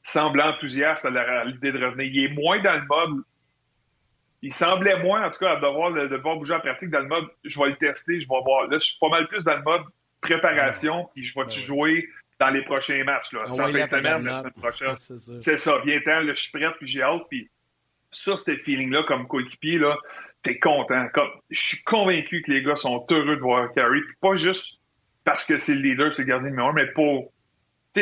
semble 0.02 0.40
enthousiaste 0.40 1.04
à 1.04 1.44
l'idée 1.44 1.72
de 1.72 1.84
revenir. 1.84 2.06
Il 2.06 2.24
est 2.24 2.34
moins 2.34 2.60
dans 2.62 2.74
le 2.74 2.86
mode 2.86 3.24
il 4.42 4.52
semblait 4.52 5.02
moins, 5.02 5.26
en 5.26 5.30
tout 5.30 5.40
cas, 5.40 5.52
à 5.52 5.56
devoir, 5.56 5.92
de 5.92 6.06
devoir 6.06 6.36
bouger 6.36 6.54
en 6.54 6.60
pratique 6.60 6.90
dans 6.90 7.00
le 7.00 7.08
mode 7.08 7.26
je 7.42 7.58
vais 7.58 7.70
le 7.70 7.76
tester, 7.76 8.20
je 8.20 8.28
vais 8.28 8.40
voir. 8.44 8.68
Là, 8.68 8.78
je 8.78 8.84
suis 8.84 8.98
pas 9.00 9.08
mal 9.08 9.26
plus 9.26 9.42
dans 9.42 9.56
le 9.56 9.62
mode 9.62 9.82
préparation, 10.20 11.08
puis 11.14 11.24
je 11.24 11.34
vais-tu 11.38 11.58
jouer? 11.58 12.08
Dans 12.38 12.50
les 12.50 12.62
prochains 12.62 13.02
matchs. 13.04 13.32
Là. 13.32 13.40
Fin 13.46 13.72
de 13.72 13.90
semaine, 13.90 14.24
la 14.24 14.36
semaine 14.38 14.52
prochaine. 14.52 14.96
c'est 14.96 15.58
ça. 15.58 15.78
bien 15.84 16.00
temps, 16.00 16.20
là, 16.20 16.34
je 16.34 16.40
suis 16.40 16.52
prêt, 16.52 16.70
puis 16.78 16.86
j'ai 16.86 17.02
hâte. 17.02 17.22
Puis 17.30 17.50
ça, 18.10 18.36
ce 18.36 18.56
feeling-là, 18.56 19.04
comme 19.04 19.26
coéquipier, 19.26 19.78
là, 19.78 19.96
t'es 20.42 20.58
content. 20.58 21.08
Comme, 21.12 21.30
je 21.50 21.60
suis 21.60 21.82
convaincu 21.84 22.42
que 22.42 22.52
les 22.52 22.62
gars 22.62 22.76
sont 22.76 23.04
heureux 23.10 23.36
de 23.36 23.40
voir 23.40 23.72
Carey, 23.74 24.00
puis 24.06 24.16
pas 24.20 24.36
juste 24.36 24.80
parce 25.24 25.44
que 25.44 25.58
c'est 25.58 25.74
le 25.74 25.80
leader, 25.80 26.14
c'est 26.14 26.22
le 26.22 26.28
gardien 26.28 26.50
numéro 26.50 26.68
un, 26.68 26.72
mais 26.72 26.86
pour 26.92 27.32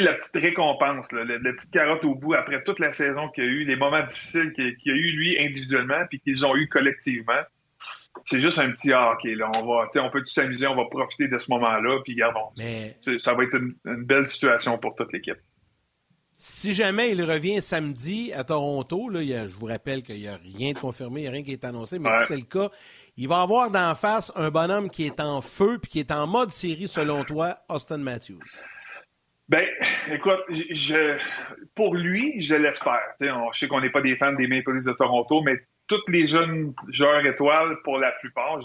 la 0.01 0.15
petite 0.15 0.37
récompense, 0.37 1.13
la, 1.13 1.25
petite 1.25 1.71
carotte 1.71 2.05
au 2.05 2.15
bout 2.15 2.35
après 2.35 2.63
toute 2.63 2.79
la 2.79 2.93
saison 2.93 3.29
qu'il 3.29 3.45
y 3.45 3.47
a 3.47 3.51
eu, 3.51 3.65
les 3.65 3.77
moments 3.77 4.05
difficiles 4.05 4.53
qu'il 4.53 4.77
y 4.85 4.91
a 4.91 4.95
eu 4.95 5.11
lui 5.13 5.39
individuellement, 5.39 6.05
puis 6.09 6.21
qu'ils 6.21 6.45
ont 6.47 6.57
eu 6.57 6.69
collectivement. 6.69 7.41
C'est 8.25 8.41
juste 8.41 8.59
un 8.59 8.71
petit 8.71 8.93
ah, 8.93 9.13
OK, 9.13 9.25
là, 9.25 9.51
on 9.57 9.67
va, 9.67 9.89
on 10.03 10.11
peut 10.11 10.23
s'amuser, 10.25 10.67
on 10.67 10.77
va 10.77 10.85
profiter 10.87 11.29
de 11.29 11.37
ce 11.39 11.51
moment-là, 11.51 12.01
puis 12.05 12.15
gardons. 12.15 12.51
Mais... 12.57 12.97
Ça 13.19 13.35
va 13.35 13.45
être 13.45 13.55
une, 13.57 13.75
belle 14.05 14.27
situation 14.27 14.79
pour 14.79 14.95
toute 14.95 15.13
l'équipe. 15.13 15.39
Si 16.37 16.75
jamais 16.75 17.13
il 17.13 17.23
revient 17.23 17.63
samedi 17.63 18.33
à 18.33 18.43
Toronto, 18.43 19.09
là, 19.09 19.21
je 19.23 19.57
vous 19.57 19.67
rappelle 19.67 20.03
qu'il 20.03 20.19
n'y 20.19 20.27
a 20.27 20.37
rien 20.37 20.73
de 20.73 20.79
confirmé, 20.79 21.21
il 21.21 21.23
n'y 21.23 21.29
a 21.29 21.31
rien 21.31 21.43
qui 21.43 21.53
est 21.53 21.65
annoncé, 21.65 21.99
mais 21.99 22.11
si 22.11 22.29
c'est 22.29 22.37
le 22.37 22.43
cas, 22.43 22.71
il 23.17 23.29
va 23.29 23.43
avoir 23.43 23.71
d'en 23.71 23.95
face 23.95 24.33
un 24.35 24.51
bonhomme 24.51 24.91
qui 24.91 25.07
est 25.07 25.21
en 25.21 25.41
feu 25.43 25.79
puis 25.81 25.91
qui 25.91 26.01
est 26.01 26.11
en 26.11 26.27
mode 26.27 26.51
série, 26.51 26.89
selon 26.89 27.25
toi, 27.25 27.57
Austin 27.69 27.99
Matthews. 27.99 28.41
Ben, 29.49 29.67
écoute, 30.11 30.41
je, 30.49 31.19
pour 31.75 31.95
lui, 31.95 32.41
je 32.41 32.55
l'espère. 32.55 33.03
Je 33.21 33.29
sais 33.53 33.69
qu'on 33.69 33.81
n'est 33.81 33.91
pas 33.91 34.01
des 34.01 34.17
fans 34.17 34.33
des 34.33 34.47
Maple 34.47 34.73
Leafs 34.73 34.87
de 34.87 34.93
Toronto, 34.93 35.43
mais 35.43 35.59
tous 35.87 36.03
les 36.09 36.27
jeunes 36.27 36.75
joueurs 36.89 37.25
étoiles, 37.27 37.79
pour 37.83 37.99
la 37.99 38.13
plupart, 38.13 38.59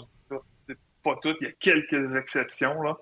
pas 1.02 1.16
toutes, 1.22 1.38
il 1.40 1.48
y 1.48 1.50
a 1.50 1.52
quelques 1.60 2.16
exceptions, 2.16 2.82
là, 2.82 2.96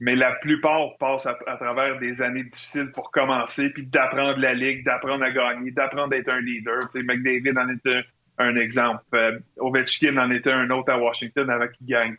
mais 0.00 0.16
la 0.16 0.32
plupart 0.32 0.96
passent 0.98 1.26
à, 1.26 1.34
travers 1.56 1.98
des 1.98 2.20
années 2.20 2.44
difficiles 2.44 2.90
pour 2.92 3.10
commencer, 3.10 3.70
puis 3.70 3.86
d'apprendre 3.86 4.38
la 4.38 4.52
ligue, 4.52 4.84
d'apprendre 4.84 5.24
à 5.24 5.30
gagner, 5.30 5.70
d'apprendre 5.70 6.12
à 6.12 6.16
être 6.18 6.28
un 6.28 6.40
leader. 6.40 6.78
sais, 6.90 7.02
McDavid 7.02 7.56
en 7.56 7.68
est 7.68 8.04
un, 8.38 8.56
exemple. 8.56 9.02
Euh, 9.14 9.38
Ovechkin 9.58 10.16
en 10.16 10.30
était 10.30 10.50
un 10.50 10.68
autre 10.70 10.92
à 10.92 10.98
Washington 10.98 11.48
avec 11.48 11.72
qui 11.72 11.84
gagne. 11.84 12.16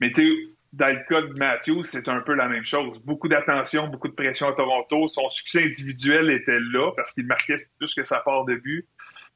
Mais 0.00 0.10
tu 0.10 0.26
sais, 0.26 0.32
dans 0.72 0.88
le 0.88 1.00
cas 1.08 1.22
de 1.22 1.38
Matthews, 1.38 1.84
c'est 1.84 2.08
un 2.08 2.20
peu 2.20 2.34
la 2.34 2.48
même 2.48 2.64
chose. 2.64 2.98
Beaucoup 3.04 3.28
d'attention, 3.28 3.86
beaucoup 3.86 4.08
de 4.08 4.14
pression 4.14 4.48
à 4.48 4.52
Toronto. 4.54 5.08
Son 5.08 5.28
succès 5.28 5.64
individuel 5.64 6.30
était 6.30 6.58
là 6.72 6.90
parce 6.96 7.12
qu'il 7.12 7.26
marquait 7.26 7.56
plus 7.78 7.94
que 7.94 8.04
sa 8.04 8.18
part 8.20 8.44
de 8.46 8.56
but, 8.56 8.86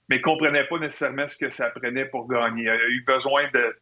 mais 0.09 0.20
comprenait 0.20 0.64
pas 0.64 0.78
nécessairement 0.78 1.28
ce 1.28 1.36
que 1.36 1.50
ça 1.50 1.70
prenait 1.70 2.07
pour 2.07 2.28
gagner. 2.28 2.64
Il 2.64 2.68
a 2.68 2.88
eu 2.88 3.04
besoin 3.07 3.48
de 3.52 3.76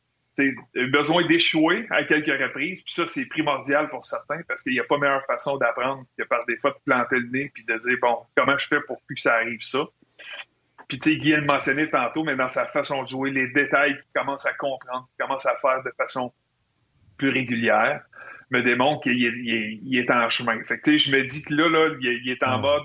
besoin 0.88 1.24
d'échouer 1.26 1.86
à 1.90 2.02
quelques 2.04 2.40
reprises, 2.42 2.82
puis 2.82 2.92
ça, 2.92 3.06
c'est 3.06 3.26
primordial 3.26 3.88
pour 3.88 4.04
certains 4.04 4.40
parce 4.48 4.62
qu'il 4.62 4.72
n'y 4.72 4.80
a 4.80 4.84
pas 4.84 4.98
meilleure 4.98 5.24
façon 5.26 5.58
d'apprendre 5.58 6.04
que 6.18 6.24
par 6.24 6.44
des 6.46 6.56
fois 6.56 6.70
de 6.72 6.78
planter 6.84 7.20
le 7.20 7.28
nez 7.28 7.52
puis 7.54 7.64
de 7.64 7.76
dire, 7.76 7.98
bon, 8.00 8.18
comment 8.36 8.58
je 8.58 8.66
fais 8.66 8.80
pour 8.80 9.00
que 9.08 9.14
ça 9.20 9.34
arrive 9.34 9.62
ça? 9.62 9.86
Puis, 10.88 10.98
tu 10.98 11.12
sais, 11.12 11.16
Guy 11.18 11.32
le 11.32 11.42
mentionnait 11.42 11.88
tantôt, 11.88 12.24
mais 12.24 12.36
dans 12.36 12.48
sa 12.48 12.66
façon 12.66 13.02
de 13.02 13.08
jouer, 13.08 13.30
les 13.30 13.48
détails 13.48 13.94
qu'il 13.94 14.20
commence 14.20 14.44
à 14.44 14.52
comprendre, 14.54 15.08
qu'il 15.08 15.24
commence 15.24 15.46
à 15.46 15.56
faire 15.56 15.82
de 15.82 15.90
façon 15.96 16.32
plus 17.16 17.30
régulière 17.30 18.02
me 18.50 18.62
démontre 18.62 19.02
qu'il 19.02 19.96
est, 19.98 20.10
en 20.10 20.28
chemin. 20.28 20.62
Fait 20.64 20.78
que, 20.78 20.96
je 20.96 21.16
me 21.16 21.22
dis 21.22 21.42
que 21.42 21.54
là, 21.54 21.68
là 21.68 21.94
il, 22.00 22.28
est 22.28 22.42
en 22.42 22.58
mode, 22.58 22.84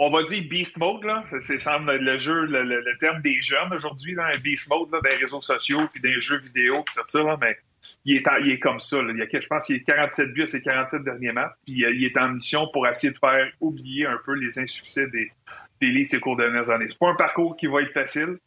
on 0.00 0.10
va 0.10 0.22
dire 0.22 0.44
beast 0.48 0.78
mode, 0.78 1.02
là. 1.02 1.24
C'est 1.40 1.58
semble 1.58 1.96
le 1.96 2.18
jeu, 2.18 2.46
le, 2.46 2.98
terme 2.98 3.20
des 3.20 3.42
jeunes 3.42 3.72
aujourd'hui, 3.74 4.14
là, 4.14 4.30
un 4.34 4.38
beast 4.38 4.70
mode 4.70 4.90
là, 4.92 5.00
des 5.02 5.16
réseaux 5.16 5.42
sociaux, 5.42 5.80
puis 5.92 6.00
des 6.00 6.20
jeux 6.20 6.38
vidéo, 6.38 6.84
puis 6.84 6.94
tout 6.96 7.02
ça, 7.06 7.24
là, 7.24 7.36
mais 7.40 7.58
il 8.04 8.16
est, 8.16 8.24
il 8.42 8.52
est 8.52 8.60
comme 8.60 8.78
ça. 8.78 9.02
Là. 9.02 9.12
Il 9.12 9.18
y 9.18 9.22
a, 9.22 9.40
je 9.40 9.46
pense 9.48 9.66
qu'il 9.66 9.76
a 9.76 9.80
47 9.80 10.32
buts 10.32 10.42
à 10.44 10.46
ses 10.46 10.62
47 10.62 11.02
derniers 11.02 11.32
matchs, 11.32 11.52
puis 11.64 11.84
euh, 11.84 11.92
il 11.92 12.04
est 12.04 12.16
en 12.16 12.28
mission 12.28 12.68
pour 12.72 12.86
essayer 12.86 13.12
de 13.12 13.18
faire 13.18 13.50
oublier 13.60 14.06
un 14.06 14.18
peu 14.24 14.34
les 14.34 14.60
insuccès 14.60 15.08
des, 15.08 15.32
des 15.80 16.04
ces 16.04 16.20
cours 16.20 16.36
dernières 16.36 16.70
années. 16.70 16.86
C'est 16.88 16.98
pas 16.98 17.10
un 17.10 17.16
parcours 17.16 17.56
qui 17.56 17.66
va 17.66 17.82
être 17.82 17.92
facile, 17.92 18.38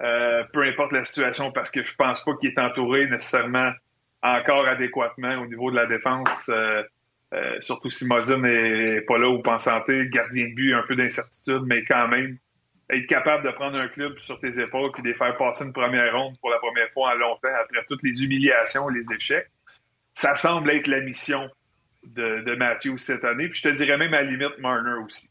euh, 0.00 0.42
peu 0.54 0.62
importe 0.62 0.92
la 0.92 1.04
situation, 1.04 1.52
parce 1.52 1.70
que 1.70 1.82
je 1.82 1.94
pense 1.96 2.24
pas 2.24 2.34
qu'il 2.36 2.50
est 2.50 2.58
entouré 2.58 3.06
nécessairement 3.08 3.72
encore 4.22 4.66
adéquatement 4.66 5.36
au 5.36 5.46
niveau 5.46 5.70
de 5.70 5.76
la 5.76 5.86
défense, 5.86 6.48
euh, 6.48 6.82
euh, 7.34 7.60
surtout 7.60 7.90
si 7.90 8.06
Mozin 8.06 8.38
n'est 8.38 9.02
pas 9.02 9.18
là 9.18 9.28
ou 9.28 9.40
pas 9.40 9.54
en 9.54 9.58
santé, 9.58 10.08
gardien 10.10 10.48
de 10.48 10.54
but, 10.54 10.74
un 10.74 10.82
peu 10.82 10.96
d'incertitude, 10.96 11.62
mais 11.66 11.84
quand 11.84 12.08
même, 12.08 12.38
être 12.90 13.06
capable 13.06 13.44
de 13.46 13.52
prendre 13.52 13.76
un 13.76 13.88
club 13.88 14.18
sur 14.18 14.40
tes 14.40 14.60
épaules 14.60 14.90
puis 14.92 15.02
de 15.02 15.08
les 15.08 15.14
faire 15.14 15.36
passer 15.36 15.64
une 15.64 15.72
première 15.72 16.14
ronde 16.14 16.36
pour 16.40 16.50
la 16.50 16.58
première 16.58 16.90
fois 16.92 17.12
en 17.12 17.14
longtemps 17.14 17.48
après 17.62 17.84
toutes 17.86 18.02
les 18.02 18.24
humiliations 18.24 18.88
et 18.90 18.94
les 18.94 19.14
échecs, 19.14 19.50
ça 20.14 20.34
semble 20.34 20.70
être 20.70 20.86
la 20.86 21.00
mission 21.00 21.50
de, 22.04 22.42
de 22.44 22.54
Matthews 22.56 22.98
cette 22.98 23.24
année. 23.24 23.48
Puis 23.48 23.60
je 23.62 23.68
te 23.68 23.74
dirais 23.74 23.98
même 23.98 24.14
à 24.14 24.22
la 24.22 24.30
limite 24.30 24.58
Marner 24.58 25.04
aussi. 25.04 25.28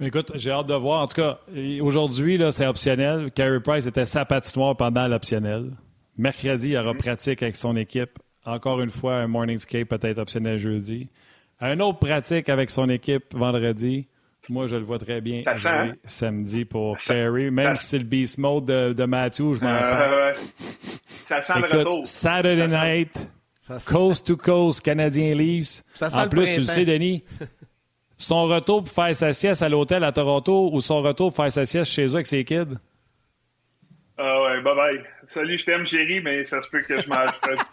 Écoute, 0.00 0.32
j'ai 0.34 0.50
hâte 0.50 0.66
de 0.66 0.74
voir. 0.74 1.02
En 1.02 1.06
tout 1.06 1.20
cas, 1.20 1.38
aujourd'hui, 1.80 2.40
c'est 2.50 2.66
optionnel. 2.66 3.30
Carey 3.32 3.60
Price 3.60 3.86
était 3.86 4.06
sa 4.06 4.24
patinoire 4.24 4.76
pendant 4.76 5.06
l'optionnel. 5.06 5.70
Mercredi, 6.16 6.68
il 6.68 6.72
y 6.72 6.78
aura 6.78 6.94
pratique 6.94 7.42
avec 7.42 7.56
son 7.56 7.76
équipe. 7.76 8.18
Encore 8.46 8.80
une 8.80 8.90
fois, 8.90 9.16
un 9.16 9.26
morning 9.26 9.58
skate 9.58 9.88
peut-être 9.88 10.18
optionnel 10.18 10.58
jeudi. 10.58 11.08
Un 11.60 11.80
autre 11.80 11.98
pratique 11.98 12.48
avec 12.48 12.70
son 12.70 12.88
équipe 12.88 13.34
vendredi. 13.34 14.06
Moi, 14.50 14.66
je 14.66 14.76
le 14.76 14.82
vois 14.82 14.98
très 14.98 15.20
bien 15.22 15.42
hein? 15.46 15.92
samedi 16.04 16.64
pour 16.64 16.98
Perry. 17.06 17.50
Même 17.50 17.76
si 17.76 17.86
c'est 17.86 17.98
le 17.98 18.04
beast 18.04 18.38
mode 18.38 18.66
de, 18.66 19.04
Matthew, 19.04 19.54
je 19.54 19.64
m'en 19.64 19.70
euh, 19.70 20.32
Ça 21.06 21.40
sent 21.40 21.60
le 21.60 21.78
retour. 21.78 22.06
Saturday 22.06 22.66
night, 22.66 23.28
coast 23.86 24.26
to 24.26 24.36
coast, 24.36 24.82
Canadien 24.82 25.34
Leafs. 25.34 25.82
en 26.02 26.28
plus, 26.28 26.44
tu 26.46 26.60
le 26.60 26.66
sais, 26.66 26.84
Denis, 26.84 27.24
son 28.18 28.44
retour 28.44 28.82
pour 28.82 28.92
faire 28.92 29.16
sa 29.16 29.32
sieste 29.32 29.62
à 29.62 29.68
l'hôtel 29.70 30.04
à 30.04 30.12
Toronto 30.12 30.70
ou 30.72 30.80
son 30.80 31.00
retour 31.00 31.32
pour 31.32 31.44
faire 31.44 31.52
sa 31.52 31.64
sieste 31.64 31.90
chez 31.90 32.06
eux 32.06 32.14
avec 32.16 32.26
ses 32.26 32.44
kids? 32.44 32.76
Ah 34.16 34.42
ouais, 34.42 34.60
bye 34.62 34.76
bye. 34.76 35.00
Salut, 35.26 35.58
je 35.58 35.64
t'aime, 35.64 35.84
chérie, 35.84 36.20
mais 36.20 36.44
ça 36.44 36.62
se 36.62 36.68
peut 36.68 36.80
que 36.80 36.96
je 36.96 37.08
mange 37.08 37.30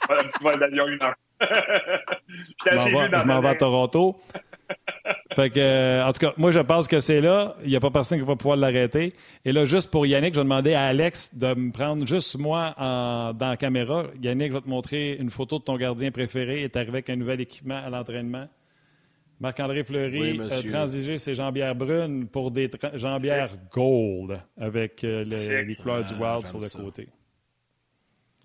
un 0.09 0.23
petit 0.23 0.43
vol 0.43 0.59
d'avion 0.59 0.87
une 0.87 1.01
heure. 1.03 1.15
je 1.41 3.25
m'en 3.25 3.41
vais 3.41 3.49
à 3.49 3.55
Toronto. 3.55 4.17
fait 5.33 5.49
que, 5.49 5.59
euh, 5.59 6.05
en 6.05 6.13
tout 6.13 6.19
cas, 6.19 6.33
moi, 6.37 6.51
je 6.51 6.59
pense 6.59 6.87
que 6.87 6.99
c'est 6.99 7.21
là. 7.21 7.55
Il 7.63 7.69
n'y 7.69 7.75
a 7.75 7.79
pas 7.79 7.91
personne 7.91 8.19
qui 8.19 8.25
va 8.25 8.35
pouvoir 8.35 8.57
l'arrêter. 8.57 9.13
Et 9.45 9.51
là, 9.51 9.65
juste 9.65 9.91
pour 9.91 10.05
Yannick, 10.05 10.33
je 10.33 10.39
vais 10.39 10.43
demander 10.43 10.73
à 10.73 10.85
Alex 10.85 11.35
de 11.35 11.53
me 11.53 11.71
prendre 11.71 12.07
juste 12.07 12.37
moi 12.37 12.73
en, 12.77 13.33
dans 13.33 13.49
la 13.49 13.57
caméra. 13.57 14.05
Yannick, 14.21 14.51
je 14.51 14.57
vais 14.57 14.63
te 14.63 14.69
montrer 14.69 15.17
une 15.17 15.29
photo 15.29 15.59
de 15.59 15.63
ton 15.63 15.77
gardien 15.77 16.11
préféré. 16.11 16.59
Il 16.59 16.63
est 16.63 16.75
arrivé 16.75 16.91
avec 16.91 17.09
un 17.09 17.15
nouvel 17.17 17.41
équipement 17.41 17.81
à 17.85 17.89
l'entraînement. 17.89 18.47
Marc-André 19.41 19.83
Fleury 19.83 20.39
a 20.39 20.61
transigé 20.61 21.17
ses 21.17 21.33
jambières 21.33 21.73
brunes 21.73 22.27
pour 22.27 22.51
des 22.51 22.69
jambières 22.93 23.49
gold 23.71 24.39
avec 24.55 25.03
euh, 25.03 25.23
les 25.23 25.75
couleurs 25.75 26.05
du 26.05 26.13
Wild 26.13 26.45
sur 26.45 26.59
le 26.59 26.69
côté. 26.69 27.09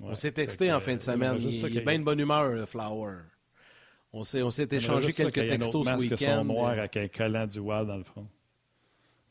On 0.01 0.15
s'est 0.15 0.33
texté 0.33 0.73
en 0.73 0.81
fin 0.81 0.97
de 0.97 1.03
semaine. 1.03 1.37
Il, 1.39 1.79
est 1.79 1.81
bien 1.83 1.99
de 1.99 2.05
bonne 2.05 2.19
humeur, 2.19 2.67
Flower. 2.67 3.17
On 4.11 4.25
s'est, 4.25 4.41
on 4.41 4.51
s'est 4.51 4.69
échangé 4.71 5.13
quelques 5.13 5.47
textos 5.47 5.87
ce 5.87 6.09
week-end. 6.09 6.45
noir 6.45 6.71
avec 6.71 6.97
un 6.97 7.09
collant 7.09 7.47
du 7.47 7.59
Wild 7.59 7.89
dans 7.89 7.99
le 7.99 8.05
front. 8.05 8.27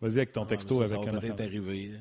Vas-y 0.01 0.18
avec 0.18 0.34
ton 0.34 0.43
ah, 0.43 0.47
texto 0.47 0.82
avec 0.82 0.89
ça 0.89 0.97
va 0.97 1.20
peut-être 1.20 1.41
arriver. 1.41 1.93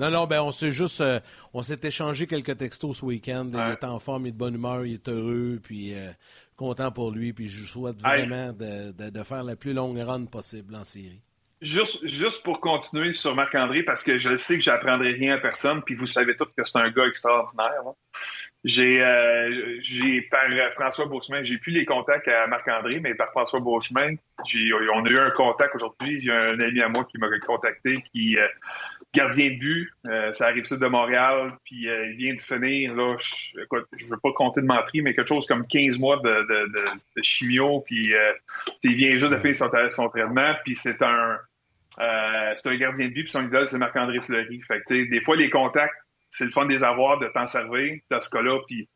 Non, 0.00 0.10
non, 0.10 0.26
ben 0.26 0.42
on 0.42 0.52
s'est 0.52 0.72
juste, 0.72 1.00
euh, 1.00 1.18
on 1.54 1.62
s'est 1.62 1.78
échangé 1.82 2.26
quelques 2.26 2.58
textos 2.58 2.98
ce 2.98 3.04
week-end. 3.04 3.48
Il 3.52 3.58
est 3.58 3.84
en 3.84 3.98
forme, 3.98 4.26
il 4.26 4.28
est 4.28 4.32
de 4.32 4.36
bonne 4.36 4.54
humeur, 4.54 4.84
il 4.84 4.94
est 4.94 5.08
heureux, 5.08 5.60
puis 5.62 5.94
euh, 5.94 6.10
content 6.58 6.90
pour 6.90 7.12
lui, 7.12 7.32
puis 7.32 7.48
je 7.48 7.64
souhaite 7.64 8.02
vraiment 8.02 8.52
de, 8.52 9.22
faire 9.22 9.44
la 9.44 9.56
plus 9.56 9.72
longue 9.72 9.98
run 9.98 10.26
possible 10.26 10.74
en 10.74 10.84
série. 10.84 11.22
Juste, 11.60 12.06
juste 12.06 12.44
pour 12.44 12.60
continuer 12.60 13.12
sur 13.14 13.34
Marc-André, 13.34 13.82
parce 13.82 14.04
que 14.04 14.18
je 14.18 14.36
sais 14.36 14.56
que 14.56 14.62
j'apprendrai 14.62 15.12
rien 15.12 15.36
à 15.36 15.38
personne, 15.38 15.82
puis 15.82 15.94
vous 15.94 16.06
savez 16.06 16.36
tous 16.36 16.46
que 16.56 16.64
c'est 16.64 16.78
un 16.78 16.90
gars 16.90 17.06
extraordinaire. 17.06 17.82
J'ai, 18.68 19.02
euh, 19.02 19.78
j'ai 19.80 20.20
par 20.30 20.42
François 20.74 21.06
Beauchemin, 21.06 21.42
j'ai 21.42 21.56
plus 21.56 21.72
les 21.72 21.86
contacts 21.86 22.28
à 22.28 22.46
Marc-André, 22.48 23.00
mais 23.00 23.14
par 23.14 23.30
François 23.30 23.60
Beauchemin, 23.60 24.16
j'ai, 24.46 24.70
on 24.94 25.06
a 25.06 25.08
eu 25.08 25.18
un 25.18 25.30
contact 25.30 25.74
aujourd'hui. 25.74 26.18
Il 26.18 26.24
y 26.24 26.30
a 26.30 26.38
un 26.38 26.60
ami 26.60 26.82
à 26.82 26.90
moi 26.90 27.04
qui 27.04 27.16
m'a 27.16 27.28
contacté, 27.46 27.94
qui 28.12 28.36
euh, 28.36 28.46
gardien 29.14 29.52
de 29.52 29.58
but, 29.58 29.90
euh, 30.06 30.34
ça 30.34 30.48
arrive 30.48 30.66
sud 30.66 30.80
de 30.80 30.86
Montréal, 30.86 31.46
puis 31.64 31.86
il 31.86 32.16
vient 32.18 32.34
de 32.34 32.40
finir, 32.42 32.94
là, 32.94 33.16
je, 33.18 33.58
je 33.96 34.06
veux 34.06 34.18
pas 34.22 34.32
compter 34.32 34.60
de 34.60 34.66
menterie, 34.66 35.00
mais 35.00 35.14
quelque 35.14 35.28
chose 35.28 35.46
comme 35.46 35.66
15 35.66 35.98
mois 35.98 36.18
de, 36.18 37.22
chimio, 37.22 37.80
puis 37.86 38.12
il 38.82 38.94
vient 38.96 39.16
juste 39.16 39.32
de 39.32 39.38
finir 39.38 39.54
son, 39.54 39.70
son 39.88 40.10
traitement, 40.10 40.52
puis 40.62 40.74
c'est 40.74 41.00
un 41.00 41.38
c'est 41.96 42.68
un 42.68 42.76
gardien 42.76 43.06
de 43.06 43.14
but, 43.14 43.22
puis 43.22 43.32
son 43.32 43.46
idole, 43.46 43.66
c'est 43.66 43.78
Marc-André 43.78 44.20
Fleury. 44.20 44.60
Fait 44.68 44.82
que, 44.86 45.10
des 45.10 45.20
fois, 45.22 45.34
les 45.36 45.50
contacts 45.50 45.96
c'est 46.30 46.44
le 46.44 46.50
fun 46.50 46.66
des 46.66 46.84
avoir, 46.84 47.18
de 47.18 47.28
t'en 47.28 47.46
servir 47.46 47.98
dans 48.10 48.20
ce 48.20 48.30
cas-là. 48.30 48.58
Puis, 48.66 48.88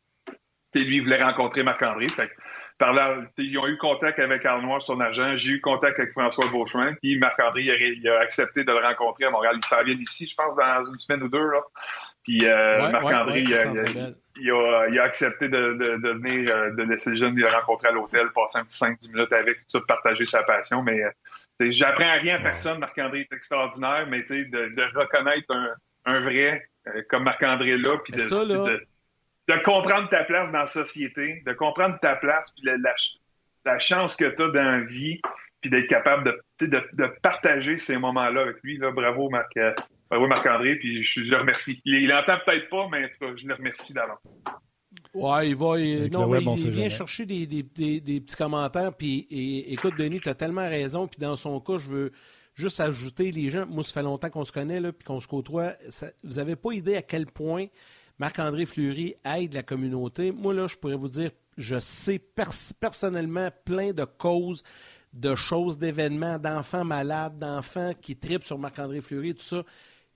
lui, 0.75 0.97
il 0.97 1.03
voulait 1.03 1.21
rencontrer 1.21 1.63
Marc-André. 1.63 2.07
par 2.77 2.93
là, 2.93 3.17
ils 3.37 3.57
ont 3.57 3.67
eu 3.67 3.77
contact 3.77 4.19
avec 4.19 4.41
sur 4.41 4.81
son 4.81 4.99
agent. 4.99 5.35
J'ai 5.35 5.53
eu 5.53 5.61
contact 5.61 5.99
avec 5.99 6.11
François 6.11 6.45
Beauchemin. 6.51 6.93
Puis 7.01 7.17
Marc-André, 7.17 7.61
il, 7.63 8.09
a 8.09 8.19
accepté 8.19 8.63
de 8.63 8.71
le 8.71 8.79
rencontrer 8.79 9.25
à 9.25 9.29
Montréal. 9.29 9.55
Il 9.57 9.65
s'en 9.65 9.83
vient 9.83 9.95
d'ici, 9.95 10.27
je 10.27 10.35
pense, 10.35 10.55
dans 10.55 10.85
une 10.91 10.99
semaine 10.99 11.23
ou 11.23 11.29
deux. 11.29 11.45
Là. 11.45 11.61
Puis 12.23 12.39
euh, 12.43 12.89
Marc-André, 12.89 13.43
il, 13.43 14.51
a, 14.51 15.03
accepté 15.03 15.49
de, 15.49 15.57
venir, 15.57 16.55
euh, 16.55 16.71
de 16.71 16.83
laisser 16.83 17.11
le 17.11 17.15
jeune 17.17 17.35
le 17.35 17.47
rencontrer 17.47 17.89
à 17.89 17.91
l'hôtel, 17.91 18.29
passer 18.33 18.59
un 18.59 18.65
petit 18.65 18.77
5-10 18.77 19.13
minutes 19.13 19.33
avec, 19.33 19.57
tout 19.57 19.63
ça, 19.67 19.79
partager 19.87 20.25
sa 20.25 20.43
passion. 20.43 20.81
Mais 20.81 21.03
euh, 21.03 21.69
j'apprends 21.69 22.19
rien 22.19 22.37
à 22.37 22.39
personne. 22.39 22.79
Marc-André 22.79 23.21
est 23.21 23.33
extraordinaire, 23.33 24.07
mais 24.09 24.23
de, 24.23 24.43
de 24.43 24.99
reconnaître 24.99 25.53
un, 25.53 25.69
un 26.05 26.21
vrai 26.21 26.67
euh, 26.87 27.01
comme 27.09 27.23
Marc-André 27.23 27.77
là, 27.77 27.97
puis 28.03 28.13
de, 28.13 29.63
comprendre 29.63 30.09
ta 30.09 30.23
place 30.23 30.51
dans 30.51 30.59
la 30.59 30.67
société, 30.67 31.41
de 31.45 31.53
comprendre 31.53 31.97
ta 32.01 32.15
place, 32.15 32.51
puis 32.51 32.69
la, 33.65 33.79
chance 33.79 34.15
que 34.15 34.25
tu 34.25 34.41
as 34.41 34.49
dans 34.49 34.63
la 34.63 34.81
vie, 34.81 35.19
puis 35.61 35.69
d'être 35.69 35.87
capable 35.87 36.41
de, 36.59 36.67
de, 36.67 37.07
partager 37.21 37.77
ces 37.77 37.97
moments-là 37.97 38.41
avec 38.41 38.57
lui. 38.63 38.77
Là. 38.77 38.91
Bravo, 38.91 39.29
Marc. 39.29 39.55
Euh, 39.57 39.73
bravo 40.09 40.27
Marc-André, 40.27 40.75
puis 40.75 41.01
je, 41.01 41.21
le 41.21 41.37
remercie. 41.37 41.81
Il, 41.85 41.95
il 41.95 42.13
entend 42.13 42.37
peut-être 42.45 42.69
pas, 42.69 42.87
mais 42.91 43.09
je 43.35 43.47
le 43.47 43.53
remercie 43.53 43.93
d'avance. 43.93 44.19
Ouais, 45.13 45.49
il 45.49 45.55
va. 45.55 45.77
non, 46.11 46.55
il, 46.55 46.69
vient 46.69 46.89
chercher 46.89 47.25
des, 47.25 47.45
des, 47.45 47.63
des, 47.63 48.21
petits 48.21 48.35
commentaires. 48.35 48.93
Puis, 48.93 49.27
écoute, 49.69 49.95
Denis, 49.97 50.19
tu 50.19 50.29
as 50.29 50.35
tellement 50.35 50.67
raison. 50.67 51.07
Puis, 51.07 51.19
dans 51.19 51.35
son 51.35 51.59
cas, 51.59 51.77
je 51.77 51.89
veux, 51.89 52.11
juste 52.53 52.79
ajouter 52.79 53.31
les 53.31 53.49
gens, 53.49 53.65
moi, 53.65 53.83
ça 53.83 53.93
fait 53.93 54.03
longtemps 54.03 54.29
qu'on 54.29 54.45
se 54.45 54.51
connaît, 54.51 54.79
là, 54.79 54.91
puis 54.91 55.05
qu'on 55.05 55.19
se 55.19 55.27
côtoie. 55.27 55.73
vous 56.23 56.35
n'avez 56.35 56.55
pas 56.55 56.73
idée 56.73 56.95
à 56.95 57.01
quel 57.01 57.25
point 57.25 57.67
Marc-André 58.19 58.65
Fleury 58.65 59.15
aide 59.25 59.53
la 59.53 59.63
communauté. 59.63 60.31
Moi, 60.31 60.53
là, 60.53 60.67
je 60.67 60.77
pourrais 60.77 60.95
vous 60.95 61.09
dire, 61.09 61.31
je 61.57 61.79
sais 61.79 62.19
personnellement 62.79 63.49
plein 63.65 63.91
de 63.91 64.05
causes, 64.05 64.63
de 65.13 65.35
choses, 65.35 65.77
d'événements, 65.77 66.39
d'enfants 66.39 66.83
malades, 66.83 67.37
d'enfants 67.37 67.93
qui 67.99 68.15
tripent 68.15 68.43
sur 68.43 68.57
Marc-André 68.57 69.01
Fleury, 69.01 69.35
tout 69.35 69.43
ça, 69.43 69.63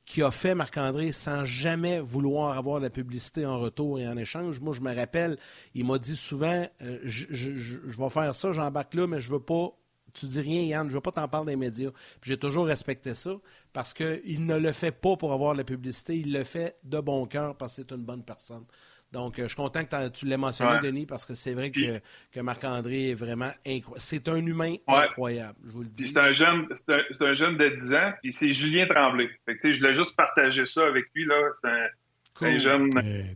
qui 0.05 0.23
a 0.23 0.31
fait 0.31 0.55
Marc-André 0.55 1.11
sans 1.11 1.43
jamais 1.43 1.99
vouloir 1.99 2.57
avoir 2.57 2.79
la 2.79 2.89
publicité 2.89 3.45
en 3.45 3.59
retour 3.59 3.99
et 3.99 4.07
en 4.07 4.17
échange. 4.17 4.59
Moi, 4.61 4.73
je 4.73 4.81
me 4.81 4.95
rappelle, 4.95 5.37
il 5.75 5.85
m'a 5.85 5.99
dit 5.99 6.15
souvent, 6.15 6.65
euh, 6.81 6.99
je, 7.03 8.01
vais 8.01 8.09
faire 8.09 8.33
ça, 8.33 8.53
j'embarque 8.53 8.93
là, 8.93 9.05
mais 9.05 9.19
je 9.19 9.31
veux 9.31 9.41
pas 9.41 9.77
tu 10.19 10.25
dis 10.25 10.41
rien, 10.41 10.61
Yann, 10.61 10.83
je 10.83 10.89
ne 10.89 10.93
veux 10.95 11.01
pas 11.01 11.11
t'en 11.11 11.27
parler 11.27 11.53
des 11.53 11.55
médias. 11.55 11.91
J'ai 12.21 12.37
toujours 12.37 12.65
respecté 12.65 13.13
ça 13.13 13.31
parce 13.73 13.93
qu'il 13.93 14.45
ne 14.45 14.57
le 14.57 14.71
fait 14.71 14.91
pas 14.91 15.15
pour 15.17 15.33
avoir 15.33 15.53
la 15.53 15.63
publicité, 15.63 16.17
il 16.17 16.33
le 16.33 16.43
fait 16.43 16.77
de 16.83 16.99
bon 16.99 17.25
cœur 17.25 17.55
parce 17.55 17.75
que 17.75 17.83
c'est 17.83 17.95
une 17.95 18.03
bonne 18.03 18.23
personne. 18.23 18.65
Donc, 19.11 19.39
euh, 19.39 19.43
je 19.43 19.47
suis 19.47 19.55
content 19.55 19.85
que 19.85 20.09
tu 20.09 20.25
l'aies 20.25 20.37
mentionné, 20.37 20.79
Denis, 20.79 21.05
parce 21.05 21.25
que 21.25 21.33
c'est 21.33 21.53
vrai 21.53 21.71
que, 21.71 21.99
que 22.31 22.39
Marc-André 22.41 23.11
est 23.11 23.13
vraiment 23.13 23.51
incroyable. 23.65 24.01
C'est 24.01 24.27
un 24.27 24.45
humain 24.45 24.75
incroyable, 24.85 25.57
je 25.65 25.71
vous 25.71 25.83
le 25.83 25.89
dis. 25.89 26.07
C'est 26.07 26.19
un 26.19 26.33
jeune, 26.33 26.67
c'est 26.75 27.21
un, 27.25 27.33
jeune 27.33 27.57
de 27.57 27.69
10 27.69 27.93
ans, 27.93 28.11
puis 28.21 28.33
c'est 28.33 28.51
Julien 28.51 28.85
Tremblay. 28.87 29.29
je 29.47 29.79
voulais 29.79 29.93
juste 29.93 30.15
partager 30.17 30.65
ça 30.65 30.87
avec 30.87 31.05
lui, 31.15 31.25
là. 31.25 31.35
C'est 31.61 32.45
un, 32.45 32.57
jeune, 32.57 32.89
eh, 32.97 33.35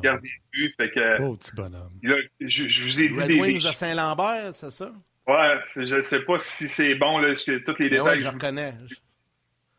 gardien 0.00 0.16
de 0.16 0.20
but. 0.52 0.74
Fait 0.76 0.90
que, 0.90 1.22
oh, 1.22 1.36
petit 1.36 1.52
bonhomme. 1.54 1.92
je, 2.02 2.66
je, 2.66 2.84
vous 2.84 3.00
ai 3.02 3.08
dit 3.08 3.20
Red 3.20 3.28
des 3.28 3.40
Wings 3.40 3.66
à 3.66 3.72
Saint-Lambert, 3.72 4.54
c'est 4.54 4.70
ça? 4.70 4.92
Ouais, 5.26 5.60
je 5.76 5.96
ne 5.96 6.00
sais 6.00 6.24
pas 6.24 6.38
si 6.38 6.66
c'est 6.66 6.94
bon, 6.96 7.18
là, 7.18 7.34
tous 7.34 7.78
les 7.78 7.90
détails. 7.90 8.20
je 8.20 8.28
reconnais. 8.28 8.74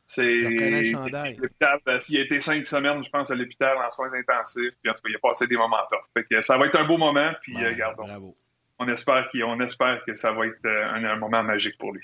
C'est. 0.06 0.42
Je 0.42 0.46
reconnais 0.48 0.84
le 0.84 0.84
chandail. 0.84 1.40
Euh, 1.88 2.00
s'il 2.00 2.18
a 2.18 2.22
été 2.22 2.40
cinq 2.40 2.66
semaines, 2.66 3.04
je 3.04 3.10
pense, 3.10 3.32
à 3.32 3.36
l'hôpital 3.36 3.78
en 3.78 3.90
soins 3.90 4.14
intensifs, 4.14 4.74
puis 4.82 4.90
en 4.90 4.94
tout 4.94 5.02
cas, 5.02 5.10
il 5.10 5.16
a 5.16 5.20
passé 5.20 5.48
des 5.48 5.58
moments 5.58 5.78
tough. 5.90 6.00
Fait 6.14 6.24
que 6.24 6.42
ça 6.42 6.58
va 6.58 6.68
être 6.68 6.80
un 6.80 6.86
beau 6.86 6.98
moment, 6.98 7.32
puis 7.42 7.56
ouais, 7.56 7.82
euh, 7.82 7.94
bravo. 7.96 8.36
On 8.80 8.88
espère, 8.88 9.30
on 9.46 9.60
espère 9.60 10.02
que 10.06 10.16
ça 10.16 10.34
va 10.34 10.48
être 10.48 10.66
euh, 10.66 10.94
un, 10.94 11.18
moment 11.18 11.44
magique 11.44 11.78
pour 11.78 11.94
lui. 11.94 12.02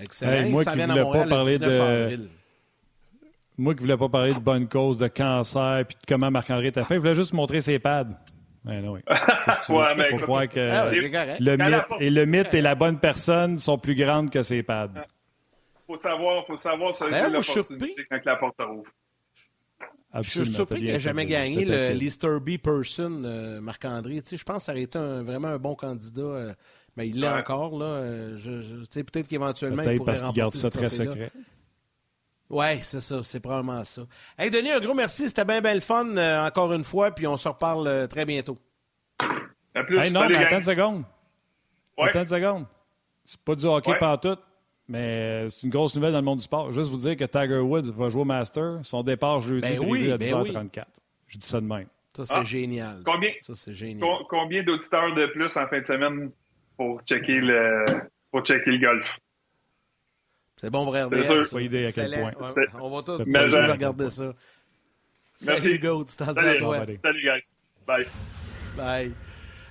Excellent. 0.00 0.48
moi, 0.50 0.64
qui 0.64 0.78
ne 0.78 0.86
voulais 0.86 1.12
pas 1.12 1.26
parler 1.26 1.58
de. 1.58 2.28
Moi 3.56 3.74
qui 3.74 3.80
voulais 3.80 3.96
pas 3.96 4.08
parler 4.08 4.34
de 4.34 4.38
bonne 4.38 4.68
cause, 4.68 4.98
de 4.98 5.08
cancer, 5.08 5.84
puis 5.86 5.96
de 5.96 6.06
comment 6.06 6.30
Marc-André 6.30 6.70
t'a 6.70 6.84
fait, 6.84 6.94
je 6.94 7.00
voulais 7.00 7.14
juste 7.16 7.32
montrer 7.32 7.60
ses 7.60 7.78
pads. 7.80 8.06
Ben 8.68 8.86
oui. 8.86 9.00
ouais, 9.70 9.94
mais 9.96 10.10
faut 10.10 10.18
croire 10.18 10.46
que 10.46 10.60
ah 10.60 10.90
le 10.90 11.56
mythe 11.56 12.00
et 12.00 12.10
le 12.10 12.26
mythe 12.26 12.52
et 12.52 12.60
la 12.60 12.74
bonne 12.74 12.98
personne 12.98 13.58
sont 13.58 13.78
plus 13.78 13.94
grandes 13.94 14.28
que 14.28 14.42
ses 14.42 14.62
pads. 14.62 14.90
Faut 15.86 15.96
savoir, 15.96 16.46
faut 16.46 16.58
savoir 16.58 16.94
se 16.94 17.10
ben, 17.10 17.32
l'opportunité 17.32 18.04
quand 18.10 18.22
la 18.26 18.36
porte 18.36 18.62
ouvre. 18.62 18.84
Je 20.22 20.30
suis 20.30 20.46
surpris 20.46 20.80
qu'il 20.80 20.92
n'ait 20.92 21.00
jamais 21.00 21.24
gagné 21.24 21.64
le 21.64 21.92
l'Easter 21.92 22.38
B 22.40 22.58
Person, 22.58 23.22
euh, 23.24 23.60
Marc-André. 23.60 24.20
Je 24.30 24.42
pense 24.44 24.58
que 24.58 24.62
ça 24.64 24.72
aurait 24.72 24.82
été 24.82 24.98
vraiment 24.98 25.48
un 25.48 25.58
bon 25.58 25.74
candidat. 25.74 26.22
Euh, 26.22 26.52
mais 26.96 27.08
il 27.08 27.20
l'est 27.20 27.28
encore. 27.28 27.78
là. 27.78 27.86
Euh, 27.86 28.36
je, 28.36 29.00
peut-être 29.02 29.28
qu'éventuellement, 29.28 29.82
peut 29.82 29.92
il 29.92 29.96
pourrait 29.98 30.12
parce 30.12 30.22
qu'il 30.22 30.32
garde 30.32 30.52
ça 30.52 30.68
très 30.68 30.90
secret. 30.90 31.30
Oui, 32.50 32.80
c'est 32.80 33.00
ça, 33.00 33.22
c'est 33.22 33.40
probablement 33.40 33.84
ça. 33.84 34.02
Hey 34.38 34.50
Denis, 34.50 34.70
un 34.70 34.80
gros 34.80 34.94
merci, 34.94 35.28
c'était 35.28 35.44
bien 35.44 35.60
belle 35.60 35.82
fun 35.82 36.16
euh, 36.16 36.46
encore 36.46 36.72
une 36.72 36.84
fois, 36.84 37.10
puis 37.10 37.26
on 37.26 37.36
se 37.36 37.48
reparle 37.48 37.86
euh, 37.86 38.06
très 38.06 38.24
bientôt. 38.24 38.56
À 39.74 39.84
plus. 39.84 39.98
Hey, 39.98 40.10
non, 40.10 40.26
mais 40.28 40.36
attends 40.38 40.56
une 40.56 40.62
seconde. 40.62 41.04
Attends 41.98 42.20
une 42.20 42.26
seconde. 42.26 42.66
C'est 43.24 43.40
pas 43.40 43.54
du 43.54 43.66
hockey 43.66 43.90
ouais. 43.90 44.18
tout, 44.22 44.38
mais 44.88 45.50
c'est 45.50 45.64
une 45.64 45.70
grosse 45.70 45.94
nouvelle 45.94 46.12
dans 46.12 46.20
le 46.20 46.24
monde 46.24 46.38
du 46.38 46.44
sport. 46.44 46.72
Juste 46.72 46.90
vous 46.90 46.96
dire 46.96 47.16
que 47.16 47.24
Tiger 47.24 47.58
Woods 47.58 47.92
va 47.94 48.08
jouer 48.08 48.22
au 48.22 48.24
Master. 48.24 48.78
Son 48.82 49.02
départ 49.02 49.42
jeudi 49.42 49.76
ben 49.76 49.86
oui, 49.86 50.10
à 50.10 50.16
10h34. 50.16 50.74
Ben 50.74 50.84
Je 51.26 51.38
dis 51.38 51.46
ça 51.46 51.60
de 51.60 51.66
même. 51.66 51.88
Ça, 52.16 52.24
c'est 52.24 52.34
ah. 52.34 52.44
génial. 52.44 53.02
Combien, 53.04 53.32
ça, 53.36 53.54
c'est 53.54 53.74
génial. 53.74 54.08
combien 54.30 54.62
d'auditeurs 54.62 55.14
de 55.14 55.26
plus 55.26 55.54
en 55.56 55.68
fin 55.68 55.80
de 55.80 55.84
semaine 55.84 56.30
pour 56.78 57.02
checker 57.02 57.40
le, 57.40 57.84
pour 58.30 58.40
checker 58.42 58.70
le 58.70 58.78
golf? 58.78 59.18
C'est 60.60 60.70
bon 60.70 60.84
pour 60.84 60.94
RDS. 60.94 61.24
C'est 61.24 61.50
pas 61.50 61.60
idée 61.60 61.86
à 61.86 61.92
quel 61.92 62.10
point. 62.12 62.32
on 62.80 62.90
va 62.90 63.02
tous 63.02 63.18
regarder 63.18 64.10
ça. 64.10 64.34
Merci. 65.46 65.78
Salut. 65.80 66.04
Salut, 66.08 66.48
à 66.48 66.54
toi. 66.56 66.78
Salut, 66.78 67.22
guys. 67.22 67.54
Bye. 67.86 68.06
Bye. 68.76 69.12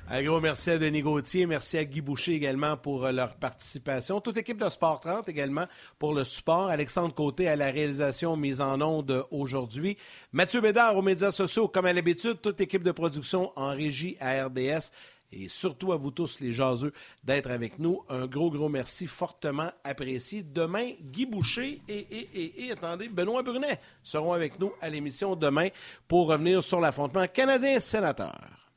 Un 0.10 0.24
gros 0.24 0.40
merci 0.40 0.70
à 0.70 0.78
Denis 0.78 1.02
Gauthier, 1.02 1.46
merci 1.46 1.78
à 1.78 1.84
Guy 1.84 2.00
Boucher 2.00 2.32
également 2.32 2.78
pour 2.78 3.06
euh, 3.06 3.12
leur 3.12 3.36
participation. 3.36 4.22
Toute 4.22 4.38
équipe 4.38 4.58
de 4.58 4.70
Sport 4.70 5.02
30 5.02 5.28
également 5.28 5.66
pour 6.00 6.14
le 6.14 6.24
support. 6.24 6.70
Alexandre 6.70 7.14
Côté 7.14 7.50
à 7.50 7.58
la 7.58 7.72
réalisation 7.72 8.38
mise 8.38 8.62
en 8.62 8.80
onde 8.80 9.26
aujourd'hui. 9.32 9.98
Mathieu 10.32 10.62
Bédard 10.62 10.96
aux 10.96 11.02
médias 11.02 11.32
sociaux, 11.32 11.68
comme 11.68 11.86
à 11.86 11.92
l'habitude. 11.92 12.40
Toute 12.42 12.62
équipe 12.62 12.84
de 12.84 12.94
production 12.94 13.52
en 13.58 13.72
régie 13.72 14.16
à 14.22 14.46
RDS 14.46 14.94
et 15.32 15.48
surtout 15.50 15.92
à 15.92 15.98
vous 15.98 16.12
tous, 16.12 16.40
les 16.40 16.52
jaseux, 16.52 16.94
d'être 17.24 17.52
avec 17.52 17.80
nous. 17.80 18.02
Un 18.10 18.28
gros, 18.28 18.50
gros 18.50 18.70
merci, 18.70 19.08
fortement 19.08 19.72
apprécié. 19.84 20.44
Demain, 20.44 20.92
Guy 21.02 21.26
Boucher 21.26 21.82
et, 21.88 21.98
et, 22.00 22.66
et, 22.66 22.72
attendez, 22.72 23.10
Benoît 23.10 23.44
Brunet 23.44 23.80
seront 24.04 24.34
avec 24.34 24.60
nous 24.60 24.72
à 24.82 24.90
l'émission 24.90 25.36
demain 25.36 25.68
pour 26.08 26.28
revenir 26.28 26.64
sur 26.64 26.80
l'affrontement 26.80 27.26
canadien-sénateur. 27.28 28.68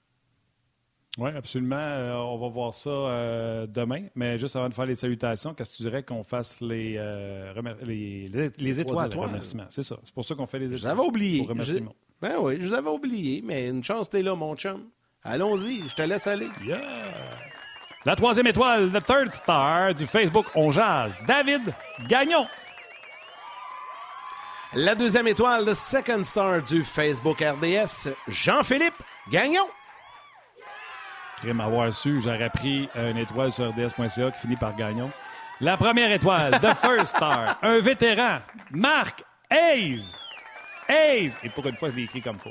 Oui, 1.18 1.30
absolument. 1.36 1.76
Euh, 1.76 2.14
on 2.14 2.38
va 2.38 2.48
voir 2.48 2.72
ça 2.72 2.90
euh, 2.90 3.66
demain. 3.66 4.06
Mais 4.14 4.38
juste 4.38 4.56
avant 4.56 4.68
de 4.68 4.74
faire 4.74 4.86
les 4.86 4.94
salutations, 4.94 5.54
qu'est-ce 5.54 5.72
que 5.72 5.76
tu 5.78 5.82
dirais 5.82 6.02
qu'on 6.02 6.22
fasse 6.22 6.60
les, 6.60 6.94
euh, 6.96 7.52
les, 7.82 8.28
les, 8.58 8.80
étoiles, 8.80 9.12
remerciements? 9.14 9.66
C'est 9.70 9.82
ça. 9.82 9.98
C'est 10.04 10.14
pour 10.14 10.24
ça 10.24 10.34
qu'on 10.34 10.46
fait 10.46 10.60
les 10.60 10.66
étoiles. 10.66 10.78
Je 10.78 10.84
vous 10.86 10.92
avais 11.00 11.08
oublié. 11.08 11.48
Ben 12.22 12.36
oui, 12.40 12.56
je 12.60 12.68
vous 12.68 12.74
avais 12.74 12.90
oublié, 12.90 13.42
mais 13.42 13.68
une 13.68 13.82
chance, 13.82 14.10
t'es 14.10 14.22
là, 14.22 14.34
mon 14.34 14.54
chum. 14.54 14.88
Allons-y, 15.24 15.86
je 15.88 15.94
te 15.94 16.02
laisse 16.02 16.26
aller. 16.26 16.48
Yeah. 16.64 16.80
La 18.06 18.16
troisième 18.16 18.46
étoile, 18.46 18.90
the 18.90 19.04
third 19.04 19.34
star 19.34 19.94
du 19.94 20.06
Facebook 20.06 20.46
On 20.54 20.70
Jazz, 20.72 21.18
David 21.26 21.74
Gagnon. 22.08 22.46
La 24.72 24.94
deuxième 24.94 25.28
étoile, 25.28 25.66
the 25.66 25.74
second 25.74 26.24
star 26.24 26.62
du 26.62 26.82
Facebook 26.82 27.42
RDS, 27.42 28.08
Jean-Philippe 28.28 29.02
Gagnon. 29.30 29.66
Crime 31.36 31.60
avoir 31.60 31.92
su, 31.92 32.20
j'aurais 32.20 32.50
pris 32.50 32.88
une 32.94 33.18
étoile 33.18 33.50
sur 33.50 33.68
rds.ca 33.70 34.30
qui 34.30 34.40
finit 34.40 34.56
par 34.56 34.74
Gagnon. 34.74 35.10
La 35.60 35.76
première 35.76 36.10
étoile, 36.12 36.52
the 36.60 36.74
first 36.74 37.16
star, 37.16 37.58
un 37.62 37.80
vétéran, 37.80 38.38
Marc 38.70 39.22
Hayes. 39.50 40.14
Hayes. 40.88 41.32
Et 41.42 41.50
pour 41.50 41.66
une 41.66 41.76
fois, 41.76 41.90
je 41.90 41.96
l'ai 41.96 42.04
écrit 42.04 42.22
comme 42.22 42.38
faux. 42.38 42.50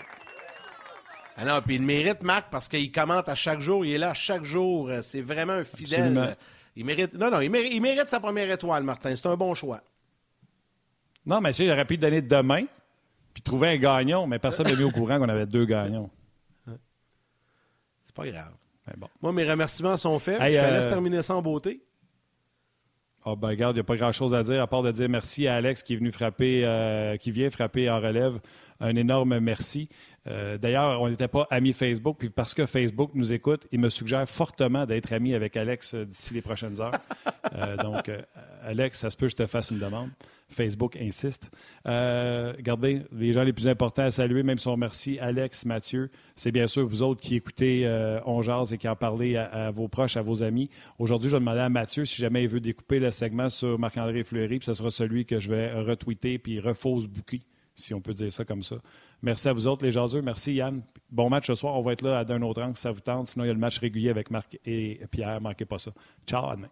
Ah 1.41 1.45
non, 1.45 1.61
puis 1.65 1.75
il 1.75 1.81
mérite, 1.81 2.21
Marc, 2.21 2.49
parce 2.51 2.67
qu'il 2.67 2.91
commente 2.91 3.29
à 3.29 3.35
chaque 3.35 3.61
jour. 3.61 3.85
Il 3.85 3.93
est 3.93 3.97
là 3.97 4.13
chaque 4.13 4.43
jour. 4.43 4.91
C'est 5.01 5.21
vraiment 5.21 5.53
un 5.53 5.63
fidèle. 5.63 6.35
Il 6.75 6.83
mérite. 6.85 7.13
Non, 7.13 7.31
non, 7.31 7.39
il 7.39 7.49
mérite, 7.49 7.71
il 7.73 7.81
mérite, 7.81 8.09
sa 8.09 8.19
première 8.19 8.51
étoile, 8.51 8.83
Martin. 8.83 9.15
C'est 9.15 9.27
un 9.27 9.37
bon 9.37 9.53
choix. 9.53 9.81
Non, 11.25 11.39
mais 11.39 11.55
il 11.55 11.71
aurait 11.71 11.85
pu 11.85 11.97
donner 11.97 12.21
demain, 12.21 12.65
puis 13.33 13.41
trouver 13.41 13.69
un 13.69 13.77
gagnant, 13.77 14.27
mais 14.27 14.37
personne 14.37 14.67
n'a 14.67 14.75
mis 14.75 14.83
au 14.83 14.91
courant 14.91 15.17
qu'on 15.17 15.29
avait 15.29 15.45
deux 15.45 15.65
gagnants. 15.65 16.09
C'est 18.03 18.15
pas 18.15 18.25
grave. 18.25 18.51
Bon. 18.97 19.07
Moi, 19.21 19.31
mes 19.31 19.49
remerciements 19.49 19.97
sont 19.97 20.17
faits. 20.19 20.41
Je 20.41 20.57
te 20.57 20.65
laisse 20.65 20.85
euh, 20.85 20.89
terminer 20.89 21.21
ça 21.21 21.35
en 21.35 21.41
beauté. 21.41 21.81
Ah 23.25 23.35
ben 23.35 23.49
regarde, 23.49 23.75
il 23.75 23.79
n'y 23.79 23.81
a 23.81 23.85
pas 23.85 23.97
grand-chose 23.97 24.33
à 24.33 24.43
dire 24.43 24.61
à 24.61 24.67
part 24.67 24.81
de 24.81 24.91
dire 24.91 25.09
merci 25.09 25.47
à 25.47 25.55
Alex 25.55 25.83
qui 25.83 25.93
est 25.93 25.97
venu 25.97 26.11
frapper, 26.11 26.61
euh, 26.63 27.17
qui 27.17 27.31
vient 27.31 27.49
frapper 27.49 27.89
en 27.89 27.99
relève. 27.99 28.39
Un 28.79 28.95
énorme 28.95 29.39
merci. 29.39 29.89
Euh, 30.27 30.57
d'ailleurs, 30.57 31.01
on 31.01 31.09
n'était 31.09 31.27
pas 31.27 31.45
amis 31.49 31.73
Facebook, 31.73 32.15
puis 32.17 32.29
parce 32.29 32.53
que 32.53 32.65
Facebook 32.65 33.11
nous 33.13 33.33
écoute, 33.33 33.67
il 33.73 33.79
me 33.79 33.89
suggère 33.89 34.27
fortement 34.29 34.85
d'être 34.85 35.11
ami 35.11 35.33
avec 35.33 35.57
Alex 35.57 35.95
d'ici 35.95 36.33
les 36.33 36.41
prochaines 36.41 36.79
heures. 36.79 36.93
donc, 37.83 38.09
Alex, 38.63 38.99
ça 38.99 39.09
se 39.09 39.17
peut 39.17 39.25
que 39.25 39.31
je 39.31 39.35
te 39.35 39.47
fasse 39.47 39.71
une 39.71 39.79
demande. 39.79 40.09
Facebook 40.49 40.97
insiste. 40.97 41.51
Euh, 41.87 42.53
regardez, 42.57 43.03
les 43.11 43.33
gens 43.33 43.43
les 43.43 43.53
plus 43.53 43.67
importants 43.67 44.03
à 44.03 44.11
saluer, 44.11 44.43
même 44.43 44.57
si 44.57 44.67
on 44.67 44.73
remercie 44.73 45.19
Alex, 45.19 45.65
Mathieu, 45.65 46.09
c'est 46.35 46.51
bien 46.51 46.67
sûr 46.67 46.87
vous 46.87 47.01
autres 47.01 47.21
qui 47.21 47.35
écoutez 47.35 47.85
euh, 47.85 48.19
On 48.25 48.41
et 48.41 48.77
qui 48.77 48.87
en 48.87 48.95
parlez 48.95 49.37
à, 49.37 49.71
vos 49.71 49.87
proches, 49.87 50.17
à 50.17 50.21
vos 50.21 50.43
amis. 50.43 50.69
Aujourd'hui, 50.97 51.29
je 51.29 51.35
vais 51.35 51.39
demander 51.39 51.59
à 51.59 51.69
Mathieu 51.69 52.05
si 52.05 52.17
jamais 52.21 52.43
il 52.43 52.49
veut 52.49 52.59
découper 52.59 52.99
le 52.99 53.11
segment 53.11 53.49
sur 53.49 53.77
Marc-André 53.77 54.23
Fleury, 54.23 54.59
puis 54.59 54.65
ce 54.65 54.73
sera 54.73 54.89
celui 54.89 55.25
que 55.25 55.39
je 55.39 55.49
vais 55.49 55.71
retweeter 55.73 56.39
puis 56.39 56.59
refausse 56.59 57.05
bouquet, 57.05 57.41
si 57.75 57.93
on 57.93 58.01
peut 58.01 58.13
dire 58.13 58.31
ça 58.31 58.45
comme 58.45 58.63
ça. 58.63 58.77
Merci 59.21 59.49
à 59.49 59.53
vous 59.53 59.67
autres, 59.67 59.85
les 59.85 59.91
jaseux. 59.91 60.21
Merci, 60.21 60.53
Yann. 60.53 60.81
Bon 61.11 61.29
match 61.29 61.47
ce 61.47 61.55
soir. 61.55 61.75
On 61.75 61.81
va 61.81 61.93
être 61.93 62.01
là 62.01 62.19
à 62.19 62.25
d'un 62.25 62.41
autre 62.41 62.61
angle 62.61 62.75
si 62.75 62.83
ça 62.83 62.91
vous 62.91 63.01
tente. 63.01 63.27
Sinon, 63.27 63.45
il 63.45 63.47
y 63.47 63.51
a 63.51 63.53
le 63.53 63.59
match 63.59 63.77
régulier 63.79 64.09
avec 64.09 64.31
Marc 64.31 64.57
et 64.65 65.01
Pierre. 65.11 65.41
Manquez 65.41 65.65
pas 65.65 65.77
ça. 65.77 65.91
Ciao, 66.25 66.49
à 66.49 66.55
demain. 66.55 66.69